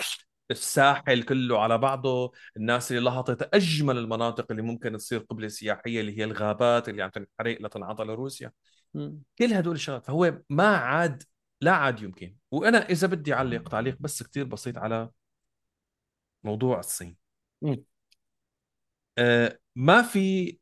الساحل 0.51 1.23
كله 1.23 1.61
على 1.61 1.77
بعضه 1.77 2.31
الناس 2.57 2.91
اللي 2.91 3.03
لهطت 3.03 3.55
أجمل 3.55 3.97
المناطق 3.97 4.45
اللي 4.51 4.61
ممكن 4.61 4.97
تصير 4.97 5.19
قبله 5.19 5.47
سياحيه 5.47 6.01
اللي 6.01 6.17
هي 6.19 6.23
الغابات 6.23 6.89
اللي 6.89 7.03
عم 7.03 7.09
تنحرق 7.09 7.61
لتنعطى 7.61 8.03
لروسيا. 8.03 8.51
كل 9.39 9.53
هدول 9.53 9.75
الشغلات 9.75 10.05
فهو 10.05 10.41
ما 10.49 10.77
عاد 10.77 11.23
لا 11.61 11.71
عاد 11.71 12.01
يمكن. 12.01 12.35
وأنا 12.51 12.77
إذا 12.89 13.07
بدي 13.07 13.33
أعلق 13.33 13.69
تعليق 13.69 13.97
بس 13.99 14.23
كتير 14.23 14.45
بسيط 14.45 14.77
على 14.77 15.09
موضوع 16.43 16.79
الصين. 16.79 17.17
آه 19.17 19.59
ما 19.75 20.01
في 20.01 20.57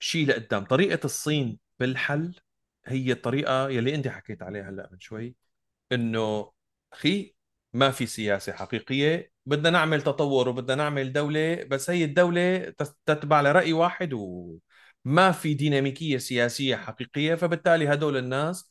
شيء 0.00 0.26
لقدام. 0.28 0.64
طريقة 0.64 1.00
الصين 1.04 1.58
بالحل 1.80 2.34
هي 2.86 3.12
الطريقة 3.12 3.68
يلي 3.70 3.94
أنت 3.94 4.08
حكيت 4.08 4.42
عليها 4.42 4.70
هلأ 4.70 4.88
من 4.92 5.00
شوي 5.00 5.36
إنه 5.92 6.52
أخي 6.92 7.34
ما 7.72 7.90
في 7.90 8.06
سياسة 8.06 8.52
حقيقية 8.52 9.32
بدنا 9.46 9.70
نعمل 9.70 10.02
تطور 10.02 10.48
وبدنا 10.48 10.74
نعمل 10.74 11.12
دولة 11.12 11.64
بس 11.64 11.90
هي 11.90 12.04
الدولة 12.04 12.58
تتبع 13.06 13.40
لرأي 13.40 13.72
واحد 13.72 14.12
وما 14.12 15.32
في 15.32 15.54
ديناميكية 15.54 16.18
سياسية 16.18 16.76
حقيقية 16.76 17.34
فبالتالي 17.34 17.92
هدول 17.92 18.16
الناس 18.16 18.70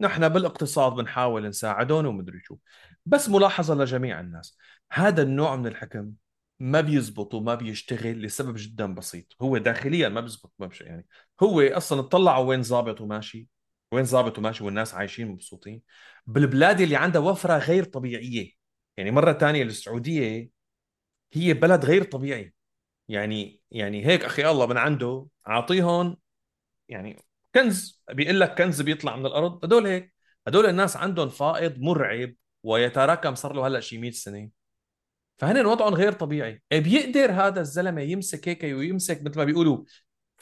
نحن 0.00 0.28
بالاقتصاد 0.28 0.92
بنحاول 0.92 1.48
نساعدهم 1.48 2.06
ومدري 2.06 2.40
شو. 2.44 2.56
بس 3.06 3.28
ملاحظة 3.28 3.74
لجميع 3.74 4.20
الناس 4.20 4.58
هذا 4.92 5.22
النوع 5.22 5.56
من 5.56 5.66
الحكم 5.66 6.12
ما 6.60 6.80
بيزبط 6.80 7.34
وما 7.34 7.54
بيشتغل 7.54 8.22
لسبب 8.22 8.54
جدا 8.58 8.94
بسيط. 8.94 9.36
هو 9.42 9.58
داخليا 9.58 10.08
ما 10.08 10.20
بيزبط 10.20 10.52
ما 10.58 10.70
يعني 10.80 11.06
هو 11.42 11.60
أصلا 11.60 12.00
اطلعوا 12.00 12.46
وين 12.46 12.62
ظابط 12.62 13.00
وماشي. 13.00 13.48
وين 13.92 14.04
ظابط 14.04 14.38
وماشي 14.38 14.64
والناس 14.64 14.94
عايشين 14.94 15.28
مبسوطين؟ 15.28 15.82
بالبلاد 16.26 16.80
اللي 16.80 16.96
عندها 16.96 17.20
وفرة 17.20 17.58
غير 17.58 17.84
طبيعية. 17.84 18.50
يعني 18.96 19.10
مرة 19.10 19.32
ثانية 19.32 19.62
السعودية 19.62 20.50
هي 21.32 21.54
بلد 21.54 21.84
غير 21.84 22.04
طبيعي. 22.04 22.54
يعني 23.08 23.60
يعني 23.70 24.06
هيك 24.06 24.24
أخي 24.24 24.50
الله 24.50 24.66
من 24.66 24.76
عنده 24.76 25.26
اعطيهم 25.48 26.16
يعني 26.88 27.24
كنز 27.54 28.02
بيقول 28.10 28.40
لك 28.40 28.58
كنز 28.58 28.80
بيطلع 28.82 29.16
من 29.16 29.26
الأرض. 29.26 29.64
هدول 29.64 29.86
هيك. 29.86 30.14
هدول 30.46 30.66
الناس 30.66 30.96
عندهم 30.96 31.28
فائض 31.28 31.78
مرعب 31.78 32.34
ويتراكم 32.62 33.34
صار 33.34 33.52
له 33.52 33.66
هلأ 33.66 33.80
شي 33.80 33.98
100 33.98 34.10
سنة. 34.10 34.50
فهن 35.38 35.66
وضعهم 35.66 35.94
غير 35.94 36.12
طبيعي. 36.12 36.62
إيه 36.72 36.80
بيقدر 36.80 37.32
هذا 37.32 37.60
الزلمة 37.60 38.00
يمسك 38.02 38.48
هيك 38.48 38.62
ويمسك 38.62 39.22
مثل 39.22 39.38
ما 39.38 39.44
بيقولوا 39.44 39.84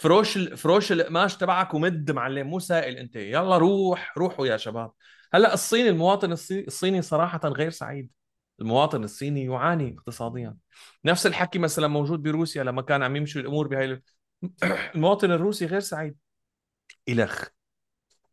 فروش 0.00 0.38
فروش 0.38 0.92
القماش 0.92 1.36
تبعك 1.36 1.74
ومد 1.74 2.10
معلم. 2.10 2.46
مو 2.46 2.58
سائل 2.58 2.96
أنت. 2.96 3.16
يلا 3.16 3.58
روح 3.58 4.18
روحوا 4.18 4.46
يا 4.46 4.56
شباب. 4.56 4.92
هلأ 5.34 5.54
الصين 5.54 5.86
المواطن 5.86 6.32
الصيني 6.32 7.02
صراحة 7.02 7.40
غير 7.44 7.70
سعيد. 7.70 8.10
المواطن 8.60 9.04
الصيني 9.04 9.44
يعاني 9.44 9.94
اقتصاديا. 9.98 10.56
نفس 11.04 11.26
الحكي 11.26 11.58
مثلا 11.58 11.88
موجود 11.88 12.22
بروسيا 12.22 12.64
لما 12.64 12.82
كان 12.82 13.02
عم 13.02 13.16
يمشي 13.16 13.40
الأمور 13.40 13.68
بهاي 13.68 14.02
المواطن 14.94 15.30
الروسي 15.30 15.66
غير 15.66 15.80
سعيد. 15.80 16.16
الخ 17.08 17.48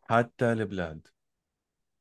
حتى 0.01 0.51
البلاد 0.53 1.07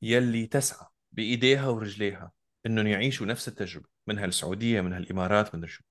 يلي 0.03 0.47
تسعى 0.47 0.87
بإيديها 1.13 1.69
ورجليها 1.69 2.33
إنهم 2.67 2.87
يعيشوا 2.87 3.27
نفس 3.27 3.49
التجربة 3.49 3.89
منها 4.07 4.25
السعوديه 4.25 4.81
منها 4.81 4.99
الامارات 4.99 5.55
من 5.55 5.67
شو 5.67 5.83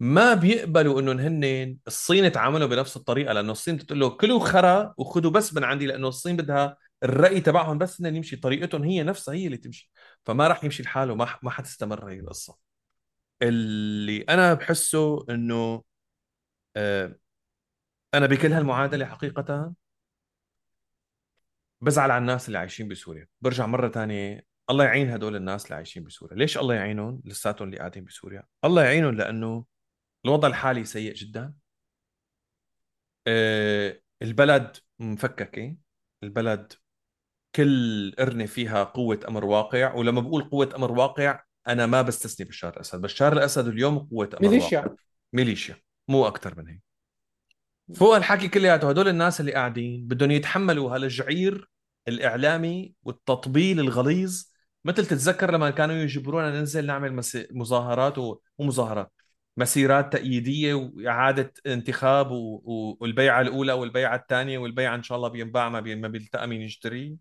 ما 0.00 0.34
بيقبلوا 0.34 1.00
انهم 1.00 1.18
هن 1.18 1.78
الصين 1.86 2.32
تعاملوا 2.32 2.68
بنفس 2.68 2.96
الطريقة 2.96 3.32
لأنه 3.32 3.52
الصين 3.52 3.76
بتقول 3.76 4.00
له 4.00 4.10
كلوا 4.10 4.40
خرا 4.40 4.94
وخذوا 4.98 5.30
بس 5.30 5.54
من 5.54 5.64
عندي 5.64 5.86
لأنه 5.86 6.08
الصين 6.08 6.36
بدها 6.36 6.76
الرأي 7.02 7.40
تبعهم 7.40 7.78
بس 7.78 8.00
انهم 8.00 8.16
يمشي 8.16 8.36
طريقتهم 8.36 8.84
هي 8.84 9.02
نفسها 9.02 9.34
هي 9.34 9.46
اللي 9.46 9.56
تمشي. 9.56 9.90
فما 10.24 10.48
راح 10.48 10.64
يمشي 10.64 10.82
الحال 10.82 11.10
وما 11.10 11.38
ما 11.42 11.50
حتستمر 11.50 12.10
هي 12.10 12.20
القصة. 12.20 12.58
اللي 13.42 14.22
أنا 14.22 14.54
بحسه 14.54 15.26
إنه 15.30 15.82
آه 16.76 17.16
أنا 18.14 18.26
بكل 18.26 18.52
هالمعادلة 18.52 19.06
حقيقة 19.06 19.74
بزعل 21.80 22.10
على 22.10 22.20
الناس 22.20 22.46
اللي 22.48 22.58
عايشين 22.58 22.88
بسوريا. 22.88 23.26
برجع 23.40 23.66
مرة 23.66 23.88
ثانية 23.88 24.44
الله 24.70 24.84
يعين 24.84 25.10
هدول 25.10 25.36
الناس 25.36 25.64
اللي 25.64 25.76
عايشين 25.76 26.04
بسوريا. 26.04 26.36
ليش 26.36 26.58
الله 26.58 26.74
يعينهم؟ 26.74 27.22
لساتهم 27.24 27.68
اللي 27.68 27.78
قاعدين 27.78 28.04
بسوريا. 28.04 28.42
الله 28.64 28.84
يعينهم 28.84 29.14
لأنه 29.14 29.73
الوضع 30.24 30.48
الحالي 30.48 30.84
سيء 30.84 31.14
جدا. 31.14 31.54
أه 33.26 34.00
البلد 34.22 34.76
مفككه 34.98 35.76
البلد 36.22 36.72
كل 37.54 38.14
قرنة 38.18 38.46
فيها 38.46 38.84
قوة 38.84 39.20
أمر 39.28 39.44
واقع 39.44 39.94
ولما 39.94 40.20
بقول 40.20 40.44
قوة 40.44 40.70
أمر 40.76 40.92
واقع 40.92 41.42
أنا 41.68 41.86
ما 41.86 42.02
بستثني 42.02 42.46
بشار 42.46 42.74
الأسد. 42.74 43.00
بشار 43.00 43.32
الأسد 43.32 43.66
اليوم 43.66 43.98
قوة 43.98 44.30
أمر 44.34 44.48
ميليشيا. 44.48 44.78
واقع. 44.80 44.94
ميليشيا 45.32 45.76
مو 46.08 46.26
أكثر 46.26 46.58
من 46.58 46.68
هيك. 46.68 46.82
فوق 47.94 48.16
الحكي 48.16 48.48
كلياته 48.48 48.88
هدول 48.88 49.08
الناس 49.08 49.40
اللي 49.40 49.52
قاعدين 49.52 50.06
بدهم 50.06 50.30
يتحملوا 50.30 50.94
هالجعير 50.96 51.70
الإعلامي 52.08 52.94
والتطبيل 53.02 53.80
الغليظ. 53.80 54.44
مثل 54.84 55.06
تتذكر 55.06 55.50
لما 55.50 55.70
كانوا 55.70 55.94
يجبرونا 55.94 56.50
ننزل 56.50 56.86
نعمل 56.86 57.22
مظاهرات 57.50 58.14
ومظاهرات 58.58 59.12
مسيرات 59.56 60.12
تأييدية 60.12 60.74
وإعادة 60.74 61.52
انتخاب 61.66 62.30
و... 62.30 62.96
والبيعة 63.00 63.40
الأولى 63.40 63.72
والبيعة 63.72 64.16
الثانية 64.16 64.58
والبيعة 64.58 64.94
إن 64.94 65.02
شاء 65.02 65.16
الله 65.16 65.28
بينباع 65.28 65.68
ما, 65.68 65.80
بي... 65.80 65.94
ما 65.94 66.08
بيلتقى 66.08 66.46
مين 66.46 66.62
يشتري. 66.62 67.18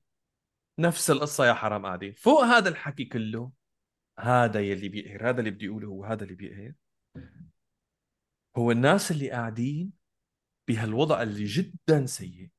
نفس 0.79 1.11
القصة 1.11 1.45
يا 1.45 1.53
حرام 1.53 1.85
قاعدين 1.85 2.13
فوق 2.13 2.43
هذا 2.43 2.69
الحكي 2.69 3.05
كله 3.05 3.51
هذا 4.19 4.59
يلي 4.59 4.89
بيقهر 4.89 5.29
هذا 5.29 5.39
اللي 5.39 5.51
بدي 5.51 5.69
أقوله 5.69 5.87
هو 5.87 6.05
هذا 6.05 6.23
اللي 6.23 6.35
بيقهر. 6.35 6.73
هو 8.57 8.71
الناس 8.71 9.11
اللي 9.11 9.31
قاعدين 9.31 9.91
بهالوضع 10.67 11.21
اللي 11.21 11.45
جدا 11.45 12.05
سيء 12.05 12.49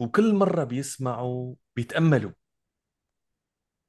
وكل 0.00 0.34
مرة 0.34 0.64
بيسمعوا 0.64 1.54
بيتأملوا. 1.76 2.32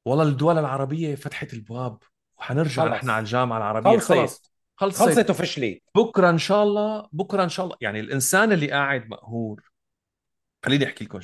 والله 0.05 0.23
الدول 0.23 0.57
العربية 0.57 1.15
فتحت 1.15 1.53
البواب 1.53 2.03
وحنرجع 2.39 2.83
خلص. 2.83 2.93
نحن 2.93 3.09
على 3.09 3.19
الجامعة 3.19 3.57
العربية. 3.57 3.91
خلصت. 3.91 4.11
خلص. 4.11 4.56
خلصت 4.77 4.99
خلصت 5.01 5.29
وفشلت 5.29 5.81
بكرة 5.95 6.29
إن 6.29 6.37
شاء 6.37 6.63
الله 6.63 7.09
بكرة 7.11 7.43
إن 7.43 7.49
شاء 7.49 7.65
الله. 7.65 7.77
يعني 7.81 7.99
الإنسان 7.99 8.51
اللي 8.51 8.71
قاعد 8.71 9.07
مقهور. 9.09 9.71
خليني 10.65 10.85
أحكي 10.85 11.05
لكم 11.05 11.19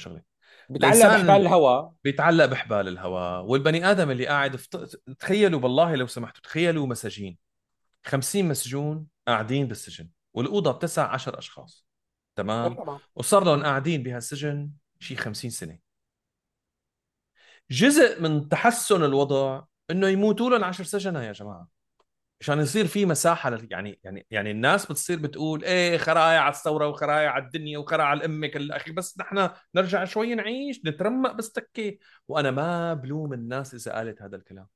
بتعلق 0.69 0.95
الإنسان- 0.95 1.05
بحبال 1.05 1.29
الهواء 1.29 1.93
بيتعلق 2.03 2.45
بحبال 2.45 2.87
الهواء 2.87 3.43
والبني 3.43 3.91
آدم 3.91 4.11
اللي 4.11 4.27
قاعد 4.27 4.55
فت... 4.55 4.75
تخيلوا 5.19 5.59
بالله 5.59 5.95
لو 5.95 6.07
سمحتوا 6.07 6.41
تخيلوا 6.41 6.87
مساجين. 6.87 7.37
50 8.05 8.47
مسجون 8.47 9.07
قاعدين 9.27 9.67
بالسجن. 9.67 10.09
والأوضة 10.33 10.71
بتسع 10.71 11.07
10 11.07 11.37
أشخاص. 11.37 11.85
تمام؟ 12.35 12.73
طبعا. 12.73 12.99
وصار 13.15 13.43
لهم 13.43 13.63
قاعدين 13.63 14.03
بهالسجن 14.03 14.69
شي 14.99 15.15
50 15.15 15.49
سنة. 15.49 15.79
جزء 17.71 18.21
من 18.21 18.49
تحسن 18.49 19.03
الوضع 19.03 19.63
إنه 19.91 20.07
يموتوا 20.07 20.49
لهم 20.49 20.63
10 20.63 20.83
سجناء 20.83 21.23
يا 21.23 21.31
جماعة. 21.31 21.67
عشان 22.43 22.59
يصير 22.59 22.87
في 22.87 23.05
مساحة 23.05 23.49
لل... 23.49 23.67
يعني 23.71 23.99
يعني 24.03 24.25
يعني 24.31 24.51
الناس 24.51 24.85
بتصير 24.85 25.19
بتقول 25.19 25.63
إيه 25.63 25.97
خرايا 25.97 26.39
على 26.39 26.53
الثورة 26.53 26.87
وخرايا 26.87 27.29
على 27.29 27.43
الدنيا 27.43 27.77
وخرايا 27.77 28.07
على 28.07 28.17
الامه 28.17 28.47
كل 28.47 28.71
أخي 28.71 28.91
بس 28.91 29.19
نحن 29.19 29.49
نرجع 29.75 30.05
شوي 30.05 30.35
نعيش 30.35 30.81
نترمق 30.85 31.31
بس 31.31 31.51
تكي. 31.51 31.99
وأنا 32.27 32.51
ما 32.51 32.93
بلوم 32.93 33.33
الناس 33.33 33.73
إذا 33.73 33.93
قالت 33.93 34.21
هذا 34.21 34.35
الكلام. 34.35 34.67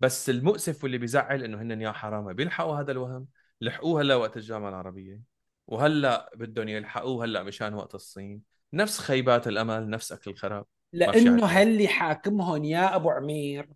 بس 0.00 0.30
المؤسف 0.30 0.82
واللي 0.82 0.98
بيزعل 0.98 1.42
إنه 1.42 1.62
هن 1.62 1.80
يا 1.80 1.92
حرامه 1.92 2.32
بيلحقوا 2.32 2.76
هذا 2.80 2.92
الوهم. 2.92 3.26
لحقوه 3.60 4.00
هلأ 4.00 4.14
وقت 4.14 4.36
الجامعة 4.36 4.68
العربية. 4.68 5.20
وهلأ 5.66 6.30
بدهم 6.34 6.68
يلحقوه 6.68 7.24
هلأ 7.24 7.42
مشان 7.42 7.74
وقت 7.74 7.94
الصين. 7.94 8.40
نفس 8.72 8.98
خيبات 8.98 9.48
الأمل 9.48 9.90
نفس 9.90 10.12
أكل 10.12 10.30
الخراب. 10.30 10.66
لأنه. 10.92 11.46
هاللي 11.46 11.88
حاكمهم 11.88 12.64
يا 12.64 12.96
أبو 12.96 13.10
عمير؟ 13.10 13.68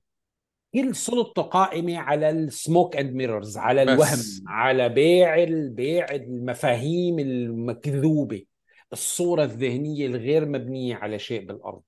كل 0.75 0.95
سلطته 0.95 1.43
قائمة 1.43 1.99
على 1.99 2.31
السموك 2.31 2.97
أند 2.97 3.15
ميررز 3.15 3.59
على 3.59 3.85
بس. 3.85 3.93
الوهم 3.93 4.49
على 4.49 4.89
بيع 4.89 5.45
بيع 5.69 6.07
المفاهيم 6.11 7.19
المكذوبة 7.19 8.45
الصورة 8.93 9.45
الذهنية 9.45 10.07
الغير 10.07 10.47
مبنية 10.47 10.95
على 10.95 11.19
شيء 11.19 11.47
بالأرض 11.47 11.83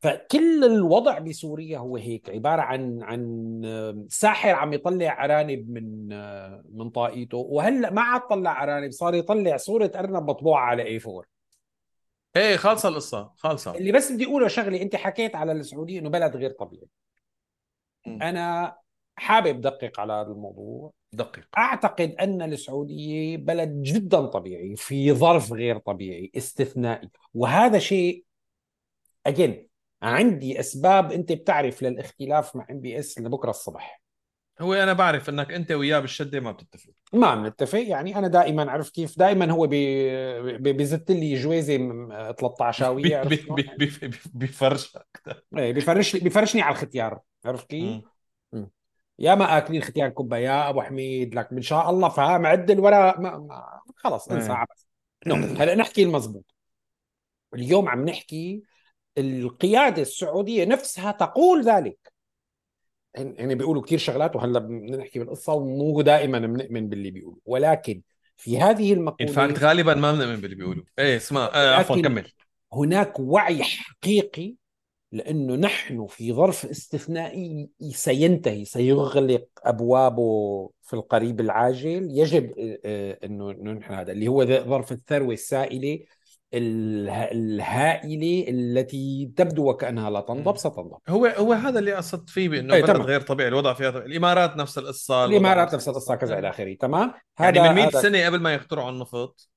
فكل 0.00 0.64
الوضع 0.64 1.18
بسوريا 1.18 1.78
هو 1.78 1.96
هيك 1.96 2.30
عبارة 2.30 2.62
عن 2.62 3.02
عن 3.02 4.06
ساحر 4.08 4.50
عم 4.50 4.72
يطلع 4.72 5.24
أرانب 5.24 5.70
من 5.70 6.08
من 6.78 6.90
طاقيته 6.90 7.38
وهلأ 7.38 7.92
ما 7.92 8.00
عاد 8.00 8.20
طلع 8.20 8.62
أرانب 8.62 8.90
صار 8.90 9.14
يطلع 9.14 9.56
صورة 9.56 9.92
أرنب 9.94 10.30
مطبوعة 10.30 10.60
على 10.60 10.82
اي 10.82 11.00
4 11.06 11.22
إيه 12.36 12.56
خالصة 12.56 12.88
القصة 12.88 13.30
خالصة 13.36 13.74
اللي 13.74 13.92
بس 13.92 14.12
بدي 14.12 14.24
أقوله 14.24 14.48
شغلة 14.48 14.82
أنت 14.82 14.96
حكيت 14.96 15.36
على 15.36 15.52
السعودية 15.52 15.98
إنه 15.98 16.10
بلد 16.10 16.36
غير 16.36 16.50
طبيعي. 16.50 16.86
أنا 18.22 18.76
حابب 19.16 19.60
دقق 19.60 20.00
على 20.00 20.12
هذا 20.12 20.28
الموضوع. 20.32 20.92
دقق. 21.12 21.44
أعتقد 21.58 22.14
أن 22.20 22.42
السعودية 22.42 23.36
بلد 23.36 23.82
جدا 23.82 24.26
طبيعي 24.26 24.76
في 24.76 25.12
ظرف 25.12 25.52
غير 25.52 25.78
طبيعي 25.78 26.30
استثنائي. 26.36 27.10
وهذا 27.34 27.78
شيء 27.78 28.24
اجين 29.26 29.68
عندي 30.02 30.60
أسباب. 30.60 31.12
أنت 31.12 31.32
بتعرف 31.32 31.82
للاختلاف 31.82 32.56
مع 32.56 32.66
إم 32.70 32.80
بي 32.80 32.98
إس 32.98 33.18
لبكرة 33.18 33.50
الصبح. 33.50 34.02
هو 34.60 34.74
أنا 34.74 34.92
بعرف 34.92 35.28
إنك 35.28 35.52
أنت 35.52 35.72
وياه 35.72 35.98
بالشدة 35.98 36.40
ما 36.40 36.52
بتتفق. 36.52 36.92
ما 37.12 37.34
بنتفق. 37.34 37.78
يعني 37.78 38.16
أنا 38.16 38.28
دائما 38.28 38.70
عرفت 38.70 38.94
كيف 38.94 39.18
دائما 39.18 39.50
هو 39.52 39.66
بيزت 40.60 41.10
لي 41.10 41.34
جويزة 41.34 41.78
م- 41.78 42.32
13 42.32 42.94
بي- 42.94 43.14
عرفت 43.14 43.52
بي-؟ 43.52 43.62
بي- 43.78 43.90
إيه، 45.56 45.72
بيفرشني 46.22 46.62
على 46.62 46.72
الختيار. 46.72 47.20
عرفت 47.44 47.70
كيف؟ 47.70 48.04
يا 49.18 49.34
ما 49.34 49.58
أكلين 49.58 49.82
ختيار 49.82 50.08
كبه 50.08 50.36
يا 50.36 50.68
أبو 50.68 50.82
حميد 50.82 51.34
لك 51.34 51.52
ان 51.52 51.62
شاء 51.62 51.90
الله 51.90 52.08
فهم 52.08 52.46
عد 52.46 52.70
الورق 52.70 53.20
ما 53.20 53.38
ما 53.38 53.80
خلص 53.96 54.28
انسى. 54.28 54.52
عبس. 54.52 54.86
no 55.26 55.34
هلا 55.34 55.74
نحكي 55.74 56.02
المزبوط. 56.02 56.54
اليوم 57.54 57.88
عم 57.88 58.04
نحكي 58.04 58.62
القيادة 59.18 60.02
السعودية 60.02 60.64
نفسها 60.64 61.10
تقول 61.10 61.64
ذلك. 61.64 62.12
هن 63.16 63.36
هن 63.38 63.54
بيقولوا 63.54 63.82
كثير 63.82 63.98
شغلات 63.98 64.36
وهلا 64.36 64.58
بدنا 64.58 64.96
نحكي 64.96 65.18
بالقصة 65.18 65.52
ومو 65.52 66.02
دائما 66.02 66.38
بنؤمن 66.38 66.88
باللي 66.88 67.10
بيقولوا. 67.10 67.40
ولكن 67.44 68.02
في 68.36 68.58
هذه 68.58 68.92
المقولة 68.92 69.32
fact 69.32 69.58
غالبا 69.58 69.94
ما 69.94 70.12
بنؤمن 70.12 70.36
باللي 70.36 70.56
بيقولوا. 70.56 70.84
إيه 70.98 71.16
اسمع 71.16 71.50
آه 71.54 71.74
عفوا 71.74 72.02
كمل. 72.02 72.32
هناك 72.72 73.20
وعي 73.20 73.62
حقيقي 73.62 74.54
لأنه 75.12 75.54
نحن 75.56 76.06
في 76.06 76.32
ظرف 76.32 76.66
استثنائي 76.66 77.68
سينتهي 77.90 78.64
سيغلق 78.64 79.44
أبوابه 79.64 80.70
في 80.82 80.94
القريب 80.94 81.40
العاجل. 81.40 82.08
يجب 82.10 82.58
آه، 82.58 82.78
آه، 82.84 83.18
إنه 83.24 83.50
انه 83.50 83.72
نحن 83.72 83.92
هذا 83.94 84.12
اللي 84.12 84.28
هو 84.28 84.44
ظرف 84.44 84.92
الثروة 84.92 85.32
السائلة 85.32 85.98
اله- 86.54 87.24
الهائلة 87.30 88.44
التي 88.48 89.32
تبدو 89.36 89.70
وكأنها 89.70 90.10
لا 90.10 90.20
تنضب. 90.20 90.56
ستنضب. 90.56 90.98
هو 91.08 91.26
هو 91.26 91.52
هذا 91.52 91.78
اللي 91.78 91.92
قصدت 91.94 92.30
فيه 92.30 92.48
بأنه 92.48 92.74
إيه 92.74 92.82
بلد 92.82 92.92
تمام. 92.92 93.06
غير 93.06 93.20
طبيعي 93.20 93.48
الوضع 93.48 93.74
فيها 93.74 93.90
طبيعي. 93.90 94.06
الإمارات 94.06 94.56
نفس 94.56 94.78
القصة 94.78 95.24
الإمارات 95.24 95.74
نفس 95.74 95.88
القصة 95.88 96.14
كذا 96.14 96.38
إلى 96.38 96.48
آخره. 96.48 96.74
تمام. 96.74 97.12
يعني 97.40 97.60
من 97.60 97.74
100 97.74 97.84
هذا- 97.88 98.00
سنة 98.02 98.26
قبل 98.26 98.40
ما 98.40 98.54
يخترعوا 98.54 98.90
النفط 98.90 99.48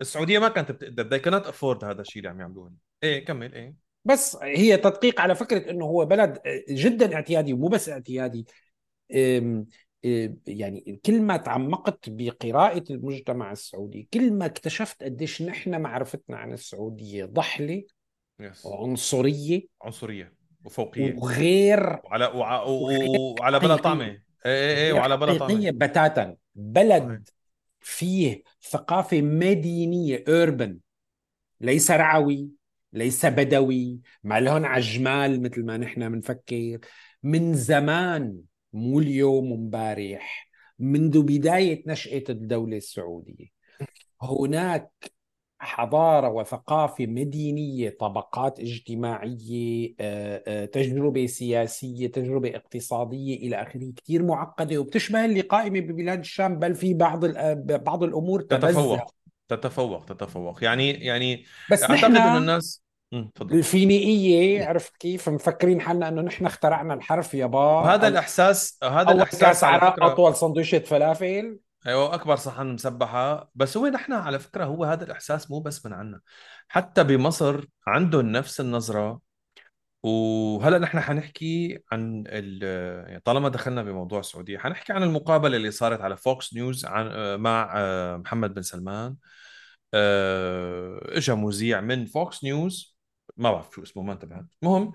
السعودية 0.00 0.38
ما 0.38 0.48
كانت 0.48 0.72
بتقدر. 0.72 1.18
They 1.18 1.22
cannot 1.22 1.46
afford 1.46 1.84
هذا 1.84 2.00
الشيء 2.00 2.18
اللي 2.20 2.28
عم 2.28 2.40
يعملوه. 2.40 2.72
إيه 3.02 3.24
كمل 3.24 3.54
إيه. 3.54 3.85
بس 4.06 4.36
هي 4.42 4.76
تدقيق 4.76 5.20
على 5.20 5.34
فكرة 5.34 5.70
إنه 5.70 5.84
هو 5.84 6.04
بلد 6.04 6.38
جدا 6.68 7.14
اعتيادي 7.14 7.52
ومو 7.52 7.68
بس 7.68 7.88
اعتيادي. 7.88 8.46
أم، 9.14 9.66
يعني 10.46 11.00
كل 11.06 11.22
ما 11.22 11.36
تعمقت 11.36 12.10
بقراءة 12.10 12.84
المجتمع 12.90 13.52
السعودي 13.52 14.08
كل 14.14 14.32
ما 14.32 14.46
اكتشفت 14.46 15.02
قديش 15.02 15.42
نحن 15.42 15.80
معرفتنا 15.80 16.36
عن 16.36 16.52
السعودية 16.52 17.24
ضحلة 17.24 17.82
يس 18.40 18.66
وعنصرية 18.66 19.62
عنصرية 19.82 20.34
وفوقية. 20.64 21.14
وغير 21.14 22.00
وعلى 22.04 22.26
وع... 22.26 22.62
و... 22.62 22.70
و... 22.70 23.34
وعلى 23.40 23.58
بلا 23.58 23.76
طعمة. 23.76 24.04
إيه 24.04 24.20
إيه 24.46 24.86
إيه 24.86 24.92
وعلى 24.92 25.16
بلا 25.16 25.38
طعمة. 25.38 25.70
بتاتا. 25.70 26.36
بلد 26.54 27.28
فيه 27.80 28.42
ثقافة 28.62 29.22
مدينية 29.22 30.24
urban 30.24 30.72
ليس 31.60 31.90
رعوي. 31.90 32.55
ليس 32.92 33.26
بدوي 33.26 34.00
ما 34.24 34.40
لهن 34.40 34.64
عجمال 34.64 35.42
مثل 35.42 35.64
ما 35.64 35.76
نحن 35.76 36.08
بنفكر 36.08 36.78
من 37.22 37.54
زمان 37.54 38.40
مو 38.72 39.00
اليوم 39.00 39.52
ومبارح 39.52 40.50
منذ 40.78 41.22
بداية 41.22 41.82
نشأة 41.86 42.24
الدولة 42.28 42.76
السعودية. 42.76 43.46
هناك 44.22 44.90
حضارة 45.58 46.28
وثقافة 46.28 47.06
مدينية 47.06 47.96
طبقات 48.00 48.60
اجتماعية 48.60 49.94
آه، 50.00 50.42
آه، 50.46 50.64
تجربة 50.64 51.26
سياسية 51.26 52.06
تجربة 52.06 52.56
اقتصادية 52.56 53.36
إلى 53.36 53.62
آخره 53.62 53.92
كثير 53.96 54.22
معقدة 54.22 54.78
وبتشبه 54.78 55.24
اللي 55.24 55.40
قائمة 55.40 55.80
ببلاد 55.80 56.18
الشام 56.18 56.58
بل 56.58 56.74
في 56.74 56.94
بعض 56.94 57.24
بعض 57.66 58.02
الأمور 58.02 58.40
تتفوق. 58.40 59.15
تتفوق 59.48 60.04
تتفوق. 60.04 60.64
يعني 60.64 60.90
يعني 60.90 61.44
بس 61.70 61.82
أعتقد 61.82 62.04
إنه 62.04 62.38
الناس 62.38 62.82
الفينيقية 63.40 64.64
عرفت 64.64 64.96
كيف؟ 64.96 65.28
مفكرين 65.28 65.80
حالنا 65.80 66.08
إنه 66.08 66.22
نحن 66.22 66.46
اخترعنا 66.46 66.94
الحرف 66.94 67.34
يابا 67.34 67.58
وهذا 67.58 68.02
أو- 68.02 68.04
الإحساس 68.04 68.78
هذا 68.82 69.12
الإحساس 69.12 69.40
كاس 69.40 69.64
على 69.64 69.92
فكرة. 69.92 70.06
أطول 70.06 70.36
سندويشة 70.36 70.78
فلافل. 70.78 71.58
أيوه 71.86 72.14
اكبر 72.14 72.36
صحن 72.36 72.66
مسبحة. 72.66 73.50
بس 73.54 73.76
هو 73.76 73.86
نحن 73.86 74.12
على 74.12 74.38
فكرة 74.38 74.64
هو 74.64 74.84
هذا 74.84 75.04
الإحساس 75.04 75.50
مو 75.50 75.60
بس 75.60 75.86
من 75.86 75.92
عنا. 75.92 76.20
حتى 76.68 77.04
بمصر 77.04 77.64
عندهم 77.86 78.26
نفس 78.26 78.60
النظرة. 78.60 79.25
وهلأ 80.02 80.78
نحن 80.78 81.00
حنحكي 81.00 81.78
عن 81.92 82.24
ال- 82.26 82.62
يعني 83.08 83.20
طالما 83.20 83.48
دخلنا 83.48 83.82
بموضوع 83.82 84.20
السعودية 84.20 84.58
حنحكي 84.58 84.92
عن 84.92 85.02
المقابلة 85.02 85.56
اللي 85.56 85.70
صارت 85.70 86.00
على 86.00 86.16
فوكس 86.16 86.54
نيوز 86.54 86.84
عن 86.84 87.06
مع 87.40 87.72
آه، 87.76 88.16
محمد 88.16 88.54
بن 88.54 88.62
سلمان. 88.62 89.16
آه، 89.94 91.00
اجى 91.04 91.32
مذيع 91.32 91.80
من 91.80 92.06
فوكس 92.06 92.44
نيوز 92.44 92.96
ما 93.36 93.52
بعرف 93.52 93.70
شو 93.74 93.82
اسمه 93.82 94.02
ما 94.02 94.12
انتبهت. 94.12 94.44
المهم 94.62 94.92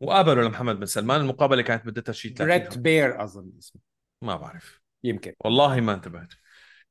وقابلوا 0.00 0.44
لمحمد 0.44 0.78
بن 0.78 0.86
سلمان. 0.86 1.20
المقابلة 1.20 1.62
كانت 1.62 1.86
مدتها 1.86 2.12
شيء 2.12 2.34
30 2.34 2.68
بريت 2.68 2.78
بير 2.78 3.24
أظن 3.24 3.52
اسمه. 3.58 3.80
ما 4.22 4.36
بعرف. 4.36 4.80
يمكن. 5.04 5.32
والله 5.40 5.80
ما 5.80 5.94
انتبهت. 5.94 6.32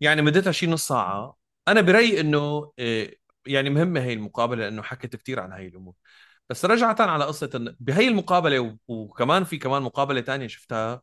يعني 0.02 0.22
مدتها 0.22 0.52
شي 0.52 0.68
نص 0.68 0.88
ساعة. 0.88 1.36
أنا 1.68 1.82
برأيي 1.82 2.22
إنه 2.22 2.72
إيه، 2.80 3.18
يعني 3.46 3.70
مهمة 3.70 4.02
هي 4.02 4.14
المقابلة 4.14 4.64
لأنه 4.64 4.82
حكت 4.82 5.16
كثير 5.16 5.40
عن 5.40 5.52
هاي 5.52 5.68
الأمور. 5.68 5.94
بس 6.52 6.66
رجعة 6.66 6.96
على 7.00 7.26
قصة 7.26 7.50
إن 7.56 7.76
بهي 7.80 8.08
المقابلة 8.08 8.78
وكمان 8.88 9.44
في 9.44 9.58
كمان 9.58 9.82
مقابلة 9.82 10.22
تانية 10.22 10.48
شفتها 10.48 11.02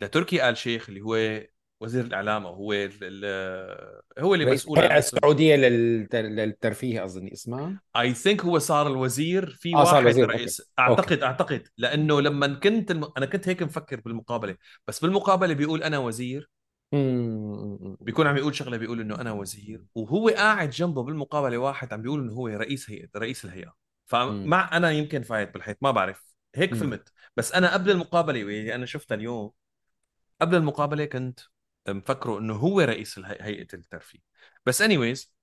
لتركي 0.00 0.48
آل 0.48 0.56
شيخ 0.56 0.88
اللي 0.88 1.00
هو 1.00 1.40
وزير 1.80 2.04
الإعلام 2.04 2.46
أو 2.46 2.54
هو 2.54 2.72
ال 2.72 2.90
ال 3.02 4.02
هو 4.18 4.34
اللي 4.34 4.46
مسؤول 4.46 4.78
عن 4.78 4.98
السعودية 4.98 5.56
للتر... 5.56 6.22
للترفيه 6.22 7.04
أظني 7.04 7.32
اسمها؟ 7.32 7.80
I 7.96 8.14
think 8.14 8.44
هو 8.44 8.58
صار 8.58 8.86
الوزير. 8.86 9.50
في 9.50 9.70
صار 9.70 9.80
واحد 9.80 10.06
وزير 10.06 10.24
okay. 10.24 10.36
رئيس 10.36 10.60
أوكي. 10.60 10.72
اعتقد 10.78 11.22
أعتقد 11.22 11.68
لأنه 11.78 12.20
لما 12.20 12.54
كنت 12.54 12.90
الم... 12.90 13.12
أنا 13.16 13.26
كنت 13.26 13.48
هيك 13.48 13.62
مفكر 13.62 14.00
بالمقابلة 14.00 14.56
بس 14.86 15.00
بالمقابلة 15.00 15.54
بيقول 15.54 15.82
أنا 15.82 15.98
وزير. 15.98 16.50
بيكون 18.00 18.26
عم 18.26 18.36
يقول 18.36 18.54
شغلة 18.54 18.76
بيقول 18.76 19.00
إنه 19.00 19.20
أنا 19.20 19.32
وزير 19.32 19.84
وهو 19.94 20.28
قاعد 20.28 20.70
جنبه 20.70 21.02
بالمقابلة 21.02 21.58
واحد 21.58 21.92
عم 21.92 22.02
بيقول 22.02 22.20
إنه 22.20 22.32
هو 22.32 22.48
رئيس 22.48 22.90
هيئه 22.90 23.08
رئيس 23.16 23.44
الهيئة. 23.44 23.85
فمع 24.06 24.76
أنا 24.76 24.90
يمكن 24.90 25.22
فايت 25.22 25.54
بالحيط 25.54 25.78
ما 25.80 25.90
بعرف. 25.90 26.36
هيك 26.54 26.72
مم. 26.72 26.78
فهمت 26.78 27.12
بس 27.36 27.52
أنا 27.52 27.72
قبل 27.72 27.90
المقابلة 27.90 28.40
اللي 28.40 28.74
أنا 28.74 28.86
شفتها 28.86 29.14
اليوم 29.14 29.50
قبل 30.40 30.56
المقابلة 30.56 31.04
كنت 31.04 31.40
مفكره 31.88 32.38
إنه 32.38 32.54
هو 32.54 32.80
رئيس 32.80 33.18
هيئة 33.18 33.66
الترفيه. 33.74 34.18
بس 34.66 34.82
انيويز 34.82 35.34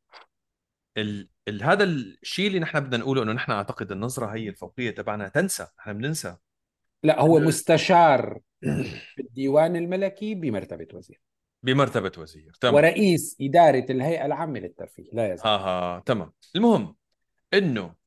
ال... 0.98 1.30
ال... 1.48 1.64
هذا 1.64 1.84
الشيء 1.84 2.48
اللي 2.48 2.60
نحن 2.60 2.80
بدنا 2.80 2.98
نقوله 2.98 3.24
إنه 3.24 3.32
نحن 3.32 3.52
أعتقد 3.52 3.92
النظرة 3.92 4.26
هي 4.26 4.50
الفوقية 4.50 4.92
تبعنا. 4.92 5.28
تنسى 5.28 5.68
نحن 5.80 5.94
بننسى. 5.94 6.38
لا 7.04 7.22
هو 7.22 7.40
مستشار 7.40 8.40
في 8.62 9.20
الديوان 9.20 9.76
الملكي 9.76 10.36
بمرتبة 10.36 10.88
وزير. 10.94 11.22
بمرتبة 11.64 12.12
وزير. 12.18 12.54
تمام. 12.62 12.76
ورئيس 12.76 13.38
إدارة 13.42 13.86
الهيئة 13.90 14.26
العامة 14.26 14.60
للترفيه. 14.60 15.10
لا 15.14 15.34
يزال. 15.34 15.48
ها 15.48 15.58
ها 15.58 16.00
تمام. 16.00 16.34
المهم 16.56 16.96
إنه 17.54 18.03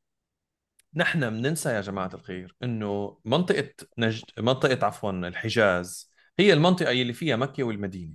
نحن 0.97 1.31
بننسى 1.31 1.69
يا 1.69 1.81
جماعة 1.81 2.11
الخير 2.15 2.57
إنه 2.63 3.19
منطقة 3.25 3.71
نجد 3.99 4.25
منطقة 4.39 4.87
عفوا 4.87 5.11
الحجاز 5.11 6.13
هي 6.39 6.53
المنطقة 6.53 6.91
اللي 6.91 7.13
فيها 7.13 7.37
مكة 7.37 7.63
والمدينة. 7.65 8.15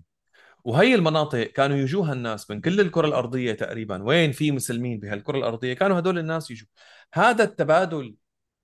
وهي 0.63 0.95
المناطق 0.95 1.43
كانوا 1.43 1.77
يجوها 1.77 2.13
الناس 2.13 2.51
من 2.51 2.61
كل 2.61 2.81
الكرة 2.81 3.07
الأرضية 3.07 3.53
تقريبا. 3.53 4.03
وين 4.03 4.31
في 4.31 4.51
مسلمين 4.51 4.99
بهالكرة 4.99 5.37
الأرضية؟ 5.37 5.73
كانوا 5.73 5.99
هدول 5.99 6.19
الناس 6.19 6.51
يجوا. 6.51 6.67
هذا 7.13 7.43
التبادل 7.43 8.15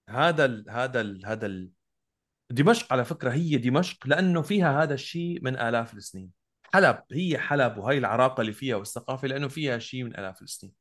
هذا 0.10 0.46
ال 0.46 0.66
هذا 0.70 1.02
ال 1.02 1.26
هذا 1.26 1.46
ال 1.46 1.70
دمشق 2.52 2.94
على 2.94 3.06
فكرة 3.06 3.32
هي 3.32 3.58
دمشق 3.58 4.08
لأنه 4.08 4.42
فيها 4.42 4.84
هذا 4.84 4.94
الشيء 4.94 5.40
من 5.44 5.58
آلاف 5.60 5.94
السنين. 5.94 6.32
حلب 6.74 7.04
هي 7.12 7.38
حلب 7.40 7.78
وهي 7.78 7.98
العراقة 7.98 8.42
اللي 8.42 8.54
فيها 8.54 8.76
والثقافة 8.76 9.28
لأنه 9.28 9.48
فيها 9.48 9.80
شيء 9.80 10.04
من 10.04 10.20
آلاف 10.20 10.42
السنين. 10.42 10.74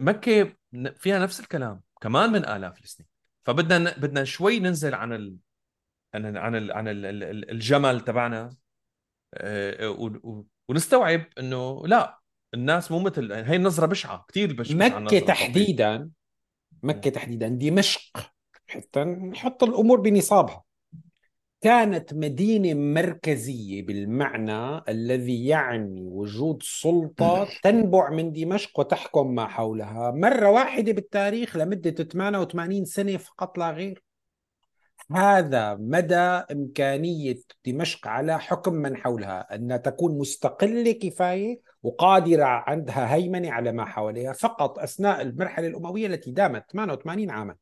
مكة 0.00 0.56
فيها 0.96 1.18
نفس 1.18 1.40
الكلام. 1.40 1.85
كمان 2.06 2.32
من 2.32 2.44
آلاف 2.48 2.80
السنين. 2.84 3.08
فبدنا 3.46 3.98
بدنا 3.98 4.24
شوي 4.24 4.58
ننزل 4.58 4.94
عن 4.94 5.12
ال... 5.12 5.36
عن 6.14 6.26
ال... 6.26 6.38
عن 6.38 6.56
ال... 6.56 6.72
عن 6.72 6.88
ال... 6.88 7.06
ال- 7.06 7.50
الجمل 7.50 8.00
تبعنا 8.00 8.56
آه، 9.34 9.88
و- 9.88 10.20
و- 10.22 10.46
ونستوعب 10.68 11.24
إنه 11.38 11.86
لا 11.86 12.20
الناس 12.54 12.90
مو 12.90 12.98
مثل 12.98 13.32
هي 13.32 13.56
النظرة 13.56 13.86
بشعة 13.86 14.24
كثير 14.28 14.52
بش 14.52 14.72
بشعه 14.72 14.98
الفوقيه 14.98 15.20
تحديدا 15.20 16.10
مكة 16.82 17.10
تحديدا 17.10 17.48
دمشق. 17.48 18.00
حتى 18.66 19.04
نحط 19.04 19.64
الأمور 19.64 20.00
بنصابها. 20.00 20.65
كانت 21.60 22.14
مدينة 22.14 22.74
مركزية 22.74 23.86
بالمعنى 23.86 24.82
الذي 24.88 25.46
يعني 25.46 26.02
وجود 26.02 26.62
سلطة 26.62 27.48
تنبع 27.62 28.10
من 28.10 28.32
دمشق 28.32 28.80
وتحكم 28.80 29.34
ما 29.34 29.46
حولها. 29.46 30.10
مرة 30.10 30.50
واحدة 30.50 30.92
بالتاريخ 30.92 31.56
لمدة 31.56 32.04
88 32.04 32.84
سنة 32.84 33.16
فقط 33.16 33.58
لا 33.58 33.70
غير. 33.70 34.02
هذا 35.12 35.74
مدى 35.74 36.14
إمكانية 36.14 37.36
دمشق 37.66 38.08
على 38.08 38.38
حكم 38.38 38.72
من 38.72 38.96
حولها 38.96 39.54
أن 39.54 39.82
تكون 39.82 40.18
مستقلة 40.18 40.92
كفاية 40.92 41.60
وقادرة 41.82 42.44
عندها 42.44 43.14
هيمنة 43.14 43.50
على 43.50 43.72
ما 43.72 43.84
حواليها 43.84 44.32
فقط 44.32 44.78
أثناء 44.78 45.22
المرحلة 45.22 45.66
الأموية 45.66 46.06
التي 46.06 46.30
دامت 46.30 46.64
88 46.70 47.30
عاما. 47.30 47.56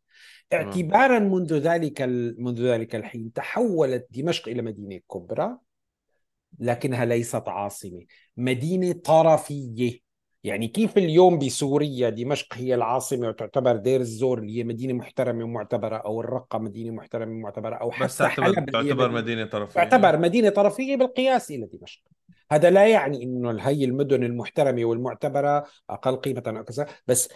اعتبارا 0.52 1.18
منذ 1.18 1.54
ذلك 1.54 2.02
منذ 2.38 2.62
ذلك 2.62 2.94
الحين 2.94 3.32
تحولت 3.32 4.06
دمشق 4.10 4.48
إلى 4.48 4.62
مدينة 4.62 5.00
كبرى 5.12 5.56
لكنها 6.58 7.04
ليست 7.04 7.48
عاصمة 7.48 8.04
مدينة 8.36 8.92
طرفية. 8.92 10.04
يعني 10.44 10.68
كيف 10.68 10.98
اليوم 10.98 11.38
بسوريا 11.38 12.10
دمشق 12.10 12.54
هي 12.54 12.74
العاصمة 12.74 13.28
وتعتبر 13.28 13.76
دير 13.76 14.00
الزور 14.00 14.38
اللي 14.38 14.58
هي 14.58 14.64
مدينة 14.64 14.92
محترمة 14.92 15.44
ومعتبرة 15.44 15.96
أو 15.96 16.20
الرقة 16.20 16.58
مدينة 16.58 16.94
محترمة 16.94 17.32
ومعتبرة 17.32 17.74
أو 17.74 17.90
بس 18.00 18.22
حتى 18.22 18.36
تعتبر 18.36 18.44
حلب 18.44 18.68
اللي 18.68 18.78
هي 18.78 18.82
تعتبر 18.88 19.08
مدينة 19.08 19.20
مدينة 19.20 19.44
طرفية. 19.44 19.74
تعتبر 19.74 20.18
مدينة 20.18 20.48
طرفية 20.48 20.96
بالقياس 20.96 21.50
إلى 21.50 21.66
دمشق. 21.66 22.02
هذا 22.52 22.70
لا 22.70 22.86
يعني 22.86 23.22
إنه 23.22 23.60
هي 23.60 23.84
المدن 23.84 24.24
المحترمة 24.24 24.84
والمعتبرة 24.84 25.64
أقل 25.90 26.16
قيمة 26.16 26.42
أو 26.46 26.64
كذا 26.64 26.86
بس 27.06 27.28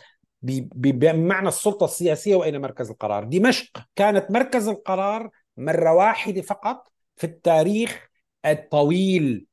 بمعنى 0.42 1.48
السلطة 1.48 1.84
السياسية 1.84 2.36
وأين 2.36 2.60
مركز 2.60 2.90
القرار؟ 2.90 3.24
دمشق 3.24 3.78
كانت 3.96 4.30
مركز 4.30 4.68
القرار 4.68 5.30
مرة 5.56 5.92
واحدة 5.92 6.42
فقط 6.42 6.92
في 7.16 7.24
التاريخ 7.24 8.08
الطويل 8.46 9.46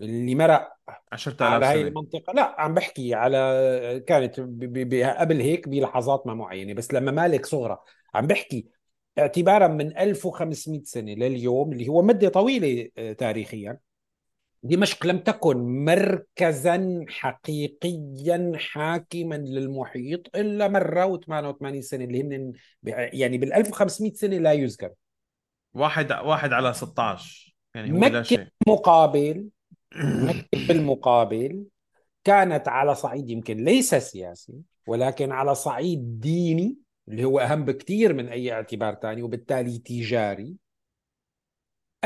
اللي 0.00 0.34
مرق 0.34 0.72
10000 1.12 1.42
على 1.52 1.66
هاي 1.66 1.82
المنطقة. 1.88 2.32
لا 2.32 2.60
عم 2.60 2.74
بحكي 2.74 3.14
على 3.14 4.04
كانت 4.06 4.40
ب- 4.40 4.58
ب- 4.58 4.88
ب- 4.88 5.02
قبل 5.18 5.40
هيك 5.40 5.68
بلحظات 5.68 6.26
ما 6.26 6.34
معينة 6.34 6.74
بس 6.74 6.94
لما 6.94 7.10
مالك 7.12 7.46
صغرى. 7.46 7.78
عم 8.14 8.26
بحكي 8.26 8.68
اعتبارا 9.18 9.68
من 9.68 9.98
1500 9.98 10.82
سنة 10.84 11.12
لليوم 11.12 11.72
اللي 11.72 11.88
هو 11.88 12.02
مدة 12.02 12.28
طويلة 12.28 12.90
آه، 12.98 13.12
تاريخيا. 13.12 13.78
دمشق 14.66 15.06
لم 15.06 15.18
تكن 15.18 15.56
مركزا 15.84 17.04
حقيقيا 17.08 18.52
حاكما 18.56 19.34
للمحيط 19.34 20.36
إلا 20.36 20.68
مرة 20.68 21.16
و88 21.16 21.80
سنة 21.80 22.04
اللي 22.04 22.22
هن 22.22 22.52
يعني 23.12 23.38
بال 23.38 23.52
1500 23.52 24.12
سنة 24.12 24.38
لا 24.38 24.52
يذكر. 24.52 24.90
واحد 25.74 26.12
واحد 26.12 26.52
على 26.52 26.72
16 26.72 27.56
يعني 27.74 27.92
هو 27.92 27.96
لا 27.96 28.08
مكة 28.08 28.22
شيء. 28.22 28.46
مقابل 28.68 29.48
مكة 30.28 30.66
بالمقابل 30.68 31.64
كانت 32.24 32.68
على 32.68 32.94
صعيد 32.94 33.30
يمكن 33.30 33.56
ليس 33.56 33.94
سياسي 33.94 34.54
ولكن 34.86 35.32
على 35.32 35.54
صعيد 35.54 36.20
ديني 36.20 36.76
اللي 37.08 37.24
هو 37.24 37.38
أهم 37.38 37.64
بكثير 37.64 38.14
من 38.14 38.28
أي 38.28 38.52
اعتبار 38.52 38.94
ثاني 38.94 39.22
وبالتالي 39.22 39.78
تجاري. 39.78 40.54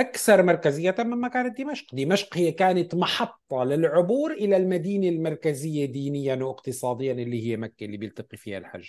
أكثر 0.00 0.42
مركزية 0.42 0.94
مما 0.98 1.28
كانت 1.28 1.58
دمشق. 1.58 1.94
دمشق 1.94 2.36
هي 2.36 2.52
كانت 2.52 2.94
محطة 2.94 3.64
للعبور 3.64 4.32
إلى 4.32 4.56
المدينة 4.56 5.08
المركزية 5.08 5.84
دينيا 5.86 6.34
واقتصاديا 6.44 7.12
اللي 7.12 7.46
هي 7.46 7.56
مكة 7.56 7.84
اللي 7.84 7.96
بيلتقي 7.96 8.36
فيها 8.36 8.58
الحج. 8.58 8.88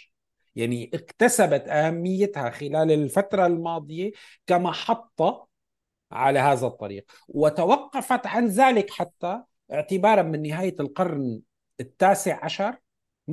يعني 0.55 0.91
اكتسبت 0.93 1.67
أهميتها 1.67 2.49
خلال 2.49 2.91
الفترة 2.91 3.45
الماضية 3.45 4.11
كمحطة 4.47 5.47
على 6.11 6.39
هذا 6.39 6.67
الطريق. 6.67 7.11
وتوقفت 7.27 8.27
عن 8.27 8.47
ذلك 8.47 8.89
حتى 8.89 9.43
اعتبارا 9.71 10.21
من 10.21 10.41
نهاية 10.41 10.75
القرن 10.79 11.41
التاسع 11.79 12.45
عشر 12.45 12.75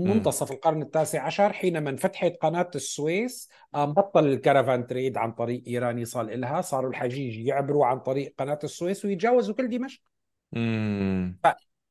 منتصف 0.05 0.53
القرن 0.53 0.83
التاسع 0.83 1.23
عشر 1.23 1.53
حينما 1.53 1.91
انفتحت 1.91 2.33
قناة 2.43 2.71
السويس 2.75 3.49
قام 3.75 3.93
بطل 3.93 4.27
الكرفان 4.27 4.87
تريد 4.87 5.17
عن 5.17 5.33
طريق 5.33 5.63
إيران 5.67 5.99
يصل 5.99 6.31
إلها 6.31 6.61
صاروا 6.61 6.91
الحجيج 6.91 7.47
يعبروا 7.47 7.87
عن 7.87 8.01
طريق 8.01 8.35
قناة 8.39 8.59
السويس 8.65 9.05
ويتجاوزوا 9.05 9.55
كل 9.55 9.69
دمشق. 9.69 10.01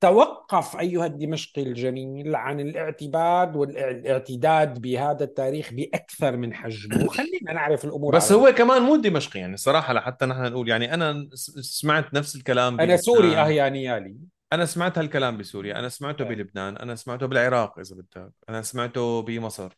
توقف 0.01 0.79
أيها 0.79 1.05
الدمشقي 1.05 1.61
الجميل 1.61 2.35
عن 2.35 2.59
الاعتباد 2.59 3.55
والاعتداد 3.55 4.81
بهذا 4.81 5.23
التاريخ 5.23 5.73
بأكثر 5.73 6.37
من 6.37 6.53
حجمه 6.53 7.03
وخلينا 7.05 7.53
نعرف 7.53 7.85
الأمور 7.85 8.15
بس 8.15 8.31
هو 8.31 8.51
كمان 8.51 8.81
مو 8.81 8.95
دمشقي 8.95 9.39
يعني 9.39 9.57
صراحة 9.57 9.93
لحتى 9.93 10.25
نحن 10.25 10.41
نقول 10.41 10.69
يعني 10.69 10.93
أنا 10.93 11.29
س- 11.33 11.59
سمعت 11.59 12.13
نفس 12.13 12.35
الكلام 12.35 12.79
أنا 12.79 12.97
سوري 12.97 13.27
بلبنان. 13.27 13.45
أه 13.45 13.49
يا 13.49 13.69
نيالي 13.69 14.15
أنا 14.53 14.65
سمعت 14.65 14.97
هالكلام 14.97 15.37
بسوريا 15.37 15.79
أنا 15.79 15.89
سمعته 15.89 16.23
إيه. 16.23 16.29
بلبنان 16.29 16.77
أنا 16.77 16.95
سمعته 16.95 17.25
بالعراق 17.25 17.79
إذا 17.79 17.95
بدك 17.95 18.31
أنا 18.49 18.61
سمعته 18.61 19.21
بمصر. 19.21 19.73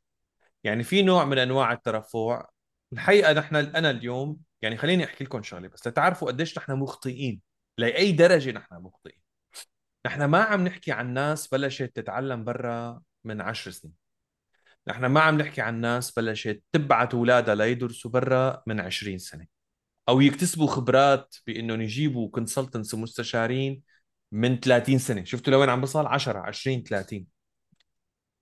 يعني 0.63 0.83
في 0.83 1.01
نوع 1.01 1.25
من 1.25 1.37
أنواع 1.37 1.73
الترفع 1.73 2.45
الحقيقة 2.93 3.33
نحن 3.33 3.55
أنا 3.55 3.89
اليوم 3.89 4.37
يعني 4.61 4.77
خليني 4.77 5.03
أحكي 5.05 5.23
لكم 5.23 5.43
شغلة 5.43 5.67
بس 5.67 5.87
لتعرفوا 5.87 6.27
قديش 6.27 6.57
نحن 6.57 6.71
مخطئين. 6.71 7.41
لأي 7.77 8.11
درجة 8.11 8.51
نحن 8.51 8.75
مخطئين. 8.75 9.21
نحن 10.05 10.25
ما 10.25 10.39
عم 10.41 10.63
نحكي 10.63 10.91
عن 10.91 11.13
ناس 11.13 11.47
بلشت 11.47 11.91
تتعلم 11.95 12.43
برا 12.43 13.01
من 13.23 13.41
عشر 13.41 13.71
سنين. 13.71 13.93
نحن 14.87 15.05
ما 15.05 15.21
عم 15.21 15.37
نحكي 15.37 15.61
عن 15.61 15.81
ناس 15.81 16.11
بلشت 16.11 16.63
تبعت 16.71 17.13
اولادها 17.13 17.55
ليدرسوا 17.55 18.11
برا 18.11 18.63
من 18.67 18.79
20 18.79 19.17
سنة. 19.17 19.47
أو 20.09 20.21
يكتسبوا 20.21 20.67
خبرات 20.67 21.35
بإنهم 21.47 21.81
يجيبوا 21.81 22.29
consultants 22.29 22.93
ومستشارين 22.93 23.81
من 24.31 24.59
30 24.59 24.99
سنة. 24.99 25.23
شفتوا 25.23 25.53
لوين 25.53 25.69
عم 25.69 25.81
بصل؟ 25.81 26.05
10 26.07 26.39
20 26.39 26.83
30 26.83 27.27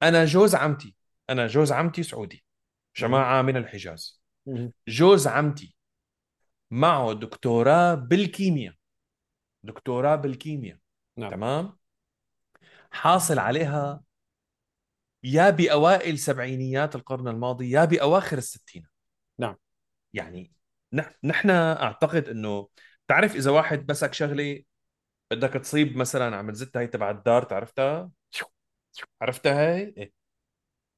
أنا 0.04 0.26
جوز 0.26 0.56
عمتي 0.56 0.96
أنا 1.30 1.48
جوز 1.48 1.72
عمتي 1.72 2.04
سعودي. 2.04 2.44
جماعة 2.98 3.42
من 3.42 3.58
الحجاز. 3.58 4.22
جوز 4.88 5.28
عمتي 5.28 5.76
معه 6.72 7.14
دكتوراه 7.14 7.96
بالكيمياء. 7.96 8.74
دكتوراه 9.64 10.16
بالكيمياء. 10.16 10.78
نعم. 11.18 11.32
تمام؟ 11.32 11.78
حاصل 12.92 13.40
عليها 13.40 14.04
يا 15.24 15.50
بأوائل 15.50 16.20
سبعينيات 16.20 16.96
القرن 16.96 17.28
الماضي 17.28 17.72
يا 17.72 17.86
بأواخر 17.86 18.38
الستينات. 18.38 18.92
نعم. 19.40 19.56
يعني 20.14 20.52
نح- 20.96 21.14
نحن 21.24 21.50
أعتقد 21.50 22.30
إنه 22.30 22.68
تعرف 23.08 23.36
إذا 23.36 23.52
واحد 23.52 23.92
مسك 23.92 24.14
شغلة 24.14 24.64
بدك 25.32 25.54
تصيب 25.54 25.98
مثلا 25.98 26.36
عم 26.36 26.54
زتها 26.54 26.82
هي 26.82 26.88
تبع 26.88 27.10
الدار 27.10 27.48
عرفتها 27.52 28.10
عرفتها 29.22 29.76
هي 29.76 29.94
إيه. 29.98 30.12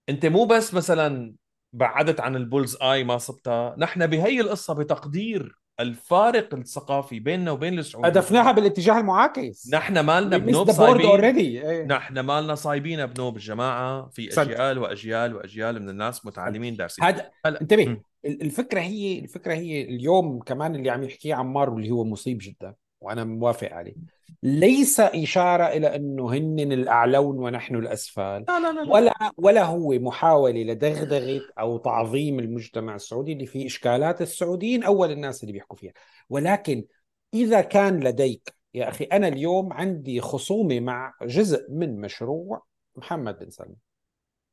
أنت 0.10 0.26
مو 0.26 0.46
بس 0.46 0.74
مثلا 0.74 1.36
بعدت 1.74 2.20
عن 2.20 2.36
البولز 2.36 2.78
آي 2.82 3.04
ما 3.04 3.18
صبتها 3.18 3.76
نحن 3.78 4.08
بهي 4.08 4.42
القصة 4.42 4.74
بتقدير 4.74 5.60
الفارق 5.80 6.56
الثقافي 6.56 7.20
بيننا 7.20 7.52
وبين 7.52 7.80
السعوديين. 7.80 8.18
هدفناها 8.18 8.52
بالاتجاه 8.52 9.00
المعاكس. 9.00 9.70
نحن 9.74 10.00
مالنا 10.00 10.38
بنوب 10.38 10.72
صايبين. 10.72 11.36
إيه. 11.36 11.86
نحن 11.86 12.20
مالنا 12.20 12.56
صايبين 12.56 13.06
بنوب 13.06 13.36
الجماعه 13.36 14.10
في. 14.10 14.42
اجيال 14.42 14.78
وأجيال 14.78 15.36
وأجيال 15.36 15.82
من 15.82 15.90
الناس 15.90 16.26
متعلمين 16.26 16.76
دارسين. 16.76 17.06
هذا 17.06 17.32
هلا. 17.46 17.62
انتبه. 17.62 17.86
مم. 17.86 18.02
الفكرة 18.26 18.80
هي 18.80 19.20
الفكرة 19.20 19.54
هي 19.54 19.82
اليوم 19.82 20.40
كمان 20.40 20.76
اللي 20.76 20.90
عم 20.90 21.04
يحكيه 21.04 21.36
عمار 21.36 21.70
واللي 21.70 21.92
هو 21.92 22.04
مصيب 22.04 22.38
جدا. 22.42 22.76
وأنا 23.02 23.24
موافق 23.24 23.74
عليه. 23.74 23.96
ليس 24.44 25.00
إشارة 25.00 25.64
إلى 25.64 25.96
أنه 25.96 26.34
هن 26.34 26.60
الأعلون 26.60 27.40
ونحن 27.40 27.76
الأسفل 27.76 28.22
لا 28.22 28.60
لا 28.60 28.72
لا, 28.72 28.84
لا. 28.84 28.94
ولا 28.94 29.14
ولا 29.38 29.64
هو 29.64 29.90
محاولة 29.90 30.64
لدغدغة 30.64 31.42
أو 31.60 31.78
تعظيم 31.78 32.40
المجتمع 32.40 32.96
السعودي 32.96 33.34
اللي 33.34 33.46
فيه 33.46 33.66
إشكالات 33.66 34.22
السعوديين 34.22 34.84
أول 34.84 35.12
الناس 35.12 35.44
اللي 35.44 35.54
بيحكوا 35.54 35.78
فيها. 35.78 35.94
ولكن 36.30 36.86
إذا 37.34 37.62
كان 37.62 38.04
لديك 38.04 38.54
يا 38.74 38.90
أخي 38.90 39.04
أنا 39.04 39.28
اليوم 39.28 39.74
عندي 39.74 40.22
خصومة 40.22 40.80
مع 40.80 41.14
جزء 41.22 41.72
من 41.72 42.02
مشروع 42.02 42.64
محمد 42.96 43.40
بن 43.40 43.50
سلمان. 43.50 43.89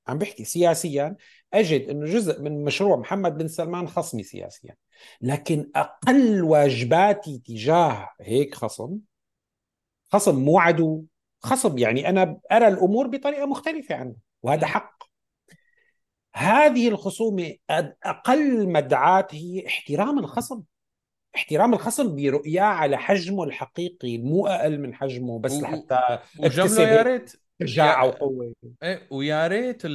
عم 0.09 0.19
بحكي 0.19 0.45
سياسيا 0.45 1.17
أجد 1.55 1.89
إنه 1.89 2.07
جزء 2.07 2.43
من 2.43 2.65
مشروع 2.65 2.97
محمد 2.97 3.39
بن 3.39 3.49
سلمان 3.49 3.89
خصمي 3.89 4.23
سياسيا. 4.23 4.75
لكن 5.21 5.71
أقل 5.77 6.43
واجباتي 6.43 7.43
تجاه 7.47 8.09
هيك 8.21 8.55
خصم 8.55 8.99
خصم 10.13 10.45
مو 10.45 10.59
عدو 10.59 11.05
خصم 11.41 11.79
يعني 11.79 12.09
أنا 12.09 12.39
أرى 12.53 12.69
الأمور 12.69 13.07
بطريقة 13.07 13.47
مختلفة 13.47 13.95
عنه 13.95 14.15
وهذا 14.43 14.67
حق. 14.67 15.03
هذه 16.35 16.89
الخصومة 16.89 17.55
أقل 18.05 18.69
مدعاة 18.69 19.29
هي 19.31 19.67
احترام 19.67 20.19
الخصم. 20.19 20.63
احترام 21.37 21.75
الخصم 21.75 22.17
برؤياه 22.17 22.63
على 22.65 22.99
حجمه 22.99 23.45
الحقيقي 23.45 24.19
مو 24.19 24.47
أقل 24.47 24.81
من 24.81 24.95
حجمه 24.95 25.39
بس 25.39 25.53
لحتى 25.53 26.19
وجمله 26.39 26.83
يا 26.83 27.03
ريت 27.03 27.33
شجاعه 27.65 28.07
وقوه 28.07 28.55
إيه 28.83 29.09
ويا 29.11 29.47
ريت 29.47 29.87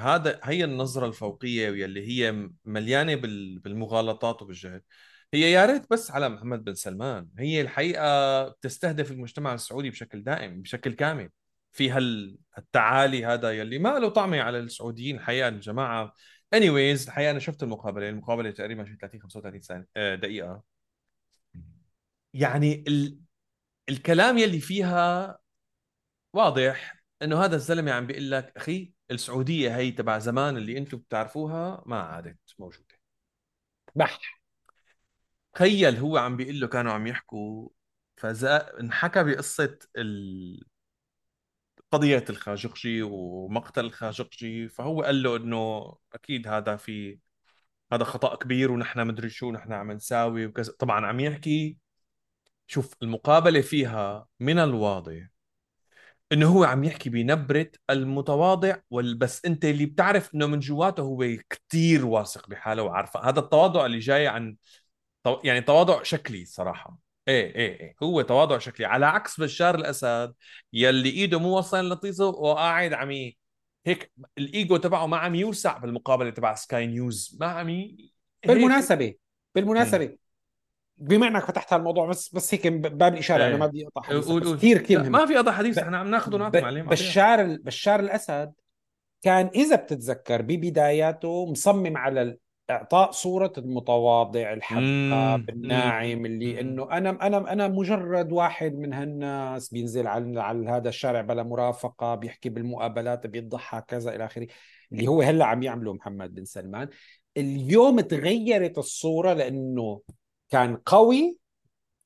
هذا 0.00 0.40
هي 0.44 0.64
النظرة 0.64 1.06
الفوقية 1.06 1.70
واللي 1.70 2.06
هي 2.08 2.48
مليانة 2.64 3.14
بال- 3.14 3.58
بالمغالطات 3.58 4.42
وبالجهل. 4.42 4.80
هي 5.34 5.52
يا 5.52 5.66
ريت 5.66 5.82
بس 5.90 6.10
على 6.10 6.28
محمد 6.28 6.64
بن 6.64 6.74
سلمان. 6.74 7.28
هي 7.38 7.60
الحقيقة 7.60 8.48
بتستهدف 8.48 9.10
المجتمع 9.10 9.54
السعودي 9.54 9.90
بشكل 9.90 10.22
دائم 10.22 10.62
بشكل 10.62 10.92
كامل. 10.92 11.30
في 11.72 11.90
هال- 11.90 12.38
التعالي 12.58 13.24
هذا 13.26 13.50
يلي 13.50 13.78
ما 13.78 13.98
له 13.98 14.08
طعمة 14.08 14.40
على 14.40 14.58
السعوديين 14.58 15.16
الحقيقة 15.16 15.48
الجماعه 15.48 16.14
anyways 16.56 17.06
الحقيقة 17.08 17.30
أنا 17.30 17.38
شفت 17.38 17.62
المقابلة 17.62 18.08
المقابلة 18.08 18.50
تقريبا 18.50 18.84
شي 18.84 18.96
30 18.96 19.20
35 19.20 19.60
ثانية 19.60 20.14
دقيقة. 20.14 20.62
يعني 22.34 22.84
ال... 22.88 23.18
الكلام 23.88 24.38
يلي 24.38 24.60
فيها 24.60 25.38
واضح 26.32 26.96
إنه 27.22 27.44
هذا 27.44 27.56
الزلمة 27.56 27.92
عم 27.92 28.06
بيقول 28.06 28.30
لك 28.30 28.52
أخي 28.56 28.92
السعودية 29.10 29.76
هي 29.76 29.90
تبع 29.90 30.18
زمان 30.18 30.56
اللي 30.56 30.78
أنتم 30.78 30.98
بتعرفوها 30.98 31.82
ما 31.86 32.00
عادت 32.00 32.38
موجودة. 32.58 33.00
بح. 33.94 34.40
تخيل 35.52 35.96
هو 35.96 36.16
عم 36.16 36.36
بيقول 36.36 36.60
له 36.60 36.66
كانوا 36.68 36.92
عم 36.92 37.06
يحكوا 37.06 37.68
فزا 38.16 38.80
انحكى 38.80 39.24
بقصة 39.24 39.78
ال... 39.96 40.64
قضية 41.92 42.24
الخاشقجي 42.30 43.02
ومقتل 43.02 43.84
الخاشقجي 43.84 44.68
فهو 44.68 45.02
قال 45.02 45.22
له 45.22 45.36
إنه 45.36 45.94
أكيد 46.12 46.48
هذا 46.48 46.76
في 46.76 47.18
هذا 47.92 48.04
خطأ 48.04 48.36
كبير 48.36 48.72
ونحن 48.72 49.06
مدري 49.06 49.30
شو 49.30 49.52
نحن 49.52 49.72
عم 49.72 49.92
نساوي 49.92 50.46
وكذا. 50.46 50.72
طبعا 50.78 51.06
عم 51.06 51.20
يحكي 51.20 51.78
شوف 52.66 52.94
المقابلة 53.02 53.60
فيها 53.60 54.28
من 54.40 54.58
الواضح 54.58 55.28
إنه 56.32 56.48
هو 56.48 56.64
عم 56.64 56.84
يحكي 56.84 57.10
بنبرة 57.10 57.70
المتواضع 57.90 58.76
والبس 58.90 59.44
أنت 59.44 59.64
اللي 59.64 59.86
بتعرف 59.86 60.34
إنه 60.34 60.46
من 60.46 60.58
جواته 60.58 61.02
هو 61.02 61.26
كتير 61.50 62.06
واثق 62.06 62.48
بحاله 62.48 62.82
وعارفه. 62.82 63.28
هذا 63.28 63.40
التواضع 63.40 63.86
اللي 63.86 63.98
جاي 63.98 64.26
عن 64.26 64.56
يعني 65.44 65.60
تواضع 65.60 66.02
شكلي 66.02 66.44
صراحة. 66.44 66.98
إيه 67.28 67.54
إيه 67.54 67.80
إيه. 67.80 67.94
هو 68.02 68.22
تواضع 68.22 68.58
شكلي. 68.58 68.86
على 68.86 69.06
عكس 69.06 69.40
بشار 69.40 69.74
الأسد 69.74 70.34
يلي 70.72 71.10
إيده 71.10 71.38
مو 71.38 71.58
وصل 71.58 71.88
لطيزه 71.88 72.28
وقاعد 72.28 72.92
عم 72.92 73.10
هيك 73.86 74.12
الإيجو 74.38 74.76
تبعه 74.76 75.06
ما 75.06 75.16
عم 75.16 75.34
يوسع 75.34 75.78
بالمقابلة 75.78 76.30
تبع 76.30 76.54
سكاي 76.54 76.86
نيوز 76.86 77.36
ما 77.40 77.46
عم 77.46 77.68
ي... 77.68 78.12
هيك 78.44 78.52
بالمناسبة 78.52 79.14
بالمناسبة 79.54 80.16
بما 81.00 81.28
انك 81.28 81.44
فتحت 81.44 81.72
هالموضوع 81.72 82.06
بس 82.06 82.34
بس 82.34 82.54
هيك 82.54 82.66
باب 82.66 83.14
الاشاره 83.14 83.42
إيه. 83.42 83.48
أنا 83.48 83.56
ما 83.56 83.66
بدي 83.66 83.86
أقطع 83.86 84.02
حديثك 84.02 84.56
كثير 84.56 84.78
كثير 84.78 85.10
ما 85.10 85.26
في 85.26 85.36
قضاء 85.36 85.54
حديث 85.54 85.78
إحنا 85.78 85.98
عم 85.98 86.10
ناخذ 86.10 86.34
ونعطي 86.34 86.60
معلم 86.60 86.86
بشار 86.86 87.40
ال- 87.40 87.62
بشار 87.62 88.00
الأسد 88.00 88.52
كان 89.22 89.50
إذا 89.54 89.76
بتتذكر 89.76 90.42
ببداياته 90.42 91.46
مصمم 91.50 91.96
على 91.96 92.36
إعطاء 92.70 93.10
صورة 93.10 93.52
المتواضع 93.58 94.52
الحباب 94.52 95.50
الناعم 95.50 96.26
اللي 96.26 96.60
إنه 96.60 96.92
أنا 96.92 97.26
أنا 97.26 97.52
أنا 97.52 97.68
مجرد 97.68 98.32
واحد 98.32 98.74
من 98.74 98.92
هالناس 98.92 99.68
بينزل 99.68 100.06
على 100.06 100.40
على 100.42 100.70
هذا 100.70 100.88
الشارع 100.88 101.20
بلا 101.20 101.42
مرافقة 101.42 102.14
بيحكي 102.14 102.48
بالمقابلات 102.48 103.26
بيضحك 103.26 103.84
كذا 103.84 104.14
إلى 104.14 104.24
آخره. 104.24 104.46
اللي 104.92 105.08
هو 105.08 105.22
هلأ 105.22 105.44
عم 105.44 105.62
يعمله 105.62 105.92
محمد 105.92 106.34
بن 106.34 106.44
سلمان. 106.44 106.88
اليوم 107.36 108.00
تغيرت 108.00 108.78
الصورة 108.78 109.32
لأنه 109.32 110.00
كان 110.50 110.76
قوي 110.76 111.38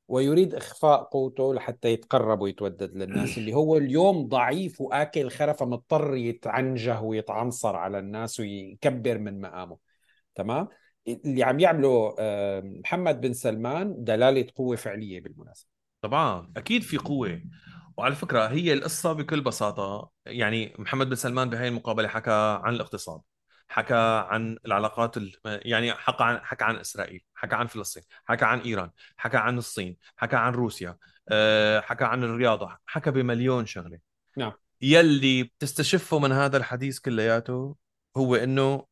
ويريد 0.09 0.55
إخفاء 0.55 1.03
قوته 1.03 1.55
لحتى 1.55 1.89
يتقرب 1.89 2.41
ويتودد 2.41 2.97
للناس. 2.97 3.29
اللي 3.39 3.55
هو 3.55 3.77
اليوم 3.77 4.29
ضعيف 4.29 4.81
وآكل 4.81 5.31
خرفة 5.31 5.67
مضطر 5.67 6.15
يتعنجه 6.15 7.01
ويتعنصر 7.01 7.77
على 7.77 7.99
الناس 7.99 8.41
ويكبر 8.41 9.19
من 9.19 9.41
مقامه. 9.41 9.77
تمام؟ 10.35 10.69
اللي 11.09 11.43
عم 11.43 11.61
يعمله 11.61 12.15
محمد 12.63 13.21
بن 13.21 13.33
سلمان 13.33 14.05
دلالة 14.05 14.47
قوة 14.55 14.77
فعلية 14.77 15.21
بالمناسبة. 15.21 15.69
طبعا 16.01 16.53
أكيد 16.57 16.83
في 16.83 16.97
قوة. 16.97 17.43
وعلى 17.97 18.15
فكرة 18.15 18.47
هي 18.47 18.73
القصة 18.73 19.13
بكل 19.13 19.41
بساطة. 19.41 20.11
يعني 20.27 20.75
محمد 20.79 21.09
بن 21.09 21.15
سلمان 21.15 21.51
بهي 21.51 21.69
المقابلة 21.69 22.09
حكى 22.09 22.61
عن 22.63 22.75
الاقتصاد. 22.75 23.21
حكى 23.69 24.25
عن 24.29 24.59
العلاقات 24.67 25.17
ال... 25.17 25.33
يعني 25.45 25.93
حكى 25.93 26.25
عن 26.25 26.39
حكى 26.45 26.65
عن 26.65 26.77
إسرائيل 26.77 27.25
حكى 27.35 27.55
عن 27.55 27.67
فلسطين 27.67 28.03
حكى 28.25 28.45
عن 28.45 28.61
إيران 28.61 28.91
حكى 29.17 29.37
عن 29.37 29.59
الصين 29.59 29.97
حكى 30.17 30.37
عن 30.37 30.53
روسيا 30.53 30.99
أه، 31.29 31.81
حكى 31.81 32.05
عن 32.05 32.25
الرياضة 32.25 32.79
حكى 32.87 33.11
بمليون 33.11 33.67
شغلة. 33.67 33.99
نعم. 34.37 34.53
يلي 34.81 35.43
بتستشفه 35.43 36.19
من 36.19 36.33
هذا 36.33 36.57
الحديث 36.57 36.99
كلياته 36.99 37.77
هو 38.17 38.35
إنه 38.37 38.87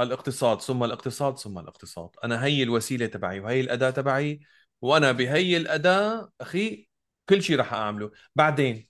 الاقتصاد 0.00 0.60
ثم 0.60 0.84
الاقتصاد 0.84 1.38
ثم 1.38 1.58
الاقتصاد. 1.58 2.10
أنا 2.24 2.44
هي 2.44 2.62
الوسيلة 2.62 3.06
تبعي 3.06 3.40
وهي 3.40 3.60
الأداة 3.60 3.90
تبعي 3.90 4.40
وأنا 4.80 5.12
بهي 5.12 5.56
الأداة 5.56 6.32
أخي 6.40 6.88
كل 7.28 7.42
شيء 7.42 7.58
رح 7.60 7.72
أعمله. 7.74 8.10
بعدين 8.34 8.88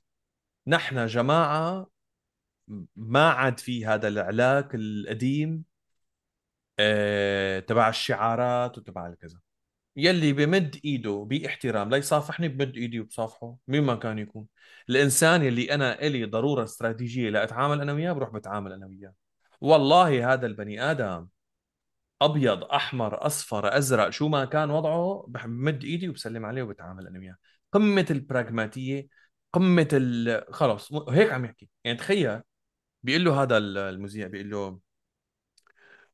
نحن 0.66 1.06
جماعة 1.06 1.86
ما 2.96 3.30
عاد 3.30 3.60
في 3.60 3.86
هذا 3.86 4.08
العلاك 4.08 4.74
القديم 4.74 5.64
آه، 6.78 7.58
تبع 7.60 7.88
الشعارات 7.88 8.78
وتبع 8.78 9.06
الكذا 9.06 9.38
يلي 9.96 10.32
بمد 10.32 10.80
إيده 10.84 11.26
بإحترام 11.30 11.90
ليصافحني 11.90 12.48
بمد 12.48 12.76
إيدي 12.76 13.00
وبصافحه 13.00 13.56
مين 13.68 13.84
ما 13.84 13.94
كان 13.96 14.18
يكون. 14.18 14.46
الإنسان 14.90 15.42
يلي 15.42 15.74
أنا 15.74 16.02
إلي 16.02 16.24
ضرورة 16.24 16.64
استراتيجية 16.64 17.30
لاتعامل 17.30 17.80
أنا 17.80 17.92
وياه 17.92 18.12
بروح 18.12 18.30
بتعامل 18.30 18.72
أنا 18.72 18.86
وياه. 18.86 19.14
والله 19.60 20.34
هذا 20.34 20.46
البني 20.46 20.82
آدم 20.90 21.28
أبيض 22.22 22.64
أحمر 22.64 23.26
أصفر 23.26 23.78
أزرق 23.78 24.10
شو 24.10 24.28
ما 24.28 24.44
كان 24.44 24.70
وضعه 24.70 25.24
بمد 25.28 25.84
إيدي 25.84 26.08
وبسلم 26.08 26.46
عليه 26.46 26.62
وبتعامل 26.62 27.06
أنا 27.06 27.18
وياه. 27.18 27.36
قمة 27.72 28.06
البراغماتية 28.10 29.08
قمة 29.52 29.88
ال... 29.92 30.44
خلص 30.54 30.92
هيك 31.08 31.32
عم 31.32 31.44
يحكي. 31.44 31.68
يعني 31.84 31.98
تخيل 31.98 32.40
بيقول 33.04 33.24
له 33.24 33.42
هذا 33.42 33.58
المذيع 33.58 34.26
بيقول 34.26 34.50
له 34.50 34.80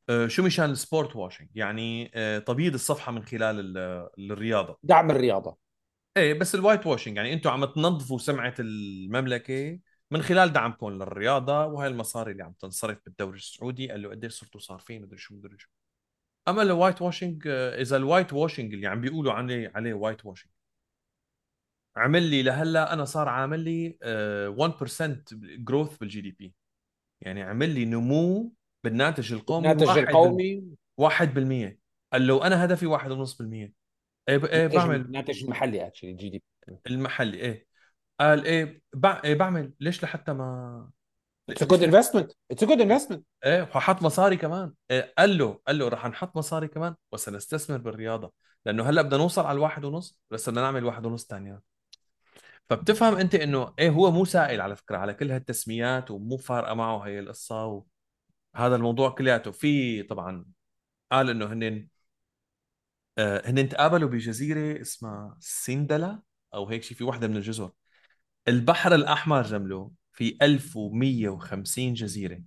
آه، 0.09 0.27
شو 0.27 0.43
مشان 0.43 0.69
ال 0.71 0.77
sports 0.77 1.15
washing؟ 1.15 1.47
يعني 1.55 2.11
آه، 2.15 2.39
تبييض 2.39 2.73
الصفحة 2.73 3.11
من 3.11 3.23
خلال 3.23 3.77
ال- 3.77 4.09
الرياضه 4.31 4.77
دعم 4.83 5.11
الرياضة. 5.11 5.57
إيه 6.17 6.33
بس 6.39 6.55
ال 6.55 6.60
white 6.60 6.87
washing 6.87 7.17
يعني 7.17 7.33
أنتم 7.33 7.49
عم 7.49 7.65
تنظفوا 7.65 8.17
سمعة 8.17 8.53
المملكة 8.59 9.79
من 10.11 10.21
خلال 10.21 10.53
دعمكم 10.53 10.89
للرياضة 10.89 11.65
وهي 11.65 11.87
المصاري 11.87 12.31
اللي 12.31 12.43
عم 12.43 12.53
تنصرف 12.53 12.97
بالدوري 13.05 13.37
السعودي 13.37 13.91
قال 13.91 14.01
له 14.01 14.09
قديش 14.09 14.33
صرتوا 14.33 14.59
صارفين؟ 14.59 15.01
مدري 15.01 15.17
شو 15.17 15.35
مدري 15.35 15.57
شو. 15.59 15.69
أما 16.47 16.61
ال 16.61 16.68
white 16.68 17.01
washing 17.01 17.43
آه، 17.47 17.81
إذا 17.81 17.97
ال 17.97 18.03
white 18.03 18.33
washing 18.33 18.73
اللي 18.73 18.87
عم 18.87 19.01
بيقولوا 19.01 19.33
عليه 19.33 19.71
عليه 19.75 19.93
white 19.93 20.25
washing 20.25 20.51
عمل 21.95 22.23
لي 22.23 22.43
لهلأ 22.43 22.93
أنا 22.93 23.05
صار 23.05 23.29
عامل 23.29 23.59
لي 23.59 23.97
آه، 24.03 24.49
1% 24.49 25.23
growth 25.57 25.97
بال 25.97 26.21
GDP 26.21 26.53
يعني 27.21 27.43
عمل 27.43 27.69
لي 27.69 27.85
نمو 27.85 28.53
بالناتج 28.83 29.33
القومي 29.33 29.71
الناتج 29.71 29.97
القومي. 29.97 30.63
1% 31.01 31.77
قال 32.13 32.27
له 32.27 32.47
أنا 32.47 32.65
هدفي 32.65 32.85
1.5% 32.85 33.71
إيه 34.29 34.45
إيه 34.45 34.67
بعمل؟ 34.67 35.01
الناتج 35.01 35.43
المحلي 35.43 35.87
actually 35.87 36.11
ال 36.11 36.29
GDP 36.29 36.77
المحلي 36.87 37.37
إيه. 37.37 37.67
قال 38.19 38.45
إيه, 38.45 38.81
بع... 38.93 39.21
إيه 39.23 39.35
بعمل. 39.35 39.73
ليش؟ 39.79 40.03
لحتى 40.03 40.33
ما 40.33 40.89
it's 41.49 41.63
good. 41.63 41.83
investment 41.83 42.31
it's 42.51 42.63
good 42.63 42.81
investment 42.81 43.25
إيه 43.45 43.61
وحط 43.61 44.01
مصاري 44.01 44.37
كمان. 44.37 44.73
إيه 44.91 45.13
قال 45.17 45.37
له 45.37 45.59
قال 45.67 45.77
له 45.77 45.87
رح 45.87 46.07
نحط 46.07 46.37
مصاري 46.37 46.67
كمان. 46.67 46.95
وسنستثمر 47.11 47.77
بالرياضة. 47.77 48.33
لأنه 48.65 48.83
هلأ 48.83 49.01
بدنا 49.01 49.17
نوصل 49.17 49.45
على 49.45 49.55
الواحد 49.55 49.85
ونص 49.85 50.19
بس 50.31 50.49
بدنا 50.49 50.61
نعمل 50.61 50.85
واحد 50.85 51.05
ونص 51.05 51.27
ثانيات 51.27 51.63
فبتفهم 52.71 53.15
أنت 53.17 53.35
إنه 53.35 53.73
إيه 53.79 53.89
هو 53.89 54.11
مو 54.11 54.25
سائل 54.25 54.61
على 54.61 54.75
فكرة 54.75 54.97
على 54.97 55.13
كل 55.13 55.31
هالتسميات 55.31 56.11
ومو 56.11 56.37
فارقة 56.37 56.73
معه 56.73 56.99
هي 57.07 57.19
القصة 57.19 57.65
وهذا 58.55 58.75
الموضوع 58.75 59.09
كلياته. 59.09 59.51
في 59.51 60.03
طبعا 60.03 60.45
قال 61.11 61.29
إنه 61.29 61.45
هن 61.53 61.87
آه 63.17 63.41
هن 63.49 63.69
تقابلوا 63.69 64.09
بجزيرة 64.09 64.81
اسمها 64.81 65.37
سيندلا 65.39 66.21
أو 66.53 66.69
هيك 66.69 66.83
شيء 66.83 66.97
في 66.97 67.03
وحدة 67.03 67.27
من 67.27 67.37
الجزر. 67.37 67.71
البحر 68.47 68.95
الأحمر 68.95 69.43
جمله 69.43 69.91
في 70.13 70.37
1150 70.41 71.93
جزيرة. 71.93 72.43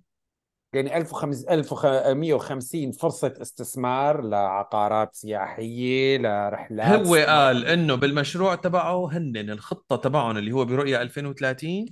يعني 0.75 0.97
1150 0.97 2.91
فرصة 2.91 3.33
استثمار 3.41 4.21
لعقارات 4.21 5.15
سياحية 5.15 6.17
لرحلات 6.17 7.07
هو 7.07 7.15
قال 7.15 7.65
إنه 7.65 7.95
بالمشروع 7.95 8.55
تبعه 8.55 9.17
هن 9.17 9.37
الخطة 9.37 9.95
تبعهم 9.95 10.37
اللي 10.37 10.51
هو 10.51 10.65
برؤية 10.65 11.01
2030 11.01 11.85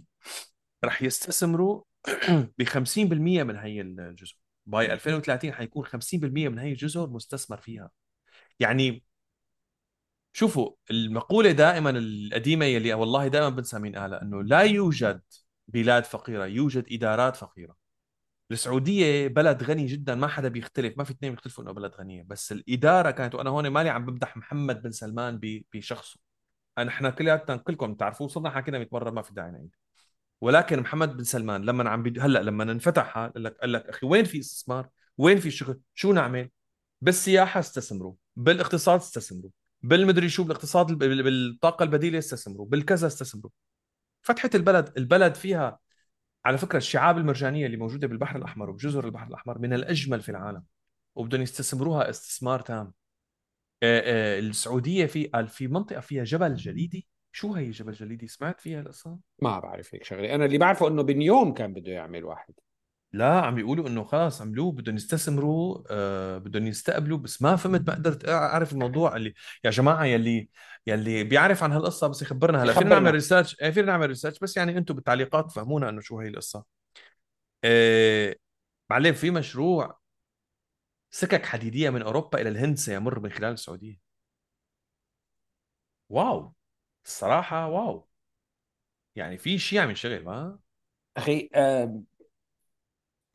رح 0.86 1.02
يستثمروا 1.02 1.84
ب 2.58 2.64
50% 2.64 3.44
من 3.44 3.56
هي 3.56 3.82
الجزر 3.82 4.38
باي 4.66 4.94
2030 4.94 5.54
حيكون 5.54 5.86
50% 5.86 6.50
من 6.50 6.60
هي 6.60 6.72
الجزر 6.72 7.10
مستثمر 7.10 7.58
فيها. 7.58 7.90
يعني 8.60 9.04
شوفوا 10.34 10.72
المقولة 10.92 11.52
دائما 11.52 11.90
القديمة 11.90 12.66
يلي 12.66 12.94
والله 12.94 13.28
دائما 13.28 13.50
بنسى 13.50 13.80
مين 13.80 13.96
قالها 13.96 14.22
انه 14.22 14.44
لا 14.44 14.62
يوجد 14.62 15.22
بلاد 15.68 16.06
فقيرة 16.06 16.46
يوجد 16.46 16.86
إدارات 16.92 17.36
فقيرة. 17.36 17.83
السعودية 18.52 19.28
بلد 19.28 19.64
غني 19.64 19.86
جدا 19.86 20.16
ما 20.16 20.28
حدا 20.28 20.48
بيختلف 20.48 20.98
ما 20.98 21.04
في 21.04 21.12
اثنين 21.12 21.32
بيختلفوا 21.32 21.64
إنه 21.64 21.72
بلد 21.72 21.92
غنية 22.00 22.24
بس 22.24 22.52
الإدارة 22.52 23.12
كانت 23.12 23.36
وأنا 23.36 23.50
هون 23.50 23.68
مالي 23.68 23.90
عم 23.90 24.06
بمدح 24.06 24.38
محمد 24.38 24.82
بن 24.82 24.92
سلمان 24.92 25.40
بشخصه 25.74 26.20
نحن 26.80 27.10
كلياتنا 27.10 27.58
كلكم 27.58 27.94
بتعرفوه 27.94 28.28
صرنا 28.28 28.50
حكينا 28.50 28.78
100 28.78 28.88
مرة 28.92 29.10
ما 29.12 29.22
في 29.22 29.34
داعي 29.34 29.52
نعيد 29.52 29.76
ولكن 30.42 30.80
محمد 30.80 31.18
بن 31.18 31.24
سلمان 31.24 31.66
لما 31.66 31.90
عم 31.90 32.04
بي... 32.04 32.20
هلأ 32.22 32.40
لما 32.40 32.64
انفتح 32.64 33.18
قال 33.18 33.44
لك 33.44 33.58
قال 33.62 33.72
لك 33.74 33.86
أخي 33.90 34.08
وين 34.08 34.26
في 34.26 34.40
استثمار؟ 34.40 34.90
وين 35.18 35.40
في 35.40 35.52
شغل؟ 35.52 35.80
شو 35.94 36.14
نعمل؟ 36.14 36.50
بالسياحة 37.02 37.60
استثمروا، 37.60 38.14
بالاقتصاد 38.36 39.00
استثمروا، 39.00 39.52
بالمدري 39.82 40.30
شو 40.30 40.44
بالاقتصاد 40.44 40.88
بالطاقة 40.88 41.84
البديلة 41.84 42.20
استثمروا، 42.20 42.66
بالكذا 42.66 43.08
استثمروا. 43.08 43.52
فتحت 44.22 44.56
البلد، 44.56 44.94
البلد 44.98 45.36
فيها 45.36 45.80
على 46.46 46.58
فكرة 46.58 46.78
الشعاب 46.78 47.18
المرجانية 47.18 47.66
اللي 47.66 47.78
موجودة 47.78 48.08
بالبحر 48.08 48.38
الأحمر 48.38 48.70
وبجزر 48.70 49.06
البحر 49.06 49.28
الأحمر 49.28 49.60
من 49.60 49.74
الأجمل 49.74 50.22
في 50.22 50.30
العالم 50.30 50.64
وبدهم 51.16 51.42
يستثمروها 51.42 52.10
استثمار 52.10 52.60
تام. 52.60 52.94
السعودية 53.84 55.06
في 55.06 55.28
قال 55.28 55.48
في 55.48 55.68
منطقة 55.68 56.00
فيها 56.00 56.24
جبل 56.24 56.56
جليدي، 56.56 57.08
شو 57.32 57.54
هي 57.54 57.72
جبل 57.72 57.92
جليدي؟ 57.92 58.28
سمعت 58.28 58.62
فيها 58.62 58.82
القصة؟ 58.82 59.20
ما 59.42 59.60
بعرف 59.60 59.96
هيك 59.96 60.04
شغلة 60.04 60.36
أنا 60.36 60.46
اللي 60.46 60.58
بعرفه 60.58 60.88
إنه 60.88 61.02
بنيوم 61.02 61.54
كان 61.54 61.74
بده 61.74 61.92
يعمل 61.92 62.24
واحد 62.24 62.54
لا 63.14 63.42
عم 63.42 63.56
بيقولوا 63.56 63.88
إنه 63.88 64.04
خلاص 64.04 64.42
عملوه 64.42 64.72
بدهم 64.72 64.96
يستثمروا 64.96 65.84
آه 65.90 66.38
بدهم 66.38 66.68
يستقبلوا 66.68 67.18
بس 67.18 67.42
ما 67.42 67.56
فهمت 67.56 67.88
ما 67.88 67.96
قدرت 67.96 68.30
أعرف 68.30 68.74
الموضوع 68.74 69.16
اللي 69.16 69.34
يا 69.64 69.70
جماعة 69.72 70.06
يلي 70.06 70.50
يلي 70.88 71.24
بيعرف 71.24 71.64
عن 71.64 71.72
هالقصة 71.72 72.08
بس 72.08 72.22
يخبرنا 72.22 72.64
هلا. 72.64 72.74
فينا. 72.74 72.90
نعمل 72.90 73.12
research 73.12 73.62
إيه 73.62 73.72
فينا 73.72 73.88
نعمل 73.88 74.08
research 74.08 74.40
بس 74.40 74.58
يعني 74.58 74.78
أنتم 74.78 74.96
بالتعليقات 74.96 75.52
فهمونا 75.52 75.90
إنه 75.90 76.02
شو 76.02 76.20
هي 76.20 76.28
القصة. 76.28 76.64
آه 77.64 78.36
معلم 78.92 79.14
في 79.14 79.32
مشروع 79.32 80.00
سكك 81.12 81.46
حديدية 81.46 81.90
من 81.90 82.02
أوروبا 82.02 82.42
إلى 82.42 82.50
الهند 82.50 82.78
سيمر 82.78 83.20
من 83.20 83.30
خلال 83.32 83.54
السعودية. 83.54 84.00
wow! 86.10 86.54
الصراحة 87.06 87.68
wow! 87.68 88.08
يعني 89.16 89.38
في 89.38 89.60
شيء 89.60 89.80
عم 89.80 89.90
ينشغل 89.90 90.24
ما؟ 90.24 90.60
أخي 91.18 91.50
آم، 91.56 92.06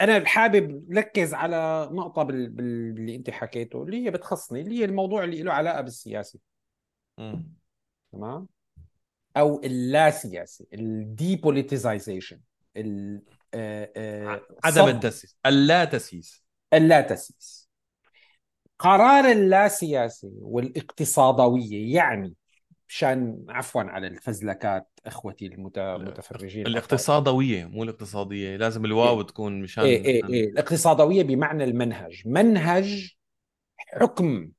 أنا 0.01 0.27
حابب 0.27 0.93
ركز 0.93 1.35
على 1.35 1.89
نقطة 1.93 2.23
بال... 2.23 2.51
بال... 2.51 2.93
باللي 2.93 3.15
أنت 3.15 3.31
حكيته 3.31 3.83
اللي 3.83 4.05
هي 4.05 4.11
بتخصني 4.11 4.61
اللي 4.61 4.81
هي 4.81 4.85
الموضوع 4.85 5.25
اللي 5.25 5.43
له 5.43 5.53
علاقة 5.53 5.81
بالسياسة. 5.81 6.39
مم. 7.19 7.45
تمام؟ 8.12 8.49
أو 9.37 9.61
اللا 9.65 10.11
سياسي 10.11 10.66
ال 10.74 10.84
depoliticization 10.84 12.40
ال... 12.77 13.23
آه، 13.55 13.93
آه، 13.97 14.41
عدم 14.65 14.83
قصد 14.82 14.89
التسييس 14.89 15.37
اللا 15.47 15.85
تسييس 15.85 16.45
اللا 16.73 17.01
تسييس 17.01 17.69
قرار 18.79 19.25
اللا 19.25 19.69
سياسي 19.69 20.31
والإقتصادوية 20.41 21.95
يعني 21.95 22.35
مشان 22.89 23.44
عفوا 23.48 23.82
على 23.82 24.06
الفزلكات 24.06 24.89
إخوتي 25.06 25.47
المت- 25.47 25.78
المتفرجين. 25.78 26.66
الاقتصادوية 26.66 27.65
مو 27.65 27.82
الاقتصادية 27.82 28.56
لازم 28.56 28.85
الواو 28.85 29.23
تكون 29.23 29.60
مشان 29.62 29.85
إيه 29.85 30.05
إيه 30.05 30.28
إيه. 30.28 30.48
الاقتصادوية 30.51 31.23
بمعنى 31.23 31.65
المنهج. 31.65 32.23
منهج 32.27 33.15
حكم 33.78 34.51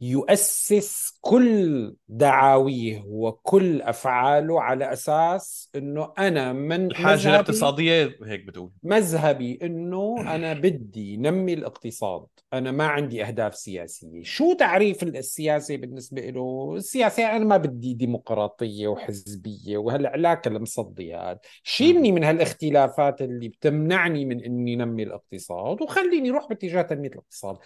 يؤسس 0.00 1.18
كل 1.20 1.94
دعاويه 2.08 3.04
وكل 3.06 3.82
أفعاله 3.82 4.62
على 4.62 4.92
أساس 4.92 5.70
إنه 5.76 6.12
أنا 6.18 6.52
من 6.52 6.86
الحاجة 6.86 7.28
الاقتصادية 7.28 8.18
هيك 8.24 8.44
بتقول. 8.44 8.70
مذهبي 8.82 9.58
إنه 9.62 10.34
أنا 10.34 10.52
بدي 10.52 11.16
نمي 11.16 11.54
الاقتصاد. 11.54 12.26
أنا 12.52 12.72
ما 12.72 12.86
عندي 12.86 13.24
أهداف 13.24 13.54
سياسية. 13.54 14.22
شو 14.22 14.52
تعريف 14.52 15.02
السياسة 15.02 15.76
بالنسبة 15.76 16.22
له؟ 16.22 16.74
السياسة 16.76 17.36
أنا 17.36 17.44
ما 17.44 17.56
بدي 17.56 17.94
ديمقراطية 17.94 18.88
وحزبية 18.88 19.78
وهالعلاقة 19.78 20.48
المصديه 20.48 21.30
هذا 21.30 21.38
شيلني 21.62 22.12
من 22.12 22.24
هالاختلافات 22.24 23.22
اللي 23.22 23.48
بتمنعني 23.48 24.24
من 24.24 24.44
إني 24.44 24.76
نمي 24.76 25.02
الاقتصاد 25.02 25.82
وخليني 25.82 26.30
أروح 26.30 26.48
باتجاه 26.48 26.82
تنمية 26.82 27.08
الاقتصاد. 27.08 27.56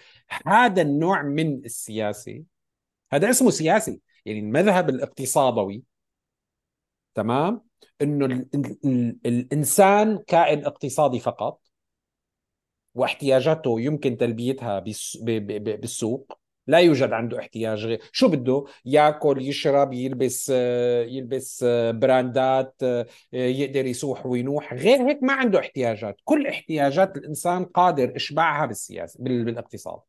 هذا 0.47 0.81
النوع 0.81 1.21
من 1.21 1.65
السياسة 1.65 2.20
هذا 3.11 3.29
اسمه 3.29 3.49
سياسي. 3.49 4.01
يعني 4.25 4.39
المذهب 4.39 4.89
الاقتصادوي 4.89 5.83
تمام؟ 7.15 7.61
إنه 8.01 8.25
ال 8.25 8.47
ال 8.55 8.77
ال 8.85 9.17
الإنسان 9.25 10.17
كائن 10.27 10.65
اقتصادي 10.65 11.19
فقط 11.19 11.61
واحتياجاته 12.95 13.81
يمكن 13.81 14.17
تلبيتها 14.17 14.79
بالسوق. 14.79 16.37
لا 16.67 16.77
يوجد 16.79 17.11
عنده 17.11 17.39
احتياج 17.39 17.85
غير 17.85 18.01
شو 18.11 18.27
بده؟ 18.27 18.65
ياكل 18.85 19.41
يشرب 19.41 19.93
يلبس 19.93 20.51
آه، 20.55 21.03
يلبس 21.03 21.63
آه، 21.67 21.91
براندات 21.91 22.75
آه، 22.83 23.05
يقدر 23.33 23.85
يسوح 23.85 24.25
وينوح. 24.25 24.73
غير 24.73 25.09
هيك 25.09 25.23
ما 25.23 25.33
عنده 25.33 25.59
احتياجات. 25.59 26.21
كل 26.23 26.47
احتياجات 26.47 27.17
الإنسان 27.17 27.65
قادر 27.65 28.15
إشباعها 28.15 28.65
بالسياسة 28.65 29.23
بال- 29.23 29.45
بالاقتصاد. 29.45 29.99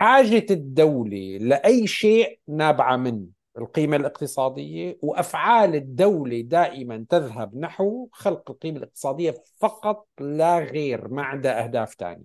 حاجة 0.00 0.46
الدولة 0.50 1.38
لأي 1.40 1.86
شيء 1.86 2.40
نابعة 2.48 2.96
من 2.96 3.26
القيمة 3.58 3.96
الاقتصادية 3.96 4.98
وأفعال 5.02 5.74
الدولة 5.74 6.40
دائما 6.40 7.06
تذهب 7.08 7.56
نحو 7.56 8.08
خلق 8.12 8.50
القيمة 8.50 8.78
الاقتصادية 8.78 9.42
فقط 9.60 10.08
لا 10.20 10.58
غير 10.58 11.08
ما 11.08 11.22
عندها 11.22 11.64
أهداف 11.64 11.94
تانية. 11.94 12.24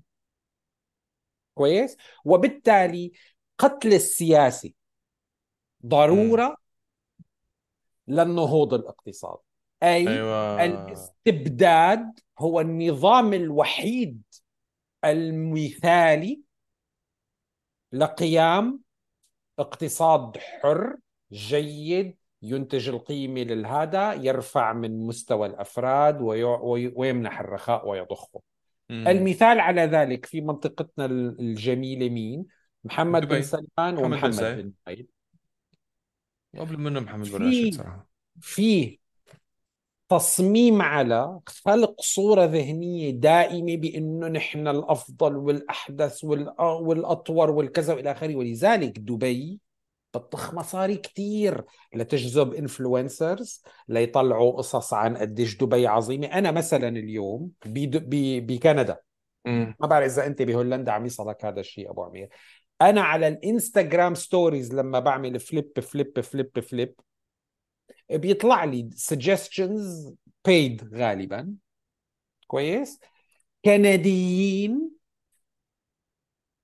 كويس؟ 1.53 1.97
وبالتالي 2.25 3.11
قتل 3.57 3.93
السياسي 3.93 4.75
ضرورة 5.85 6.57
للنهوض 8.07 8.73
الاقتصادي. 8.73 9.43
أي 9.83 10.07
أيوه. 10.07 10.65
الاستبداد 10.65 12.19
هو 12.39 12.61
النظام 12.61 13.33
الوحيد 13.33 14.21
المثالي 15.05 16.44
لقيام 17.95 18.79
اقتصاد 19.59 20.37
حر 20.37 20.95
جيد 21.31 22.17
ينتج 22.41 22.89
القيمة 22.89 23.41
للهذا 23.41 24.13
يرفع 24.13 24.73
من 24.73 24.99
مستوى 25.07 25.47
الأفراد 25.47 26.21
وي- 26.21 26.43
وي- 26.43 26.93
ويمنح 26.95 27.39
الرخاء 27.39 27.87
ويضخه 27.89 28.41
مم. 28.89 29.07
المثال 29.07 29.59
على 29.59 29.81
ذلك 29.81 30.25
في 30.25 30.41
منطقتنا 30.41 31.05
الجميلة 31.05 32.09
مين؟ 32.09 32.45
محمد 32.83 33.21
بن 33.21 33.27
دبي. 33.27 33.41
سلمان 33.41 33.65
محمد 33.77 33.97
بن 33.97 34.03
ومحمد. 34.05 34.29
بن 34.29 34.73
زايد 34.85 35.07
وقبل 36.55 36.77
منه 36.79 36.99
محمد 36.99 37.27
بن 37.31 37.45
راشد 37.45 37.73
صراحة 37.73 38.07
في 38.41 38.99
تصميم 40.09 40.81
على 40.81 41.39
خلق 41.47 42.01
صورة 42.01 42.45
ذهنية 42.45 43.11
دائمة 43.11 43.75
بأنه 43.77 44.27
نحن 44.27 44.67
الأفضل 44.67 45.35
والأحدث 45.35 46.25
والأ- 46.25 46.59
والأطور 46.59 47.51
والكذا 47.51 47.93
وإلى 47.93 48.11
آخره. 48.11 48.35
ولذلك 48.35 48.99
دبي 48.99 49.59
بتضخ 50.13 50.53
مصاري 50.53 50.95
كتير 50.95 51.63
لتجذب 51.95 52.53
انفلونسرز 52.53 53.63
ليطلعوا 53.87 54.51
قصص 54.51 54.93
عن 54.93 55.17
قديش 55.17 55.57
دبي 55.57 55.87
عظيمة. 55.87 56.27
أنا 56.27 56.51
مثلا 56.51 56.87
اليوم 56.87 57.51
بكندا. 57.65 58.97
ما 59.79 59.87
بعرف 59.87 60.11
إذا 60.11 60.25
أنت 60.27 60.41
بهولندا 60.41 60.91
عم 60.91 61.05
يصلك 61.05 61.45
هذا 61.45 61.59
الشيء 61.59 61.91
أبو 61.91 62.03
عمير. 62.03 62.29
أنا 62.81 63.01
على 63.01 63.27
الإنستغرام 63.27 64.15
stories 64.15 64.73
لما 64.73 64.99
بعمل 64.99 65.39
flip 65.39 65.79
flip 65.79 66.19
flip 66.19 66.59
flip 66.59 66.93
بيطلع 68.11 68.63
لي 68.63 68.89
suggestions 68.95 70.13
paid 70.47 70.93
غالبا. 70.93 71.55
كويس. 72.47 72.99
كنديين 73.65 74.95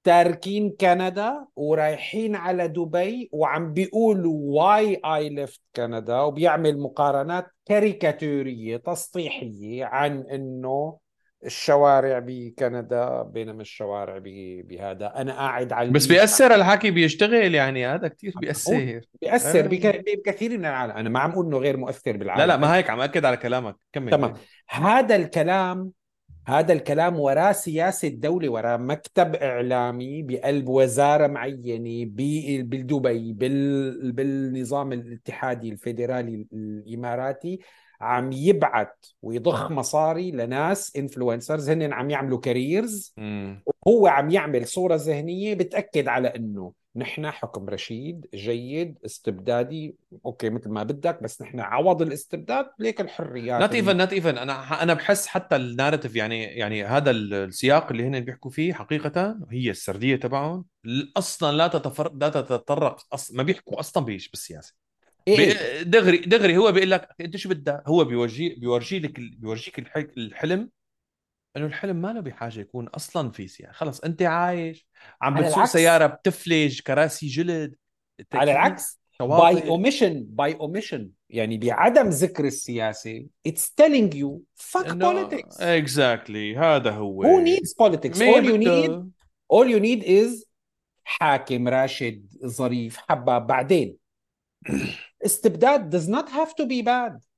تاركين 0.04 0.70
كندا 0.70 1.46
ورايحين 1.56 2.36
على 2.36 2.68
دبي 2.68 3.30
وعم 3.32 3.74
بيقولوا 3.74 4.62
why 4.62 5.02
I 5.06 5.30
left 5.30 5.62
كندا 5.76 6.22
وبيعمل 6.22 6.80
مقارنات 6.80 7.48
كاريكاتورية 7.66 8.78
تسطيحية 8.78 9.86
عن 9.86 10.22
إنه 10.22 11.00
الشوارع 11.46 12.20
بكندا 12.20 13.22
بينما 13.22 13.62
الشوارع 13.62 14.18
بهذا. 14.64 15.14
أنا 15.16 15.34
قاعد 15.34 15.74
على 15.74 15.90
بس. 15.90 16.08
بيأثر 16.08 16.56
الحكي 16.56 16.92
بيشتغل 16.92 17.56
يعني 17.56 17.88
هذا 17.88 18.12
بيأثر. 18.42 19.02
آه. 19.60 19.68
بك- 19.68 20.04
بكثير 20.26 20.58
من 20.58 20.66
العالم. 20.66 20.92
أنا 20.92 21.10
ما 21.10 21.20
عم 21.20 21.32
أقول 21.32 21.46
إنه 21.46 21.58
غير 21.58 21.78
مؤثر 21.78 22.18
بالعالم. 22.18 22.42
لا 22.42 22.48
لا 22.48 22.58
ما 22.58 22.76
هيك 22.76 22.90
عم 22.90 23.02
أكد 23.02 23.26
على 23.26 23.38
كلامك. 23.38 23.76
كمل. 23.94 24.12
تمام. 24.12 24.34
هذا 24.70 25.16
الكلام 25.16 25.92
هذا 26.48 26.74
الكلام 26.74 27.20
وراه 27.20 27.52
سياسة 27.52 28.08
دولة 28.08 28.50
وراه 28.50 28.78
مكتب 28.78 29.36
إعلامي 29.36 30.24
بقلب 30.24 30.68
وزارة 30.70 31.28
معينة 31.28 32.06
ب- 32.12 32.70
بدبي 32.70 33.34
بال... 33.34 34.12
بالنظام 34.12 34.94
الاتحادي 34.94 35.70
الفيدرالي 35.70 36.48
الإماراتي. 36.54 37.60
عم 38.02 38.32
يبعت 38.32 39.06
ويضخ 39.22 39.72
مصاري 39.72 40.32
لناس 40.32 40.96
influencers 40.96 41.70
هن 41.70 41.94
عم 41.94 42.10
يعملوا 42.10 42.40
careers 42.40 43.14
مم. 43.18 43.64
هو 43.88 44.08
عم 44.08 44.30
يعمل 44.32 44.68
صورة 44.68 44.96
ذهنية 44.96 45.54
بتأكد 45.54 46.08
على 46.08 46.28
أنه 46.28 46.74
نحن 46.96 47.32
حكم 47.32 47.70
رشيد 47.70 48.26
جيد 48.34 48.98
استبدادي. 49.06 49.96
okay 50.26 50.50
مثل 50.50 50.70
ما 50.70 50.84
بدك 50.84 51.24
بس 51.24 51.42
نحن 51.42 51.60
عوض 51.60 52.02
الاستبداد 52.02 52.66
ليك 52.80 53.02
الحريات 53.02 53.62
اللي- 53.70 53.76
even 53.78 53.98
not 53.98 54.14
even 54.14 54.38
أنا 54.38 54.84
أنا 54.84 54.94
بحس 54.94 55.28
حتى 55.28 55.56
ال 55.56 55.62
narrative 55.62 56.16
يعني 56.16 56.44
يعني 56.44 56.84
هذا 56.86 57.12
السياق 57.12 57.92
اللي 57.92 58.04
هن 58.08 58.20
بيحكوا 58.20 58.52
فيه 58.52 58.74
حقيقة 58.74 59.40
هي 59.52 59.70
السردية 59.70 60.16
تبعهم. 60.16 60.66
أصلا 61.18 61.58
لا 61.58 61.68
تتفر 61.68 62.14
لا 62.14 62.30
تتطرق 62.30 63.06
أص... 63.14 63.32
ما 63.32 63.44
بيحكوا 63.44 63.80
أصلا 63.80 64.06
بيش 64.06 64.30
بالسياسة. 64.30 64.81
إيه 65.28 65.38
بي... 65.38 65.84
دغري 65.84 66.18
دغري 66.18 66.58
هو 66.58 66.72
بيقول 66.72 66.92
لك 66.92 67.10
أنت 67.22 67.38
شو 67.38 67.50
بدك؟ 67.50 67.84
هو 67.88 68.04
بيورجي 68.04 68.50
بيورجي 68.50 69.00
لك 69.00 69.20
بيورجيك 69.20 69.80
الح... 69.80 69.98
الحلم 70.18 70.70
إنه 71.58 71.66
الحلم 71.66 71.96
ما 71.96 72.14
له 72.14 72.20
بحاجة 72.20 72.60
يكون 72.60 72.88
أصلا 72.88 73.32
في 73.32 73.48
سياسه 73.48 73.72
خلص 73.72 74.00
أنت 74.00 74.22
عايش 74.22 74.88
عم 75.22 75.42
بتسوق. 75.42 75.66
سيارة 75.66 76.06
بتفلج 76.06 76.82
كراسي 76.82 77.28
جلد 77.28 77.76
على 78.34 78.52
العكس. 78.52 79.02
by 79.20 79.68
omission 79.68 80.24
by 80.24 80.56
omission 80.56 81.10
يعني 81.30 81.58
بعدم 81.58 82.10
ذكر 82.10 82.46
السياسة 82.46 83.26
it's 83.48 83.74
telling 83.74 84.16
you 84.16 84.44
fuck 84.72 84.90
إنه 84.90 85.30
politics. 85.30 85.62
exactly 85.62 86.58
هذا 86.58 86.92
هو. 86.92 87.24
Who 87.24 87.46
needs 87.46 87.70
politics? 87.70 88.18
مية 88.20 88.34
all 88.34 88.44
you 88.44 88.58
need 88.58 88.90
بده. 88.90 89.08
all 89.54 89.68
you 89.68 89.80
need 89.84 90.04
is 90.08 90.46
حاكم 91.04 91.68
راشد 91.68 92.26
ظريف 92.46 92.98
حباب 92.98 93.48
بعدين. 93.48 93.96
استبداد 95.26 95.98
does 95.98 96.08
not 96.08 96.28
have 96.30 96.52
to 96.62 96.66
be 96.66 96.86
bad. 96.86 97.32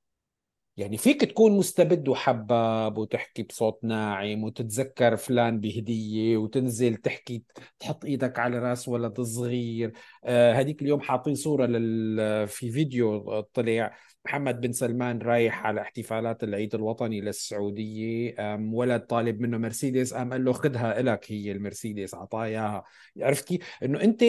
يعني 0.77 0.97
فيك 0.97 1.21
تكون 1.25 1.51
مستبد 1.51 2.07
وحباب 2.07 2.97
وتحكي 2.97 3.43
بصوت 3.43 3.79
ناعم 3.83 4.43
وتتذكر 4.43 5.15
فلان 5.15 5.59
بهدية 5.59 6.37
وتنزل 6.37 6.95
تحكي 6.95 7.43
تحط 7.79 8.05
إيدك 8.05 8.39
على 8.39 8.59
رأس 8.59 8.87
ولد 8.87 9.21
صغير. 9.21 9.93
آه 10.23 10.53
هذيك 10.53 10.81
اليوم 10.81 11.01
حاطين 11.01 11.35
صورة 11.35 11.65
لل... 11.65 12.47
في 12.47 12.71
فيديو 12.71 13.41
طلع 13.41 13.97
محمد 14.25 14.61
بن 14.61 14.71
سلمان 14.71 15.19
رايح 15.19 15.65
على 15.65 15.81
احتفالات 15.81 16.43
العيد 16.43 16.75
الوطني 16.75 17.21
للسعودية. 17.21 18.35
ولد 18.73 19.01
طالب 19.01 19.41
منه 19.41 19.57
مرسيدس. 19.57 20.13
قام 20.13 20.31
قال 20.31 20.45
له 20.45 20.53
خدها 20.53 20.99
إلك 20.99 21.31
هي 21.31 21.51
المرسيدس 21.51 22.15
عطاه 22.15 22.43
إياها. 22.43 22.83
عرفت 23.21 23.47
كيف؟ 23.47 23.61
إنه 23.83 24.01
أنت 24.01 24.23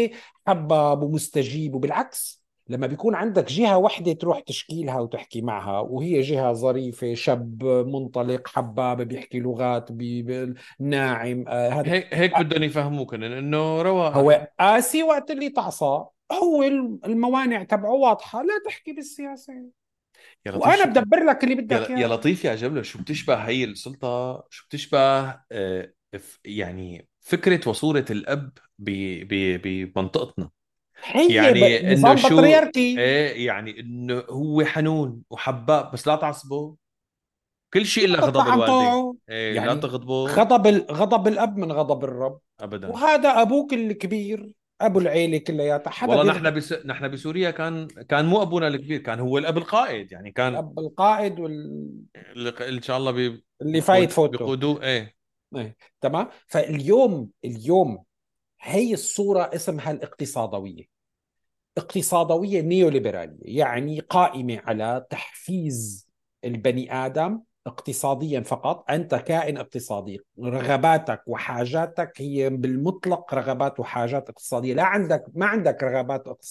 حباب 0.47 1.03
ومستجيب 1.03 1.75
وبالعكس. 1.75 2.44
لما 2.69 2.87
بيكون 2.87 3.15
عندك 3.15 3.45
جهة 3.45 3.79
واحدة 3.79 4.13
تروح 4.13 4.41
تشكيلها 4.41 5.01
وتحكي 5.01 5.43
معها 5.43 5.81
وهي 5.81 6.21
جهة 6.21 6.53
ظريفة 6.53 7.15
شاب 7.15 7.65
منطلق 7.65 8.49
حباب 8.49 9.03
بيحكي 9.03 9.41
لغات 9.41 9.93
بي... 9.93 10.55
ناعم 10.81 11.45
آه 11.49 11.83
هيك 11.87 12.15
هيك 12.15 12.39
بدهم 12.39 12.63
يفهموك 12.63 13.15
إنه 13.15 13.83
رواق 13.83 14.13
هو 14.17 14.49
قاسي 14.61 15.03
وقت 15.03 15.31
اللي 15.31 15.51
تعصى 15.51 16.05
هو 16.33 16.63
الموانع 17.05 17.63
تبعه 17.65 17.93
واضحة 17.93 18.43
لا 18.43 18.53
تحكي 18.67 18.93
بالسياسة. 18.93 19.53
يا 20.47 20.53
لطيف 20.53 20.63
وأنا 20.63 20.85
شو- 20.85 20.89
بدبر 20.91 21.25
لك 21.25 21.45
اللي 21.45 21.55
بدك 21.55 21.91
يا, 21.91 21.99
يا 21.99 22.09
لطيف 22.09 22.45
يا 22.45 22.55
جبلة 22.55 22.83
شو 22.83 22.99
بتشبه 23.03 23.35
هي 23.37 23.65
السلطة؟ 23.65 24.47
شو 24.51 24.67
بتشبه 24.67 24.99
آه، 25.53 25.95
يعني 26.45 27.09
فكرة 27.21 27.69
وصورة 27.69 28.05
الأب 28.11 28.53
بمنطقتنا؟ 28.79 30.51
هي 31.05 31.35
يعني 31.35 31.93
إنه 31.93 32.17
شو- 32.17 32.45
إيه 32.45 33.47
يعني 33.47 33.81
إنه 33.81 34.23
هو 34.31 34.65
حنون 34.65 35.23
وحباب 35.31 35.91
بس 35.93 36.07
لا 36.07 36.17
تعصبه. 36.17 36.77
كل 37.75 37.87
شيء 37.87 38.05
إلا 38.05 38.21
غضب 38.21 38.41
الوالدين. 38.41 38.67
طوعه. 38.67 39.17
إيه 39.29 39.53
لا 39.55 39.65
يعني 39.65 39.81
تغضبه. 39.81 40.27
غضب 40.27 40.67
ال- 40.67 40.87
غضب 40.91 41.29
الأب 41.29 41.57
من 41.57 41.73
غضب 41.73 42.05
الرب. 42.05 42.41
ابدا. 42.61 42.89
وهذا 42.89 43.43
أبوك 43.43 43.73
الكبير 43.73 44.53
أبو 44.81 44.99
العيلة 44.99 45.39
كلياتها. 45.39 45.91
حدا 45.91 46.17
والله 46.17 46.33
نحن 46.33 46.51
بس... 46.51 46.73
نحن 46.73 47.09
بسوريا 47.09 47.51
كان 47.51 47.87
كان 47.87 48.27
مو 48.27 48.43
أبونا 48.43 48.69
الكبير 48.69 49.01
كان 49.01 49.21
هو 49.21 49.39
الأب 49.39 49.59
القائد. 49.59 50.13
يعني 50.13 50.33
كان 50.33 50.53
الأب 50.53 50.79
القائد 50.79 51.41
وال... 51.41 51.91
اللي 52.17 52.53
إن 52.69 52.83
شاء 52.83 52.97
الله 52.97 53.11
بي... 53.11 53.45
اللي 53.63 53.81
فايت 53.81 54.13
فوته 54.13 54.39
بيقودوه. 54.39 54.83
إيه. 54.83 55.15
إيه. 55.57 55.77
تمام؟ 56.01 56.29
فاليوم 56.47 57.31
اليوم 57.45 58.05
هي 58.61 58.93
الصورة 58.95 59.51
اسمها 59.55 59.91
الاقتصادوية. 59.91 60.94
اقتصادوية 61.79 62.61
نيوليبرالية 62.61 63.39
يعني 63.43 64.01
قائمة 64.01 64.61
على 64.67 65.07
تحفيز 65.11 66.09
البني 66.45 66.95
آدم 67.07 67.41
اقتصاديا 67.67 68.41
فقط. 68.41 68.91
أنت 68.91 69.15
كائن 69.15 69.57
اقتصادي 69.57 70.21
رغباتك 70.41 71.23
وحاجاتك 71.27 72.13
هي 72.17 72.51
بالمطلق 72.51 73.35
رغبات 73.35 73.81
وحاجات 73.81 74.29
اقتصادية. 74.31 74.75
لا 74.75 74.83
عندك 74.85 75.25
ما 75.35 75.47
عندك 75.47 75.83
رغبات 75.83 76.45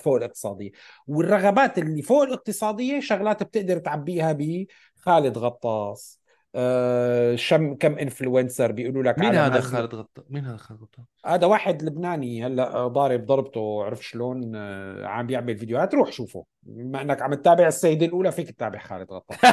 فوق 0.00 0.16
الاقتصادية. 0.16 0.70
والرغبات 1.06 1.78
اللي 1.78 2.02
فوق 2.02 2.22
الاقتصادية 2.22 3.00
شغلات 3.00 3.42
بتقدر 3.42 3.78
تعبيها 3.78 4.32
بخالد 4.32 5.38
غطاس. 5.38 6.19
آه، 6.54 7.34
شم 7.36 7.74
كم 7.74 7.98
انفلونسر 7.98 8.72
بيقولوا 8.72 9.02
لك 9.02 9.18
مين 9.18 9.34
هذا 9.34 9.60
خالد 9.60 9.94
غطا 9.94 10.22
مين 10.30 10.44
هذا 10.46 10.56
خالد 10.56 10.80
غطا 10.82 11.04
هذا 11.26 11.46
واحد 11.46 11.82
لبناني 11.82 12.46
هلأ 12.46 12.86
ضارب 12.86 13.26
ضربته 13.26 13.84
عرف 13.84 14.06
شلون 14.06 14.52
آه، 14.56 15.06
عم 15.06 15.26
بيعمل 15.26 15.58
فيديوهات. 15.58 15.94
روح 15.94 16.12
شوفه. 16.12 16.44
بما 16.62 17.02
إنك 17.02 17.22
عم 17.22 17.34
تتابع 17.34 17.66
السيدة 17.66 18.06
الأولى 18.06 18.32
فيك 18.32 18.50
تتابع 18.50 18.78
خالد 18.78 19.12
غطاس 19.12 19.38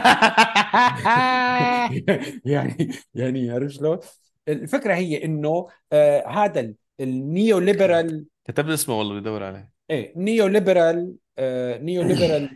يعني 2.45 2.89
يعني 3.15 3.51
عرف 3.51 3.71
شلون؟ 3.71 3.99
الفكرة 4.47 4.93
هي 4.93 5.23
إنه 5.23 5.67
آه 5.93 6.27
هذا 6.27 6.59
ال- 6.59 6.75
ال 6.99 7.59
neoliberal 7.59 8.25
كتب 8.47 8.69
اسمه 8.69 8.97
والله 8.99 9.19
بدور 9.19 9.43
عليه. 9.43 9.71
إيه 9.89 10.13
neoliberal 10.15 11.13
آه 11.37 11.77
neoliberal 11.77 12.49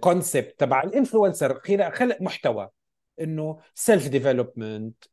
concept 0.00 0.54
تبع 0.58 0.82
ال 0.82 0.89
influencer 0.89 1.60
خلق 1.92 2.22
محتوى. 2.22 2.68
إنه 3.20 3.58
self 3.74 4.08
development 4.08 5.04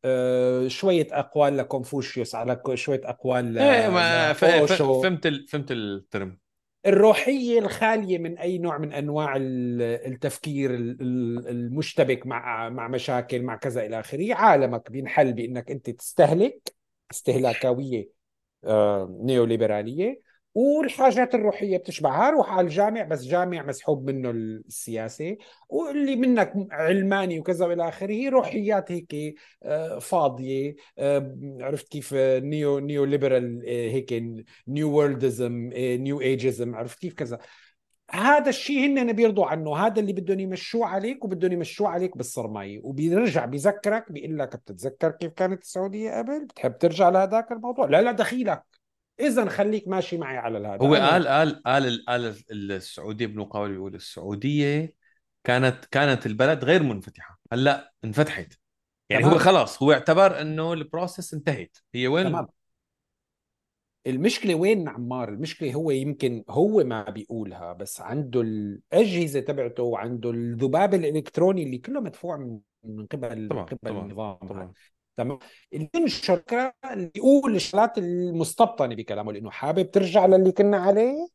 شوية 0.67 1.07
أقوال 1.11 1.57
لكونفوشيوس 1.57 2.35
على 2.35 2.61
شوية 2.73 3.01
أقوال 3.03 3.57
إيه 3.57 3.89
ما 3.89 4.33
فهمت 4.33 5.25
ال... 5.25 5.47
فهمت 5.47 5.71
ال 5.71 5.82
term. 5.82 6.37
الروحية 6.85 7.59
الخالية 7.59 8.17
من 8.17 8.37
أي 8.37 8.57
نوع 8.57 8.77
من 8.77 8.93
أنواع 8.93 9.35
ال- 9.35 9.81
التفكير 9.81 10.75
ال- 10.75 11.01
ال- 11.01 11.47
المشتبك 11.47 12.27
مع 12.27 12.69
مع 12.69 12.87
مشاكل 12.87 13.41
مع 13.41 13.55
كذا 13.55 13.85
إلى 13.85 13.99
آخره. 13.99 14.33
عالمك 14.33 14.91
بينحل 14.91 15.33
بإنك 15.33 15.71
أنت 15.71 15.89
تستهلك 15.89 16.73
استهلاكوية 17.11 18.09
آه، 18.63 19.17
نيوليبرالية. 19.21 20.21
والحاجات 20.55 21.35
الروحية 21.35 21.77
بتشبهها 21.77 22.29
روح 22.29 22.51
على 22.51 22.67
الجامع 22.67 23.03
بس 23.03 23.23
جامع 23.23 23.61
مسحوب 23.65 24.09
منه 24.09 24.29
السياسة 24.29 25.37
واللي 25.69 26.15
منك 26.15 26.53
علماني 26.71 27.39
وكذا 27.39 27.65
وإلى 27.65 27.89
آخره 27.89 28.29
روحيات 28.29 28.91
هيك 28.91 29.35
آه، 29.63 29.99
فاضية 29.99 30.75
آه، 30.97 31.37
عرفت 31.61 31.87
كيف 31.87 32.13
آه، 32.13 32.39
neo 32.39 32.79
neoliberal 32.79 33.63
هيك 33.67 34.23
new 34.67 34.91
worldism 34.91 35.69
new 35.75 36.21
ageism 36.21 36.75
عرفت 36.75 36.99
كيف 36.99 37.13
كذا. 37.13 37.39
هذا 38.11 38.49
الشيء 38.49 38.85
هن 38.85 39.13
بيرضوا 39.13 39.45
عنه 39.45 39.77
هذا 39.77 39.99
اللي 39.99 40.13
بدهم 40.13 40.39
يمشوه 40.39 40.87
عليك 40.87 41.25
وبدهم 41.25 41.51
يمشوه 41.51 41.89
عليك 41.89 42.17
بالصرمايه 42.17 42.79
وبيرجع 42.83 43.45
بيذكرك 43.45 44.11
بيقول 44.11 44.39
لك 44.39 44.55
بتتذكر 44.55 45.11
كيف 45.11 45.33
كانت 45.33 45.61
السعودية 45.63 46.11
قبل؟ 46.17 46.45
بتحب 46.45 46.77
ترجع 46.77 47.09
لهذاك 47.09 47.51
الموضوع؟ 47.51 47.85
لا 47.85 48.01
لا 48.01 48.11
دخيلك. 48.11 48.68
اذا 49.19 49.49
خليك 49.49 49.87
ماشي 49.87 50.17
معي 50.17 50.37
على 50.37 50.67
هذا 50.67 50.77
هو 50.81 50.95
قال 50.95 51.27
قال 51.27 51.63
قال 51.63 52.05
قال 52.05 52.35
السعوديه 52.51 53.25
ابن 53.25 53.39
مقاول 53.39 53.71
بيقول 53.71 53.95
السعودية 53.95 54.93
كانت 55.43 55.85
كانت 55.85 56.25
البلد 56.25 56.63
غير 56.65 56.83
منفتحة. 56.83 57.39
هلأ 57.53 57.93
انفتحت. 58.03 58.53
يعني 59.09 59.23
تمام. 59.23 59.33
هو 59.33 59.39
خلاص 59.39 59.83
هو 59.83 59.91
اعتبر 59.91 60.41
إنه 60.41 60.73
البروسيس 60.73 61.33
انتهت. 61.33 61.77
هي 61.95 62.07
وين؟ 62.07 62.23
تمام. 62.25 62.47
المشكلة 64.07 64.55
وين 64.55 64.89
عمار؟ 64.89 65.29
المشكلة 65.29 65.73
هو 65.73 65.91
يمكن 65.91 66.43
هو 66.49 66.83
ما 66.83 67.09
بيقولها 67.09 67.73
بس 67.73 68.01
عنده 68.01 68.41
الأجهزة 68.41 69.39
تبعته 69.39 69.83
وعنده 69.83 70.29
الذباب 70.31 70.93
الإلكتروني 70.93 71.63
اللي 71.63 71.77
كله 71.77 71.99
مدفوع 72.01 72.37
من 72.37 72.59
من 72.83 73.05
قبل 73.05 73.47
طبعا 73.49 73.65
قبل 73.65 73.77
طبعا 73.85 74.05
النظام. 74.05 74.35
طبعا. 74.35 74.73
تمام؟ 75.19 75.39
اللي 75.73 75.89
ينشر 75.95 76.41
اللي 76.91 77.11
يقول 77.15 77.55
الشغلات 77.55 77.97
المستبطنة 77.97 78.95
بكلامه 78.95 79.33
لأنه 79.33 79.49
حابب 79.49 79.91
ترجع 79.91 80.25
للي 80.25 80.51
كنا 80.51 80.77
عليه؟ 80.77 81.27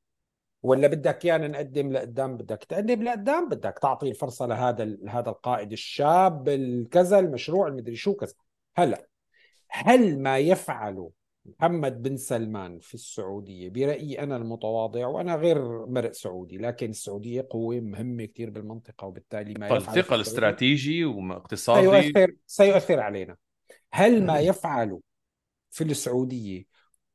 ولا 0.63 0.89
بدك 0.89 1.25
إيانا 1.25 1.49
نقدم 1.49 1.93
لقدام؟ 1.93 2.37
بدك 2.37 2.65
تقدم 2.69 3.03
لقدام؟ 3.03 3.49
بدك 3.49 3.79
تعطي 3.83 4.09
الفرصة 4.09 4.47
لهذا 4.47 4.85
لهذا 4.85 5.31
القائد 5.31 5.73
الشاب 5.73 6.49
الكذا 6.49 7.19
المشروع 7.19 7.69
المدري 7.69 7.97
شو 7.97 8.15
كذا. 8.15 8.33
هلا 8.77 9.07
هل 9.69 10.19
ما 10.19 10.39
يفعله 10.39 11.11
محمد 11.45 12.03
بن 12.03 12.17
سلمان 12.17 12.79
في 12.79 12.95
السعودية؟ 12.95 13.69
برأيي 13.71 14.21
أنا 14.21 14.37
المتواضع 14.37 15.07
وأنا 15.07 15.37
غير 15.37 15.87
مرء 15.87 16.13
سعودي 16.13 16.59
لكن 16.59 16.91
السعودية 16.91 17.47
قوة 17.51 17.81
مهمة 17.81 18.25
كثير 18.25 18.51
بالمنطقة 18.51 19.07
وبالتالي 19.07 19.55
ما 19.55 19.67
يفعل 19.67 19.81
في 19.81 19.87
ثقل 19.87 19.99
السعودية 19.99 20.21
استراتيجي 20.21 21.05
واقتصادي 21.05 22.03
سيؤثر 22.03 22.33
سيؤثر 22.47 23.01
علينا. 23.01 23.37
هل 23.95 24.27
ما 24.27 24.39
يفعله 24.39 25.01
في 25.71 25.85
السعودية 25.85 26.65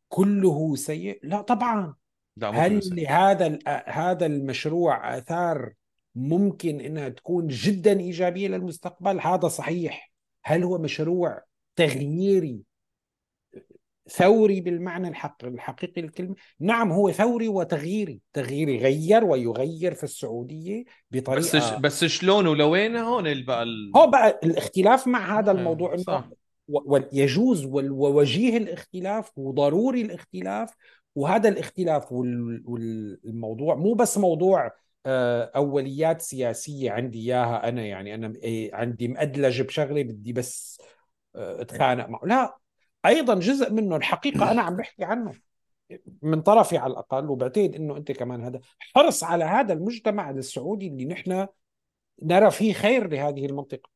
كله 0.08 0.76
سيء؟ 0.76 1.20
لا 1.24 1.42
طبعا 1.42 1.96
هل. 2.44 2.80
لهذا 2.92 3.60
هذا 3.88 4.26
المشروع 4.26 5.18
آثار 5.18 5.74
ممكن 6.16 6.82
إنها 6.82 7.10
تكون 7.10 7.48
جدا 7.48 8.00
إيجابية 8.00 8.48
للمستقبل؟ 8.48 9.20
هذا 9.20 9.48
صحيح. 9.48 10.12
هل 10.44 10.64
هو 10.64 10.78
مشروع 10.78 11.42
تغييري 11.76 12.62
ثوري 14.10 14.62
بالمعنى 14.62 15.08
الحق 15.08 15.46
الحقيقي 15.46 16.02
للكلمة؟ 16.02 16.36
نعم 16.60 16.92
هو 16.92 17.12
ثوري 17.12 17.48
وتغييري، 17.48 18.22
تغييري 18.34 18.78
غير 18.78 19.26
ويغير 19.26 19.94
في 19.94 20.04
السعودية 20.04 20.84
بس 20.84 21.22
بطريقه 21.22 21.78
بس 21.78 22.06
شلون 22.06 22.48
ولوين 22.48 22.96
هون 22.96 23.44
بقى 23.44 23.64
ال... 23.64 23.92
هو 23.96 24.08
بقى 24.08 24.40
الاختلاف 24.44 25.08
مع 25.08 25.40
هذا 25.40 25.52
آه، 25.52 25.56
الموضوع 25.56 25.98
صح. 25.98 26.30
ويجوز 26.70 27.66
ووجيه 27.66 28.58
الاختلاف 28.58 29.38
وضروري 29.38 30.02
الاختلاف 30.02 30.76
وهذا 31.16 31.50
الاختلاف 31.50 32.12
وال- 32.12 32.64
والموضوع 32.66 33.76
مو 33.76 33.94
بس 33.94 34.18
موضوع 34.18 34.72
آه، 35.06 35.52
أوليات 35.56 36.22
سياسية 36.22 36.92
عندي 36.92 37.20
إياها 37.20 37.70
أنا 37.70 37.86
يعني 37.86 38.16
أنا 38.16 38.34
إيه، 38.36 38.76
عندي 38.76 39.08
مأدلج 39.08 39.62
بشغله 39.62 40.04
بدي 40.04 40.34
بس 40.34 40.82
آه، 41.36 41.62
أتخانق 41.62 42.10
معه. 42.10 42.22
لا 42.26 42.58
أيضا 43.06 43.36
جزء 43.36 43.74
منه 43.74 43.96
الحقيقة 43.96 44.52
أنا 44.52 44.62
عم 44.62 44.76
بحكي 44.76 45.04
عنه. 45.04 45.34
من 46.22 46.42
طرفي 46.42 46.78
على 46.78 46.92
الأقل 46.94 47.30
وبعتقد 47.30 47.76
إنه 47.76 47.98
أنت 47.98 48.12
كمان 48.12 48.44
هذا 48.44 48.60
حرص 48.80 49.24
على 49.24 49.44
هذا 49.44 49.74
المجتمع 49.74 50.30
السعودي 50.30 50.88
اللي 50.88 51.06
نحن 51.06 51.48
نرى 52.24 52.52
فيه 52.52 52.74
خير 52.74 53.08
لهذه 53.08 53.46
المنطقة 53.46 53.90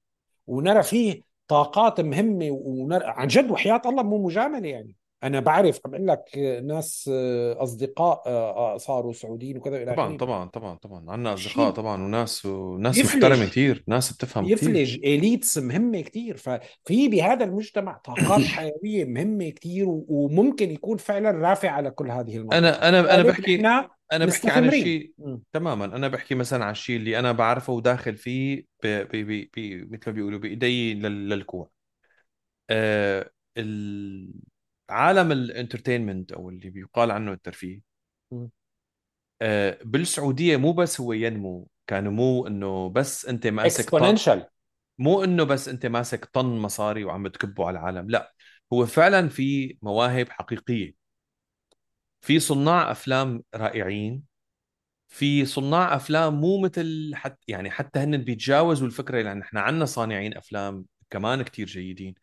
ونرى 0.48 0.84
فيه 0.84 1.22
طاقات 1.48 2.02
مهمة 2.02 2.50
ونرى 2.52 3.04
عن 3.06 3.28
جد 3.28 3.52
وحياة 3.52 3.82
الله 3.86 4.04
مو 4.04 4.26
مجاملة 4.26 4.68
يعني. 4.68 4.96
أنا 5.24 5.40
بعرف 5.40 5.80
عم 5.86 5.96
أقول 5.96 6.08
لك 6.08 6.38
ناس 6.64 7.10
أصدقاء 7.58 8.78
صاروا 8.78 9.14
سعوديين 9.14 9.58
وكذا 9.58 9.84
إلى 9.84 9.94
طبعا. 9.94 10.18
طبعا 10.18 10.50
طبعا 10.50 10.78
طبعا. 10.78 11.12
عندنا 11.12 11.34
أصدقاء 11.34 11.72
طبعا 11.72 12.04
وناس 12.04 12.46
وناس. 12.46 13.00
محترمة 13.00 13.46
كثير 13.46 13.84
ناس 13.88 14.14
بتفهم 14.14 14.44
كثير 14.44 14.70
يفلج. 14.70 14.96
إليتس 14.96 15.58
مهمة 15.58 16.02
كثير 16.02 16.38
ففي 16.38 17.08
بهذا 17.08 17.46
المجتمع 17.46 17.98
طاقات 17.98 18.42
حيوية 18.56 19.06
مهمة 19.06 19.50
كثير 19.50 19.86
وممكن 19.88 20.72
يكون 20.72 20.98
فعلا 20.98 21.32
رافع 21.32 21.70
على 21.70 21.92
كل 21.92 22.12
هذه 22.12 22.38
المنطقة 22.38 22.58
أنا 22.58 22.90
أنا 22.90 23.00
أنا 23.00 23.22
لذلك 23.22 23.28
بحكي 23.28 23.58
أنا 24.16 24.26
بحكي 24.26 24.50
عن. 24.50 24.66
الشيء. 24.66 25.14
تماما 25.54 25.86
أنا 25.86 26.08
بحكي 26.08 26.36
مثلا 26.36 26.66
عن 26.66 26.72
الشيء 26.72 26.98
اللي 26.98 27.20
أنا 27.20 27.32
بعرفه 27.32 27.74
وداخل 27.74 28.18
فيه 28.18 28.66
ب... 28.84 28.88
ب... 28.88 29.10
ب... 29.16 29.50
ب... 29.58 29.94
مثل 29.94 30.04
ما 30.08 30.12
بيقولوا 30.14 30.40
بإيدي 30.40 30.94
لل... 30.94 31.30
للكوع 31.30 31.72
آه 32.70 33.32
ال- 33.58 34.34
عالم 34.90 35.32
ال 35.32 35.39
entertainment 35.39 36.32
أو 36.32 36.50
اللي 36.50 36.70
بيقال 36.70 37.12
عنه 37.12 37.34
الترفيه. 37.34 37.82
آه 39.42 39.80
بالسعودية 39.84 40.58
مو 40.58 40.74
بس 40.74 41.02
هو 41.02 41.14
ينمو 41.14 41.68
كنمو 41.90 42.48
إنه 42.48 42.90
بس 42.90 43.26
أنت 43.26 43.48
ماسك 43.48 43.90
طن 43.90 44.06
exponential 44.06 44.48
مو 44.98 45.24
إنه 45.24 45.44
بس 45.44 45.70
أنت 45.70 45.86
ماسك 45.86 46.26
طن 46.26 46.46
مصاري 46.46 47.04
وعم 47.06 47.28
تكبه 47.28 47.68
على 47.68 47.80
العالم 47.80 48.10
لا 48.10 48.34
هو 48.74 48.86
فعلا 48.86 49.30
في 49.30 49.78
مواهب 49.82 50.30
حقيقية 50.30 50.96
في 52.24 52.40
صناع 52.40 52.92
أفلام 52.92 53.44
رائعين 53.56 54.24
في 55.10 55.46
صناع 55.46 55.96
أفلام 55.96 56.42
مو 56.42 56.62
مثل 56.62 57.12
حتى 57.16 57.40
يعني 57.48 57.72
حتى 57.72 58.00
هن 58.00 58.18
بيتجاوزوا 58.18 58.88
الفكرة 58.88 59.22
لأن 59.22 59.42
إحنا 59.42 59.62
عندنا 59.62 59.86
صانعين 59.86 60.38
أفلام 60.38 60.86
كمان 61.10 61.44
كتير 61.44 61.68
جيدين. 61.68 62.16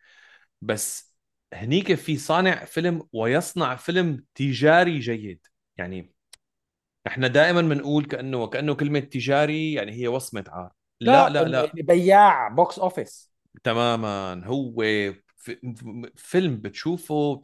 بس 0.63 1.15
هنيك 1.55 1.95
في 1.95 2.19
صانع 2.19 2.65
فيلم 2.65 3.09
ويصنع 3.13 3.77
فيلم 3.77 4.25
تجاري 4.35 4.99
جيد. 4.99 5.47
يعني 5.77 6.15
إحنا 7.07 7.29
دائما 7.29 7.63
بنقول 7.63 8.05
كأنه 8.05 8.39
وكانه 8.43 8.75
كلمة 8.75 9.01
تجاري 9.01 9.73
يعني 9.75 9.93
هي 9.93 10.09
وصمة 10.09 10.45
عار. 10.49 10.73
لا 11.01 11.31
لا 11.31 11.49
لا 11.49 11.73
بياع 11.75 12.49
box 12.49 12.79
office 12.79 13.33
تماما. 13.65 14.43
هو 14.47 14.83
في- 15.37 15.61
فيلم 16.17 16.57
بتشوفه 16.57 17.41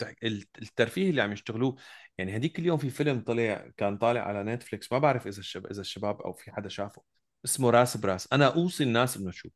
الترفيه 0.63 1.11
اللي 1.11 1.23
عم 1.23 1.33
يشتغلوه 1.33 1.77
يعني 2.19 2.37
هديك 2.37 2.59
اليوم 2.59 2.79
في 2.79 2.91
فيلم 2.91 3.21
طلع 3.21 3.71
كان 3.77 3.99
طالع 3.99 4.21
على 4.21 4.43
نتفليكس 4.43 4.93
ما 4.93 4.99
بعرف 4.99 5.27
إذا 5.27 5.39
الشباب 5.41 5.71
إذا 5.73 5.81
الشباب 5.81 6.23
أو 6.23 6.33
في 6.33 6.53
حدا 6.53 6.69
شافه 6.69 7.03
اسمه 7.45 7.71
راس 7.71 7.97
براس. 7.97 8.33
أنا 8.33 8.55
أوصي 8.55 8.85
الناس 8.85 9.17
إنه 9.17 9.31
تشوفه 9.31 9.55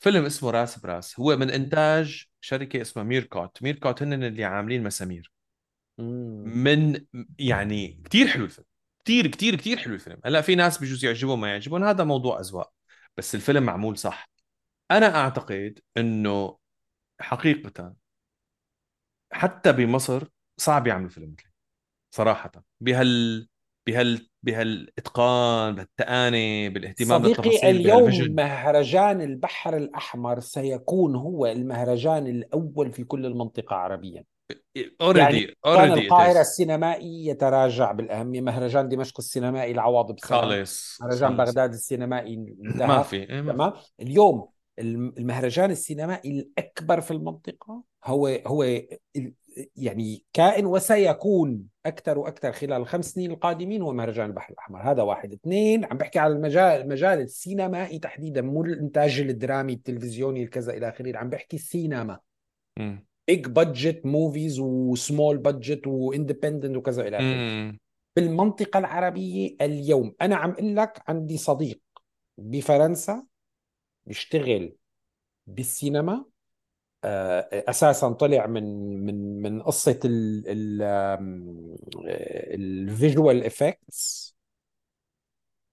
فيلم 0.00 0.24
اسمه 0.24 0.50
راس 0.50 0.78
براس. 0.78 1.20
هو 1.20 1.36
من 1.36 1.50
إنتاج 1.50 2.24
شركة 2.40 2.80
اسمها 2.80 3.04
ميركوت. 3.04 3.62
ميركوت 3.62 4.02
هن 4.02 4.24
اللي 4.24 4.44
عاملين 4.44 4.82
مسامير. 4.82 5.32
من 5.98 7.06
يعني 7.38 8.02
كتير 8.04 8.26
حلو 8.26 8.44
الفيلم. 8.44 8.66
كتير 9.04 9.26
كتير 9.26 9.56
كتير 9.56 9.78
حلو 9.78 9.94
الفيلم. 9.94 10.20
هلأ 10.24 10.40
في 10.40 10.54
ناس 10.54 10.78
بجوز 10.78 11.04
يعجبهم 11.04 11.40
ما 11.40 11.48
يعجبهم 11.50 11.84
هذا 11.84 12.04
موضوع 12.04 12.40
أذواق. 12.40 12.72
بس 13.16 13.34
الفيلم 13.34 13.62
معمول 13.62 13.98
صح. 13.98 14.30
أنا 14.90 15.16
أعتقد 15.16 15.80
إنه 15.96 16.58
حقيقة 17.20 17.94
حتى 19.32 19.72
بمصر 19.72 20.28
صعب 20.60 20.86
يعملوا 20.86 21.08
فيلم 21.08 21.32
مثلي 21.38 21.50
صراحة. 22.14 22.52
بهال 22.80 23.48
بهال 23.86 24.28
بهالإتقان 24.42 25.74
بالتأني 25.74 26.68
بالاهتمام 26.68 27.22
صديقي 27.22 27.42
بالتفاصيل 27.42 27.76
اليوم 27.76 28.00
بهال 28.02 28.13
vision 28.13 28.34
مهرجان 28.34 29.20
البحر 29.20 29.76
الأحمر 29.76 30.40
سيكون 30.40 31.16
هو 31.16 31.46
المهرجان 31.46 32.26
الأول 32.26 32.92
في 32.92 33.04
كل 33.04 33.26
المنطقة 33.26 33.76
عربيا. 33.76 34.24
already 35.00 35.20
يعني 35.20 35.40
كان 35.46 35.54
already 35.66 36.00
القاهرة 36.06 36.40
السينمائي 36.40 37.26
يتراجع 37.26 37.92
بالأهمية 37.92 38.40
مهرجان 38.40 38.88
دمشق 38.88 39.14
السينمائي 39.18 39.72
العوض 39.72 40.12
بسلامتك. 40.12 40.40
خالص 40.42 40.98
مهرجان 41.02 41.36
خالص. 41.36 41.50
بغداد 41.50 41.72
السينمائي 41.72 42.34
انتهى. 42.34 42.86
ما 42.86 43.02
في 43.02 43.16
إيه 43.16 43.40
ما 43.40 43.52
في. 43.52 43.56
تمام؟ 43.56 43.72
اليوم 44.00 44.48
الم- 44.78 45.14
المهرجان 45.18 45.70
السينمائي 45.70 46.30
الأكبر 46.40 47.00
في 47.00 47.10
المنطقة 47.10 47.82
هو 48.04 48.26
هو 48.46 48.80
يعني 49.76 50.24
كائن 50.32 50.66
وسيكون 50.66 51.68
أكثر 51.86 52.18
وأكثر 52.18 52.52
خلال 52.52 52.80
الخمس 52.80 53.12
سنين 53.12 53.30
القادمين 53.30 53.82
هو 53.82 53.92
مهرجان 53.92 54.26
البحر 54.26 54.52
الأحمر. 54.52 54.90
هذا 54.90 55.02
واحد. 55.02 55.32
اثنين 55.32 55.84
عم 55.84 55.96
بحكي 55.96 56.18
على 56.18 56.34
المجال 56.34 56.80
المجال 56.80 57.20
السينمائي 57.20 57.98
تحديدا 57.98 58.42
مو 58.42 58.64
الإنتاج 58.64 59.20
الدرامي 59.20 59.72
التلفزيوني 59.72 60.42
الكذا 60.42 60.72
إلى 60.72 60.88
آخره 60.88 61.18
عم 61.18 61.28
بحكي 61.28 61.56
السينما. 61.56 62.18
big 63.28 63.46
budget 63.46 64.06
movies 64.06 64.60
و 64.60 64.73
small 64.73 65.38
budget 65.38 65.86
و 65.86 65.94
independent 65.94 66.76
وكذا 66.76 67.08
إلى 67.08 67.16
آخره. 67.16 67.26
مم. 67.26 67.78
بالمنطقة 68.16 68.78
العربية 68.78 69.56
اليوم 69.60 70.14
أنا 70.22 70.36
عم 70.36 70.50
أقول 70.50 70.76
لك 70.76 71.02
عندي 71.08 71.36
صديق 71.38 71.80
بفرنسا 72.38 73.26
بيشتغل 74.06 74.76
بالسينما. 75.46 76.31
أساسا 77.04 78.08
طلع 78.08 78.46
من 78.46 78.64
من 79.06 79.42
من 79.42 79.62
قصة 79.62 80.00
ال 82.54 82.67
visual 82.67 83.44
effects 83.44 84.36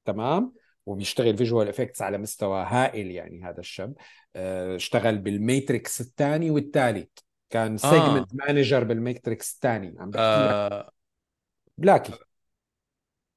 تمام؟ 0.06 0.54
وبيشتغل 0.86 1.38
visual 1.38 1.68
effects 1.70 2.02
على 2.02 2.18
مستوى 2.18 2.64
هائل 2.68 3.12
يعني 3.12 3.44
هذا 3.44 3.60
الشاب. 3.60 3.94
آه، 4.36 4.76
اشتغل 4.76 5.18
بالميتريكس 5.18 6.02
الثاني 6.02 6.52
والثالث. 6.52 7.10
كان 7.50 7.78
segment 7.78 8.36
manager 8.36 8.84
بالميتريكس 8.84 9.54
الثاني. 9.54 9.96
عم 10.00 10.10
بحكي 10.10 10.24
آه. 10.24 10.92
بلاكي. 11.78 12.14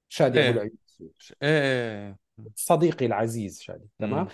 شادي 0.08 0.38
أبو 0.40 0.46
إيه 0.48 0.50
العيون 0.54 0.76
ش- 1.18 1.34
إيه. 1.42 2.18
صديقي 2.56 3.06
العزيز 3.06 3.60
شادي. 3.60 3.88
تمام؟ 3.98 4.24
مم. 4.24 4.28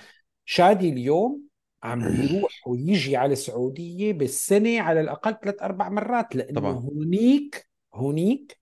شادي 0.44 0.88
اليوم 0.88 1.42
عم 1.82 1.98
بيروح 2.16 2.68
ويجي 2.68 3.16
على 3.16 3.32
السعودية 3.32 4.12
بالسنة 4.12 4.80
على 4.80 5.00
الأقل 5.00 5.36
ثلاث 5.42 5.62
أربع 5.62 5.88
مرات 5.88 6.36
لأنه 6.36 6.60
طبعا. 6.60 6.72
هونيك 6.72 7.68
هونيك 7.94 8.60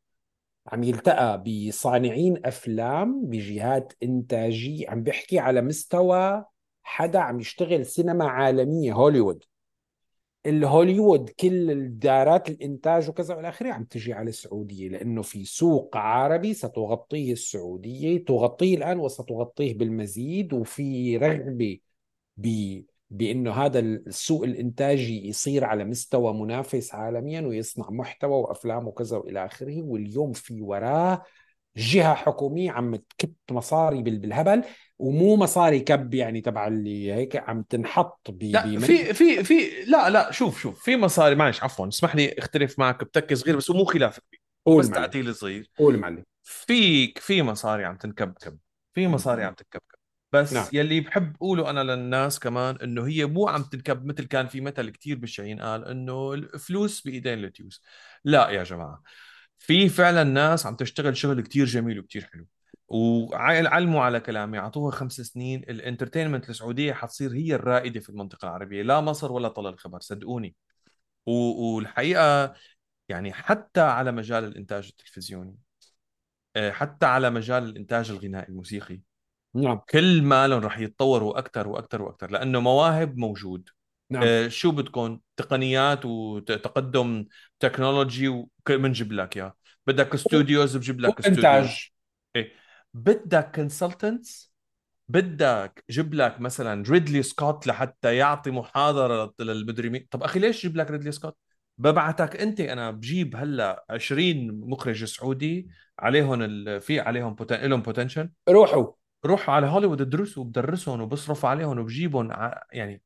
عم 0.66 0.82
يلتقى 0.82 1.44
بصانعين 1.46 2.46
أفلام 2.46 3.26
بجهات 3.26 3.92
إنتاجية 4.02 4.90
عم 4.90 5.02
بيحكي 5.02 5.38
على 5.38 5.62
مستوى 5.62 6.44
حدا 6.82 7.18
عم 7.18 7.40
يشتغل 7.40 7.86
سينما 7.86 8.24
عالمية 8.24 8.92
هوليوود. 8.92 9.44
الهوليوود 10.46 11.28
كل 11.28 11.70
الدارات 11.70 12.48
الإنتاج 12.48 13.08
وكذا 13.08 13.34
والى 13.34 13.48
آخره 13.48 13.72
عم 13.72 13.84
تجي 13.84 14.12
على 14.12 14.28
السعودية 14.28 14.88
لأنه 14.88 15.22
في 15.22 15.44
سوق 15.44 15.96
عربي 15.96 16.54
ستغطيه 16.54 17.32
السعودية 17.32 18.24
تغطيه 18.24 18.76
الآن 18.76 18.98
وستغطيه 18.98 19.78
بالمزيد 19.78 20.52
وفي 20.52 21.16
رغبة 21.16 21.78
ب 22.36 22.46
بأنه 23.10 23.52
هذا 23.52 23.78
السوق 23.78 24.44
الإنتاجي 24.44 25.28
يصير 25.28 25.64
على 25.64 25.84
مستوى 25.84 26.34
منافس 26.34 26.94
عالميا 26.94 27.40
ويصنع 27.40 27.90
محتوى 27.90 28.32
وأفلام 28.36 28.88
وكذا 28.88 29.16
وإلى 29.16 29.44
آخره 29.46 29.82
واليوم 29.82 30.32
في 30.32 30.60
وراه 30.62 31.22
جهة 31.76 32.14
حكومية 32.14 32.70
عم 32.70 32.96
تكب 32.96 33.32
مصاري 33.50 34.02
بال- 34.02 34.18
بالهبل 34.18 34.64
ومو 34.98 35.36
مصاري 35.36 35.80
كب 35.80 36.14
يعني 36.14 36.40
تبع 36.40 36.66
اللي 36.66 37.12
هيك 37.12 37.36
عم 37.36 37.62
تنحط 37.62 38.30
ب- 38.30 38.42
لا 38.42 38.78
في 38.78 39.14
في 39.14 39.44
في 39.44 39.54
لا 39.86 40.10
لا 40.10 40.30
شوف 40.32 40.60
شوف 40.60 40.82
في 40.84 40.96
مصاري 40.96 41.34
معلش 41.34 41.62
عفوا 41.62 41.88
اسمح 41.88 42.16
لي 42.16 42.34
أختلف 42.38 42.78
معك 42.78 43.04
بتكه 43.04 43.34
صغير 43.34 43.56
بس 43.56 43.70
مو 43.70 43.84
خلاف 43.84 44.18
كبير 44.20 44.40
قول 44.66 44.80
بس 44.80 44.90
تعديل 44.90 45.34
صغير. 45.34 45.70
قول 45.78 45.98
معلم. 45.98 46.24
فيك 46.42 47.18
في 47.18 47.42
مصاري 47.42 47.84
عم 47.84 47.96
تنكبكب 47.96 48.58
في 48.94 49.08
مصاري 49.08 49.44
عم 49.44 49.54
تنكبكب 49.54 49.95
بس 50.32 50.52
نعم. 50.52 50.66
يلي 50.72 51.00
بحب 51.00 51.36
أقوله 51.36 51.70
أنا 51.70 51.80
للناس 51.80 52.38
كمان 52.38 52.76
إنه 52.76 53.06
هي 53.06 53.26
مو 53.26 53.48
عم 53.48 53.62
تنكب 53.62 54.04
مثل 54.04 54.24
كان 54.24 54.46
في 54.46 54.60
مثل 54.60 54.90
كتير 54.90 55.18
بالشيء 55.18 55.60
قال 55.62 55.84
إنه 55.84 56.32
الفلوس 56.32 57.00
بإيدين 57.00 57.44
التيوس. 57.44 57.82
لا 58.24 58.48
يا 58.50 58.62
جماعة 58.62 59.02
في 59.58 59.88
فعلا 59.88 60.24
ناس 60.24 60.66
عم 60.66 60.76
تشتغل 60.76 61.16
شغل 61.16 61.40
كتير 61.40 61.66
جميل 61.66 61.98
وكتير 61.98 62.28
حلو. 62.32 62.46
وعلموا 62.88 64.02
على 64.02 64.20
كلامي 64.20 64.58
اعطوها 64.58 64.90
خمس 64.90 65.20
سنين 65.20 65.62
ال 65.62 65.69
entertainment 65.69 66.50
السعودية 66.50 66.92
حتصير 66.92 67.32
هي 67.32 67.54
الرائدة 67.54 68.00
في 68.00 68.08
المنطقة 68.08 68.46
العربية. 68.48 68.82
لا 68.82 69.00
مصر 69.00 69.32
ولا 69.32 69.48
طلع 69.48 69.70
الخبر 69.70 70.00
صدقوني. 70.00 70.54
والحقيقة 71.26 72.54
يعني 73.08 73.32
حتى 73.32 73.80
على 73.80 74.12
مجال 74.12 74.44
الإنتاج 74.44 74.88
التلفزيوني 74.88 75.56
آه، 76.56 76.70
حتى 76.70 77.06
على 77.06 77.30
مجال 77.30 77.62
الإنتاج 77.64 78.10
الغنائي 78.10 78.48
الموسيقي 78.48 79.00
نعم. 79.54 79.80
كل 79.90 80.22
مالهم 80.22 80.64
رح 80.64 80.78
يتطوروا 80.78 81.38
أكثر 81.38 81.68
وأكثر 81.68 82.02
وأكثر 82.02 82.30
لأنه 82.30 82.60
مواهب 82.60 83.16
موجود. 83.16 83.68
نعم. 84.10 84.22
آه، 84.26 84.48
شو 84.48 84.70
بدكم؟ 84.70 85.18
تقنيات 85.36 86.04
وتقدم 86.04 87.26
تكنولوجي 87.60 88.44
بنجيب 88.68 89.12
لك 89.12 89.36
اياه 89.36 89.56
بدك 89.86 90.14
studios 90.14 90.76
بجيب 90.76 91.00
لك 91.00 91.18
studios 91.18 91.90
إيه. 92.36 92.52
بدك 92.94 93.54
consultants 93.54 94.52
بدك 95.08 95.84
جيب 95.90 96.14
لك 96.14 96.40
مثلا 96.40 96.84
ريدلي 96.88 97.22
سكوت 97.22 97.66
لحتى 97.66 98.16
يعطي 98.16 98.50
محاضرة 98.50 99.34
للمدري 99.40 99.90
مين 99.90 100.06
طب 100.10 100.22
أخي 100.22 100.40
ليش 100.40 100.62
جيب 100.62 100.76
لك 100.76 100.90
ريدلي 100.90 101.12
سكوت 101.12 101.36
ببعتك 101.78 102.36
أنت 102.36 102.60
أنا 102.60 102.90
بجيب 102.90 103.36
هلأ 103.36 103.84
20 103.90 104.60
مخرج 104.70 105.04
سعودي 105.04 105.68
عليهم 105.98 106.42
ال... 106.42 106.80
في 106.80 107.00
عليهم 107.00 107.34
بوتن... 107.34 107.56
لهم 107.56 107.82
بوتنشل 107.82 108.30
روحوا. 108.48 108.92
روحوا 109.24 109.54
على 109.54 109.66
هوليوود 109.66 110.00
ادرسوا 110.00 110.42
وبدرسهم 110.44 111.00
وبصرف 111.00 111.44
عليهم 111.44 111.78
وبجيبهم 111.78 112.32
ع... 112.32 112.62
يعني 112.72 113.02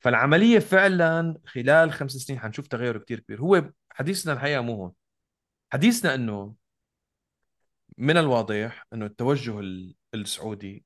فالعملية 0.00 0.58
فعلا 0.58 1.40
خلال 1.46 1.92
خمس 1.92 2.12
سنين 2.12 2.40
حنشوف 2.40 2.66
تغير 2.66 2.98
كتير 2.98 3.20
كبير. 3.20 3.40
هو 3.40 3.70
حديثنا 3.90 4.32
الحقيقة 4.32 4.60
مو 4.60 4.74
هون. 4.74 4.92
حديثنا 5.72 6.14
إنه 6.14 6.54
من 7.98 8.16
الواضح 8.16 8.86
إنه 8.92 9.06
التوجه 9.06 9.60
ال- 9.60 9.96
السعودي 10.14 10.84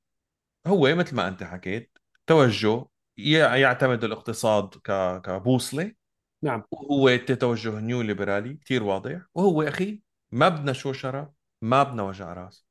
هو 0.67 0.95
مثل 0.95 1.15
ما 1.15 1.27
أنت 1.27 1.43
حكيت 1.43 1.97
توجه 2.27 2.85
يعتمد 3.17 4.03
الاقتصاد 4.03 4.69
كبوصلة. 5.23 5.93
نعم. 6.41 6.63
وهو 6.71 7.15
توجه 7.17 7.79
نيو 7.79 8.01
ليبرالي 8.01 8.53
كثير 8.53 8.83
واضح. 8.83 9.21
وهو 9.35 9.63
أخي 9.63 10.01
ما 10.31 10.49
بدنا 10.49 10.73
شوشرة 10.73 11.33
ما 11.61 11.83
بدنا 11.83 12.03
وجع 12.03 12.33
رأس. 12.33 12.68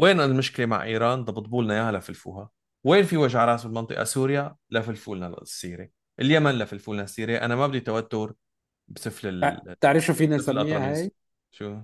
وين 0.00 0.20
المشكلة 0.20 0.66
مع 0.66 0.84
إيران 0.84 1.24
ضبطوا 1.24 1.62
لنا 1.62 1.74
اياها 1.74 1.92
لفلفوها؟ 1.92 2.50
وين 2.84 3.04
في 3.04 3.16
وجع 3.16 3.44
رأس 3.44 3.64
بالمنطقة 3.64 4.04
سوريا 4.04 4.56
لفلفوا 4.70 5.16
لنا 5.16 5.42
السيره 5.42 5.88
اليمن 6.20 6.50
لفلفوا 6.50 6.94
لنا 6.94 7.02
السيره 7.02 7.36
أنا 7.36 7.56
ما 7.56 7.66
بدي 7.66 7.80
توتر 7.80 8.34
بسفل 8.88 9.44
ال... 9.44 9.78
تعرف 9.80 10.04
شو 10.04 10.14
فينا 10.14 10.36
نسميها 10.36 10.92
هاي؟ 10.92 11.12
شو؟ 11.50 11.80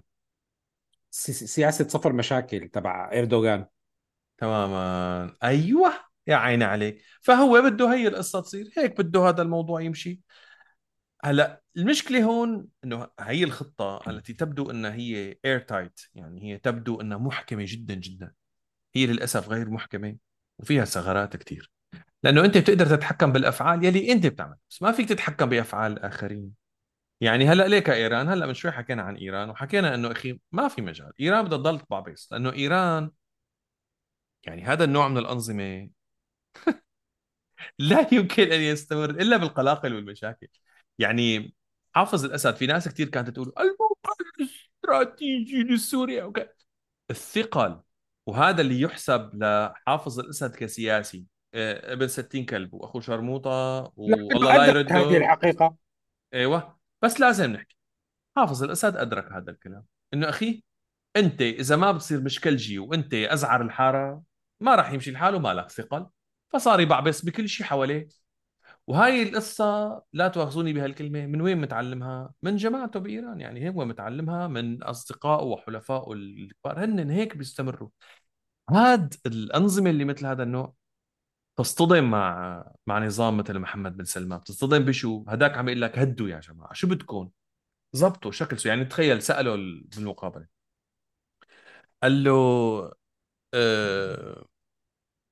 سي- 1.11 1.33
سياسة 1.33 1.89
صفر 1.89 2.13
مشاكل 2.13 2.69
تبع 2.69 3.11
إردوغان. 3.13 3.67
تماما. 4.39 5.35
أيوه. 5.43 5.93
يا 6.27 6.37
عيني 6.37 6.65
عليك. 6.65 7.03
فهو 7.21 7.63
بده 7.63 7.95
هي 7.95 8.09
القصة 8.09 8.41
تصير. 8.41 8.71
هيك 8.79 9.01
بده 9.01 9.21
هذا 9.21 9.43
الموضوع 9.43 9.81
يمشي. 9.81 10.21
هلا 11.27 11.63
المشكلة 11.77 12.25
هون 12.25 12.69
إنه 12.85 13.09
هي 13.21 13.45
الخطة 13.45 14.11
التي 14.11 14.33
تبدو 14.33 14.71
انها 14.71 14.95
هي 14.95 15.37
airtight 15.45 16.01
يعني 16.15 16.53
هي 16.53 16.59
تبدو 16.59 17.01
إنها 17.01 17.19
محكمة 17.19 17.65
جدا 17.69 17.95
جدا. 17.95 18.33
هي 18.95 19.07
للأسف 19.07 19.49
غير 19.49 19.71
محكمة 19.71 20.17
وفيها 20.59 20.85
ثغرات 20.85 21.37
كثير 21.37 21.71
لأنه 22.23 22.45
أنت 22.45 22.59
بتقدر 22.59 22.87
تتحكم 22.87 23.33
بالأفعال 23.33 23.85
يلي 23.85 24.13
أنت 24.13 24.27
بتعمل 24.27 24.57
بس 24.71 24.83
ما 24.83 24.93
فيك 24.93 25.09
تتحكم 25.09 25.47
بأفعال 25.49 25.93
الاخرين 25.93 26.53
يعني 27.21 27.49
هلا 27.49 27.69
ليك 27.69 27.91
إيران 27.91 28.29
هلا 28.29 28.47
من 28.47 28.55
شوي 28.55 28.73
حكينا 28.73 29.03
عن 29.03 29.17
إيران 29.17 29.51
وحكينا 29.51 29.95
إنه 29.95 30.13
أخي 30.13 30.41
ما 30.53 30.69
في 30.69 30.83
مجال. 30.83 31.13
إيران 31.21 31.45
بدها 31.45 31.59
تضل 31.59 31.81
تطبع 31.81 32.01
بيس 32.01 32.33
لأنه 32.33 32.53
إيران 32.53 33.11
يعني 34.47 34.65
هذا 34.65 34.85
النوع 34.85 35.09
من 35.09 35.19
الأنظمة 35.19 35.91
لا 37.79 38.09
يمكن 38.15 38.53
أن 38.53 38.61
يستمر 38.61 39.11
إلا 39.11 39.37
بالقلاقل 39.37 39.95
والمشاكل. 39.95 40.49
يعني 40.99 41.55
حافظ 41.95 42.25
الأسد 42.25 42.57
في 42.57 42.67
ناس 42.67 42.89
كثير 42.89 43.09
كانت 43.09 43.31
تقول 43.31 43.53
الموقع 43.59 44.13
الاستراتيجي 44.41 45.63
لسوريا 45.63 46.25
وك... 46.25 46.57
الثقل 47.11 47.81
وهذا 48.27 48.61
اللي 48.61 48.81
يحسب 48.81 49.31
لحافظ 49.35 50.21
الأسد 50.21 50.57
كسياسي. 50.57 51.25
آه، 51.55 51.93
ابن 51.93 52.09
ستين 52.09 52.45
كلب 52.45 52.75
وأخو 52.75 53.01
شرموطة 53.01 53.93
والله 53.97 54.57
لا 54.57 54.71
أدرك 54.71 54.93
هذه 54.93 55.03
يرده 55.03 55.17
الحقيقة. 55.17 55.77
أيوه 56.35 56.79
بس 57.03 57.21
لازم 57.21 57.51
نحكي. 57.51 57.77
حافظ 58.37 58.63
الأسد 58.63 58.97
أدرك 58.97 59.33
هذا 59.33 59.51
الكلام. 59.51 59.85
إنه 60.15 60.29
أخي 60.29 60.63
أنت 61.17 61.43
إذا 61.43 61.77
ما 61.77 61.93
بتصير 61.93 62.21
مشكلجي 62.21 62.79
وأنت 62.79 63.15
أزعر 63.15 63.63
الحارة 63.63 64.23
ما 64.61 64.75
راح 64.75 64.93
يمشي 64.93 65.11
الحال 65.11 65.35
وما 65.35 65.55
لك 65.55 65.71
ثقل. 65.71 66.07
فصار 66.53 66.81
يبعبس 66.81 67.25
بكل 67.25 67.49
شيء 67.49 67.67
حواليه. 67.67 68.09
وهاي 68.87 69.23
القصة 69.23 70.03
لا 70.13 70.29
تؤاخذوني 70.29 70.73
بهالكلمة 70.73 71.27
من 71.27 71.41
وين 71.41 71.61
متعلمها؟ 71.61 72.35
من 72.43 72.57
جماعته 72.57 73.01
بإيران 73.01 73.41
يعني 73.41 73.69
هو 73.69 73.85
متعلمها 73.85 74.47
من 74.47 74.83
أصدقائه 74.83 75.45
وحلفائه 75.45 76.13
الكبار 76.13 76.85
هن 76.85 77.11
هيك 77.11 77.37
بيستمروا. 77.37 77.89
هاد 78.71 79.15
الأنظمة 79.27 79.91
اللي 79.91 80.05
مثل 80.05 80.27
هذا 80.27 80.43
النوع 80.43 80.75
تصطدم 81.57 82.11
مع 82.11 82.65
مع 82.87 82.99
نظام 83.07 83.37
مثل 83.37 83.59
محمد 83.59 83.97
بن 83.97 84.05
سلمان 84.05 84.39
بتصطدم 84.41 84.85
بشو؟ 84.85 85.25
هداك 85.29 85.59
عم 85.59 85.69
يقول 85.69 85.83
لك 85.83 85.99
هدوا 85.99 86.29
يا 86.29 86.41
جماعة 86.41 86.73
شو 86.73 86.89
بدكم؟ 86.89 87.31
زبطوا 87.93 88.31
شكل 88.33 88.57
يعني 88.69 88.85
تخيل 88.85 89.23
سأله 89.23 89.57
بالمقابلة. 89.97 90.47
قال 92.03 92.25
له 92.25 92.33
أه 93.55 94.47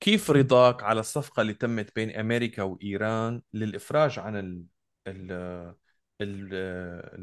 كيف 0.04 0.30
رضاك 0.30 0.82
على 0.82 1.00
الصفقة 1.00 1.40
اللي 1.40 1.54
تمت 1.54 1.94
بين 1.94 2.10
أمريكا 2.10 2.62
وإيران 2.62 3.42
للإفراج 3.52 4.18
عن 4.18 4.36
ال 4.36 4.64
ال 5.06 5.32
ال 6.20 6.54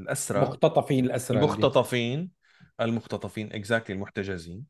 الأسرى؟ 0.01 0.41
مختطفين 0.41 1.05
الأسرى 1.05 1.37
المختطفين 1.37 2.31
المختطفين 2.81 3.53
اكزاكتلي 3.53 3.95
المحتجزين 3.95 4.65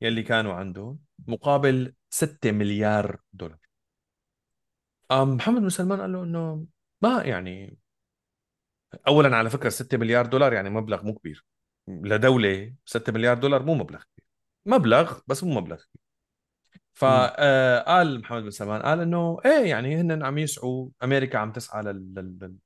يلي 0.00 0.22
كانوا 0.22 0.52
عندهم 0.52 0.98
مقابل 1.26 1.94
6 2.10 2.52
مليار 2.52 3.20
دولار. 3.32 3.58
محمد 5.12 5.60
بن 5.60 5.68
سلمان 5.68 6.00
قال 6.00 6.12
له 6.12 6.22
إنه 6.22 6.66
ما 7.02 7.22
يعني 7.22 7.78
اولا 9.08 9.36
على 9.36 9.50
فكرة 9.50 9.68
6 9.68 9.98
مليار 9.98 10.26
دولار 10.26 10.52
يعني 10.52 10.70
مبلغ 10.70 11.04
مو 11.04 11.14
كبير. 11.14 11.44
لدولة 11.88 12.74
6 12.84 13.12
مليار 13.12 13.38
دولار 13.38 13.62
مو 13.62 13.74
مبلغ 13.74 14.02
كبير. 14.02 14.26
مبلغ 14.66 15.20
بس 15.26 15.44
مو 15.44 15.60
مبلغ 15.60 15.76
كبير. 15.76 16.03
فقال 16.94 18.20
محمد 18.20 18.42
بن 18.42 18.50
سلمان 18.50 18.82
قال 18.82 19.00
إنه 19.00 19.38
إيه 19.44 19.70
يعني 19.70 19.96
هن 20.00 20.22
عم 20.22 20.38
يسعوا 20.38 20.88
أمريكا 21.02 21.38
عم 21.38 21.52
تسعى 21.52 21.82
لل... 21.82 22.56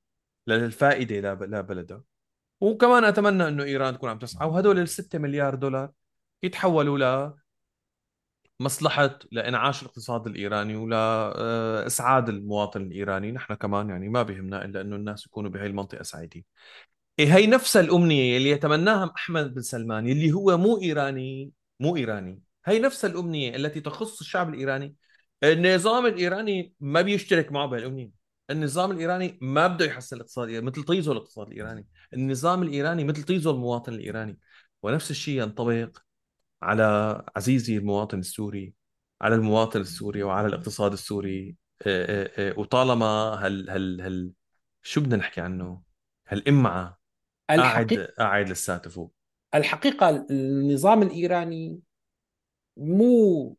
للفائدة 0.47 1.35
لبلدها 1.35 2.03
وكمان 2.61 3.05
أتمنى 3.05 3.49
إنه 3.49 3.65
إيران 3.65 3.95
تكون 3.95 4.11
عم 4.11 4.19
تسعى 4.19 4.49
وهدول 4.49 4.79
ال 4.79 4.89
6 4.89 5.19
مليار 5.19 5.55
دولار 5.55 5.91
يتحولوا 6.43 6.99
ل 6.99 7.33
مصلحة 8.61 9.19
لإنعاش 9.33 9.83
الاقتصاد 9.83 10.27
الإيراني 10.27 10.77
ولإسعاد 10.77 12.29
المواطن 12.29 12.83
الإيراني. 12.83 13.33
نحن 13.33 13.55
كمان 13.55 13.91
يعني 13.91 14.09
ما 14.09 14.23
بهمنا 14.23 14.65
إلا 14.65 14.81
أنه 14.81 14.97
الناس 14.97 15.27
يكونوا 15.27 15.51
بهي 15.51 15.67
المنطقة 15.67 16.03
سعيدين. 16.03 16.45
إيه 17.19 17.37
هي 17.37 17.47
نفس 17.47 17.77
الأمنية 17.77 18.37
اللي 18.37 18.51
يتمناها 18.51 19.13
أحمد 19.17 19.55
بن 19.55 19.63
سلمان 19.63 20.09
اللي 20.09 20.33
هو 20.33 20.57
مو 20.59 20.83
إيراني 20.83 21.53
مو 21.81 21.97
إيراني. 21.97 22.41
هي 22.67 22.79
نفس 22.79 23.05
الأمنية 23.05 23.57
التي 23.57 23.81
تخص 23.81 24.21
الشعب 24.21 24.55
الإيراني. 24.55 24.95
النظام 25.45 26.07
الإيراني 26.07 26.75
ما 26.81 27.03
بيشترك 27.03 27.53
معه 27.53 27.67
بهالأمنية. 27.67 28.11
النظام 28.51 28.91
الإيراني 28.91 29.39
ما 29.43 29.67
بده 29.67 29.85
يحسن 29.85 30.17
الاقتصاد 30.17 30.51
مثل 30.51 30.83
طيزه 30.83 31.13
الاقتصاد 31.13 31.47
الإيراني. 31.47 31.87
النظام 32.15 32.63
الإيراني 32.63 33.05
مثل 33.05 33.23
طيزه 33.23 33.51
المواطن 33.51 33.93
الإيراني. 33.93 34.39
ونفس 34.83 35.11
الشيء 35.11 35.43
ينطبق 35.43 35.99
على 36.63 37.25
عزيزي 37.37 37.77
المواطن 37.77 38.19
السوري 38.19 38.75
على 39.21 39.35
المواطن 39.35 39.81
السوري 39.81 40.23
وعلى 40.23 40.47
الاقتصاد 40.47 40.93
السوري. 40.93 41.57
وطالما 42.57 43.35
هل 43.41 43.71
هل 43.71 44.01
هل 44.01 44.33
شو 44.83 45.01
بدنا 45.01 45.17
نحكي 45.17 45.41
عنه؟ 45.41 45.83
هالإمعة. 46.29 46.99
قاعد 47.51 47.93
قاعد 48.19 48.49
لساته 48.49 48.91
فوق. 48.91 49.15
الحقيقة 49.55 50.27
النظام 50.31 51.03
الإيراني 51.03 51.81
مو 52.79 53.57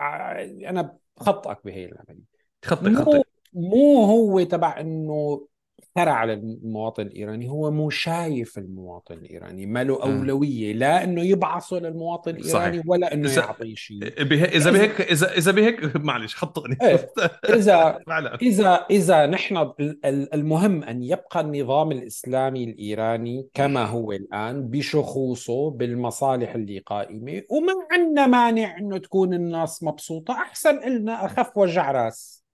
أنا 0.00 0.98
بخطئك 1.16 1.58
بهي 1.64 1.84
العملية 1.84 2.24
خطئ 2.64 2.94
خطئ 2.94 3.22
مو 3.52 4.04
هو 4.04 4.42
تبع 4.42 4.80
إنه 4.80 5.46
اثر 5.96 6.08
على 6.08 6.32
المواطن 6.32 7.02
الإيراني 7.02 7.48
هو 7.48 7.70
مو 7.70 7.90
شايف 7.90 8.58
المواطن 8.58 9.14
الإيراني 9.14 9.66
ما 9.66 9.84
له 9.84 10.02
أولوية 10.02 10.72
لا 10.72 11.04
إنه 11.04 11.22
يبعثه 11.22 11.76
للمواطن 11.76 12.30
الإيراني 12.30 12.78
صحيح. 12.78 12.82
ولا 12.86 13.14
إنه 13.14 13.32
يعطيه 13.32 13.74
شيء 13.74 14.24
به... 14.24 14.44
إذا 14.44 14.70
بهيك 14.70 15.00
اذا 15.00 15.36
إذا 15.36 15.52
بهيك 15.52 15.96
معلش 16.06 16.36
خطئني 16.36 16.76
إيه. 16.82 17.08
اذا 17.48 17.98
اذا 18.42 18.86
إذا 18.90 19.26
نحن 19.26 19.72
المهم 20.04 20.82
أن 20.82 21.02
يبقى 21.02 21.40
النظام 21.40 21.92
الإسلامي 21.92 22.64
الإيراني 22.64 23.48
كما 23.54 23.84
هو 23.84 24.12
الآن 24.12 24.68
بشخوصه 24.68 25.70
بالمصالح 25.70 26.54
اللي 26.54 26.78
قائمة 26.78 27.42
وما 27.50 27.72
عندنا 27.92 28.26
مانع 28.26 28.78
إنه 28.78 28.98
تكون 28.98 29.34
الناس 29.34 29.82
مبسوطة 29.82 30.32
أحسن 30.32 30.88
لنا 30.88 31.24
أخف 31.24 31.56
وجع 31.56 31.90
راس 31.90 32.45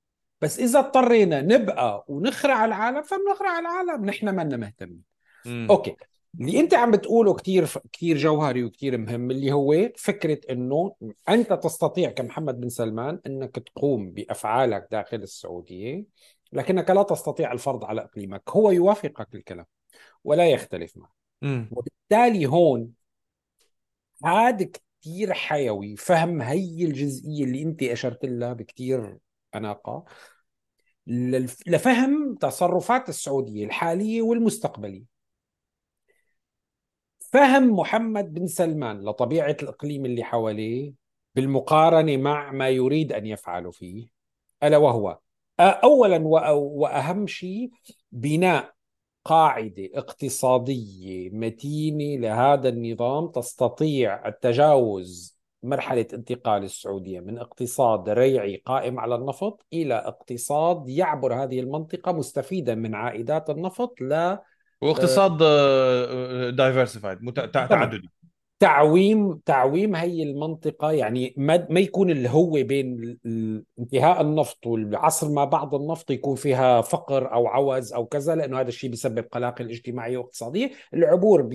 بس 0.43 0.59
إذا 0.59 0.79
اضطرينا 0.79 1.41
نبقى 1.41 2.05
ونخرع 2.09 2.65
العالم 2.65 3.03
فبنخرع 3.03 3.59
العالم. 3.59 4.05
نحن 4.05 4.29
ما 4.29 4.45
مهتمين. 4.45 5.03
أوكي. 5.47 5.97
اللي 6.41 6.61
أنت 6.61 6.75
عم 6.75 6.91
بتقوله 6.91 7.35
كثير 7.35 7.67
كثير 7.93 8.17
جوهري 8.17 8.65
وكثير 8.65 8.99
مهم 8.99 9.31
اللي 9.31 9.53
هو 9.53 9.89
فكرة 9.97 10.53
إنه 10.53 10.95
أنت 11.29 11.53
تستطيع 11.53 12.11
كمحمد 12.11 12.61
بن 12.61 12.69
سلمان 12.69 13.21
إنك 13.27 13.59
تقوم 13.59 14.11
بأفعالك 14.11 14.89
داخل 14.91 15.17
السعودية 15.17 16.05
لكنك 16.53 16.91
لا 16.91 17.03
تستطيع 17.03 17.53
الفرض 17.53 17.85
على 17.85 18.01
إقليمك. 18.01 18.43
هو 18.51 18.71
يوافقك 18.71 19.35
الكلام 19.35 19.67
ولا 20.25 20.51
يختلف 20.51 20.97
معك. 20.97 21.11
وبالتالي 21.73 22.47
هون 22.47 22.93
هذا 24.25 24.69
كثير 25.03 25.33
حيوي 25.33 25.97
فهم 25.97 26.43
هي 26.43 26.85
الجزئية 26.85 27.45
اللي 27.45 27.63
أنت 27.63 27.83
أشرت 27.83 28.25
لها 28.25 28.53
بكثير 28.53 29.19
أناقة. 29.55 30.05
لفهم 31.07 32.35
تصرفات 32.35 33.09
السعودية 33.09 33.65
الحالية 33.65 34.23
والمستقبلية. 34.23 35.05
فهم 37.21 37.77
محمد 37.77 38.35
بن 38.35 38.47
سلمان 38.47 39.05
لطبيعة 39.05 39.57
الإقليم 39.63 40.07
اللي 40.07 40.25
حواليه 40.25 40.93
بالمقارنة 41.35 42.17
مع 42.17 42.53
ما 42.53 42.69
يريد 42.69 43.13
أن 43.13 43.27
يفعل 43.27 43.73
فيه 43.73 44.07
ألا 44.63 44.77
وهو 44.77 45.19
أولا 45.61 46.19
وأهم 46.55 47.27
شيء 47.27 47.71
بناء 48.13 48.75
قاعدة 49.25 49.89
اقتصادية 49.95 51.31
متينة 51.31 52.21
لهذا 52.21 52.69
النظام 52.69 53.29
تستطيع 53.29 54.29
التجاوز 54.29 55.32
مرحلة 55.63 56.07
انتقال 56.15 56.65
السعودية 56.65 57.21
من 57.21 57.39
اقتصاد 57.39 58.09
ريعي 58.09 58.63
قائم 58.67 59.01
على 59.01 59.15
النفط 59.15 59.67
إلى 59.73 59.95
اقتصاد 59.95 60.89
يعبر 60.89 61.35
هذه 61.35 61.61
المنطقة 61.61 62.13
مستفيدا 62.13 62.75
من 62.75 62.95
عائدات 62.95 63.51
النفط 63.51 64.01
ل 64.01 64.37
واقتصاد 64.81 65.39
دايفرسيفايد 66.57 67.33
تعددي. 67.53 68.09
تعويم 68.59 69.35
تعويم 69.47 69.97
هي 69.97 70.23
المنطقة 70.23 70.93
يعني 70.93 71.35
ما 71.37 71.67
ما 71.71 71.81
يكون 71.81 72.11
اللي 72.11 72.29
هو 72.29 72.51
بين 72.51 73.19
انتهاء 73.79 74.21
النفط 74.21 74.67
والعصر 74.67 75.29
ما 75.29 75.45
بعد 75.45 75.75
النفط 75.75 76.11
يكون 76.11 76.37
فيها 76.37 76.81
فقر 76.81 77.35
أو 77.35 77.47
عوز 77.47 77.93
أو 77.93 78.07
كذا 78.07 78.35
لأنه 78.35 78.61
هذا 78.61 78.69
الشيء 78.69 78.91
بيسبب 78.91 79.25
قلاقل 79.33 79.71
اجتماعية 79.71 80.19
واقتصادية. 80.19 80.71
العبور 80.95 81.49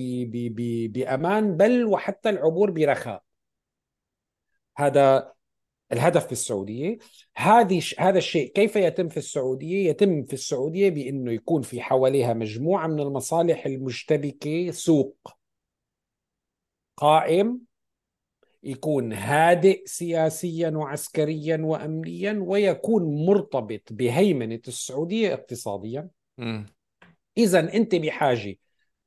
بأمان 0.88 1.56
بل 1.56 1.84
وحتى 1.84 2.30
العبور 2.30 2.70
برخاء. 2.70 3.27
هذا 4.78 5.32
الهدف 5.92 6.26
في 6.26 6.32
السعودية. 6.32 6.98
هذه 7.36 7.82
هذا 7.98 8.18
الشيء 8.18 8.52
كيف 8.52 8.76
يتم 8.76 9.08
في 9.08 9.16
السعودية؟ 9.16 9.90
يتم 9.90 10.24
في 10.24 10.32
السعودية 10.32 10.90
بإنه 10.90 11.32
يكون 11.32 11.62
في 11.62 11.80
حواليها 11.80 12.34
مجموعة 12.34 12.86
من 12.86 13.00
المصالح 13.00 13.66
المشتبكة 13.66 14.70
سوق 14.70 15.34
قائم 16.96 17.60
يكون 18.62 19.12
هادئ 19.12 19.82
سياسيا 19.86 20.70
وعسكريا 20.70 21.56
وامنيا 21.56 22.44
ويكون 22.46 23.26
مرتبط 23.26 23.92
بهيمنة 23.92 24.60
السعودية 24.68 25.34
اقتصاديا. 25.34 26.08
اذا 27.38 27.74
أنت 27.74 27.94
بحاجة 27.94 28.56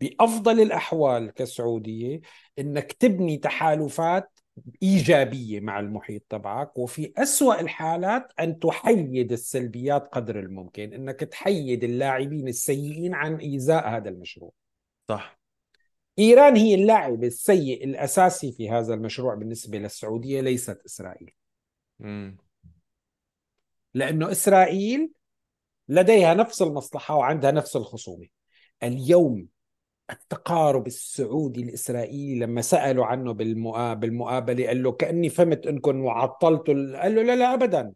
بأفضل 0.02 0.62
الأحوال 0.62 1.34
كسعودية 1.34 2.22
إنك 2.60 2.92
تبني 2.92 3.38
تحالفات 3.38 4.40
إيجابية 4.84 5.60
مع 5.60 5.80
المحيط 5.80 6.22
تبعك 6.30 6.78
وفي 6.78 7.14
أسوأ 7.18 7.60
الحالات 7.60 8.32
أن 8.40 8.60
تحيد 8.60 9.32
السلبيات 9.32 10.08
قدر 10.08 10.40
الممكن 10.40 10.94
أنك 10.94 11.20
تحيد 11.20 11.84
اللاعبين 11.84 12.48
السيئين 12.48 13.14
عن 13.14 13.36
إيذاء 13.36 13.90
هذا 13.90 14.10
المشروع. 14.10 14.52
صح. 15.08 15.40
إيران 16.20 16.56
هي 16.56 16.76
اللاعب 16.76 17.24
السيء 17.24 17.84
الأساسي 17.84 18.52
في 18.52 18.70
هذا 18.70 18.94
المشروع 18.94 19.36
بالنسبة 19.36 19.78
للسعودية 19.78 20.42
ليست 20.42 20.82
إسرائيل. 20.86 21.32
م. 22.00 22.32
لأنه 23.94 24.32
إسرائيل 24.32 25.12
لديها 25.88 26.34
نفس 26.34 26.62
المصلحة 26.62 27.16
وعندها 27.16 27.52
نفس 27.52 27.76
الخصومة. 27.76 28.28
اليوم 28.84 29.48
التقارب 30.12 30.88
السعودي 30.88 31.62
الإسرائيلي 31.62 32.40
لما 32.46 32.62
سألوا 32.62 33.06
عنه 33.06 33.32
بالمقابلة 33.94 34.68
قال 34.68 34.84
له 34.84 34.92
كأني 34.92 35.30
فهمت 35.30 35.68
انكم 35.68 36.06
وعطلتوا 36.06 37.02
قال 37.02 37.16
له 37.16 37.24
لا 37.24 37.36
لا 37.36 37.54
ابدا. 37.54 37.94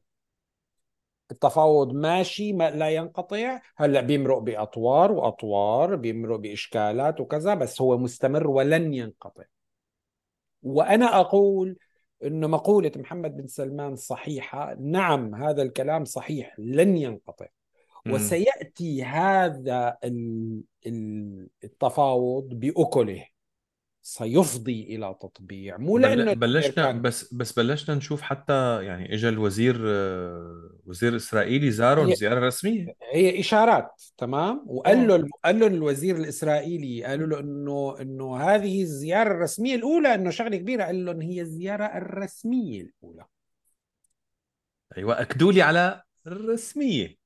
التفاوض 1.32 1.94
ماشي 1.94 2.54
ما 2.54 2.72
لا 2.72 2.90
ينقطع. 2.90 3.62
هلأ 3.76 4.02
بيمرق 4.02 4.38
بأطوار 4.38 5.12
وأطوار 5.12 5.96
بيمرق 5.96 6.40
بإشكالات 6.40 7.22
وكذا 7.22 7.54
بس 7.54 7.82
هو 7.82 7.98
مستمر 7.98 8.48
ولن 8.48 8.94
ينقطع. 8.94 9.44
وأنا 10.64 11.20
أقول 11.20 11.78
انه 12.24 12.48
مقولة 12.48 12.92
محمد 12.96 13.38
بن 13.38 13.48
سلمان 13.48 13.96
صحيحة. 13.96 14.76
نعم 14.80 15.36
هذا 15.36 15.62
الكلام 15.62 16.06
صحيح 16.06 16.56
لن 16.60 16.98
ينقطع. 16.98 17.46
وسيأتي 18.08 19.04
هذا 19.04 19.98
ال- 20.04 20.62
ال- 20.88 21.48
التفاوض 21.64 22.50
بأكله. 22.50 23.26
سيفضي 24.02 24.84
إلى 24.84 25.16
تطبيع. 25.22 25.78
مو 25.78 25.98
لأنه 25.98 26.34
بل... 26.34 26.40
بلشنا 26.40 26.92
بس 26.92 27.34
بس 27.34 27.52
بلشنا 27.52 27.96
نشوف 27.96 28.22
حتى 28.22 28.84
يعني 28.86 29.14
اجى 29.14 29.30
الوزير 29.30 29.78
وزير 30.86 31.16
إسرائيلي 31.16 31.72
زارهم 31.72 32.08
هي 32.08 32.16
زياره 32.16 32.40
رسميه 32.48 32.96
هي 33.12 33.40
إشارات 33.40 34.04
تمام؟ 34.18 34.64
وقال 34.68 35.08
له 35.08 35.28
قال 35.46 35.60
له 35.60 35.68
الوزير 35.68 36.16
الإسرائيلي 36.16 37.04
قالوا 37.04 37.28
له 37.28 37.40
إنه 37.40 38.02
إنه 38.02 38.38
هذه 38.38 38.82
الزيارة 38.82 39.32
الرسمية 39.32 39.76
الأولى 39.76 40.16
إنه 40.16 40.30
شغلة 40.30 40.58
كبيرة. 40.58 40.84
قال 40.84 41.06
لهم 41.06 41.22
هي 41.22 41.42
الزيارة 41.42 41.86
الرسمية 41.86 42.82
الأولى. 42.82 43.26
أيوه 44.98 45.22
أكدوا 45.22 45.52
لي 45.52 45.62
على 45.62 46.02
الرسمية. 46.28 47.25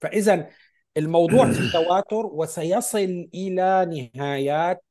فإذا 0.00 0.50
الموضوع 0.96 1.52
في 1.52 1.70
تواتر 1.72 2.26
وسيصل 2.26 3.28
إلى 3.34 4.10
نهايات 4.16 4.84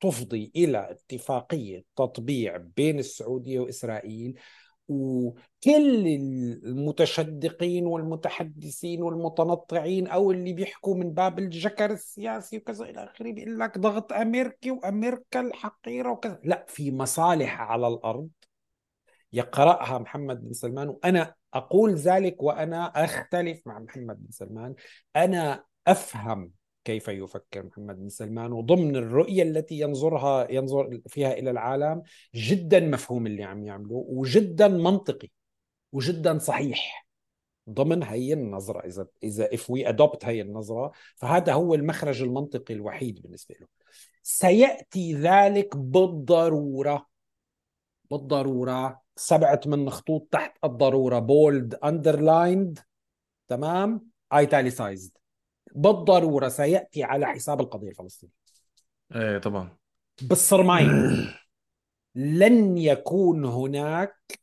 تفضي 0.00 0.52
إلى 0.56 0.90
اتفاقية 0.90 1.84
تطبيع 1.96 2.56
بين 2.76 2.98
السعودية 2.98 3.60
وإسرائيل 3.60 4.38
وكل 4.88 6.06
المتشدقين 6.64 7.86
والمتحدثين 7.86 9.02
والمتنطعين 9.02 10.06
أو 10.06 10.30
اللي 10.30 10.52
بيحكوا 10.52 10.96
من 10.96 11.10
باب 11.10 11.38
الجكر 11.38 11.90
السياسي 11.90 12.56
وكذا 12.56 12.84
إلى 12.84 13.04
آخره 13.04 13.32
بيقول 13.32 13.58
لك 13.58 13.78
ضغط 13.78 14.12
أمريكي 14.12 14.70
وأمريكا 14.70 15.40
الحقيرة 15.40 16.10
وكذا. 16.10 16.40
لا 16.44 16.64
في 16.68 16.92
مصالح 16.92 17.60
على 17.60 17.88
الأرض 17.88 18.28
يقرأها 19.32 19.98
محمد 19.98 20.44
بن 20.44 20.52
سلمان 20.52 20.88
وأنا 20.88 21.34
أقول 21.54 21.94
ذلك 21.94 22.42
وأنا 22.42 23.04
أختلف 23.04 23.66
مع 23.66 23.78
محمد 23.78 24.24
بن 24.24 24.30
سلمان. 24.30 24.74
أنا 25.16 25.64
أفهم 25.86 26.52
كيف 26.84 27.08
يفكر 27.08 27.66
محمد 27.66 28.00
بن 28.00 28.08
سلمان 28.08 28.52
وضمن 28.52 28.96
الرؤية 28.96 29.42
التي 29.42 29.80
ينظرها 29.80 30.50
ينظر 30.50 31.00
فيها 31.08 31.32
إلى 31.32 31.50
العالم 31.50 32.02
جدا 32.34 32.80
مفهوم 32.80 33.26
اللي 33.26 33.44
عم 33.44 33.64
يعمله 33.64 34.04
وجدا 34.08 34.68
منطقي 34.68 35.28
وجدا 35.92 36.38
صحيح 36.38 37.06
ضمن 37.70 38.02
هي 38.02 38.32
النظرة. 38.32 38.86
إذا 38.86 39.06
إذا 39.22 39.48
if 39.48 39.60
we 39.60 39.88
adopt 39.88 40.24
هي 40.24 40.40
النظرة 40.40 40.92
فهذا 41.16 41.52
هو 41.52 41.74
المخرج 41.74 42.22
المنطقي 42.22 42.74
الوحيد 42.74 43.22
بالنسبة 43.22 43.54
له. 43.60 43.66
سيأتي 44.22 45.14
ذلك 45.14 45.76
بالضرورة 45.76 47.06
بالضرورة 48.10 49.03
سبع 49.16 49.66
تمن 49.66 49.90
خطوط 49.90 50.28
تحت 50.30 50.56
الضرورة. 50.64 51.18
bold 51.18 51.74
underlined 51.74 52.78
تمام؟ 53.48 54.08
italicized 54.32 55.10
بالضرورة 55.74 56.48
سيأتي 56.48 57.02
على 57.02 57.26
حساب 57.26 57.60
القضية 57.60 57.88
الفلسطينية. 57.88 58.32
إيه 59.14 59.38
طبعا. 59.38 59.76
بالصرمين 60.22 60.88
لن 62.14 62.78
يكون 62.78 63.44
هناك 63.44 64.40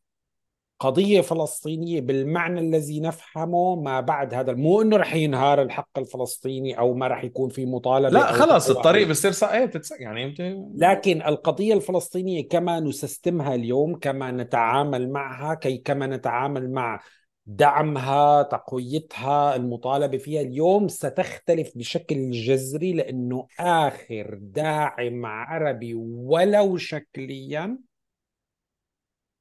قضية 0.81 1.21
فلسطينية 1.21 2.01
بالمعنى 2.01 2.59
الذي 2.59 2.99
نفهمه 2.99 3.75
ما 3.75 3.99
بعد 4.01 4.33
هذا 4.33 4.53
مو 4.53 4.81
إنه 4.81 4.97
رح 4.97 5.15
ينهار 5.15 5.61
الحق 5.61 5.99
الفلسطيني 5.99 6.79
أو 6.79 6.93
ما 6.93 7.07
رح 7.07 7.23
يكون 7.23 7.49
في 7.49 7.65
مطالبة 7.65 8.09
لا 8.09 8.31
خلص 8.31 8.69
الطريق. 8.69 9.07
بصير 9.07 9.31
صعب 9.31 9.67
بتتس... 9.67 9.91
يعني 9.91 10.25
أنت 10.25 10.41
لكن 10.75 11.21
القضية 11.21 11.73
الفلسطينية 11.73 12.47
كما 12.47 12.79
نسستمها 12.79 13.55
اليوم 13.55 13.95
كما 13.95 14.31
نتعامل 14.31 15.09
معها 15.11 15.53
كي 15.53 15.77
كما 15.77 16.07
نتعامل 16.07 16.71
مع 16.71 16.99
دعمها 17.45 18.43
تقويتها 18.43 19.55
المطالبة 19.55 20.17
فيها 20.17 20.41
اليوم 20.41 20.87
ستختلف 20.87 21.77
بشكل 21.77 22.31
جذري 22.31 22.93
لأنه 22.93 23.47
آخر 23.59 24.39
داعم 24.41 25.25
عربي 25.25 25.93
ولو 25.93 26.77
شكليا 26.77 27.77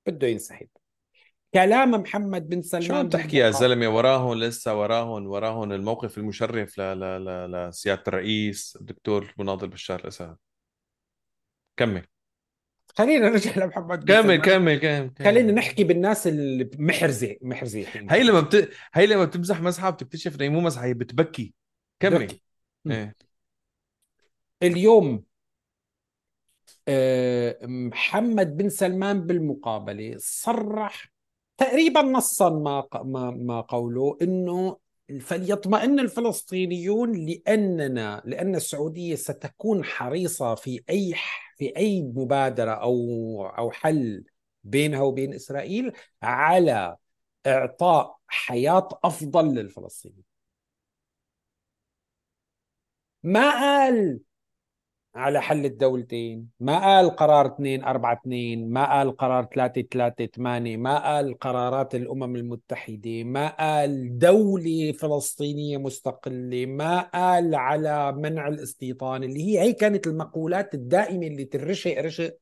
بده 0.07 0.27
ينسحب 0.27 0.69
كلام 1.55 1.91
محمد 1.91 2.49
بن 2.49 2.63
سلمان 2.63 2.89
شو 2.89 2.95
عم 2.95 3.09
تحكي 3.09 3.37
يا 3.37 3.51
زلمة 3.51 3.89
وراهم 3.89 4.35
لسه 4.39 4.81
وراهم 4.81 5.27
وراهم 5.27 5.73
الموقف 5.73 6.19
المشرف 6.19 6.79
ل... 6.79 6.83
ل... 6.83 7.25
ل... 7.25 7.69
لسيادة 7.69 8.03
الرئيس 8.09 8.79
الدكتور 8.81 9.35
مناضل 9.39 9.69
بشار 9.69 10.01
الأسد؟ 10.01 10.37
كمل. 11.77 12.07
خلينا 12.99 13.29
نرجع 13.29 13.57
لمحمد 13.65 14.05
كمل 14.05 14.37
كمل 14.37 14.79
كمل 14.79 15.11
خلينا 15.19 15.53
نحكي 15.53 15.85
بالناس 15.85 16.27
اللي 16.27 16.71
محرزة 16.79 17.37
محرزة 17.43 17.87
هي 18.11 18.23
لما 18.23 18.41
بت... 18.41 18.71
هي 18.95 19.07
لما 19.07 19.25
بتمزح 19.25 19.61
مزحه 19.61 19.91
بتكتشف 19.91 20.37
انها 20.37 20.49
مو 20.49 20.61
مزحة 20.61 20.85
هي 20.85 20.95
بتبكي. 20.95 21.55
كمل. 22.01 22.41
إيه. 22.87 23.15
اليوم 24.63 25.25
آه، 26.89 27.59
محمد 27.67 28.57
بن 28.57 28.69
سلمان 28.69 29.27
بالمقابلة 29.27 30.15
صرح 30.19 31.13
تقريبا 31.61 32.03
نصا 32.03 32.51
ما 32.51 32.89
ما 32.95 33.31
ما 33.31 33.61
قوله 33.61 34.19
إنه 34.23 34.77
فليطمئن 35.21 36.01
الفلسطينيون 36.01 37.27
لأننا 37.27 38.23
لأن 38.25 38.55
السعودية 38.55 39.15
ستكون 39.15 39.85
حريصة 39.85 40.55
في 40.55 40.83
أي 40.91 41.15
في 41.59 41.77
أي 41.77 42.03
مبادرة 42.03 42.71
أو 42.71 42.97
أو 43.59 43.71
حل 43.71 44.25
بينها 44.65 45.01
وبين 45.03 45.35
إسرائيل 45.35 45.93
على 46.23 46.97
إعطاء 47.47 48.19
حياة 48.29 48.89
أفضل 49.05 49.55
للفلسطينيين. 49.55 50.25
ما 53.23 53.51
قال 53.51 54.21
على 55.15 55.43
حل 55.43 55.65
الدولتين. 55.65 56.49
ما 56.61 56.79
قال 56.79 57.11
قرار 57.11 57.47
2 57.47 57.85
4 57.85 58.21
2 58.25 58.71
ما 58.71 58.93
قال 58.93 59.17
قرار 59.17 59.49
3 59.55 59.83
3 59.83 60.27
8 60.27 60.77
ما 60.77 60.99
قال 60.99 61.39
قرارات 61.39 61.95
الأمم 61.95 62.37
المتحدة 62.37 63.25
ما 63.25 63.49
قال 63.49 64.19
دولة 64.19 64.93
فلسطينية 64.93 65.79
مستقلة 65.79 66.67
ما 66.67 67.01
قال 67.01 67.55
على 67.55 68.13
منع 68.13 68.49
الاستيطان 68.49 69.25
اللي 69.25 69.43
هي 69.45 69.61
هي 69.61 69.73
كانت 69.73 70.07
المقولات 70.07 70.75
الدائمة 70.75 71.27
اللي 71.27 71.45
ترشق 71.45 72.01
رشق 72.01 72.37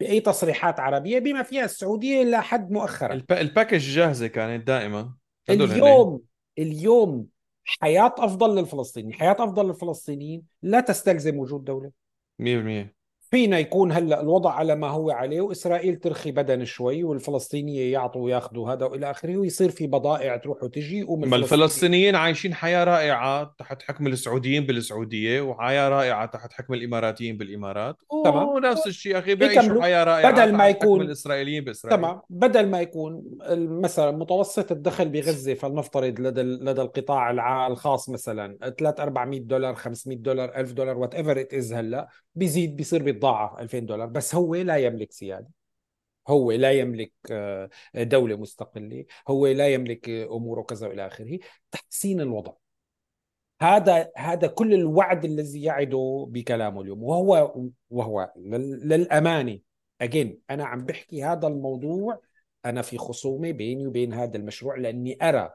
بأي 0.00 0.20
تصريحات 0.20 0.80
عربية 0.80 1.18
بما 1.18 1.42
فيها 1.42 1.64
السعودية 1.64 2.22
إلى 2.22 2.42
حد 2.42 2.70
مؤخرا. 2.70 3.12
الب... 3.12 3.32
الباكج 3.32 3.78
جاهزة 3.78 4.26
كانت 4.26 4.66
دائما. 4.66 5.14
اليوم 5.50 6.22
اليوم 6.58 7.26
حياة 7.64 8.14
أفضل 8.18 8.58
للفلسطينيين 8.58 9.14
حياة 9.14 9.36
أفضل 9.38 9.66
للفلسطينيين 9.66 10.42
لا 10.62 10.80
تستلزم 10.80 11.38
وجود 11.38 11.64
دولة. 11.64 11.90
Mesmo, 12.38 12.64
mesmo. 12.64 12.97
فينا 13.30 13.58
يكون 13.58 13.92
هلأ 13.92 14.20
الوضع 14.20 14.50
على 14.50 14.74
ما 14.76 14.88
هو 14.88 15.10
عليه 15.10 15.40
وإسرائيل 15.40 15.96
ترخي 15.96 16.30
بدن 16.32 16.64
شوي 16.64 17.04
والفلسطينيه 17.04 17.92
يعطوا 17.92 18.22
ويأخذوا 18.24 18.72
هذا 18.72 18.86
وإلى 18.86 19.10
آخره 19.10 19.36
ويصير 19.36 19.70
في 19.70 19.86
بضائع 19.86 20.36
تروح 20.36 20.62
وتجي 20.62 21.02
ما 21.04 21.10
ومن 21.10 21.34
الفلسطينيين 21.34 22.14
عايشين 22.16 22.54
حياة 22.54 22.84
رائعة 22.84 23.54
تحت 23.58 23.82
حكم 23.82 24.06
السعوديين 24.06 24.66
بالسعودية 24.66 25.40
وحياة 25.40 25.88
رائعة 25.88 26.26
تحت 26.26 26.52
حكم 26.52 26.74
الإماراتيين 26.74 27.36
بالإمارات 27.36 27.96
تمام. 28.24 28.48
ونفس 28.48 28.86
الشيء 28.86 29.18
أخي 29.18 29.34
بيعيشوا. 29.34 29.82
حياة 29.82 30.04
رائعة 30.04 30.32
بدل 30.32 30.52
ما 30.52 30.68
يكون- 30.68 30.98
حكم 30.98 31.06
الإسرائيليين 31.06 31.64
بإسرائيل 31.64 32.00
تمام 32.00 32.20
بدل 32.30 32.66
ما 32.66 32.80
يكون 32.80 33.22
مثلا 33.80 34.10
متوسط 34.10 34.72
الدخل 34.72 35.08
بغزة 35.08 35.54
فلنفترض 35.54 36.20
لدى 36.20 36.42
لدى 36.42 36.82
القطاع 36.82 37.66
الخاص 37.66 38.08
مثلا 38.08 38.58
3 38.78 39.02
400 39.02 39.40
دولار 39.40 39.74
500 39.74 40.18
دولار 40.18 40.52
1000 40.56 40.72
دولار 40.72 40.98
whatever 40.98 41.40
it 41.40 41.54
is 41.54 41.72
هلأ 41.72 42.08
بيزيد 42.34 42.76
بيصير 42.76 43.02
بيتضاعف 43.18 43.58
2000 43.58 43.86
دولار 43.86 44.06
بس 44.06 44.34
هو 44.34 44.54
لا 44.54 44.76
يملك 44.76 45.12
سيادة. 45.12 45.48
هو 46.28 46.52
لا 46.52 46.72
يملك 46.72 47.12
آه، 47.30 47.70
دولة 47.94 48.36
مستقلة. 48.36 49.04
هو 49.28 49.46
لا 49.46 49.68
يملك 49.68 50.08
أموره 50.08 50.62
كذا 50.62 50.88
وإلى 50.88 51.06
آخره. 51.06 51.38
تحسين 51.70 52.20
الوضع. 52.20 52.52
هذا 53.62 54.10
هذا 54.16 54.46
كل 54.46 54.74
الوعد 54.74 55.24
الذي 55.24 55.62
يعده 55.62 56.26
بكلامه 56.30 56.80
اليوم. 56.82 57.02
وهو 57.02 57.54
وهو 57.90 58.32
لل- 58.36 58.88
للأمانة. 58.88 59.58
أجين 60.00 60.40
أنا 60.50 60.64
عم 60.66 60.84
بحكي 60.84 61.24
هذا 61.24 61.46
الموضوع 61.48 62.20
أنا 62.64 62.82
في 62.82 62.98
خصومة 62.98 63.50
بيني 63.50 63.86
وبين 63.86 64.12
هذا 64.12 64.36
المشروع 64.36 64.76
لأني 64.76 65.18
أرى 65.22 65.54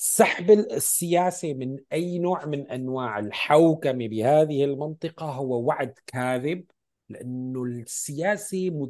سحب 0.00 0.50
السياسة 0.50 1.54
من 1.54 1.76
أي 1.92 2.18
نوع 2.18 2.46
من 2.46 2.66
أنواع 2.66 3.18
الحوكمة 3.18 4.08
بهذه 4.08 4.64
المنطقة 4.64 5.26
هو 5.26 5.62
وعد 5.62 5.94
كاذب 6.06 6.64
لأنه 7.08 7.64
السياسة 7.64 8.88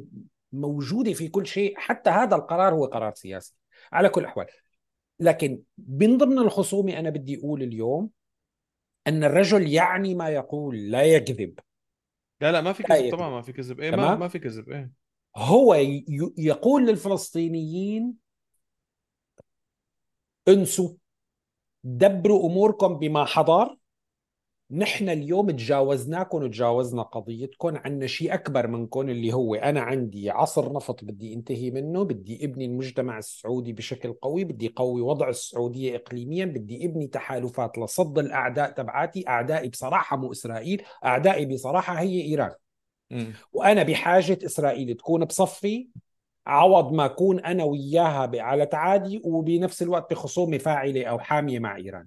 موجودة 0.53 1.13
في 1.13 1.27
كل 1.27 1.47
شيء 1.47 1.73
حتى 1.77 2.09
هذا 2.09 2.35
القرار 2.35 2.73
هو 2.73 2.85
قرار 2.85 3.13
سياسي 3.15 3.55
على 3.91 4.09
كل 4.09 4.21
الأحوال 4.21 4.45
لكن 5.19 5.61
من 5.87 6.17
ضمن 6.17 6.37
الخصومة 6.39 6.99
أنا 6.99 7.09
بدي 7.09 7.39
أقول 7.39 7.63
اليوم 7.63 8.09
أن 9.07 9.23
الرجل 9.23 9.67
يعني 9.67 10.15
ما 10.15 10.29
يقول 10.29 10.91
لا 10.91 11.03
يكذب 11.03 11.59
لا 12.41 12.51
لا 12.51 12.61
ما 12.61 12.73
في 12.73 12.83
كذب. 12.83 13.11
طبعا 13.11 13.29
ما 13.29 13.41
في 13.41 13.53
كذب 13.53 13.79
إيه 13.79 13.91
ما؟ 13.91 14.15
ما 14.15 14.27
في 14.27 14.39
كذب 14.39 14.69
إيه 14.69 14.91
هو 15.35 15.73
يقول 16.37 16.87
للفلسطينيين 16.87 18.28
انسوا 20.47 20.89
دبروا 21.83 22.49
أموركم 22.49 22.99
بما 22.99 23.25
حضر. 23.25 23.75
نحن 24.71 25.09
اليوم 25.09 25.51
تجاوزناكم 25.51 26.43
وتجاوزنا 26.43 27.01
قضيتكم. 27.01 27.77
عنا 27.77 28.07
شيء 28.07 28.33
أكبر 28.33 28.67
منكم 28.67 29.09
اللي 29.09 29.33
هو 29.33 29.55
أنا 29.55 29.81
عندي 29.81 30.29
عصر 30.29 30.73
نفط 30.73 31.03
بدي 31.03 31.33
انتهي 31.33 31.71
منه 31.71 32.03
بدي 32.03 32.45
ابني 32.45 32.65
المجتمع 32.65 33.17
السعودي 33.17 33.73
بشكل 33.73 34.13
قوي 34.13 34.43
بدي 34.43 34.73
قوي 34.75 35.01
وضع 35.01 35.29
السعودية 35.29 35.95
إقليميا 35.95 36.45
بدي 36.45 36.85
ابني 36.85 37.07
تحالفات 37.07 37.77
لصد 37.77 38.19
الأعداء 38.19 38.71
تبعاتي 38.71 39.27
أعدائي 39.27 39.69
بصراحة 39.69 40.17
مو 40.17 40.31
إسرائيل 40.31 40.81
أعدائي 41.05 41.45
بصراحة 41.45 41.93
هي 41.99 42.21
إيران. 42.21 42.51
مم. 43.11 43.33
وأنا 43.53 43.83
بحاجة 43.83 44.39
إسرائيل 44.45 44.95
تكون 44.95 45.25
بصفي 45.25 45.87
عوض 46.49 46.93
ما 46.93 47.05
أكون 47.05 47.39
أنا 47.39 47.63
وياها 47.63 48.31
على 48.35 48.65
تعادي 48.65 49.21
وبنفس 49.23 49.81
الوقت 49.81 50.13
بخصومة 50.13 50.57
فاعلة 50.57 51.05
أو 51.05 51.19
حامية 51.19 51.59
مع 51.59 51.75
إيران. 51.75 52.05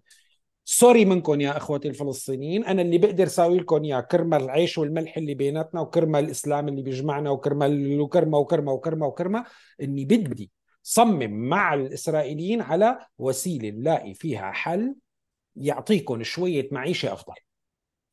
سوري 0.65 1.05
منكم 1.05 1.41
يا 1.41 1.57
أخوتي 1.57 1.89
الفلسطينيين 1.89 2.65
أنا 2.65 2.83
اللي 2.83 2.99
بقدر 2.99 3.27
ساوي 3.27 3.59
لكم 3.59 3.85
اياه 3.85 4.01
كرمال 4.01 4.43
العيش 4.43 4.79
والملح 4.79 5.17
اللي 5.17 5.35
بيناتنا 5.35 5.81
وكرمال 5.81 6.25
الإسلام 6.25 6.69
اللي 6.69 6.83
بيجمعنا 6.83 7.31
وكرمال 7.31 8.01
وكرمة 8.01 8.39
وكرمة 8.39 8.73
وكرمة 8.73 9.07
وكرمة 9.07 9.45
إني 9.83 10.05
بدي 10.05 10.51
صمم 10.83 11.49
مع 11.49 11.75
الإسرائيليين 11.75 12.61
على 12.61 12.99
وسيلة 13.19 13.71
نلاقي 13.71 14.15
فيها 14.15 14.53
حل 14.53 14.95
يعطيكم 15.57 16.23
شوية 16.23 16.69
معيشة 16.73 17.13
أفضل. 17.13 17.35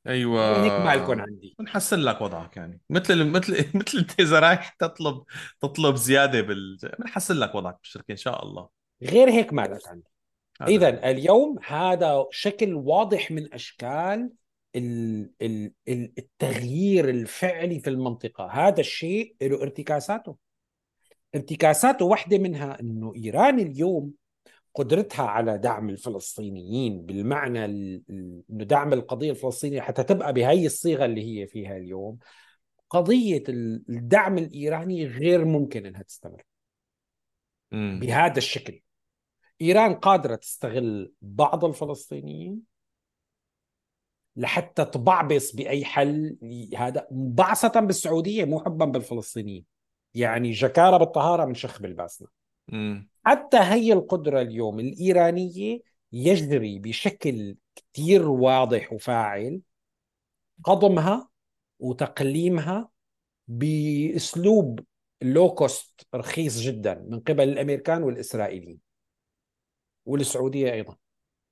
أيوه. 0.07 0.63
هيك 0.63 0.71
مالكم 0.85 1.21
عندي. 1.21 1.55
بنحسن 1.59 1.99
لك 1.99 2.21
وضعك 2.21 2.57
يعني. 2.57 2.81
مثل 2.89 3.23
مثل 3.26 3.53
مثل 3.76 3.97
أنت 3.97 4.19
إذا 4.19 4.39
رايح 4.39 4.69
تطلب 4.69 5.23
تطلب 5.61 5.95
زيادة 5.95 6.41
بال 6.41 6.77
بنحسن 6.99 7.35
لك 7.35 7.55
وضعك 7.55 7.77
بالشركة 7.81 8.11
إن 8.11 8.17
شاء 8.17 8.45
الله. 8.45 8.69
غير 9.03 9.30
هيك 9.30 9.53
مالك 9.53 9.88
عندي. 9.88 10.07
هذا. 10.61 10.69
إذا 10.71 11.09
اليوم 11.11 11.55
هذا 11.67 12.26
شكل 12.31 12.73
واضح 12.73 13.31
من 13.31 13.53
أشكال 13.53 14.30
ال- 14.76 15.31
ال- 15.41 15.71
ال- 15.88 16.13
التغيير 16.17 17.09
الفعلي 17.09 17.80
في 17.80 17.89
المنطقة. 17.89 18.45
هذا 18.51 18.80
الشيء 18.80 19.35
له 19.41 19.61
ارتكاساته. 19.61 20.35
ارتكاساته 21.35 22.05
واحدة 22.05 22.38
منها 22.38 22.80
إنه 22.80 23.13
إيران 23.15 23.59
اليوم 23.59 24.11
قدرتها 24.75 25.25
على 25.25 25.57
دعم 25.57 25.89
الفلسطينيين 25.89 27.05
بالمعنى 27.05 27.65
ال- 27.65 28.03
ال- 28.09 28.43
إنه 28.49 28.63
دعم 28.63 28.93
القضية 28.93 29.31
الفلسطينية 29.31 29.81
حتى 29.81 30.03
تبقى 30.03 30.33
بهي 30.33 30.65
الصيغة 30.65 31.05
اللي 31.05 31.41
هي 31.41 31.47
فيها 31.47 31.77
اليوم 31.77 32.17
قضية 32.89 33.43
ال- 33.49 33.83
الدعم 33.89 34.37
الإيراني 34.37 35.05
غير 35.05 35.45
ممكن 35.45 35.85
إنها 35.85 36.01
تستمر. 36.01 36.43
مم. 37.71 37.99
بهذا 38.01 38.37
الشكل. 38.37 38.81
إيران 39.61 39.93
قادرة 39.93 40.35
تستغل 40.35 41.13
بعض 41.21 41.65
الفلسطينيين 41.65 42.61
لحتى 44.35 44.85
تبعبص 44.85 45.55
بأي 45.55 45.85
حل. 45.85 46.37
هذا 46.77 47.07
بعثة 47.11 47.79
بالسعودية 47.79 48.45
مو 48.45 48.59
حبا 48.59 48.85
بالفلسطينيين. 48.85 49.65
يعني 50.13 50.51
جكارة 50.51 50.97
بالطهارة 50.97 51.45
من 51.45 51.53
شخ 51.53 51.81
بالباسنه 51.81 52.27
مم. 52.71 53.09
حتى 53.25 53.57
هي 53.57 53.93
القدرة 53.93 54.41
اليوم 54.41 54.79
الإيرانية 54.79 55.79
يجري 56.11 56.79
بشكل 56.79 57.55
كثير 57.75 58.29
واضح 58.29 58.93
وفاعل 58.93 59.61
قضمها 60.63 61.29
وتقليمها 61.79 62.89
بأسلوب 63.47 64.79
لو 65.21 65.53
كوست 65.53 66.07
رخيص 66.15 66.59
جدا 66.59 67.05
من 67.07 67.19
قبل 67.19 67.49
الأمريكان 67.49 68.03
والإسرائيليين 68.03 68.79
والسعودية 70.05 70.73
أيضا 70.73 70.97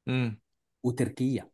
مم. 0.07 0.39
وتركيا 0.83 1.49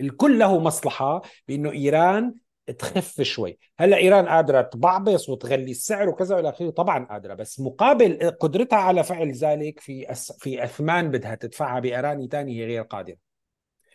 الكل 0.00 0.38
له 0.38 0.60
مصلحة 0.60 1.22
بأنه 1.48 1.70
إيران 1.72 2.34
تخف 2.78 3.22
شوي. 3.22 3.58
هلا 3.78 3.96
إيران 3.96 4.28
قادرة 4.28 4.62
تبعبص 4.62 5.28
وتغلي 5.28 5.70
السعر 5.70 6.08
وكذا 6.08 6.36
وإلى 6.36 6.48
آخره. 6.48 6.70
طبعا 6.70 7.04
قادرة 7.04 7.34
بس 7.34 7.60
مقابل 7.60 8.30
قدرتها 8.30 8.78
على 8.78 9.04
فعل 9.04 9.32
ذلك 9.32 9.80
في 9.80 10.12
أس 10.12 10.32
في 10.32 10.64
أثمان 10.64 11.10
بدها 11.10 11.34
تدفعها 11.34 11.80
بأراني 11.80 12.28
تانية 12.28 12.62
هي 12.62 12.66
غير 12.66 12.82
قادرة. 12.82 13.16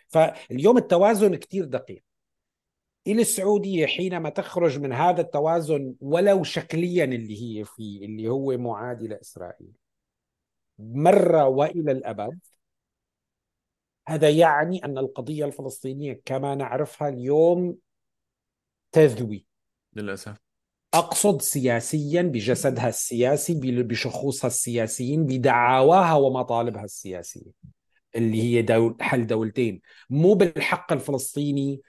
فاليوم 0.07 0.77
التوازن 0.77 1.35
كتير 1.35 1.65
دقيق. 1.65 2.03
إلى 3.07 3.21
السعودية 3.21 3.85
حينما 3.85 4.29
تخرج 4.29 4.79
من 4.79 4.93
هذا 4.93 5.21
التوازن 5.21 5.95
ولو 6.01 6.43
شكليا 6.43 7.03
اللي 7.03 7.59
هي 7.59 7.65
فيه 7.65 8.05
اللي 8.05 8.27
هو 8.27 8.57
معادي 8.57 9.07
لإسرائيل. 9.07 9.71
مرة 10.79 11.47
وإلى 11.47 11.91
الأبد. 11.91 12.39
هذا 14.07 14.29
يعني 14.29 14.85
أن 14.85 14.97
القضية 14.97 15.45
الفلسطينية 15.45 16.21
كما 16.25 16.55
نعرفها 16.55 17.09
اليوم 17.09 17.77
تذوي. 18.95 19.45
للأسف. 19.95 20.38
أقصد 20.93 21.41
سياسيا 21.41 22.22
بجسدها 22.22 22.89
السياسي 22.89 23.53
بشخوصها 23.84 24.47
السياسيين 24.47 25.26
بدعاواها 25.26 26.13
ومطالبها 26.13 26.84
السياسية 26.84 27.51
اللي 28.15 28.41
هي 28.41 28.61
دول 28.61 28.95
حل 29.01 29.27
دولتين. 29.27 29.81
مو 30.09 30.34
بالحق 30.34 30.93
الفلسطيني 30.93 31.81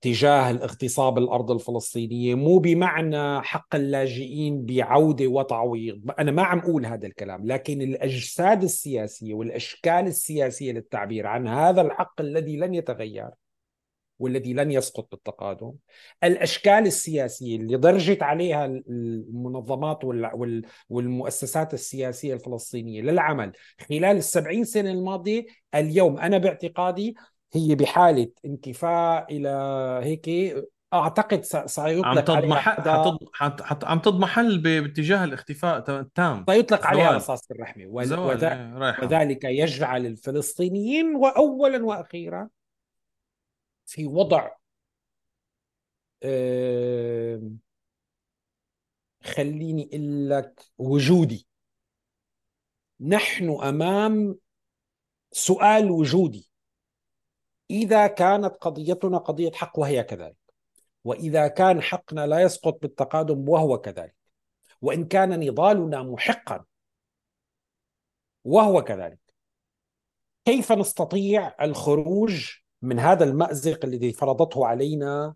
تجاه 0.00 0.50
الاغتصاب 0.50 1.18
الأرض 1.18 1.50
الفلسطينية 1.50 2.34
مو 2.34 2.58
بمعنى 2.58 3.42
حق 3.42 3.74
اللاجئين 3.74 4.66
بعودة 4.66 5.26
وتعويض. 5.26 6.10
أنا 6.18 6.30
ما 6.30 6.42
عم 6.42 6.58
أقول 6.58 6.86
هذا 6.86 7.06
الكلام 7.06 7.46
لكن 7.46 7.82
الأجساد 7.82 8.62
السياسية 8.62 9.34
والأشكال 9.34 10.06
السياسية 10.06 10.72
للتعبير 10.72 11.26
عن 11.26 11.48
هذا 11.48 11.80
الحق 11.80 12.20
الذي 12.20 12.56
لن 12.56 12.74
يتغير 12.74 13.30
والذي 14.22 14.52
لن 14.52 14.70
يسقط 14.70 15.08
بالتقادم 15.10 15.72
الأشكال 16.24 16.86
السياسية 16.86 17.56
اللي 17.56 17.76
درجت 17.76 18.22
عليها 18.22 18.66
المنظمات 18.66 19.98
والمؤسسات 20.88 21.74
السياسية 21.74 22.34
الفلسطينية 22.34 23.02
للعمل 23.02 23.52
خلال 23.88 24.16
السبعين 24.16 24.64
سنة 24.64 24.90
الماضية 24.90 25.46
اليوم 25.74 26.18
أنا 26.18 26.38
باعتقادي 26.38 27.14
هي 27.54 27.74
بحالة 27.74 28.28
انكفاء 28.44 29.26
إلى 29.36 29.48
هيك 30.02 30.56
أعتقد 30.94 31.42
سيطلق 31.66 32.30
عم 32.30 32.36
عليها 32.36 32.54
حتض... 32.54 33.18
حت... 33.32 33.84
عم 33.84 33.98
تضمحل. 33.98 34.58
باتجاه 34.58 35.24
الاختفاء 35.24 36.00
التام 36.00 36.44
سيطلق 36.50 36.86
عليها. 36.86 37.12
رصاص 37.12 37.50
الرحمة 37.50 37.84
وذ... 37.86 38.14
وذ... 38.14 38.44
إيه، 38.44 38.96
وذلك 39.02 39.44
يجعل 39.44 40.06
الفلسطينيين 40.06 41.16
وأولا 41.16 41.84
وأخيرا 41.84 42.48
في 43.92 44.06
وضع 44.06 44.56
خليني 49.22 49.88
أقول 49.92 50.30
لك 50.30 50.72
وجودي. 50.78 51.48
نحن 53.00 53.50
أمام 53.50 54.38
سؤال 55.32 55.90
وجودي. 55.90 56.50
إذا 57.70 58.06
كانت 58.06 58.56
قضيتنا 58.56 59.18
قضية 59.18 59.50
حق 59.50 59.78
وهي 59.78 60.02
كذلك 60.02 60.36
وإذا 61.04 61.48
كان 61.48 61.82
حقنا 61.82 62.26
لا 62.26 62.42
يسقط 62.42 62.82
بالتقادم 62.82 63.48
وهو 63.48 63.78
كذلك 63.78 64.16
وإن 64.82 65.08
كان 65.08 65.40
نضالنا 65.40 66.02
محقا 66.02 66.64
وهو 68.44 68.84
كذلك 68.84 69.34
كيف 70.44 70.72
نستطيع 70.72 71.64
الخروج 71.64 72.61
من 72.82 72.98
هذا 72.98 73.24
المأزق 73.24 73.84
الذي 73.84 74.12
فرضته 74.12 74.66
علينا 74.66 75.34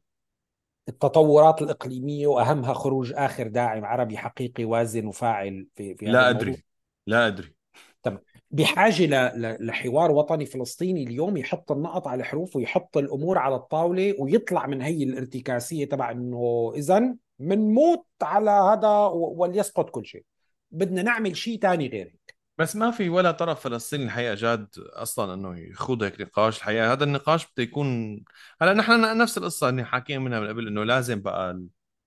التطورات 0.89 1.62
الإقليمية 1.62 2.27
وأهمها 2.27 2.73
خروج 2.74 3.12
آخر 3.12 3.48
داعم 3.48 3.85
عربي 3.85 4.18
حقيقي 4.18 4.64
وازن 4.64 5.06
وفاعل 5.06 5.66
في, 5.74 5.94
في 5.94 6.06
لا 6.06 6.10
الموضوع. 6.10 6.31
أدري. 6.31 6.64
لا 7.06 7.27
أدري. 7.27 7.55
تمام 8.02 8.18
بحاجة 8.51 9.32
لحوار 9.60 10.10
وطني 10.10 10.47
فلسطيني 10.47 11.02
اليوم 11.02 11.36
يحط 11.36 11.73
النقط 11.73 12.09
على 12.09 12.20
الحروف 12.20 12.56
ويحط 12.56 12.97
الأمور 12.97 13.39
على 13.39 13.55
الطاولة 13.55 14.14
ويطلع 14.18 14.66
من 14.66 14.82
هي 14.82 15.02
الارتكاسية 15.02 15.85
تبع 15.85 16.10
أنه 16.10 16.73
إذا 16.77 17.14
منموت 17.39 18.06
على 18.23 18.51
هذا 18.51 19.06
وليسقط 19.14 19.90
كل 19.90 20.06
شيء. 20.06 20.24
بدنا 20.70 21.02
نعمل 21.02 21.36
شيء 21.36 21.59
تاني 21.59 21.89
غير 21.89 22.16
بس 22.59 22.77
ما 22.77 22.91
في 22.91 23.09
ولا 23.09 23.31
طرف 23.31 23.61
فلسطيني 23.61 24.05
الحقيقة 24.05 24.35
جاد 24.35 24.69
أصلا 24.78 25.35
إنه 25.35 25.59
يخوض 25.59 26.03
هيك 26.03 26.20
نقاش. 26.20 26.59
الحقيقة 26.59 26.93
هذا 26.93 27.05
النقاش 27.05 27.47
بده 27.47 27.62
يكون 27.62 28.20
هلا 28.61 28.73
نحن 28.73 29.19
نفس 29.19 29.39
القصة 29.39 29.69
اللي 29.69 29.85
حاكيين 29.85 30.20
منها 30.20 30.41
من 30.41 30.49
قبل 30.49 30.66
إنه 30.66 30.85
لازم 30.85 31.23
بقى 31.23 31.66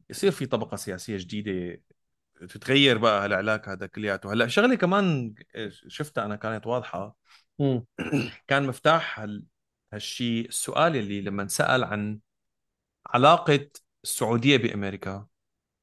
يصير 0.09 0.31
في 0.31 0.45
طبقة 0.45 0.77
سياسية 0.77 1.17
جديدة 1.17 1.81
تتغير 2.39 2.97
بقى 2.97 3.25
هالعلاقة 3.25 3.71
هذا 3.73 3.87
كلياته. 3.87 4.33
هلا 4.33 4.47
شغلة 4.47 4.75
كمان 4.75 5.33
شفتها 5.87 6.25
أنا 6.25 6.35
كانت 6.35 6.67
واضحة. 6.67 7.15
كان 8.47 8.67
مفتاح 8.67 9.19
هال... 9.19 9.45
هالشيء 9.93 10.47
السؤال 10.47 10.95
اللي 10.95 11.21
لما 11.21 11.43
انسأل 11.43 11.83
عن 11.83 12.19
علاقة 13.07 13.69
السعودية 14.03 14.57
بأمريكا 14.57 15.27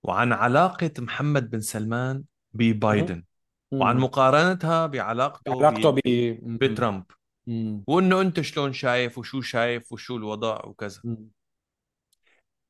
وعن 0.02 0.32
علاقة 0.32 0.90
محمد 0.98 1.50
بن 1.50 1.60
سلمان 1.60 2.24
ببايدن. 2.52 3.24
وعن. 3.72 3.96
مقارنتها 3.96 4.86
بعلاقته 4.86 5.52
علاقته 5.52 5.90
ب... 5.90 6.00
بترامب 6.42 7.04
مم. 7.46 7.84
وإنه 7.86 8.20
أنت 8.20 8.40
شلون 8.40 8.72
شايف 8.72 9.18
وشو 9.18 9.40
شايف 9.40 9.92
وشو 9.92 10.16
الوضع 10.16 10.64
وكذا 10.64 11.00
مم. 11.04 11.30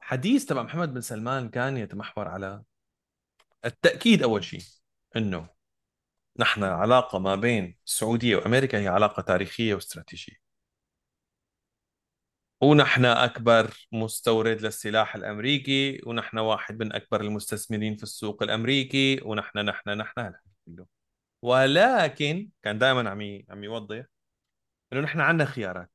حديث 0.00 0.44
تبع 0.44 0.62
محمد 0.62 0.94
بن 0.94 1.00
سلمان 1.00 1.48
كان 1.48 1.76
يتمحور 1.76 2.28
على 2.28 2.62
التأكيد 3.64 4.22
أول 4.22 4.44
شيء 4.44 4.62
أنه 5.16 5.48
نحن 6.38 6.64
علاقة 6.64 7.18
ما 7.18 7.34
بين 7.34 7.76
السعودية 7.86 8.36
وأمريكا 8.36 8.78
هي 8.78 8.88
علاقة 8.88 9.20
تاريخية 9.20 9.74
واستراتيجية 9.74 10.36
ونحن 12.60 13.04
أكبر 13.04 13.88
مستورد 13.92 14.60
للسلاح 14.62 15.16
الأمريكي 15.16 16.00
ونحن 16.06 16.38
واحد 16.38 16.82
من 16.82 16.92
أكبر 16.92 17.20
المستثمرين 17.20 17.96
في 17.96 18.02
السوق 18.02 18.42
الأمريكي 18.42 19.20
ونحن 19.24 19.58
نحن 19.58 19.90
نحن 19.90 20.20
هذا 20.20 20.40
كله 20.66 20.86
ولكن 21.42 22.50
كان 22.62 22.78
دائما 22.78 23.10
عم 23.10 23.44
عم 23.50 23.64
يوضح 23.64 24.04
إنه 24.92 25.00
نحن 25.00 25.20
عندنا 25.20 25.44
خيارات. 25.48 25.90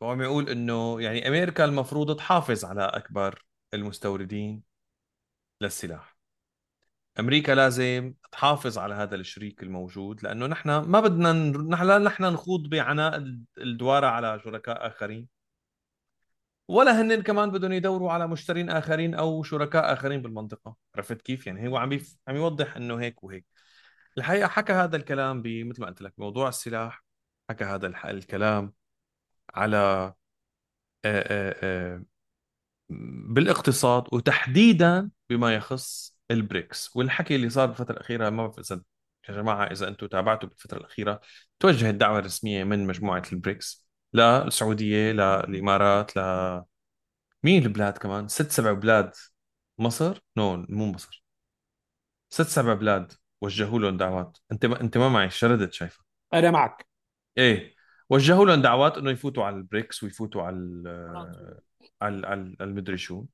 فهو 0.00 0.10
عم 0.10 0.22
يقول 0.22 0.48
إنه 0.50 1.02
يعني 1.02 1.28
أمريكا 1.28 1.64
المفروض 1.64 2.16
تحافظ 2.16 2.64
على 2.64 2.82
أكبر 2.84 3.44
المستوردين 3.74 4.62
للسلاح. 5.60 6.16
أمريكا 7.20 7.52
لازم 7.52 8.14
تحافظ 8.32 8.78
على 8.78 8.94
هذا 8.94 9.16
الشريك 9.16 9.62
الموجود 9.62 10.22
لأنه 10.22 10.46
نحن 10.46 10.68
ما 10.70 11.00
بدنا 11.00 11.32
نحن 11.32 12.02
نحن 12.02 12.24
نخوض 12.24 12.68
بعناء 12.68 13.16
الدوارة 13.58 14.06
على 14.06 14.40
شركاء 14.44 14.86
آخرين. 14.86 15.28
ولا 16.68 17.00
هن 17.00 17.22
كمان 17.22 17.50
بدهم 17.50 17.72
يدوروا 17.72 18.12
على 18.12 18.28
مشترين 18.28 18.70
آخرين 18.70 19.14
أو 19.14 19.42
شركاء 19.42 19.92
آخرين 19.92 20.22
بالمنطقة. 20.22 20.76
عرفت 20.94 21.22
كيف؟ 21.22 21.46
يعني 21.46 21.68
هو 21.68 21.76
عم. 21.76 21.98
عم 22.28 22.36
يوضح 22.36 22.76
إنه 22.76 23.00
هيك 23.00 23.24
وهيك. 23.24 23.46
الحقيقة 24.18 24.48
حكى 24.48 24.72
هذا 24.72 24.96
الكلام. 24.96 25.38
مثل 25.38 25.80
ما 25.80 25.86
قلت 25.86 26.02
لك 26.02 26.14
موضوع 26.18 26.48
السلاح 26.48 27.04
حكى 27.50 27.64
هذا. 27.64 27.86
الكلام 28.10 28.72
على 29.54 30.14
آه، 31.04 31.56
آه، 31.62 32.04
بالاقتصاد 33.34 34.04
وتحديدا 34.12 35.10
بما 35.30 35.54
يخص 35.54 36.18
البريكس 36.30 36.96
والحكي 36.96 37.36
اللي 37.36 37.50
صار 37.50 37.66
بالفترة 37.66 37.92
الأخيرة 37.92 38.30
ما 38.30 38.46
بعرف 38.46 38.58
إذا 38.58 38.82
يا 39.28 39.34
جماعة 39.34 39.64
إذا 39.64 39.88
أنتم 39.88 40.06
تابعتوا 40.06 40.48
بالفترة 40.48 40.78
الأخيرة 40.78 41.20
توجهت 41.60 41.94
دعوه 41.94 42.20
رسميه 42.20 42.64
من 42.64 42.86
مجموعة 42.86 43.22
البريكس 43.32 43.88
للسعوديه 44.14 45.12
للامارات 45.12 46.16
ل 46.16 46.20
مين 47.42 47.62
البلاد 47.62 47.98
كمان 47.98 48.28
ست 48.28 48.50
سبع 48.50 48.72
بلاد 48.72 49.12
مصر 49.78 50.20
no 50.36 50.66
مو 50.68 50.86
مصر 50.92 51.24
ست 52.30 52.42
سبع 52.42 52.74
بلاد 52.74 53.12
وجهوا 53.44 53.78
لهم 53.78 53.96
دعوات. 53.96 54.38
انت 54.52 54.66
ما 54.66 54.80
انت 54.80 54.98
ما 54.98 55.08
معي 55.08 55.30
شردت 55.30 55.72
شايفة. 55.72 56.04
أنا 56.34 56.50
معك. 56.50 56.86
إيه. 57.38 57.74
وجهوا 58.10 58.46
لهم 58.46 58.62
دعوات 58.62 58.98
إنه 58.98 59.10
يفوتوا 59.10 59.44
على 59.44 59.56
البريكس 59.56 60.02
ويفوتوا 60.02 60.42
على 60.42 60.56
ال 60.56 61.60
على 62.02 62.26
على 62.26 62.56
المدري 62.60 62.98
شو. 62.98 63.24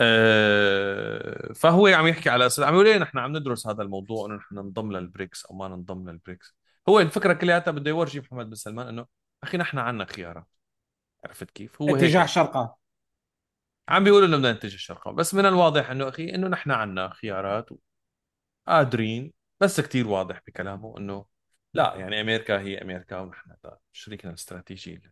آه، 0.00 1.52
فهو 1.52 1.86
عم 1.86 2.06
يحكي 2.06 2.30
على 2.30 2.46
أساس 2.46 2.64
عم 2.64 2.74
يقول 2.74 2.86
لي 2.86 2.98
نحن 2.98 3.18
عم 3.18 3.36
ندرس 3.36 3.66
هذا 3.66 3.82
الموضوع 3.82 4.26
إنه 4.26 4.34
نحن 4.34 4.54
ننضم 4.54 4.92
للبريكس 4.92 5.46
أو 5.46 5.56
ما 5.56 5.68
ننضم 5.68 6.10
للبريكس. 6.10 6.56
هو 6.88 7.00
الفكرة 7.00 7.32
كلياتها 7.32 7.70
بده 7.70 7.90
يورجي 7.90 8.20
محمد 8.20 8.46
بن 8.46 8.54
سلمان 8.54 8.88
إنه 8.88 9.06
أخي 9.42 9.58
نحن 9.58 9.78
عنا 9.78 10.04
خيارات. 10.04 10.46
عرفت 11.24 11.50
كيف؟ 11.50 11.82
هو 11.82 11.96
اتجاه 11.96 12.20
هيك. 12.20 12.28
شرقة 12.28 12.76
عم 13.88 14.04
بيقول 14.04 14.24
إنه 14.24 14.36
بدنا 14.36 14.52
نتجه 14.52 14.74
الشرق 14.74 15.10
بس 15.10 15.34
من 15.34 15.46
الواضح 15.46 15.90
إنه 15.90 16.08
أخي 16.08 16.34
إنه 16.34 16.48
نحن 16.48 16.70
عنا 16.70 17.08
خيارات 17.08 17.68
قادرين 18.68 19.37
بس 19.60 19.80
كتير 19.80 20.08
واضح 20.08 20.40
بكلامه 20.46 20.98
إنه 20.98 21.24
لا 21.74 21.94
يعني 21.96 22.20
أمريكا 22.20 22.60
هي 22.60 22.82
أمريكا 22.82 23.18
ونحن 23.18 23.50
شريكنا 23.92 24.30
الاستراتيجي 24.30 25.02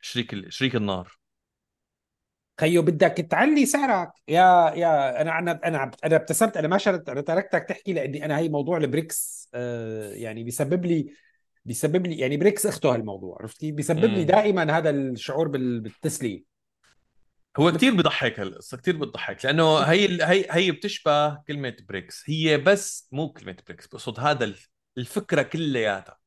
شريك 0.00 0.48
شريك 0.48 0.76
النار 0.76 1.18
خيو 2.60 2.82
بدك 2.82 3.12
تعلي 3.30 3.66
سعرك 3.66 4.10
يا 4.28 4.72
يا 4.76 5.20
أنا 5.20 5.38
أنا 5.38 5.60
أنا 5.64 5.90
أنا 6.04 6.16
ابتسمت 6.16 6.56
أنا 6.56 6.68
ما 6.68 6.78
شرت 6.78 7.08
أنا 7.08 7.20
تركتك 7.20 7.64
تحكي 7.68 7.92
لأني 7.92 8.24
أنا 8.24 8.38
هي 8.38 8.48
موضوع 8.48 8.76
البريكس 8.76 9.48
آه 9.54 10.12
يعني 10.12 10.44
بيسبب 10.44 10.84
لي 10.84 11.06
بيسبب 11.64 12.06
لي 12.06 12.18
يعني 12.18 12.36
بريكس 12.36 12.66
أخته 12.66 12.94
هالموضوع 12.94 13.38
عرفت 13.40 13.60
كيف؟ 13.60 13.74
بيسبب 13.74 14.04
لي. 14.04 14.24
دائما 14.24 14.78
هذا 14.78 14.90
الشعور 14.90 15.48
بال- 15.48 15.80
بالتسليه 15.80 16.55
هو 17.56 17.72
كتير 17.72 17.94
بضحك 17.94 18.40
هالقصه 18.40 18.76
كتير 18.76 18.96
بتضحك 18.96 19.44
لأنه 19.44 19.78
هي 19.78 20.22
هي 20.24 20.46
هي 20.50 20.70
بتشبه 20.72 21.34
كلمة 21.36 21.76
بريكس 21.88 22.30
هي 22.30 22.58
بس 22.58 23.08
مو 23.12 23.32
كلمة 23.32 23.56
بريكس 23.66 23.86
بقصد 23.86 24.20
هذا 24.20 24.44
الف- 24.44 24.70
الفكرة 24.98 25.42
كلياتها 25.42 26.18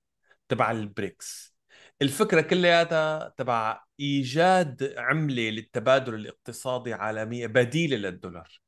تبع 0.49 0.71
البريكس 0.71 1.55
الفكرة 2.01 2.41
كلياتها 2.41 3.33
تبع 3.37 3.83
إيجاد 3.99 4.93
عملة 4.97 5.49
للتبادل 5.49 6.15
الاقتصادي 6.15 6.93
عالمية 6.93 7.47
بديلة 7.47 7.97
للدولار. 7.97 8.61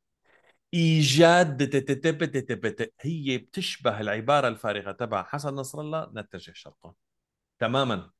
إيجاد 0.73 1.63
هي 3.01 3.37
بتشبه 3.37 4.01
العبارة 4.01 4.47
الفارغة 4.47 4.91
تبع 4.91 5.23
حسن 5.23 5.55
نصر 5.55 5.81
الله 5.81 6.11
نتجه 6.15 6.51
شرقا. 6.55 6.93
تماما. 7.59 8.11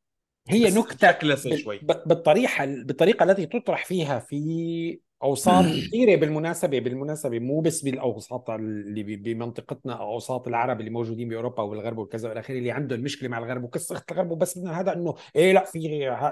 هي 0.50 0.70
نكتة 0.70 1.08
مشكلسه 1.10 1.50
بال- 1.50 1.58
شوي 1.58 1.82
بالطريقة 2.06 2.66
بالطريقة 2.66 3.24
التي 3.24 3.46
تطرح 3.46 3.86
فيها 3.86 4.20
في 4.20 5.00
أوساط 5.24 5.66
كثيرة 5.88 6.16
بالمناسبة 6.16 6.80
بالمناسبة 6.80 7.40
مو 7.40 7.62
بس 7.62 7.82
بالأوساط 7.82 8.50
اللي 8.50 9.04
بمنطقتنا 9.04 9.94
أو 9.94 10.14
أوساط 10.14 10.48
العرب 10.48 10.80
اللي 10.80 10.92
موجودين 10.92 11.30
بأوروبا 11.30 11.64
والغرب 11.64 11.98
وكذا 11.98 12.30
وإلى 12.30 12.40
آخره 12.40 12.58
اللي 12.58 12.72
عندهم 12.72 13.00
مشكلة 13.00 13.30
مع 13.30 13.38
الغرب 13.38 13.64
وقصة 13.64 14.04
الغرب 14.12 14.32
وبس 14.32 14.58
بدنا 14.58 14.80
هذا 14.80 14.94
إنه 14.94 15.16
إيه 15.36 15.54
لا 15.54 15.66
في 15.66 15.80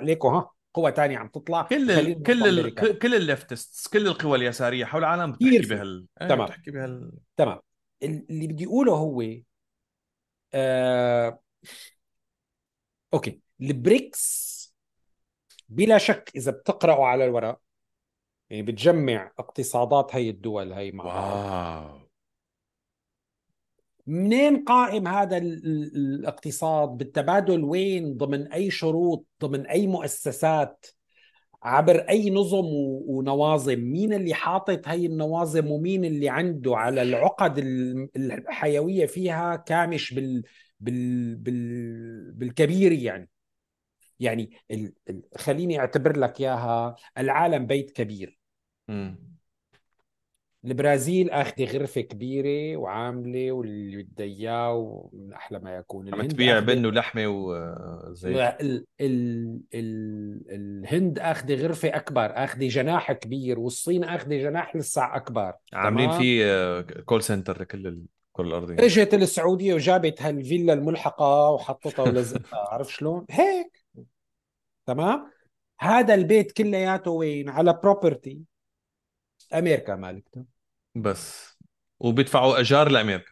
ليكو 0.01 0.29
ها 0.29 0.51
قوة 0.73 0.89
تانية 0.89 1.17
عم 1.17 1.27
تطلع 1.27 1.61
كل 1.69 1.91
خلينا 1.95 2.17
ال 2.17 2.23
كل 2.23 2.41
نحط 2.41 2.47
ال 2.47 2.59
أمريكا 2.59 2.83
كل 2.99 3.15
الليفتستس 3.15 3.87
كل 3.87 4.07
القوى 4.07 4.37
اليسارية 4.37 4.85
حول 4.85 5.01
العالم 5.03 5.31
بتحكي. 5.31 5.59
بهال 5.67 6.05
إيه 6.21 6.27
تمام. 6.27 6.45
بتحكي 6.45 6.71
بهال 6.71 7.11
تمام 7.37 7.59
اللي 8.03 8.47
بدي 8.47 8.65
أقوله 8.65 8.93
هو 8.93 9.21
آه... 10.53 11.39
okay 13.13 13.41
البريكس 13.61 14.49
بلا 15.69 15.97
شك 15.97 16.31
إذا 16.35 16.51
بتقرأوا 16.51 17.05
على 17.05 17.25
الورق 17.25 17.59
يعني 18.49 18.63
بتجمع 18.63 19.31
اقتصادات 19.39 20.15
هي 20.15 20.29
الدول 20.29 20.73
هي 20.73 20.91
مع 20.91 21.05
wow. 21.05 21.99
منين 24.07 24.63
قائم 24.63 25.07
هذا 25.07 25.37
ال- 25.37 25.65
ال- 25.65 25.95
الاقتصاد؟ 25.95 26.89
بالتبادل 26.89 27.63
وين؟ 27.63 28.17
ضمن 28.17 28.47
أي 28.51 28.71
شروط؟ 28.71 29.25
ضمن 29.41 29.65
أي 29.67 29.87
مؤسسات؟ 29.87 30.85
عبر 31.63 31.99
أي 31.99 32.29
نظم 32.29 32.65
ونواظم؟ 33.07 33.79
مين 33.79 34.13
اللي 34.13 34.33
حاطط 34.33 34.87
هي 34.87 35.05
النواظم 35.05 35.71
ومين 35.71 36.05
اللي 36.05 36.29
عنده 36.29 36.75
على 36.77 37.01
العقد 37.01 37.57
ال- 37.57 38.09
الحيوية 38.15 39.05
فيها 39.05 39.55
كامش 39.55 40.13
بال 40.13 40.43
بال 40.79 41.35
بال 41.35 42.31
بالكبير 42.31 42.91
يعني؟ 42.91 43.29
يعني 44.19 44.51
ال... 44.71 44.93
ال... 45.09 45.21
خليني 45.37 45.79
أعتبر 45.79 46.17
لك 46.17 46.39
إياها 46.41 46.95
العالم 47.17 47.65
بيت 47.65 47.91
كبير 47.91 48.39
مم. 48.87 49.29
البرازيل 50.65 51.29
اخذه 51.29 51.77
غرفة 51.77 52.01
كبيرة 52.01 52.77
وعاملة 52.77 53.51
واللي 53.51 54.03
بدها 54.03 54.25
اياه 54.25 54.73
ومن 54.73 55.33
أحلى 55.33 55.59
ما 55.59 55.75
يكون 55.75 56.13
عم 56.13 56.27
تبيع 56.27 56.59
بن 56.59 56.85
ولحمة 56.85 57.27
وزيت 57.27 58.37
ال 58.37 58.85
ال 59.01 59.59
ال 59.73 60.41
الهند 60.49 61.19
اخذه 61.19 61.55
غرفة 61.55 61.89
أكبر 61.89 62.25
اخذه 62.25 62.67
جناح 62.67 63.11
كبير 63.11 63.59
والصين 63.59 64.03
اخذه 64.03 64.37
جناح 64.37 64.75
لسه 64.75 65.15
أكبر 65.15 65.53
عاملين؟ 65.73 66.11
فيه 66.11 66.81
call 66.81 67.23
center 67.23 67.61
لكل 67.61 67.87
الكره 67.87 68.47
الارضيه 68.47 68.85
إجت 68.85 69.13
السعودية 69.13 69.73
وجابت 69.73 70.21
هالفيلا 70.21 70.73
الملحقة 70.73 71.49
وحطتها 71.49 72.03
ولزقتها 72.03 72.59
عرف 72.71 72.93
شلون؟ 72.93 73.25
هيك 73.29 73.78
تمام؟ 74.93 75.31
هذا 75.79 76.13
البيت 76.13 76.51
كلياته 76.51 77.11
وين؟ 77.11 77.49
على 77.49 77.79
property 77.83 78.39
أمريكا 79.53 79.95
مالكته 79.95 80.45
بس. 80.95 81.57
وبيدفعوا 81.99 82.57
ايجار 82.57 82.89
لأمريكا. 82.89 83.31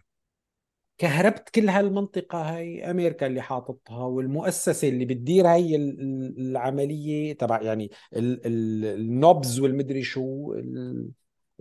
كهربت 0.98 1.50
كل 1.50 1.70
هالمنطقة 1.70 2.56
هاي 2.56 2.92
أمريكا 2.92 3.28
اللي 3.28 3.42
حاططها 3.42 4.06
والمؤسسة 4.06 4.90
اللي 4.90 5.06
بتدير 5.06 5.48
هاي 5.48 5.76
ال- 5.76 6.00
ال- 6.02 6.40
العملية 6.40 7.34
تبع 7.38 7.62
يعني 7.62 7.92
ال- 8.16 8.46
ال- 8.46 8.86
النوبز 9.00 9.60
والمدري 9.60 10.04
شو 10.04 10.54
ال- 10.54 11.10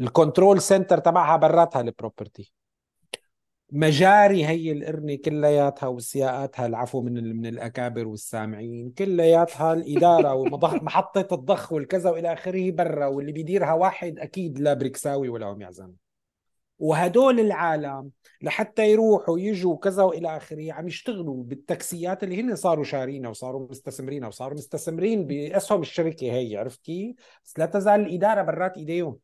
الكنترول 0.00 0.60
سنتر 0.60 0.98
تبعها 0.98 1.36
براتها 1.36 1.80
البروبرتي 1.80 2.52
مجاري 3.70 4.46
هي 4.46 4.72
القرنة 4.72 5.16
كلياتها 5.16 5.86
وسياقاتها 5.86 6.66
العفو 6.66 7.00
من 7.00 7.36
من 7.36 7.46
الأكابر 7.46 8.08
والسامعين 8.08 8.90
كلياتها 8.90 9.72
الإدارة 9.72 10.34
ومحطة 10.34 11.34
الضخ 11.36 11.72
والكذا 11.72 12.10
وإلى 12.10 12.32
آخره 12.32 12.70
برا 12.70 13.06
واللي 13.06 13.32
بيديرها 13.32 13.72
واحد 13.72 14.18
أكيد 14.18 14.58
لا 14.58 14.74
بريكساوي 14.74 15.28
ولا 15.28 15.46
هم 15.46 15.62
يعزم 15.62 15.92
وهدول 16.78 17.40
العالم 17.40 18.10
لحتى 18.42 18.90
يروحوا 18.90 19.38
يجوا 19.38 19.76
كذا 19.76 20.02
وإلى 20.02 20.36
آخره 20.36 20.72
عم 20.72 20.86
يشتغلوا 20.86 21.44
بالتاكسيات 21.44 22.24
اللي 22.24 22.40
هن 22.40 22.54
صاروا 22.54 22.84
شارينها 22.84 23.30
وصاروا 23.30 23.66
مستثمرين 23.70 24.24
وصاروا 24.24 24.58
مستثمرين 24.58 25.26
بأسهم 25.26 25.80
الشركة 25.80 26.26
هي 26.32 26.56
عرفت 26.56 26.82
كيف؟ 26.82 27.16
بس 27.44 27.58
لا 27.58 27.66
تزال 27.66 28.00
الإدارة 28.00 28.42
برات 28.42 28.76
إيديهم 28.76 29.18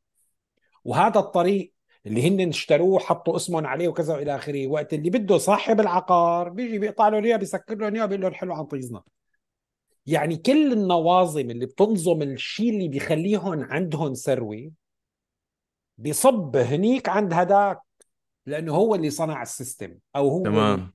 وهذا 0.84 1.20
الطريق 1.20 1.72
اللي 2.06 2.28
هن 2.28 2.48
اشتروه 2.48 2.98
حطوا 2.98 3.36
اسمهم 3.36 3.66
عليه 3.66 3.88
وكذا 3.88 4.14
وإلى 4.14 4.34
آخره. 4.34 4.66
وقت 4.66 4.94
اللي 4.94 5.10
بده 5.10 5.38
صاحب 5.38 5.80
العقار 5.80 6.48
بيجي 6.48 6.78
بيقطع 6.78 7.08
له 7.08 7.18
اياه 7.18 7.36
بيسكر 7.36 7.74
له 7.74 7.88
اياه 7.88 8.06
بيقول 8.06 8.22
لهم 8.22 8.34
حلو 8.34 8.54
عن 8.54 8.64
طيزنا. 8.64 9.02
يعني 10.06 10.36
كل 10.36 10.72
النواظم 10.72 11.50
اللي 11.50 11.66
بتنظم 11.66 12.22
الشيء 12.22 12.70
اللي 12.70 12.88
بيخليهم 12.88 13.64
عندهم 13.64 14.12
ثروة 14.14 14.70
بيصب 15.98 16.56
هنيك 16.56 17.08
عند 17.08 17.32
هداك 17.32 17.80
لأنه 18.46 18.74
هو 18.74 18.94
اللي 18.94 19.10
صنع 19.10 19.42
ال 19.42 19.50
system 19.50 19.98
أو 20.16 20.28
هو 20.28 20.42
تمام. 20.42 20.92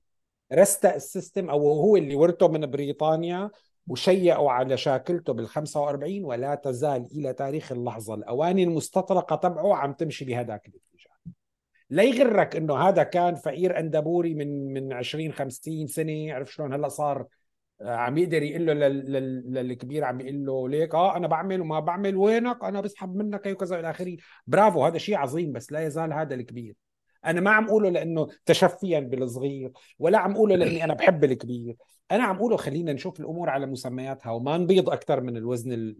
رستق 0.52 0.94
ال 0.94 1.02
system 1.02 1.50
أو 1.50 1.72
هو 1.72 1.96
اللي 1.96 2.14
ورثه 2.14 2.48
من 2.48 2.66
بريطانيا 2.66 3.50
وشيئوا 3.86 4.50
على 4.50 4.76
شاكلته 4.76 5.32
بال 5.32 5.48
45 5.48 6.24
ولا 6.24 6.54
تزال 6.54 7.08
إلى 7.12 7.32
تاريخ 7.32 7.72
اللحظة. 7.72 8.14
الأواني 8.14 8.62
المستطرقة 8.62 9.36
تبعه 9.36 9.74
عم 9.74 9.92
تمشي 9.92 10.24
بهذاك 10.24 10.68
الاتجاه 10.68 10.87
لا 11.90 12.02
يغرك 12.02 12.56
إنه 12.56 12.76
هذا 12.76 13.02
كان 13.02 13.34
فقير 13.34 13.78
اندبوري 13.78 14.34
من 14.34 14.72
من 14.72 14.92
20 14.92 15.32
50 15.32 15.86
سنة. 15.86 16.32
عرف 16.34 16.52
شلون 16.52 16.72
هلا 16.72 16.88
صار 16.88 17.26
عم 17.82 18.18
يقدر 18.18 18.42
يقول 18.42 18.66
له 18.66 18.88
للكبير 19.62 20.04
عم 20.04 20.20
يقول 20.20 20.46
له 20.46 20.68
ليك 20.68 20.94
آه 20.94 21.16
أنا 21.16 21.26
بعمل 21.26 21.60
وما 21.60 21.80
بعمل 21.80 22.16
وينك؟ 22.16 22.64
أنا 22.64 22.80
بسحب 22.80 23.16
منك 23.16 23.46
وكذا 23.46 23.80
إلى 23.80 23.90
آخره. 23.90 24.16
برافو 24.46 24.84
هذا 24.84 24.98
شيء 24.98 25.16
عظيم 25.16 25.52
بس 25.52 25.72
لا 25.72 25.86
يزال 25.86 26.12
هذا 26.12 26.34
الكبير. 26.34 26.74
أنا 27.24 27.40
ما 27.40 27.50
عم 27.50 27.64
أقوله 27.64 27.90
لأنه 27.90 28.28
تشفيا 28.46 29.00
بالصغير 29.00 29.72
ولا 29.98 30.18
عم 30.18 30.32
أقوله 30.32 30.56
لأني 30.56 30.84
أنا 30.84 30.94
بحب 30.94 31.24
الكبير. 31.24 31.76
أنا 32.10 32.24
عم 32.24 32.36
أقوله 32.36 32.56
خلينا 32.56 32.92
نشوف 32.92 33.20
الأمور 33.20 33.50
على 33.50 33.66
مسمياتها 33.66 34.30
وما 34.32 34.56
نبيض 34.56 34.90
أكثر 34.90 35.20
من 35.20 35.36
الوزن 35.36 35.94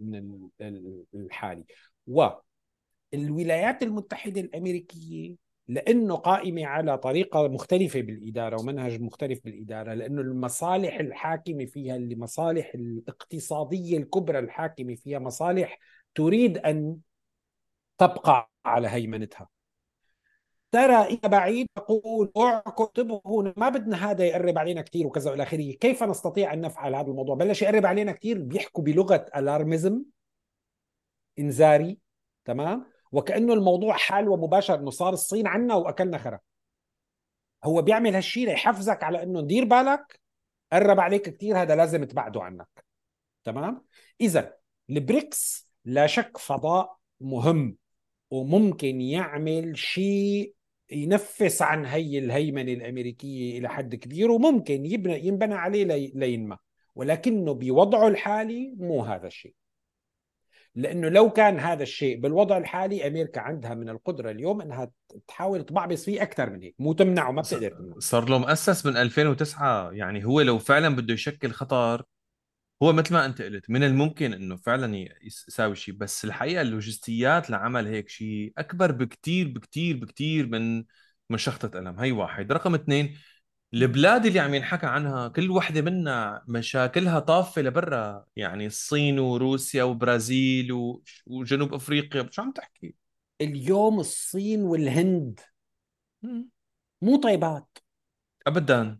الحالي. 1.15 1.63
والولايات 2.07 3.83
المتحدة 3.83 4.41
الأمريكية 4.41 5.48
لأنه 5.69 6.15
قائمه 6.15 6.65
على 6.65 6.97
طريقة 6.97 7.47
مختلفة 7.47 8.01
بالإدارة 8.01 8.61
ومنهج 8.61 9.01
مختلف 9.01 9.39
بالإدارة 9.45 9.93
لأنه 9.93 10.21
المصالح 10.21 10.99
الحاكمة 10.99 11.65
فيها 11.65 11.95
المصالح 11.95 12.71
الاقتصادية 12.75 13.97
الكبرى 13.97 14.39
الحاكمة 14.39 14.95
فيها 14.95 15.19
مصالح 15.19 15.79
تريد 16.15 16.57
أن 16.57 16.97
تبقى 17.97 18.51
على 18.65 18.87
هيمنتها 18.87 19.49
ترى 20.71 21.03
إلى 21.03 21.29
بعيد 21.29 21.67
تقول 21.75 22.31
انتبهوا 22.79 23.53
ما 23.57 23.69
بدنا 23.69 24.11
هذا 24.11 24.25
يقرب 24.25 24.57
علينا 24.57 24.81
كثير 24.81 25.07
وكذا 25.07 25.31
والى 25.31 25.43
آخره، 25.43 25.71
كيف 25.71 26.03
نستطيع 26.03 26.53
أن 26.53 26.61
نفعل 26.61 26.95
هذا 26.95 27.07
الموضوع؟ 27.07 27.35
بلش 27.35 27.61
يقرب 27.61 27.85
علينا 27.85 28.11
كثير 28.11 28.39
بيحكوا 28.39 28.83
بلغة 28.83 29.25
الارمزم 29.35 30.03
إنذاري 31.39 31.97
تمام؟ 32.45 32.98
وكأنه 33.11 33.53
الموضوع 33.53 33.93
حال 33.93 34.29
ومباشر 34.29 34.75
انه 34.75 34.89
صار 34.89 35.13
الصين 35.13 35.47
عنا 35.47 35.75
وأكلنا 35.75 36.17
خرا. 36.17 36.39
هو 37.63 37.81
بيعمل 37.81 38.15
هالشيء 38.15 38.47
ليحفزك 38.47 39.03
على 39.03 39.23
إنه 39.23 39.41
دير 39.41 39.65
بالك 39.65 40.19
قرب 40.73 40.99
عليك 40.99 41.21
كثير 41.21 41.61
هذا 41.61 41.75
لازم 41.75 42.03
تبعده 42.03 42.43
عنك. 42.43 42.85
تمام؟ 43.43 43.85
إذا 44.21 44.53
البريكس 44.89 45.69
لا 45.85 46.07
شك 46.07 46.37
فضاء 46.37 46.97
مهم 47.19 47.77
وممكن 48.31 49.01
يعمل 49.01 49.77
شيء 49.77 50.55
ينفس 50.91 51.61
عن 51.61 51.85
هي 51.85 52.19
الهيمنة 52.19 52.73
الأمريكية 52.73 53.59
إلى 53.59 53.69
حد 53.69 53.95
كبير 53.95 54.31
وممكن 54.31 54.85
يبنى 54.85 55.27
ينبنى 55.27 55.55
عليه 55.55 55.83
لينمى 56.15 56.57
ولكنه 56.95 57.53
بوضعه 57.53 58.07
الحالي 58.07 58.75
مو 58.77 59.01
هذا 59.01 59.27
الشيء. 59.27 59.53
لأنه 60.75 61.09
لو 61.09 61.29
كان 61.29 61.59
هذا 61.59 61.83
الشيء 61.83 62.19
بالوضع 62.19 62.57
الحالي 62.57 63.07
أمريكا 63.07 63.41
عندها 63.41 63.73
من 63.73 63.89
القدرة 63.89 64.31
اليوم 64.31 64.61
إنها 64.61 64.91
تحاول 65.27 65.65
تبعبص 65.65 66.05
فيه 66.05 66.21
أكثر 66.21 66.49
من 66.49 66.63
هيك 66.63 66.75
مو 66.79 66.93
تمنعه 66.93 67.31
ما 67.31 67.41
بتقدر 67.41 67.69
تمنعه 67.69 67.99
صار 67.99 68.29
له 68.29 68.37
مؤسس 68.39 68.85
من 68.85 68.97
2009 68.97 69.91
يعني 69.91 70.25
هو 70.25 70.41
لو 70.41 70.59
فعلا 70.59 70.95
بده 70.95 71.13
يشكل 71.13 71.51
خطر 71.51 72.03
هو 72.83 72.93
مثل 72.93 73.13
ما 73.13 73.25
أنت 73.25 73.41
قلت 73.41 73.69
من 73.69 73.83
الممكن 73.83 74.33
إنه 74.33 74.57
فعلا 74.57 75.07
يساوي 75.23 75.75
شيء. 75.75 75.93
بس 75.95 76.25
الحقيقة 76.25 76.61
اللوجستيات 76.61 77.49
لعمل 77.49 77.87
هيك 77.87 78.09
شيء 78.09 78.53
أكبر 78.57 78.91
بكتير 78.91 79.47
بكتير 79.47 79.97
بكتير 79.97 80.47
من 80.47 80.83
من 81.29 81.37
شخطة 81.37 81.67
قلم 81.67 81.99
هي 81.99 82.11
واحد. 82.11 82.51
رقم 82.51 82.75
اثنين 82.75 83.17
البلاد 83.73 84.25
اللي 84.25 84.39
عم 84.39 84.53
ينحكى 84.53 84.85
عنها 84.85 85.27
كل 85.27 85.51
وحدة 85.51 85.81
منها 85.81 86.43
مشاكلها 86.47 87.19
طافة 87.19 87.61
لبرا. 87.61 88.25
يعني 88.35 88.65
الصين 88.65 89.19
وروسيا 89.19 89.83
وبرازيل 89.83 90.71
و... 90.71 91.03
وجنوب 91.25 91.73
أفريقيا. 91.73 92.29
شو 92.31 92.41
عم 92.41 92.51
تحكي؟ 92.51 92.95
اليوم 93.41 93.99
الصين 93.99 94.61
والهند. 94.61 95.39
مو 97.01 97.15
طيبات. 97.23 97.77
ابدا. 98.47 98.99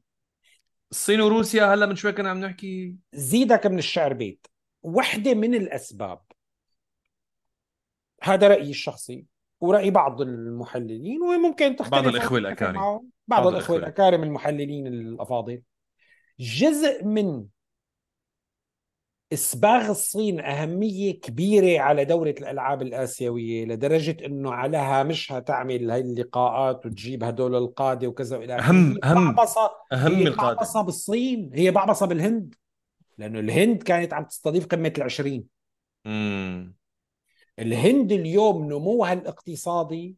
الصين 0.91 1.22
وروسيا 1.22 1.74
هلا 1.74 1.86
من 1.86 1.96
شوي 1.96 2.12
كنا 2.12 2.30
عم 2.30 2.40
نحكي. 2.40 2.96
زيدك 3.14 3.66
من 3.66 3.78
الشعر 3.78 4.14
بيت. 4.14 4.48
وحدة 4.84 5.34
من 5.34 5.56
الأسباب. 5.56 6.22
هذا 8.24 8.48
رأيي 8.48 8.70
الشخصي. 8.70 9.26
ورأي 9.61 9.91
بعض 9.91 10.22
المحللين 10.22 11.22
وممكن 11.22 11.76
تختلف 11.76 11.91
بعض 11.91 12.07
الاخوه 12.07 12.38
الأكارم. 12.38 12.76
بعض, 12.76 13.03
بعض 13.27 13.48
الإخوة 13.48 13.77
الأكارم 13.77 14.23
المحللين 14.23 14.88
الأفاضل. 14.88 15.61
جزء 16.40 17.06
من 17.06 17.45
اسباغ 19.34 19.90
الصين 19.90 20.40
أهمية 20.40 21.19
كبيرة 21.19 21.81
على 21.81 22.06
دوله 22.06 22.36
الألعاب 22.40 22.81
الآسيوية 22.81 23.65
لدرجة 23.65 24.26
إنه 24.26 24.53
على 24.53 24.77
هامشها 24.77 25.40
تعمل 25.40 25.91
هاي 25.91 26.02
اللقاءات 26.02 26.86
وتجيب 26.86 27.23
هدول 27.23 27.56
القادة 27.56 28.07
وكذا 28.07 28.38
وإلى 28.38 28.56
آخره. 28.56 28.69
اهم 28.69 28.99
اهم 29.03 29.36
اهم 29.94 30.15
هي 30.15 30.27
القادة. 30.27 30.56
بعبصة 30.56 30.81
بالصين 30.81 31.52
هي 31.53 31.72
بعبصة 31.72 32.06
بالهند 32.06 32.56
لأنه 33.18 33.40
الهند 33.40 33.84
كانت 33.84 34.14
عم 34.14 34.23
تستضيف 34.23 34.65
قمة 34.65 34.94
العشرين. 34.98 35.45
امم 36.06 36.78
الهند 37.60 38.11
اليوم 38.11 38.65
نموها 38.65 39.14
الاقتصادي 39.14 40.15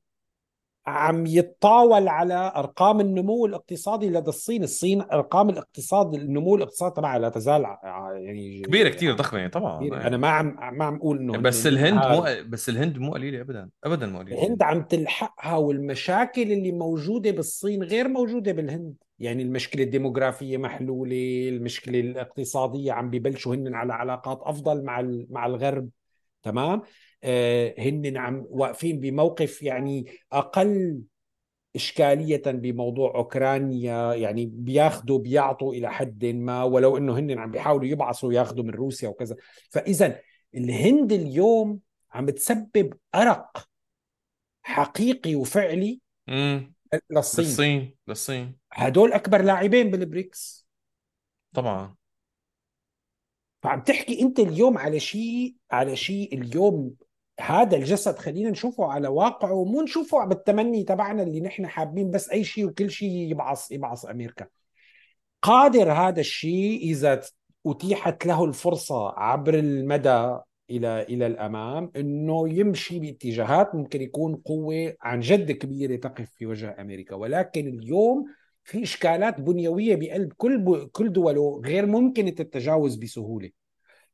عم 0.88 1.26
يتطاول 1.26 2.08
على 2.08 2.54
أرقام 2.56 3.00
النمو 3.00 3.46
الاقتصادي 3.46 4.10
لدى 4.10 4.30
الصين، 4.30 4.64
الصين 4.64 5.02
أرقام 5.02 5.50
الاقتصاد 5.50 6.14
النمو 6.14 6.56
الاقتصادي 6.56 6.96
تبعها 6.96 7.20
لا 7.20 7.30
تزال 7.30 7.66
يعني 7.84 8.62
كبيرة 8.62 8.90
كثير 8.90 9.16
ضخمة 9.16 9.48
طبعا. 9.48 9.78
كبيرة. 9.78 10.08
أنا 10.08 10.18
ما 10.18 10.28
عم 10.28 10.56
ما 10.78 10.86
عم 10.86 10.96
أقول 10.96 11.18
إنه 11.18 11.38
بس 11.38 11.68
الهند 11.68 12.00
مو 12.06 12.26
بس 12.50 12.70
الهند 12.70 12.98
مو 12.98 13.14
قليلة 13.14 13.42
ابدا 13.42 13.70
ابدا 13.84 14.08
مو 14.08 14.20
قليلة. 14.20 14.38
الهند 14.44 14.64
عم 14.64 14.84
تلحقها 14.84 15.56
والمشاكل 15.56 16.52
اللي 16.52 16.72
موجودة 16.72 17.32
بالصين 17.32 17.84
غير 17.84 18.08
موجودة 18.08 18.52
بالهند. 18.52 18.96
يعني 19.20 19.44
المشكلة 19.44 19.84
الديموغرافية 19.84 20.58
محلولة 20.58 21.50
المشكلة 21.50 22.00
الاقتصادية 22.00 22.92
عم 22.92 23.10
ببلشوا 23.10 23.56
هن 23.56 23.76
على 23.76 23.94
علاقات 23.94 24.40
أفضل 24.44 24.84
مع 24.84 25.02
مع 25.30 25.46
الغرب 25.46 25.90
تمام؟ 26.44 26.82
هن 27.80 28.18
عم 28.18 28.46
واقفين 28.50 29.00
بموقف 29.00 29.64
يعني 29.64 30.06
أقل 30.32 31.02
إشكالية 31.76 32.42
بموضوع 32.46 33.16
أوكرانيا 33.16 34.14
يعني 34.14 34.46
بياخذوا 34.46 35.20
بيعطوا 35.20 35.74
إلى 35.74 35.92
حد 35.92 36.26
ما 36.26 36.64
ولو 36.64 36.98
أنه 36.98 37.20
هن 37.20 37.40
عم 37.40 37.52
بيحاولوا 37.52 37.88
يبعثوا 37.88 38.34
ياخذوا 38.34 38.64
من 38.64 38.70
روسيا 38.70 39.10
وكذا. 39.10 39.36
فإذا 39.70 40.20
الهند 40.56 41.12
اليوم 41.12 41.80
عم 42.12 42.26
بتسبب 42.26 42.94
أرق 43.16 43.70
حقيقي 44.64 45.36
وفعلي 45.36 46.00
امم 46.30 46.74
للصين. 47.12 47.46
للصين 47.46 47.96
للصين. 48.08 48.58
هدول 48.72 49.14
أكبر 49.14 49.42
لاعبين 49.42 49.92
بالبريكس. 49.92 50.68
طبعا. 51.54 51.96
فعم 53.64 53.82
تحكي 53.82 54.22
أنت 54.22 54.40
اليوم 54.40 54.78
على 54.78 55.00
شيء 55.00 55.56
على 55.72 55.96
شيء 55.96 56.42
اليوم 56.42 56.96
هذا 57.42 57.78
الجسد 57.78 58.18
خلينا 58.18 58.50
نشوفه 58.50 58.86
على 58.86 59.08
واقعه 59.08 59.64
مو 59.64 59.82
نشوفه 59.82 60.26
بالتمني 60.26 60.84
تبعنا 60.84 61.24
اللي 61.24 61.42
نحن 61.42 61.68
حابين 61.68 62.12
بس 62.12 62.30
أي 62.30 62.44
شيء 62.44 62.66
وكل 62.66 62.92
شيء 62.92 63.10
يبعص 63.10 63.72
يبعص 63.72 64.06
أمريكا. 64.06 64.48
قادر 65.42 65.92
هذا 65.92 66.20
الشيء 66.20 66.82
إذا 66.82 67.22
أتيحت 67.68 68.26
له 68.26 68.46
الفرصة 68.46 69.20
عبر 69.20 69.54
المدى 69.54 70.38
إلى 70.70 71.02
إلى 71.02 71.28
الأمام 71.28 71.92
إنه 71.96 72.50
يمشي 72.50 73.00
باتجاهات 73.00 73.76
ممكن 73.76 74.02
يكون 74.02 74.36
قوة 74.36 74.94
عن 75.02 75.20
جد 75.20 75.52
كبيرة 75.52 75.96
تقف 75.96 76.30
في 76.30 76.46
وجه 76.46 76.82
أمريكا. 76.82 77.16
ولكن 77.16 77.68
اليوم 77.68 78.26
في 78.64 78.84
إشكالات 78.84 79.42
بنيوية 79.42 79.96
بقلب 79.96 80.34
كل 80.34 80.88
كل 80.92 81.12
دوله 81.14 81.62
غير 81.66 81.86
ممكنة 81.86 82.36
التجاوز 82.40 82.96
بسهولة. 82.96 83.61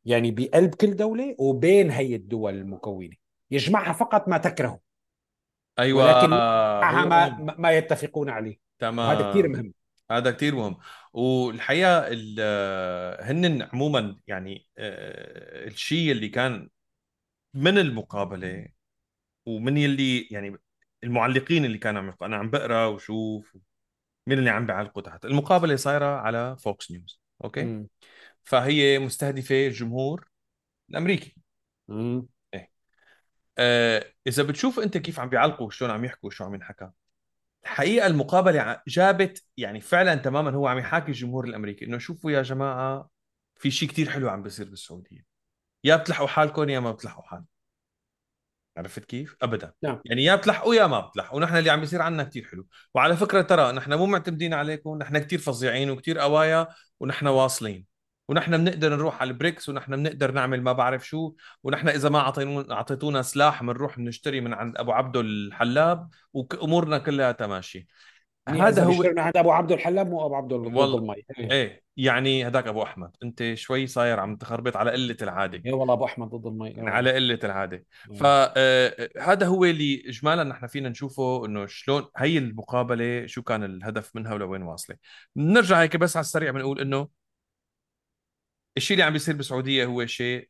يعني 0.08 0.32
بقلب 0.32 0.76
كل 0.76 0.96
دولة 0.96 1.36
وبين 1.40 1.92
هي 1.92 2.16
الدول 2.16 2.56
المكونة 2.56 3.16
يجمعها 3.52 3.94
فقط 3.94 4.30
ما 4.30 4.38
تكرهه. 4.38 4.82
أيوه 5.80 6.04
ولكن 6.04 6.30
معها 6.82 7.06
هو 7.06 7.10
ما, 7.40 7.56
ما 7.60 7.72
يتفقون 7.72 8.30
عليه. 8.30 8.60
وهذا 9.04 9.22
كثير 9.24 9.48
تمام 9.48 9.64
مهم. 9.64 9.74
هذا 10.12 10.32
كتير 10.32 10.56
مهم. 10.56 10.78
والحقيقة 11.14 12.08
ال- 12.08 13.24
هن 13.24 13.62
عموما 13.62 14.20
يعني 14.28 14.68
آه، 14.78 15.68
الشيء 15.68 16.12
اللي 16.12 16.30
كان 16.30 16.70
من 17.54 17.78
المقابلة 17.78 18.68
ومن 19.46 19.78
يلي 19.78 20.22
يعني 20.32 20.58
المعلقين 21.04 21.66
اللي 21.66 21.78
كانوا 21.78 22.02
عم 22.02 22.14
أنا 22.24 22.38
عم 22.38 22.50
بقرأ 22.52 22.86
وشوف 22.88 23.58
مين 24.28 24.40
اللي 24.40 24.50
عم 24.50 24.66
بيعلقوا 24.66 25.02
تحت. 25.04 25.26
المقابلة 25.26 25.76
صايرة 25.76 26.06
على 26.06 26.58
فوكس 26.60 26.92
نيوز 26.92 27.22
أوكي؟ 27.44 27.64
مم. 27.64 27.88
فهي 28.48 29.00
مستهدفة 29.00 29.68
الجمهور 29.68 30.28
الأمريكي. 30.90 31.36
مم. 31.88 32.28
إيه. 32.54 32.72
آه 33.58 34.14
إذا 34.28 34.44
بتشوف 34.44 34.80
أنت 34.80 34.98
كيف 34.98 35.20
عم 35.20 35.30
بيعلقوا 35.30 35.72
شلون 35.72 35.92
عم 35.92 36.06
يحكوا 36.06 36.30
شو 36.30 36.44
عم 36.44 36.56
ينحكى 36.56 36.90
الحقيقة 37.64 38.08
المقابلة 38.08 38.62
ع- 38.62 38.84
جابت 38.88 39.46
يعني 39.58 39.82
فعلا 39.82 40.16
تماما 40.16 40.52
هو 40.52 40.68
عم 40.68 40.78
يحاكي 40.78 41.08
الجمهور 41.08 41.46
الأمريكي 41.46 41.86
إنه 41.86 41.98
شوفوا 41.98 42.32
يا 42.32 42.42
جماعة 42.42 43.10
في 43.56 43.72
شيء 43.72 43.90
كتير 43.90 44.10
حلو 44.10 44.30
عم 44.30 44.44
بيصير 44.44 44.70
بالسعودية. 44.70 45.26
يا 45.84 45.96
بتلحقوا 45.96 46.28
حالكم 46.28 46.70
يا 46.70 46.80
ما 46.80 46.92
بتلحقوا 46.92 47.24
حالكم. 47.24 47.46
عرفت 48.78 49.06
كيف؟ 49.06 49.36
ابدا. 49.42 49.74
نعم. 49.84 50.02
يعني 50.06 50.24
يا 50.24 50.36
بتلحقوا 50.36 50.76
يا 50.76 50.88
ما 50.88 51.00
بتلحقوا. 51.00 51.38
ونحن 51.38 51.58
اللي 51.58 51.70
عم 51.70 51.80
بيصير 51.80 52.02
عنا 52.02 52.24
كتير 52.24 52.46
حلو. 52.46 52.68
وعلى 52.94 53.18
فكرة 53.18 53.42
ترى 53.42 53.72
نحن 53.72 53.94
مو 53.94 54.06
معتمدين 54.06 54.54
عليكم 54.54 54.98
نحن 54.98 55.18
كتير 55.18 55.40
فظيعين 55.40 55.90
وكتير 55.90 56.20
قوايا 56.20 56.68
ونحن 57.00 57.28
واصلين. 57.28 57.97
ونحن 58.30 58.58
بنقدر 58.58 58.96
نروح 58.96 59.22
على 59.22 59.32
البريكس 59.32 59.70
ونحن 59.70 59.96
بنقدر 59.96 60.32
نعمل 60.32 60.62
ما 60.62 60.72
بعرف 60.72 61.08
شو 61.08 61.34
ونحن 61.64 61.90
إذا 61.90 62.10
ما 62.10 62.20
اعطينا 62.20 62.72
اعطيتونا 62.72 63.22
سلاح 63.22 63.64
بنروح 63.64 63.98
بنشتري 63.98 64.42
من 64.42 64.54
عند 64.54 64.78
أبو 64.78 64.92
عبده 64.92 65.22
الحلاب 65.22 66.10
وامورنا 66.34 66.98
كلها 66.98 67.32
تماشي. 67.32 67.88
يعني 68.48 68.62
هذا 68.62 68.84
هو 68.84 68.92
من 68.92 69.20
عند 69.20 69.38
أبو 69.38 69.52
عبد 69.52 69.72
الحلاب 69.72 70.10
مو 70.10 70.26
أبو 70.26 70.36
عبد 70.36 70.54
ضد 70.54 70.76
والله. 70.76 70.98
المي. 70.98 71.26
إيه. 71.40 71.52
إيه. 71.52 71.82
يعني 71.98 72.46
هذاك 72.46 72.68
أبو 72.68 72.84
أحمد. 72.84 73.12
أنت 73.24 73.54
شوي 73.54 73.88
صاير 73.88 74.20
عم 74.20 74.36
تخربط 74.36 74.78
على 74.78 74.92
قلة 74.92 75.18
العادة. 75.22 75.62
إيه 75.66 75.74
والله 75.74 75.94
أبو 75.94 76.06
أحمد 76.06 76.28
ضد 76.28 76.46
المي. 76.48 76.70
يعني 76.70 76.90
على 76.90 77.14
قلة 77.14 77.40
العادة. 77.44 77.86
إيه. 78.12 78.18
فهذا 78.18 79.46
هو 79.48 79.66
اللي 79.66 80.04
اجمالا 80.08 80.44
نحن 80.44 80.68
فينا 80.68 80.90
نشوفه 80.90 81.46
إنه 81.46 81.66
شلون 81.66 82.06
هي 82.18 82.38
المقابلة 82.38 83.26
شو 83.26 83.42
كان 83.42 83.64
الهدف 83.64 84.16
منها 84.16 84.34
ولوين 84.34 84.62
واصلة. 84.62 84.98
بنرجع 85.36 85.82
هيك 85.82 85.98
بس 85.98 86.18
على 86.18 86.24
السريع 86.24 86.52
بنقول 86.52 86.80
إنه 86.82 87.08
الشيء 88.78 88.96
اللي 88.96 89.04
عم 89.04 89.14
بيصير 89.14 89.36
بالسعوديه 89.36 89.86
هو 89.86 90.06
شيء 90.06 90.50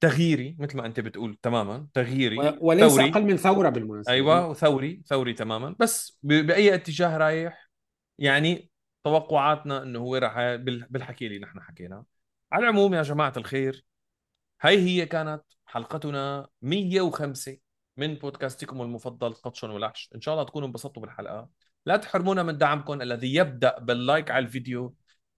تغييري 0.00 0.56
مثل 0.58 0.76
ما 0.76 0.86
أنت 0.86 1.00
بتقول 1.00 1.38
تماما 1.42 1.86
تغييري 1.94 2.58
وليس 2.60 2.92
ثوري. 2.92 3.10
أقل 3.10 3.22
من 3.22 3.36
ثورة 3.36 3.68
بالمناسبة. 3.68 4.12
أيوه 4.12 4.48
وثوري 4.48 5.02
ثوري 5.06 5.32
تماما. 5.32 5.76
بس 5.80 6.18
بأي 6.22 6.74
اتجاه 6.74 7.16
رايح 7.16 7.70
يعني 8.18 8.70
توقعاتنا 9.04 9.82
إنه 9.82 9.98
هو 9.98 10.16
راح 10.16 10.34
بال- 10.36 10.86
بالحكي 10.90 11.26
اللي 11.26 11.38
نحن 11.38 11.60
حكيناه. 11.60 12.04
على 12.52 12.62
العموم 12.62 12.94
يا 12.94 13.02
جماعة 13.02 13.32
الخير 13.36 13.84
هاي 14.62 14.78
هي 14.78 15.06
كانت 15.06 15.42
حلقتنا 15.66 16.48
105 16.62 17.58
من 17.96 18.14
بودكاستكم 18.14 18.82
المفضل 18.82 19.32
قطش 19.32 19.64
ولحش. 19.64 20.10
إن 20.14 20.20
شاء 20.20 20.34
الله 20.34 20.44
تكونوا 20.44 20.68
انبسطتوا 20.68 21.02
بالحلقة. 21.02 21.48
لا 21.86 21.96
تحرمونا 21.96 22.42
من 22.42 22.58
دعمكم 22.58 23.02
الذي 23.02 23.34
يبدأ 23.34 23.78
بال 23.78 23.95
like 23.95 24.30
على 24.30 24.44
الفيديو. 24.44 24.94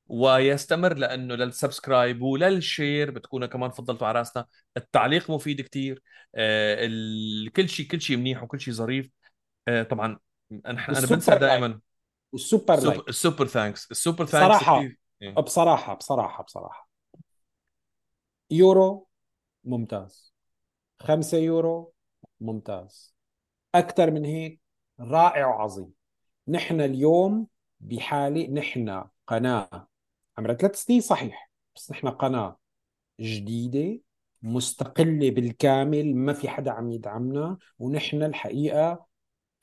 ويستمر 0.06 0.94
لأنه 0.94 1.34
لل 1.34 1.50
subscribe 1.50 2.22
ولل 2.22 2.55
share 2.55 3.10
بتكونوا 3.10 3.48
كمان 3.48 3.70
فضلتوا 3.70 4.06
على 4.06 4.18
رأسنا. 4.18 4.46
التعليق 4.76 5.30
مفيد 5.30 5.60
كتير. 5.60 6.02
آه 6.34 6.86
ال... 6.86 7.52
كل 7.52 7.68
شيء 7.68 7.86
كل 7.86 8.00
شيء 8.00 8.16
منيح 8.16 8.42
وكل 8.42 8.60
شيء 8.60 8.74
ظريف. 8.74 9.10
آه 9.68 9.82
طبعا 9.82 10.18
نحن 10.52 10.94
أنا 10.94 11.06
بنسى 11.06 11.34
دائما. 11.34 11.80
والسوبر 12.32 12.74
السوبر 12.74 12.90
لايك 12.90 13.08
السوبر 13.08 13.46
ثانكس. 13.46 13.90
السوبر 13.90 14.24
ثانكس 14.24 14.56
بصراحة 14.56 14.78
كثير 14.78 14.98
إيه. 15.22 15.34
بصراحة 15.34 15.94
بصراحة 15.94 16.44
بصراحة. 16.44 16.88
يورو 18.50 19.08
ممتاز. 19.64 20.34
خمسة 21.00 21.38
يورو 21.38 21.94
ممتاز. 22.40 23.14
أكثر 23.74 24.10
من 24.10 24.24
هيك 24.24 24.60
رائع 25.00 25.46
وعظيم. 25.46 25.92
نحن 26.48 26.80
اليوم 26.80 27.46
بحالة 27.80 28.48
نحن 28.48 29.04
قناة 29.26 29.88
عمرها 30.38 30.54
ثلاث 30.54 30.76
سنين 30.76 31.00
صحيح 31.00 31.50
بس 31.76 31.90
نحن 31.90 32.08
قناة 32.08 32.58
جديدة 33.20 34.00
مستقلة 34.42 35.30
بالكامل 35.30 36.16
ما 36.16 36.32
في 36.32 36.48
حدا 36.48 36.70
عم 36.70 36.90
يدعمنا 36.92 37.58
ونحن 37.78 38.22
الحقيقة 38.22 39.06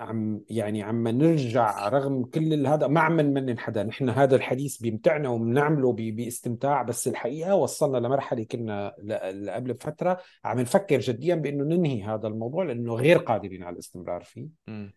عم 0.02 0.42
يعني 0.50 0.84
عم 0.84 1.08
نرجع 1.08 1.90
رغم 1.90 2.26
كل 2.26 2.68
هذا 2.68 2.88
ما 2.88 3.02
عم 3.02 3.22
نمنن 3.22 3.60
حدا 3.60 3.84
نحن 3.84 4.10
هذا 4.10 4.36
الحديث 4.36 4.78
بيمتعنا 4.78 5.30
وبنعمله 5.30 5.94
باستمتاع 5.94 6.82
بس 6.82 7.08
الحقيقة 7.08 7.56
وصلنا 7.56 7.98
لمرحلة 7.98 8.44
كنا 8.44 8.96
قبل 9.56 9.76
فترة 9.76 10.22
عم 10.46 10.60
نفكر 10.60 11.00
جديا 11.00 11.36
بأنه 11.36 11.64
ننهي 11.64 12.04
هذا 12.04 12.28
الموضوع 12.28 12.64
لأنه 12.64 12.96
غير 12.96 13.18
قادرين 13.18 13.64
على 13.64 13.74
الاستمرار 13.74 14.24
فيه 14.24 14.48
مم. 14.68 14.94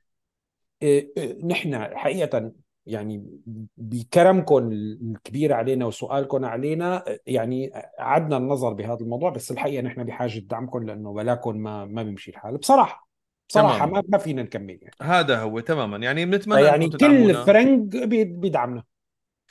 إيه، 0.82 1.12
إيه، 1.16 1.44
نحن 1.46 1.96
حقيقة 1.96 2.52
يعني 2.86 3.40
بكرمكم 3.76 4.72
الكبير 4.72 5.52
علينا 5.52 5.86
وسؤالكم 5.86 6.44
علينا 6.44 7.04
يعني 7.26 7.72
عدنا 7.98 8.36
النظر 8.36 8.72
بهذا 8.72 9.00
الموضوع 9.00 9.30
بس 9.30 9.50
الحقيقة 9.50 9.82
نحن 9.82 10.04
بحاجة 10.04 10.38
دعمكم 10.38 10.82
لأنه 10.84 11.12
بلاكم 11.12 11.56
ما 11.56 11.84
ما 11.84 12.02
بيمشي 12.02 12.30
الحال. 12.30 12.56
بصراحة 12.56 13.08
تمام 13.48 13.92
ما 13.92 14.02
ما 14.08 14.18
فينا 14.18 14.42
نكمل 14.42 14.78
يعني. 14.82 14.94
هذا 15.02 15.40
هو 15.40 15.60
تماما. 15.60 15.96
يعني 15.96 16.26
بنتمنى 16.26 16.62
يعني 16.62 16.88
كل 16.88 18.06
بي- 18.06 18.24
بيدعمنا. 18.24 18.82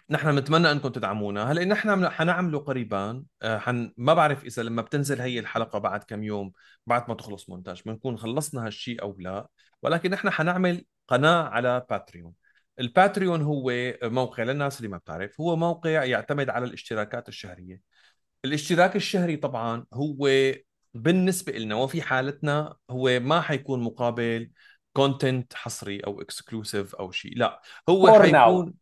نحن 0.10 0.36
بنتمنى 0.36 0.72
انكم 0.72 0.90
تدعمونا. 0.90 1.52
هلا 1.52 1.66
نحن 1.66 1.90
عم- 1.90 2.08
حنعمله 2.08 2.60
قريبا؟ 2.60 3.24
آه، 3.42 3.58
حن 3.58 3.94
ما 3.98 4.14
بعرف 4.14 4.46
إذا 4.46 4.64
لما 4.64 4.82
بتنزل 4.82 5.22
هي 5.22 5.40
الحلقة 5.40 5.80
بعد 5.80 6.04
كم 6.04 6.24
يوم 6.24 6.52
بعد 6.88 7.04
ما 7.10 7.16
تخلص 7.16 7.50
مونتاج 7.50 7.82
بنكون 7.86 8.18
خلصنا 8.18 8.66
هالشيء 8.66 9.02
أو 9.02 9.16
لا. 9.20 9.48
ولكن 9.84 10.12
نحن 10.12 10.30
حنعمل 10.30 10.86
قناة 11.08 11.44
على 11.44 11.86
باتريون 11.90 12.34
الباتريون 12.80 13.42
هو 13.42 13.72
موقع 14.04 14.44
للناس 14.44 14.78
اللي 14.78 14.88
ما 14.88 14.98
بتعرف 14.98 15.42
هو 15.42 15.56
موقع 15.56 16.04
يعتمد 16.04 16.50
على 16.50 16.66
الاشتراكات 16.66 17.30
الشهرية. 17.30 17.80
الاشتراك 18.46 18.96
الشهري 18.96 19.38
طبعا 19.38 19.86
هو 19.94 20.30
بالنسبة 20.94 21.54
لنا 21.54 21.76
وفي 21.76 22.02
حالتنا 22.02 22.76
هو 22.90 23.20
ما 23.20 23.42
حيكون 23.42 23.84
مقابل 23.84 24.52
content 24.94 25.54
حصري 25.54 26.00
أو 26.00 26.22
exclusive 26.22 26.96
أو 26.96 27.12
شيء 27.12 27.38
لا 27.38 27.62
هو 27.90 28.08
For 28.08 28.22
now. 28.22 28.22
حيكون 28.22 28.74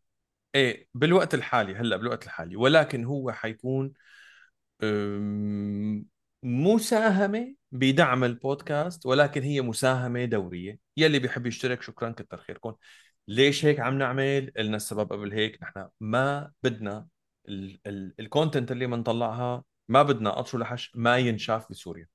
إيه 0.56 0.88
بالوقت 0.94 1.34
الحالي 1.34 1.76
هلأ 1.76 1.98
بالوقت 1.98 2.24
الحالي 2.26 2.56
ولكن 2.56 3.06
هو 3.06 3.32
حيكون 3.32 3.94
أم، 4.84 6.06
مساهمة 6.44 7.56
بدعم 7.72 8.24
البودكاست 8.24 9.06
ولكن 9.06 9.42
هي 9.42 9.62
مساهمة 9.62 10.26
دورية. 10.26 10.80
يلي 10.98 11.20
بيحب 11.20 11.46
يشترك 11.46 11.82
شكرا 11.82 12.12
كتر 12.12 12.38
خيركم. 12.38 12.74
ليش 13.32 13.66
هيك 13.66 13.80
عم 13.80 13.98
نعمل؟ 13.98 14.52
قلنا 14.58 14.78
السبب 14.78 15.14
قبل 15.14 15.34
هيك 15.34 15.64
نحن 15.64 15.88
ما 16.00 16.52
بدنا 16.64 17.08
ال 18.20 18.26
content 18.26 18.72
اللي 18.72 18.88
بنطلعها 18.88 19.64
ما 19.90 20.04
بدنا 20.04 20.30
قطش 20.32 20.56
ولحش 20.56 20.92
ما 20.96 21.18
ينشاف 21.18 21.70
بسوريا. 21.70 22.08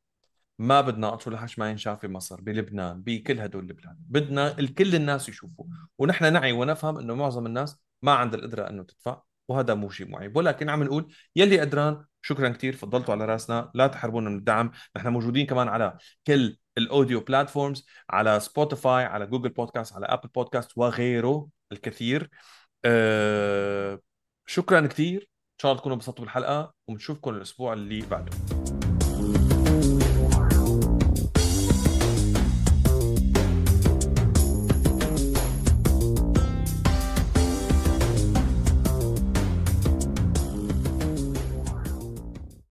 ما 0.58 0.80
بدنا 0.80 1.10
قطش 1.10 1.28
ولحش 1.28 1.58
ما 1.58 1.70
ينشاف 1.70 2.06
بمصر 2.06 2.40
بلبنان 2.40 3.02
بكل 3.02 3.40
هدول 3.40 3.64
البلاد 3.64 3.96
بدنا 3.98 4.58
الكل 4.58 4.94
الناس 4.94 5.28
يشوفوا 5.28 5.64
ونحن 5.98 6.32
نعي 6.32 6.52
ونفهم 6.52 6.98
إنه 6.98 7.14
معظم 7.14 7.46
الناس 7.46 7.76
ما 8.02 8.12
عندها 8.12 8.40
القدرة 8.40 8.70
إنه 8.70 8.82
تدفع 8.82 9.22
وهذا 9.48 9.74
مو 9.74 9.90
شيء 9.90 10.08
معيب. 10.08 10.36
ولكن 10.36 10.68
عم 10.68 10.82
نقول 10.82 11.14
يلي 11.36 11.60
قدران 11.60 12.04
شكرا 12.22 12.48
كثير 12.48 12.76
فضلتوا 12.76 13.14
على 13.14 13.24
رأسنا 13.24 13.70
لا 13.74 13.86
تحرمونا 13.86 14.30
من 14.30 14.38
الدعم. 14.38 14.70
نحن 14.96 15.08
موجودين 15.08 15.46
كمان 15.46 15.68
على 15.68 15.98
كل 16.26 16.56
ال 16.78 16.85
audio 16.85 17.20
platforms 17.20 17.86
على 18.10 18.40
سبوتيفاي 18.40 19.04
على 19.04 19.26
جوجل 19.26 19.48
بودكاست 19.48 19.92
على 19.92 20.06
ابل 20.06 20.28
بودكاست 20.28 20.72
وغيره 20.76 21.48
الكثير. 21.72 22.30
أه 22.84 24.00
شكرا 24.46 24.86
كثير. 24.86 25.20
إن 25.20 25.58
شاء 25.62 25.70
الله 25.70 25.80
تكونوا 25.80 25.94
انبسطتوا 25.94 26.24
بالحلقة 26.24 26.74
وبنشوفكم 26.88 27.30
الأسبوع 27.30 27.72
اللي 27.72 28.00
بعده. 28.00 28.55